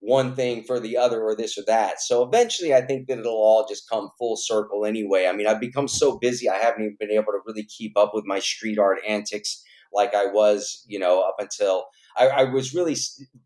one 0.00 0.34
thing 0.34 0.62
for 0.62 0.78
the 0.78 0.96
other 0.96 1.22
or 1.22 1.34
this 1.34 1.58
or 1.58 1.62
that. 1.66 2.00
So 2.00 2.22
eventually, 2.22 2.74
I 2.74 2.82
think 2.82 3.08
that 3.08 3.18
it'll 3.18 3.32
all 3.32 3.66
just 3.68 3.88
come 3.88 4.10
full 4.18 4.36
circle 4.36 4.84
anyway. 4.84 5.26
I 5.26 5.32
mean, 5.32 5.46
I've 5.46 5.60
become 5.60 5.88
so 5.88 6.18
busy, 6.18 6.48
I 6.48 6.56
haven't 6.56 6.82
even 6.82 6.96
been 7.00 7.10
able 7.10 7.32
to 7.32 7.40
really 7.46 7.64
keep 7.64 7.96
up 7.96 8.12
with 8.14 8.24
my 8.26 8.38
street 8.38 8.78
art 8.78 8.98
antics 9.06 9.62
like 9.92 10.14
I 10.14 10.26
was, 10.26 10.84
you 10.86 10.98
know, 10.98 11.22
up 11.22 11.36
until 11.38 11.86
I, 12.16 12.28
I 12.28 12.44
was 12.44 12.74
really 12.74 12.96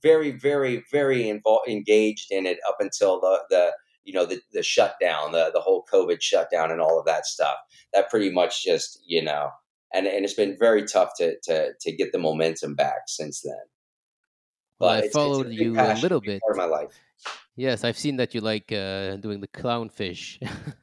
very, 0.03 0.33
very, 0.33 0.85
very 0.91 1.29
involved, 1.29 1.69
engaged 1.69 2.31
in 2.31 2.47
it 2.47 2.59
up 2.69 2.77
until 2.81 3.21
the 3.21 3.45
the 3.51 3.73
you 4.05 4.13
know 4.13 4.27
the 4.27 4.41
the 4.53 4.63
shutdown, 4.63 5.33
the 5.33 5.51
the 5.53 5.61
whole 5.61 5.85
COVID 5.93 6.21
shutdown, 6.23 6.71
and 6.71 6.81
all 6.81 6.99
of 6.99 7.07
that 7.07 7.27
stuff. 7.27 7.57
That 7.93 8.11
pretty 8.11 8.31
much 8.31 8.65
just 8.65 9.01
you 9.07 9.23
know, 9.23 9.51
and 9.93 10.07
and 10.07 10.25
it's 10.25 10.35
been 10.35 10.57
very 10.59 10.85
tough 10.85 11.11
to 11.19 11.37
to 11.45 11.73
to 11.81 11.93
get 11.97 12.13
the 12.13 12.19
momentum 12.19 12.75
back 12.75 13.03
since 13.09 13.43
then. 13.43 13.65
Well, 14.79 14.91
But 14.91 14.99
I 14.99 15.03
it's 15.03 15.19
it's 15.23 15.41
a 15.41 15.43
followed 15.43 15.51
you 15.51 15.83
a 15.83 15.89
little 15.89 16.21
bit. 16.21 16.45
part 16.45 16.53
of 16.53 16.57
my 16.59 16.65
life. 16.67 16.93
Yes, 17.57 17.85
I've 17.85 17.99
seen 17.99 18.17
that 18.17 18.35
you 18.35 18.41
like 18.41 18.73
uh, 18.73 19.17
doing 19.17 19.41
the 19.41 19.49
clownfish. 19.49 20.39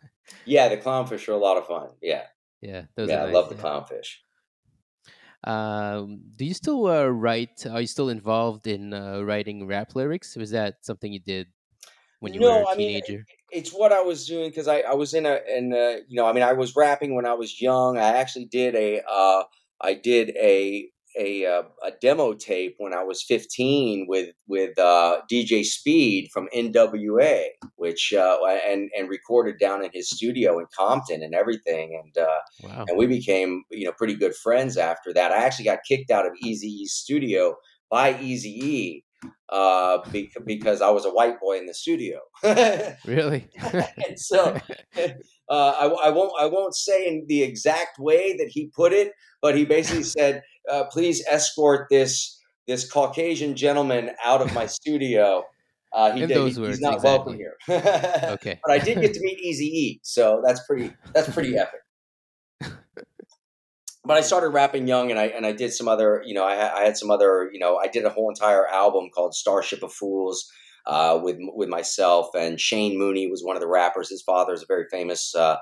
Yeah, 0.44 0.68
the 0.68 0.76
clownfish 0.78 1.28
are 1.30 1.34
a 1.34 1.38
lot 1.38 1.56
of 1.58 1.66
fun. 1.68 1.96
Yeah, 2.02 2.28
yeah, 2.62 2.86
those 2.96 3.12
yeah, 3.12 3.22
I 3.24 3.26
love 3.26 3.50
the 3.50 3.56
Yeah. 3.56 3.64
clownfish. 3.64 4.18
Um, 5.44 6.22
do 6.36 6.46
you 6.46 6.54
still 6.54 6.86
uh, 6.88 7.06
write? 7.08 7.66
Are 7.66 7.82
you 7.82 7.88
still 7.88 8.10
involved 8.10 8.68
in 8.68 8.94
uh, 8.94 9.22
writing 9.22 9.66
rap 9.68 9.96
lyrics? 9.96 10.36
Was 10.36 10.52
that 10.52 10.86
something 10.86 11.14
you 11.14 11.20
did 11.20 11.48
when 12.20 12.34
you 12.34 12.44
were 12.44 12.50
No, 12.50 12.62
a 12.62 12.68
I 12.72 12.76
mean 12.76 13.02
it's 13.52 13.72
what 13.72 13.92
I 13.92 14.02
was 14.02 14.28
doing 14.28 14.50
because 14.50 14.68
I, 14.68 14.80
I 14.82 14.94
was 14.94 15.14
in 15.14 15.26
a 15.26 15.40
in 15.48 15.74
a, 15.74 16.00
you 16.08 16.16
know 16.16 16.28
I 16.28 16.34
mean 16.34 16.44
I 16.44 16.54
was 16.54 16.76
rapping 16.76 17.16
when 17.16 17.26
I 17.26 17.34
was 17.34 17.62
young. 17.62 17.98
I 17.98 18.10
actually 18.18 18.46
did 18.46 18.76
a 18.76 19.02
uh, 19.10 19.44
I 19.82 19.94
did 19.96 20.30
a 20.38 20.90
a 21.18 21.46
uh, 21.46 21.64
a 21.84 21.92
demo 22.00 22.34
tape 22.34 22.76
when 22.78 22.94
I 22.94 23.04
was 23.04 23.24
15 23.24 24.06
with 24.08 24.30
with 24.48 24.78
uh, 24.78 25.22
DJ 25.32 25.64
Speed 25.64 26.30
from 26.32 26.48
NWA, 26.54 27.48
which 27.78 28.14
uh, 28.14 28.38
and 28.46 28.90
and 28.96 29.10
recorded 29.10 29.58
down 29.60 29.84
in 29.84 29.90
his 29.94 30.10
studio 30.12 30.60
in 30.60 30.68
Compton 30.78 31.24
and 31.24 31.34
everything. 31.34 32.00
And 32.04 32.16
uh, 32.24 32.40
Wow. 32.60 32.86
and 32.88 32.98
we 32.98 33.08
became 33.08 33.64
you 33.72 33.86
know 33.86 33.94
pretty 33.94 34.16
good 34.16 34.36
friends 34.36 34.78
after 34.78 35.14
that. 35.14 35.32
I 35.32 35.38
actually 35.38 35.66
got 35.66 35.80
kicked 35.88 36.12
out 36.12 36.26
of 36.28 36.34
Eazy 36.46 36.64
E's 36.66 36.94
studio 36.94 37.56
by 37.90 38.14
Eazy 38.14 38.46
E 38.46 39.04
uh, 39.50 40.00
bec- 40.12 40.34
because 40.46 40.82
I 40.82 40.90
was 40.90 41.06
a 41.06 41.10
white 41.12 41.40
boy 41.40 41.58
in 41.58 41.66
the 41.66 41.74
studio. 41.74 42.20
Really? 43.06 43.50
and 44.08 44.18
so 44.18 44.58
uh, 44.98 45.10
I, 45.50 45.86
I 45.88 46.10
won't 46.10 46.32
I 46.40 46.46
won't 46.46 46.76
say 46.76 47.08
in 47.08 47.26
the 47.28 47.42
exact 47.44 47.98
way 48.00 48.36
that 48.38 48.48
he 48.50 48.68
put 48.76 48.94
it, 48.94 49.14
but 49.42 49.56
he 49.56 49.66
basically 49.66 50.04
said, 50.18 50.44
uh, 50.72 50.84
"Please 50.92 51.24
escort 51.30 51.88
this 51.90 52.40
this 52.68 52.90
Caucasian 52.90 53.56
gentleman 53.56 54.12
out 54.24 54.42
of 54.42 54.54
my 54.54 54.66
studio." 54.68 55.44
Uh, 55.92 56.12
he 56.12 56.22
In 56.22 56.28
did. 56.28 56.36
he- 56.38 56.44
those 56.44 56.50
he's 56.52 56.60
words, 56.60 56.80
not 56.82 57.04
welcome 57.04 57.36
here. 57.36 57.56
Okay. 57.68 58.60
but 58.64 58.72
I 58.72 58.78
did 58.78 59.02
get 59.02 59.14
to 59.14 59.20
meet 59.22 59.40
Eazy 59.40 59.70
E, 59.74 60.00
so 60.04 60.42
that's 60.46 60.62
pretty 60.68 60.94
that's 61.16 61.30
pretty 61.34 61.58
epic. 61.58 61.80
But 64.06 64.18
I 64.18 64.22
started 64.22 64.50
rapping 64.50 64.88
young, 64.88 65.12
and 65.12 65.20
I 65.20 65.26
and 65.26 65.46
I 65.46 65.52
did 65.52 65.74
some 65.74 65.88
other, 65.88 66.24
you 66.26 66.34
know, 66.34 66.46
I, 66.46 66.82
I 66.82 66.84
had 66.84 66.98
some 66.98 67.12
other, 67.12 67.50
you 67.52 67.60
know, 67.60 67.78
I 67.78 67.88
did 67.88 68.06
a 68.06 68.10
whole 68.10 68.30
entire 68.30 68.68
album 68.68 69.10
called 69.14 69.36
Starship 69.36 69.84
of 69.84 69.92
Fools 69.94 70.50
uh, 70.86 71.20
with 71.22 71.38
with 71.40 71.70
myself 71.70 72.30
and 72.36 72.60
Shane 72.60 72.98
Mooney 72.98 73.28
was 73.28 73.44
one 73.44 73.56
of 73.56 73.62
the 73.62 73.68
rappers. 73.68 74.10
His 74.10 74.24
father 74.24 74.54
is 74.54 74.64
a 74.64 74.68
very 74.68 74.86
famous 74.90 75.36
uh, 75.36 75.58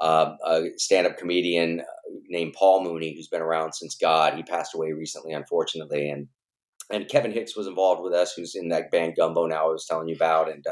uh, 0.00 0.36
uh, 0.44 0.62
stand 0.76 1.06
up 1.06 1.18
comedian 1.18 1.82
named 2.28 2.54
Paul 2.56 2.84
Mooney, 2.84 3.14
who's 3.14 3.28
been 3.28 3.42
around 3.42 3.72
since 3.72 3.96
God. 3.96 4.34
He 4.34 4.42
passed 4.42 4.74
away 4.74 4.92
recently, 4.92 5.32
unfortunately, 5.32 6.08
and 6.08 6.28
and 6.90 7.08
Kevin 7.08 7.32
Hicks 7.32 7.56
was 7.56 7.66
involved 7.66 8.02
with 8.02 8.14
us, 8.14 8.32
who's 8.32 8.54
in 8.54 8.68
that 8.68 8.90
band 8.90 9.14
Gumbo 9.16 9.46
now 9.46 9.68
I 9.68 9.72
was 9.72 9.84
telling 9.84 10.08
you 10.08 10.14
about, 10.14 10.50
and 10.50 10.64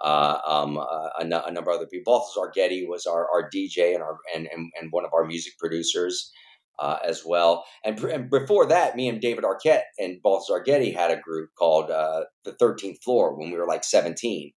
uh, 0.00 0.38
um, 0.46 0.78
uh, 0.78 1.08
a, 1.18 1.24
a 1.46 1.52
number 1.52 1.70
of 1.70 1.76
other 1.76 1.86
people. 1.86 2.12
Balthazar 2.12 2.50
Getty 2.54 2.86
was 2.86 3.06
our, 3.06 3.28
our 3.32 3.48
DJ 3.50 3.94
and 3.94 4.02
our 4.02 4.18
and, 4.34 4.48
and 4.52 4.70
and 4.80 4.90
one 4.90 5.04
of 5.04 5.12
our 5.12 5.24
music 5.24 5.54
producers 5.58 6.32
uh, 6.78 6.98
as 7.06 7.22
well. 7.24 7.64
And, 7.84 7.98
and 8.04 8.30
before 8.30 8.66
that, 8.66 8.96
me 8.96 9.08
and 9.08 9.20
David 9.20 9.44
Arquette 9.44 9.82
and 9.98 10.20
Balthazar 10.22 10.62
Getty 10.62 10.92
had 10.92 11.10
a 11.10 11.20
group 11.20 11.50
called 11.58 11.90
uh, 11.90 12.24
the 12.44 12.52
Thirteenth 12.52 13.02
Floor 13.02 13.38
when 13.38 13.50
we 13.50 13.58
were 13.58 13.66
like 13.66 13.84
seventeen, 13.84 14.52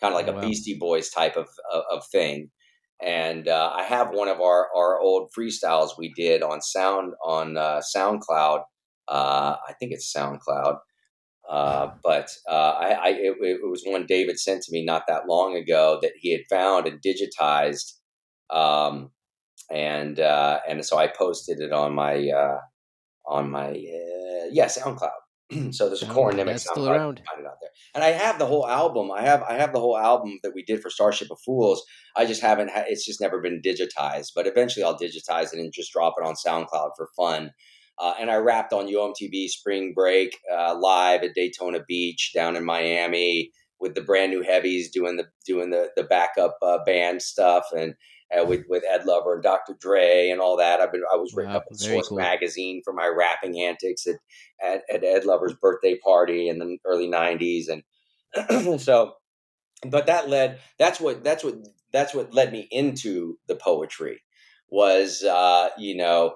kind 0.00 0.12
of 0.12 0.18
like 0.18 0.28
Oh, 0.28 0.32
a 0.32 0.34
wow. 0.34 0.40
Beastie 0.40 0.78
Boys 0.78 1.10
type 1.10 1.36
of 1.36 1.48
of, 1.72 1.82
of 1.90 2.06
thing. 2.10 2.50
And 3.00 3.46
uh, 3.46 3.70
I 3.74 3.84
have 3.84 4.10
one 4.10 4.26
of 4.26 4.40
our, 4.40 4.66
our 4.76 4.98
old 5.00 5.30
freestyles 5.36 5.90
we 5.96 6.12
did 6.16 6.42
on 6.42 6.60
sound 6.60 7.12
on 7.24 7.56
uh, 7.56 7.80
SoundCloud. 7.94 8.62
Uh, 9.06 9.56
I 9.68 9.72
think 9.78 9.92
it's 9.92 10.12
SoundCloud. 10.12 10.78
Uh, 11.48 11.92
but 12.04 12.28
uh, 12.48 12.72
I, 12.78 12.88
I 12.90 13.08
it, 13.10 13.36
it 13.40 13.70
was 13.70 13.82
one 13.86 14.04
David 14.06 14.38
sent 14.38 14.62
to 14.62 14.72
me 14.72 14.84
not 14.84 15.04
that 15.08 15.26
long 15.26 15.56
ago 15.56 15.98
that 16.02 16.12
he 16.20 16.32
had 16.32 16.42
found 16.50 16.86
and 16.86 17.00
digitized, 17.00 17.94
um, 18.50 19.10
and 19.70 20.20
uh, 20.20 20.60
and 20.68 20.84
so 20.84 20.98
I 20.98 21.06
posted 21.06 21.60
it 21.60 21.72
on 21.72 21.94
my 21.94 22.28
uh, 22.28 22.58
on 23.26 23.50
my 23.50 23.70
uh, 23.70 24.48
yeah 24.50 24.66
SoundCloud. 24.66 25.10
so 25.72 25.86
there's 25.86 26.02
a 26.02 26.06
Corin 26.06 26.36
Nemec 26.36 26.58
still 26.58 26.90
around. 26.90 27.22
find 27.26 27.40
it 27.40 27.46
out 27.46 27.56
there, 27.62 27.70
and 27.94 28.04
I 28.04 28.08
have 28.08 28.38
the 28.38 28.44
whole 28.44 28.68
album. 28.68 29.10
I 29.10 29.22
have 29.22 29.42
I 29.44 29.54
have 29.54 29.72
the 29.72 29.80
whole 29.80 29.96
album 29.96 30.38
that 30.42 30.52
we 30.54 30.62
did 30.62 30.82
for 30.82 30.90
Starship 30.90 31.30
of 31.30 31.38
Fools. 31.46 31.82
I 32.14 32.26
just 32.26 32.42
haven't. 32.42 32.70
Ha- 32.70 32.84
it's 32.88 33.06
just 33.06 33.22
never 33.22 33.40
been 33.40 33.62
digitized, 33.64 34.32
but 34.36 34.46
eventually 34.46 34.84
I'll 34.84 34.98
digitize 34.98 35.54
it 35.54 35.60
and 35.60 35.72
just 35.72 35.92
drop 35.92 36.16
it 36.20 36.26
on 36.26 36.34
SoundCloud 36.34 36.90
for 36.94 37.08
fun. 37.16 37.52
Uh, 38.00 38.14
and 38.20 38.30
I 38.30 38.36
rapped 38.36 38.72
on 38.72 38.86
UMTV 38.86 39.48
Spring 39.48 39.92
Break 39.94 40.38
uh, 40.56 40.76
live 40.78 41.22
at 41.22 41.34
Daytona 41.34 41.80
Beach 41.86 42.32
down 42.34 42.56
in 42.56 42.64
Miami 42.64 43.50
with 43.80 43.94
the 43.94 44.00
brand 44.02 44.32
new 44.32 44.42
heavies 44.42 44.90
doing 44.90 45.16
the 45.16 45.26
doing 45.46 45.70
the 45.70 45.90
the 45.96 46.04
backup 46.04 46.56
uh, 46.62 46.78
band 46.84 47.22
stuff 47.22 47.66
and 47.76 47.94
uh, 48.36 48.44
with 48.44 48.64
with 48.68 48.82
Ed 48.90 49.06
Lover 49.06 49.34
and 49.34 49.42
Dr. 49.42 49.74
Dre 49.80 50.30
and 50.30 50.40
all 50.40 50.56
that. 50.58 50.80
I've 50.80 50.92
been 50.92 51.02
I 51.12 51.16
was 51.16 51.34
written 51.34 51.52
Wow, 51.52 51.58
up 51.58 51.66
in 51.70 51.76
Source 51.76 52.08
cool. 52.08 52.18
magazine 52.18 52.82
for 52.84 52.92
my 52.92 53.06
rapping 53.06 53.60
antics 53.60 54.06
at, 54.06 54.16
at 54.62 54.82
at 54.92 55.04
Ed 55.04 55.24
Lover's 55.24 55.54
birthday 55.54 55.98
party 55.98 56.48
in 56.48 56.58
the 56.58 56.78
early 56.84 57.08
'90s, 57.08 57.66
and 57.68 58.80
so 58.80 59.14
but 59.86 60.06
that 60.06 60.28
led 60.28 60.58
that's 60.78 61.00
what 61.00 61.22
that's 61.24 61.44
what 61.44 61.54
that's 61.92 62.14
what 62.14 62.34
led 62.34 62.52
me 62.52 62.66
into 62.70 63.38
the 63.46 63.54
poetry 63.54 64.20
was 64.70 65.22
uh 65.22 65.68
you 65.78 65.96
know 65.96 66.34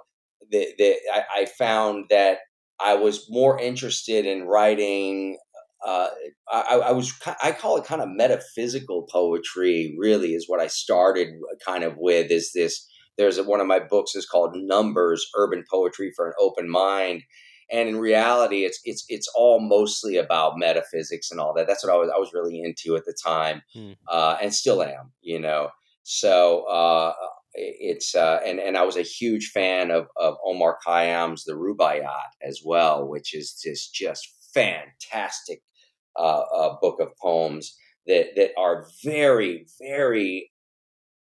the, 0.51 0.69
the 0.79 0.97
I, 1.13 1.43
I 1.43 1.47
found 1.47 2.07
that 2.11 2.39
i 2.81 2.95
was 2.95 3.27
more 3.31 3.59
interested 3.61 4.27
in 4.27 4.45
writing 4.45 5.39
uh 5.87 6.09
i, 6.53 6.81
I 6.87 6.93
was 6.93 7.13
i 7.43 7.53
call 7.53 7.77
it 7.77 7.85
kind 7.85 8.03
of 8.03 8.09
metaphysical 8.09 9.07
poetry 9.11 9.95
really 9.99 10.35
is 10.35 10.49
what 10.49 10.61
i 10.61 10.67
started 10.67 11.29
kind 11.65 11.85
of 11.85 11.95
with 11.97 12.31
is 12.31 12.53
this 12.53 12.89
there's 13.19 13.39
a, 13.39 13.45
one 13.45 13.61
of 13.61 13.67
my 13.67 13.79
books 13.79 14.15
is 14.15 14.27
called 14.27 14.53
numbers 14.55 15.27
urban 15.37 15.65
poetry 15.71 16.13
for 16.15 16.29
an 16.29 16.35
open 16.41 16.69
mind. 16.69 17.23
And 17.71 17.89
in 17.89 17.99
reality 17.99 18.65
it's 18.65 18.81
it's 18.85 19.05
it's 19.09 19.29
all 19.35 19.61
mostly 19.61 20.17
about 20.17 20.59
metaphysics 20.59 21.31
and 21.31 21.41
all 21.41 21.55
that. 21.55 21.67
That's 21.67 21.85
what 21.85 21.93
i 21.93 21.97
was 21.97 22.11
i 22.15 22.19
was 22.19 22.33
really 22.35 22.61
into 22.61 22.97
at 22.97 23.05
the 23.05 23.15
time 23.25 23.63
Hmm. 23.73 23.93
uh, 24.09 24.37
and 24.43 24.55
still 24.55 24.83
am 24.83 25.13
you 25.23 25.39
know? 25.39 25.71
So 26.03 26.65
uh, 26.65 27.13
it's 27.55 28.15
uh, 28.15 28.41
and 28.45 28.59
and 28.59 28.77
I 28.77 28.83
was 28.83 28.97
a 28.97 29.03
huge 29.03 29.51
fan 29.53 29.91
of 29.91 30.07
of 30.17 30.37
Omar 30.45 30.79
Khayyam's 30.87 31.45
The 31.45 31.53
Rubaiyat 31.53 32.31
as 32.43 32.61
well, 32.65 33.07
which 33.07 33.35
is 33.35 33.53
just 33.63 33.95
just 33.95 34.27
fantastic 34.55 35.63
uh, 36.19 36.41
uh, 36.41 36.77
book 36.81 37.01
of 37.01 37.09
poems 37.21 37.77
that 38.07 38.37
that 38.37 38.51
are 38.59 38.87
very 39.05 39.67
very. 39.81 40.51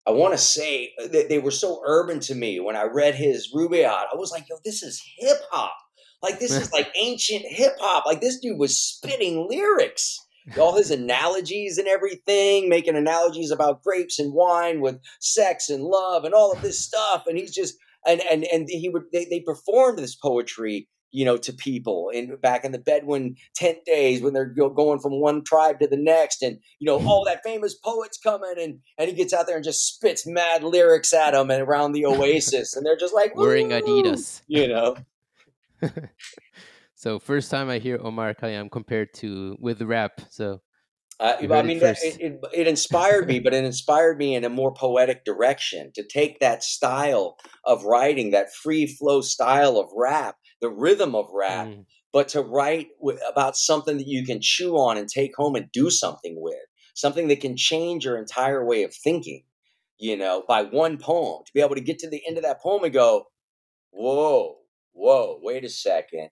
I 0.08 0.12
want 0.12 0.34
to 0.34 0.38
say 0.38 0.92
that 0.98 1.28
they 1.28 1.40
were 1.40 1.50
so 1.50 1.82
urban 1.84 2.20
to 2.20 2.34
me 2.36 2.60
when 2.60 2.76
I 2.76 2.84
read 2.84 3.16
his 3.16 3.52
Rubaiyat. 3.52 4.06
I 4.12 4.14
was 4.14 4.30
like, 4.30 4.44
yo, 4.48 4.54
this 4.64 4.84
is 4.84 5.02
hip 5.18 5.38
hop. 5.50 5.74
Like 6.22 6.38
this 6.38 6.52
is 6.52 6.72
like 6.72 6.88
ancient 6.96 7.44
hip 7.44 7.72
hop. 7.80 8.06
Like 8.06 8.20
this 8.20 8.38
dude 8.38 8.58
was 8.58 8.80
spitting 8.80 9.48
lyrics 9.48 10.20
all 10.58 10.76
his 10.76 10.90
analogies 10.90 11.78
and 11.78 11.88
everything, 11.88 12.68
making 12.68 12.96
analogies 12.96 13.50
about 13.50 13.82
grapes 13.82 14.18
and 14.18 14.32
wine 14.32 14.80
with 14.80 15.00
sex 15.20 15.68
and 15.68 15.84
love 15.84 16.24
and 16.24 16.34
all 16.34 16.52
of 16.52 16.62
this 16.62 16.78
stuff. 16.78 17.24
And 17.26 17.36
he's 17.38 17.54
just 17.54 17.76
and 18.06 18.20
and 18.30 18.44
and 18.44 18.68
he 18.68 18.88
would 18.88 19.04
they, 19.12 19.24
they 19.24 19.40
performed 19.40 19.98
this 19.98 20.14
poetry 20.14 20.88
you 21.16 21.24
know, 21.24 21.38
to 21.38 21.52
people 21.52 22.10
in 22.12 22.36
back 22.36 22.62
in 22.62 22.72
the 22.72 22.78
Bedouin 22.78 23.36
tent 23.54 23.78
days 23.86 24.20
when 24.20 24.34
they're 24.34 24.44
going 24.44 24.98
from 24.98 25.18
one 25.20 25.42
tribe 25.42 25.78
to 25.80 25.86
the 25.86 25.96
next, 25.96 26.42
and 26.42 26.58
you 26.78 26.84
know, 26.84 26.98
all 27.06 27.24
that 27.24 27.42
famous 27.42 27.74
poets 27.74 28.18
coming, 28.18 28.54
and 28.58 28.80
and 28.98 29.08
he 29.08 29.14
gets 29.14 29.32
out 29.32 29.46
there 29.46 29.56
and 29.56 29.64
just 29.64 29.94
spits 29.94 30.26
mad 30.26 30.62
lyrics 30.62 31.14
at 31.14 31.30
them 31.30 31.50
and 31.50 31.62
around 31.62 31.92
the 31.92 32.04
oasis, 32.04 32.76
and 32.76 32.84
they're 32.84 32.98
just 32.98 33.14
like 33.14 33.34
wearing 33.34 33.70
Adidas, 33.70 34.42
you 34.46 34.68
know. 34.68 34.96
so 36.96 37.18
first 37.18 37.50
time 37.50 37.68
I 37.68 37.78
hear 37.78 38.00
Omar 38.02 38.34
Khayyam 38.34 38.70
compared 38.70 39.14
to 39.14 39.56
with 39.60 39.80
rap, 39.82 40.22
so 40.30 40.62
uh, 41.18 41.36
I 41.40 41.62
mean, 41.62 41.78
it, 41.82 41.96
it, 42.02 42.40
it, 42.52 42.66
inspired 42.66 43.26
me, 43.26 43.38
but 43.38 43.54
it 43.54 43.64
inspired 43.64 44.18
me 44.18 44.34
in 44.34 44.44
a 44.44 44.50
more 44.50 44.72
poetic 44.74 45.24
direction. 45.24 45.90
To 45.94 46.02
take 46.02 46.40
that 46.40 46.62
style 46.62 47.38
of 47.64 47.84
writing, 47.84 48.32
that 48.32 48.52
free 48.52 48.86
flow 48.86 49.22
style 49.22 49.78
of 49.78 49.88
rap, 49.96 50.36
the 50.60 50.68
rhythm 50.68 51.14
of 51.14 51.28
rap, 51.32 51.68
mm. 51.68 51.86
but 52.12 52.28
to 52.28 52.42
write 52.42 52.88
w- 53.00 53.18
about 53.30 53.56
something 53.56 53.96
that 53.96 54.06
you 54.06 54.26
can 54.26 54.42
chew 54.42 54.76
on 54.76 54.98
and 54.98 55.08
take 55.08 55.34
home 55.36 55.56
and 55.56 55.72
do 55.72 55.88
something 55.88 56.34
with, 56.38 56.56
something 56.94 57.28
that 57.28 57.40
can 57.40 57.56
change 57.56 58.04
your 58.04 58.18
entire 58.18 58.62
way 58.62 58.82
of 58.82 58.94
thinking, 58.94 59.42
you 59.98 60.18
know, 60.18 60.44
by 60.46 60.64
one 60.64 60.98
poem, 60.98 61.42
to 61.46 61.52
be 61.54 61.62
able 61.62 61.76
to 61.76 61.80
get 61.80 61.98
to 62.00 62.10
the 62.10 62.22
end 62.28 62.36
of 62.36 62.42
that 62.42 62.60
poem 62.60 62.84
and 62.84 62.92
go, 62.92 63.28
whoa, 63.90 64.56
whoa, 64.92 65.38
wait 65.42 65.64
a 65.64 65.70
second 65.70 66.28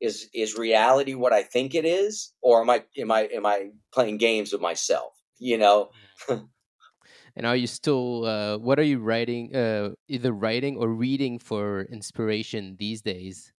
is 0.00 0.28
is 0.34 0.56
reality 0.56 1.14
what 1.14 1.32
I 1.32 1.42
think 1.42 1.74
it 1.74 1.84
is, 1.84 2.32
or 2.42 2.60
am 2.60 2.70
I 2.70 2.84
am 2.98 3.10
I 3.10 3.28
am 3.34 3.46
I 3.46 3.70
playing 3.92 4.18
games 4.18 4.52
with 4.52 4.60
myself? 4.60 5.12
You 5.38 5.58
know. 5.58 5.90
and 6.28 7.46
are 7.46 7.56
you 7.56 7.66
still? 7.66 8.24
Uh, 8.24 8.58
what 8.58 8.78
are 8.78 8.84
you 8.84 8.98
writing? 8.98 9.54
Uh, 9.54 9.90
either 10.08 10.32
writing 10.32 10.76
or 10.76 10.88
reading 10.88 11.38
for 11.38 11.82
inspiration 11.82 12.76
these 12.78 13.02
days? 13.02 13.52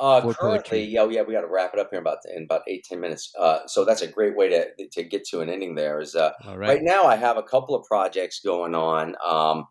Uh, 0.00 0.32
currently, 0.32 0.82
yeah, 0.82 1.06
yeah, 1.10 1.20
we 1.20 1.34
got 1.34 1.42
to 1.42 1.46
wrap 1.46 1.74
it 1.74 1.78
up 1.78 1.88
here 1.90 1.98
in 1.98 2.02
about 2.02 2.18
in 2.34 2.44
about 2.44 2.62
eight 2.66 2.86
ten 2.88 3.00
minutes. 3.00 3.34
Uh, 3.38 3.58
so 3.66 3.84
that's 3.84 4.00
a 4.00 4.06
great 4.06 4.34
way 4.34 4.48
to 4.48 4.86
to 4.92 5.02
get 5.02 5.24
to 5.24 5.40
an 5.40 5.50
ending. 5.50 5.74
There 5.74 6.00
is 6.00 6.14
uh, 6.14 6.32
right. 6.46 6.56
right. 6.56 6.82
now 6.82 7.04
I 7.04 7.16
have 7.16 7.36
a 7.36 7.42
couple 7.42 7.74
of 7.74 7.84
projects 7.84 8.40
going 8.40 8.74
on. 8.74 9.14
Um, 9.22 9.66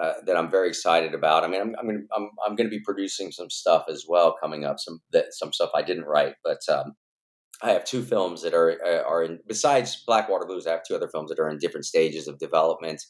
uh, 0.00 0.14
that 0.26 0.36
I'm 0.36 0.50
very 0.50 0.68
excited 0.68 1.14
about. 1.14 1.44
I 1.44 1.48
mean, 1.48 1.60
I'm 1.60 1.74
I'm 1.78 1.86
gonna, 1.86 2.04
I'm, 2.16 2.30
I'm 2.46 2.56
going 2.56 2.68
to 2.68 2.76
be 2.76 2.82
producing 2.84 3.30
some 3.30 3.50
stuff 3.50 3.84
as 3.88 4.04
well 4.08 4.34
coming 4.40 4.64
up. 4.64 4.78
Some 4.78 5.00
that 5.12 5.26
some 5.32 5.52
stuff 5.52 5.70
I 5.74 5.82
didn't 5.82 6.04
write, 6.04 6.34
but 6.44 6.60
um, 6.70 6.94
I 7.62 7.70
have 7.70 7.84
two 7.84 8.02
films 8.02 8.42
that 8.42 8.54
are 8.54 8.78
uh, 8.84 9.02
are 9.08 9.22
in. 9.22 9.38
Besides 9.46 10.02
Blackwater 10.06 10.46
Blues, 10.46 10.66
I 10.66 10.72
have 10.72 10.84
two 10.86 10.94
other 10.94 11.08
films 11.08 11.30
that 11.30 11.38
are 11.38 11.48
in 11.48 11.58
different 11.58 11.86
stages 11.86 12.26
of 12.26 12.38
development. 12.38 13.02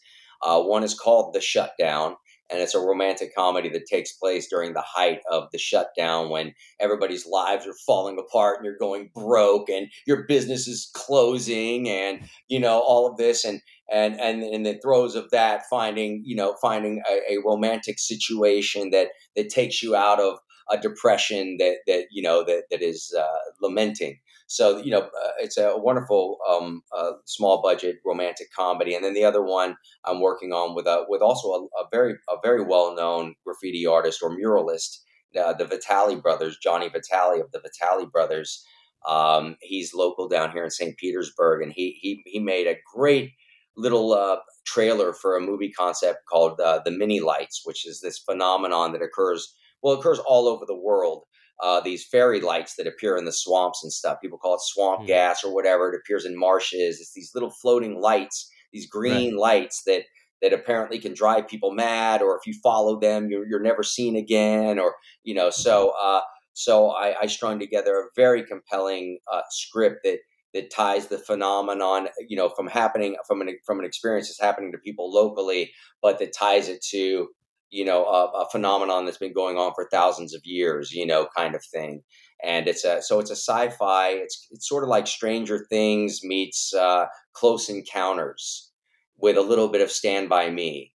Uh, 0.42 0.60
one 0.60 0.82
is 0.82 0.94
called 0.94 1.34
The 1.34 1.40
Shutdown, 1.40 2.16
and 2.52 2.60
it's 2.60 2.74
a 2.74 2.80
romantic 2.80 3.34
comedy 3.34 3.70
that 3.70 3.86
takes 3.86 4.12
place 4.12 4.46
during 4.48 4.74
the 4.74 4.84
height 4.86 5.20
of 5.30 5.44
the 5.52 5.58
shutdown 5.58 6.28
when 6.28 6.52
everybody's 6.80 7.26
lives 7.26 7.66
are 7.66 7.74
falling 7.86 8.18
apart 8.18 8.58
and 8.58 8.66
you're 8.66 8.76
going 8.76 9.10
broke 9.14 9.70
and 9.70 9.88
your 10.06 10.24
business 10.26 10.68
is 10.68 10.90
closing 10.94 11.88
and 11.88 12.20
you 12.48 12.60
know 12.60 12.80
all 12.80 13.10
of 13.10 13.16
this 13.16 13.44
and 13.44 13.60
and 13.92 14.20
and 14.20 14.42
in 14.42 14.62
the 14.62 14.78
throes 14.82 15.14
of 15.14 15.30
that 15.30 15.62
finding 15.68 16.22
you 16.24 16.34
know 16.34 16.54
finding 16.60 17.02
a, 17.08 17.34
a 17.34 17.42
romantic 17.44 17.98
situation 17.98 18.90
that 18.90 19.08
that 19.36 19.48
takes 19.48 19.82
you 19.82 19.94
out 19.94 20.20
of 20.20 20.38
a 20.70 20.78
depression 20.78 21.56
that 21.58 21.78
that 21.86 22.06
you 22.10 22.22
know 22.22 22.44
that 22.44 22.64
that 22.70 22.82
is 22.82 23.14
uh, 23.18 23.38
lamenting 23.60 24.18
so 24.52 24.76
you 24.76 24.90
know, 24.90 25.00
uh, 25.00 25.30
it's 25.38 25.56
a 25.56 25.78
wonderful 25.78 26.36
um, 26.46 26.82
uh, 26.94 27.12
small 27.24 27.62
budget 27.62 27.96
romantic 28.04 28.48
comedy, 28.54 28.94
and 28.94 29.02
then 29.02 29.14
the 29.14 29.24
other 29.24 29.42
one 29.42 29.76
I'm 30.04 30.20
working 30.20 30.52
on 30.52 30.74
with 30.74 30.86
a 30.86 31.06
with 31.08 31.22
also 31.22 31.48
a, 31.48 31.64
a 31.80 31.88
very 31.90 32.16
a 32.28 32.34
very 32.42 32.62
well 32.62 32.94
known 32.94 33.34
graffiti 33.46 33.86
artist 33.86 34.22
or 34.22 34.28
muralist, 34.36 34.98
uh, 35.42 35.54
the 35.54 35.64
Vitale 35.64 36.16
brothers, 36.16 36.58
Johnny 36.62 36.90
Vitale 36.90 37.40
of 37.40 37.50
the 37.52 37.60
Vitale 37.60 38.04
brothers. 38.04 38.62
Um, 39.08 39.56
he's 39.62 39.94
local 39.94 40.28
down 40.28 40.52
here 40.52 40.64
in 40.64 40.70
St. 40.70 40.98
Petersburg, 40.98 41.62
and 41.62 41.72
he 41.72 41.96
he 42.02 42.22
he 42.26 42.38
made 42.38 42.66
a 42.66 42.76
great 42.94 43.30
little 43.76 44.12
uh, 44.12 44.36
trailer 44.64 45.12
for 45.12 45.36
a 45.36 45.40
movie 45.40 45.72
concept 45.72 46.20
called 46.28 46.60
uh, 46.60 46.80
the 46.84 46.90
Mini 46.90 47.20
Lights, 47.20 47.62
which 47.64 47.86
is 47.86 48.00
this 48.00 48.18
phenomenon 48.18 48.92
that 48.92 49.02
occurs 49.02 49.54
well 49.82 49.98
occurs 49.98 50.20
all 50.20 50.46
over 50.46 50.64
the 50.66 50.78
world 50.78 51.24
uh, 51.62 51.80
these 51.80 52.04
fairy 52.04 52.40
lights 52.40 52.74
that 52.76 52.88
appear 52.88 53.16
in 53.16 53.24
the 53.24 53.32
swamps 53.32 53.82
and 53.84 53.92
stuff. 53.92 54.20
People 54.20 54.38
call 54.38 54.54
it 54.54 54.60
swamp 54.62 55.02
mm. 55.02 55.06
gas 55.06 55.44
or 55.44 55.54
whatever. 55.54 55.92
It 55.92 55.96
appears 55.96 56.24
in 56.24 56.36
marshes. 56.36 57.00
It's 57.00 57.14
these 57.14 57.30
little 57.34 57.50
floating 57.50 58.00
lights, 58.00 58.50
these 58.72 58.88
green 58.88 59.34
right. 59.34 59.40
lights 59.40 59.82
that 59.86 60.02
that 60.42 60.52
apparently 60.52 60.98
can 60.98 61.14
drive 61.14 61.46
people 61.46 61.70
mad, 61.70 62.20
or 62.20 62.36
if 62.36 62.44
you 62.48 62.54
follow 62.64 62.98
them, 62.98 63.28
you're, 63.30 63.46
you're 63.46 63.62
never 63.62 63.84
seen 63.84 64.16
again, 64.16 64.80
or 64.80 64.96
you 65.22 65.34
know. 65.34 65.50
So 65.50 65.92
uh, 66.02 66.22
so 66.52 66.90
I, 66.90 67.14
I 67.22 67.26
strung 67.26 67.60
together 67.60 67.96
a 67.96 68.08
very 68.16 68.44
compelling 68.44 69.18
uh, 69.32 69.42
script 69.50 70.00
that 70.02 70.18
that 70.54 70.70
ties 70.70 71.06
the 71.06 71.18
phenomenon, 71.18 72.08
you 72.28 72.36
know, 72.36 72.48
from 72.48 72.66
happening 72.66 73.16
from 73.26 73.40
an 73.40 73.56
from 73.64 73.78
an 73.78 73.84
experience 73.84 74.28
that's 74.28 74.40
happening 74.40 74.72
to 74.72 74.78
people 74.78 75.12
locally, 75.12 75.72
but 76.00 76.18
that 76.18 76.34
ties 76.34 76.68
it 76.68 76.82
to 76.90 77.28
you 77.70 77.84
know 77.84 78.04
a, 78.04 78.42
a, 78.42 78.50
phenomenon 78.50 79.06
that's 79.06 79.16
been 79.16 79.32
going 79.32 79.56
on 79.56 79.72
for 79.74 79.88
thousands 79.90 80.34
of 80.34 80.42
years 80.44 80.92
you 80.92 81.06
know 81.06 81.26
kind 81.36 81.54
of 81.54 81.64
thing. 81.64 82.02
And 82.44 82.66
it's 82.68 82.84
a 82.84 83.02
so 83.02 83.18
it's 83.20 83.30
a 83.30 83.36
sci-fi. 83.36 84.10
It's 84.10 84.48
it's 84.50 84.68
sort 84.68 84.82
of 84.82 84.88
like 84.88 85.06
stranger 85.06 85.64
things 85.68 86.20
meets 86.22 86.74
uh, 86.74 87.06
close 87.32 87.68
encounters 87.68 88.70
with 89.16 89.36
a 89.36 89.42
little 89.42 89.68
bit 89.68 89.80
of 89.80 89.90
stand 89.90 90.28
by 90.28 90.50
me. 90.50 90.92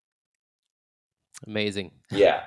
Amazing. 1.45 1.91
Yeah 2.09 2.43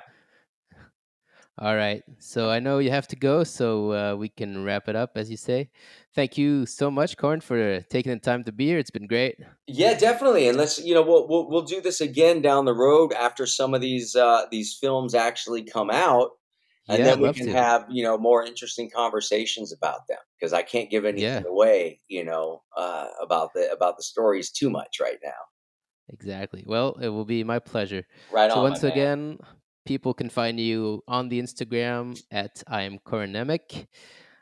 all 1.59 1.75
right. 1.75 2.03
So 2.19 2.49
I 2.49 2.59
know 2.59 2.77
you 2.77 2.91
have 2.91 3.07
to 3.07 3.15
go, 3.15 3.43
so 3.43 3.91
uh, 3.91 4.15
we 4.15 4.29
can 4.29 4.63
wrap 4.63 4.87
it 4.87 4.95
up, 4.95 5.11
as 5.15 5.31
you 5.31 5.37
say. 5.37 5.69
Thank 6.13 6.37
you 6.37 6.65
so 6.67 6.91
much, 6.91 7.17
Corin, 7.17 7.41
for 7.41 7.81
taking 7.81 8.11
the 8.11 8.19
time 8.19 8.43
to 8.43 8.51
be 8.51 8.67
here. 8.67 8.77
It's 8.77 8.91
been 8.91 9.07
great. 9.07 9.37
Yeah, 9.65 9.97
definitely. 9.97 10.47
And 10.47 10.57
let's 10.57 10.79
you 10.79 10.93
know 10.93 11.01
we'll 11.01 11.27
we'll, 11.27 11.49
we'll 11.49 11.63
do 11.63 11.81
this 11.81 11.99
again 11.99 12.41
down 12.41 12.65
the 12.65 12.75
road 12.75 13.11
after 13.13 13.45
some 13.47 13.73
of 13.73 13.81
these 13.81 14.15
uh, 14.15 14.45
these 14.51 14.77
films 14.79 15.15
actually 15.15 15.63
come 15.63 15.89
out, 15.89 16.29
and 16.87 16.99
yeah, 16.99 17.05
then 17.05 17.21
we 17.21 17.33
can 17.33 17.47
to. 17.47 17.53
have 17.53 17.85
you 17.89 18.03
know 18.03 18.17
more 18.19 18.43
interesting 18.43 18.91
conversations 18.95 19.73
about 19.73 20.07
them 20.07 20.19
because 20.39 20.53
I 20.53 20.61
can't 20.61 20.91
give 20.91 21.05
anything 21.05 21.43
yeah. 21.43 21.49
away 21.49 22.01
you 22.07 22.23
know 22.23 22.61
uh, 22.75 23.07
about 23.19 23.53
the 23.53 23.71
about 23.71 23.97
the 23.97 24.03
stories 24.03 24.51
too 24.51 24.69
much 24.69 24.99
right 25.01 25.17
now. 25.23 25.31
Exactly. 26.09 26.63
Well, 26.65 26.97
it 27.01 27.09
will 27.09 27.25
be 27.25 27.43
my 27.43 27.59
pleasure. 27.59 28.05
Right 28.31 28.49
so 28.49 28.57
on. 28.57 28.63
once 28.63 28.83
again, 28.83 29.39
people 29.87 30.13
can 30.13 30.29
find 30.29 30.59
you 30.59 31.01
on 31.07 31.29
the 31.29 31.41
Instagram 31.41 32.21
at 32.29 32.61
I 32.67 32.81
am 32.81 32.99
Corinnemec. 32.99 33.87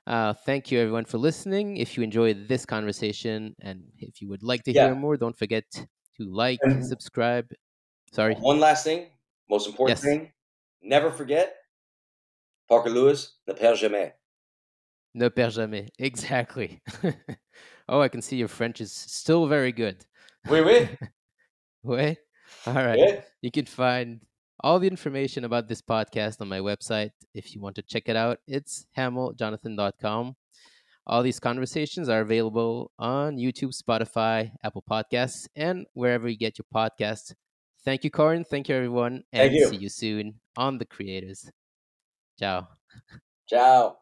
Uh, 0.07 0.34
thank 0.34 0.72
you 0.72 0.80
everyone 0.80 1.05
for 1.05 1.19
listening. 1.19 1.77
If 1.77 1.95
you 1.95 2.03
enjoyed 2.03 2.47
this 2.47 2.65
conversation 2.65 3.55
and 3.61 3.84
if 3.99 4.22
you 4.22 4.27
would 4.30 4.41
like 4.41 4.63
to 4.63 4.73
yeah. 4.73 4.88
hear 4.88 4.95
more, 4.95 5.17
don't 5.17 5.38
forget 5.38 5.63
to 5.72 6.23
like, 6.26 6.59
and 6.63 6.84
subscribe. 6.84 7.45
Sorry. 8.11 8.34
One 8.35 8.59
last 8.59 8.84
thing, 8.84 9.05
most 9.47 9.67
important 9.67 9.99
yes. 9.99 10.03
thing. 10.03 10.31
Never 10.81 11.11
forget 11.11 11.55
Parker 12.67 12.89
Lewis, 12.89 13.38
ne 13.47 13.53
perd 13.53 13.77
jamais. 13.77 14.13
Ne 15.13 15.30
perd 15.30 15.51
jamais. 15.51 15.89
Exactly. 15.99 16.81
oh, 17.88 18.01
I 18.01 18.07
can 18.07 18.23
see 18.23 18.38
your 18.38 18.47
French 18.47 18.81
is 18.81 18.91
still 18.91 19.45
very 19.45 19.72
good. 19.72 20.05
Oui, 20.49 20.61
oui. 20.61 20.89
oui. 21.84 22.17
All 22.65 22.73
right. 22.73 22.97
Oui. 22.97 23.17
You 23.41 23.51
can 23.51 23.65
find 23.65 24.22
all 24.61 24.80
the 24.80 24.88
information 24.88 25.44
about 25.44 25.68
this 25.68 25.82
podcast 25.82 26.41
on 26.41 26.48
my 26.48 26.60
website. 26.60 27.11
If 27.34 27.53
you 27.53 27.61
want 27.61 27.76
to 27.76 27.82
check 27.82 28.03
it 28.07 28.15
out, 28.15 28.40
it's 28.48 28.86
hamilljonathan.com. 28.98 30.36
All 31.07 31.22
these 31.22 31.40
conversations 31.40 32.10
are 32.10 32.22
available 32.22 32.91
on 32.98 33.38
YouTube, 33.38 33.80
Spotify, 33.80 34.52
Apple 34.64 34.84
Podcasts, 34.90 35.48
and 35.56 35.86
wherever 35.94 36.27
you 36.27 36.38
get 36.38 36.57
your 36.57 36.65
podcasts. 36.73 37.34
Thank 37.84 38.03
you, 38.03 38.10
Corin. 38.10 38.44
Thank 38.44 38.69
you, 38.69 38.76
everyone. 38.76 39.23
And 39.32 39.53
you. 39.53 39.68
see 39.69 39.76
you 39.76 39.90
soon 39.90 40.40
on 40.57 40.80
The 40.80 40.86
Creators. 40.86 41.48
Ciao. 42.40 42.68
Ciao. 43.48 43.98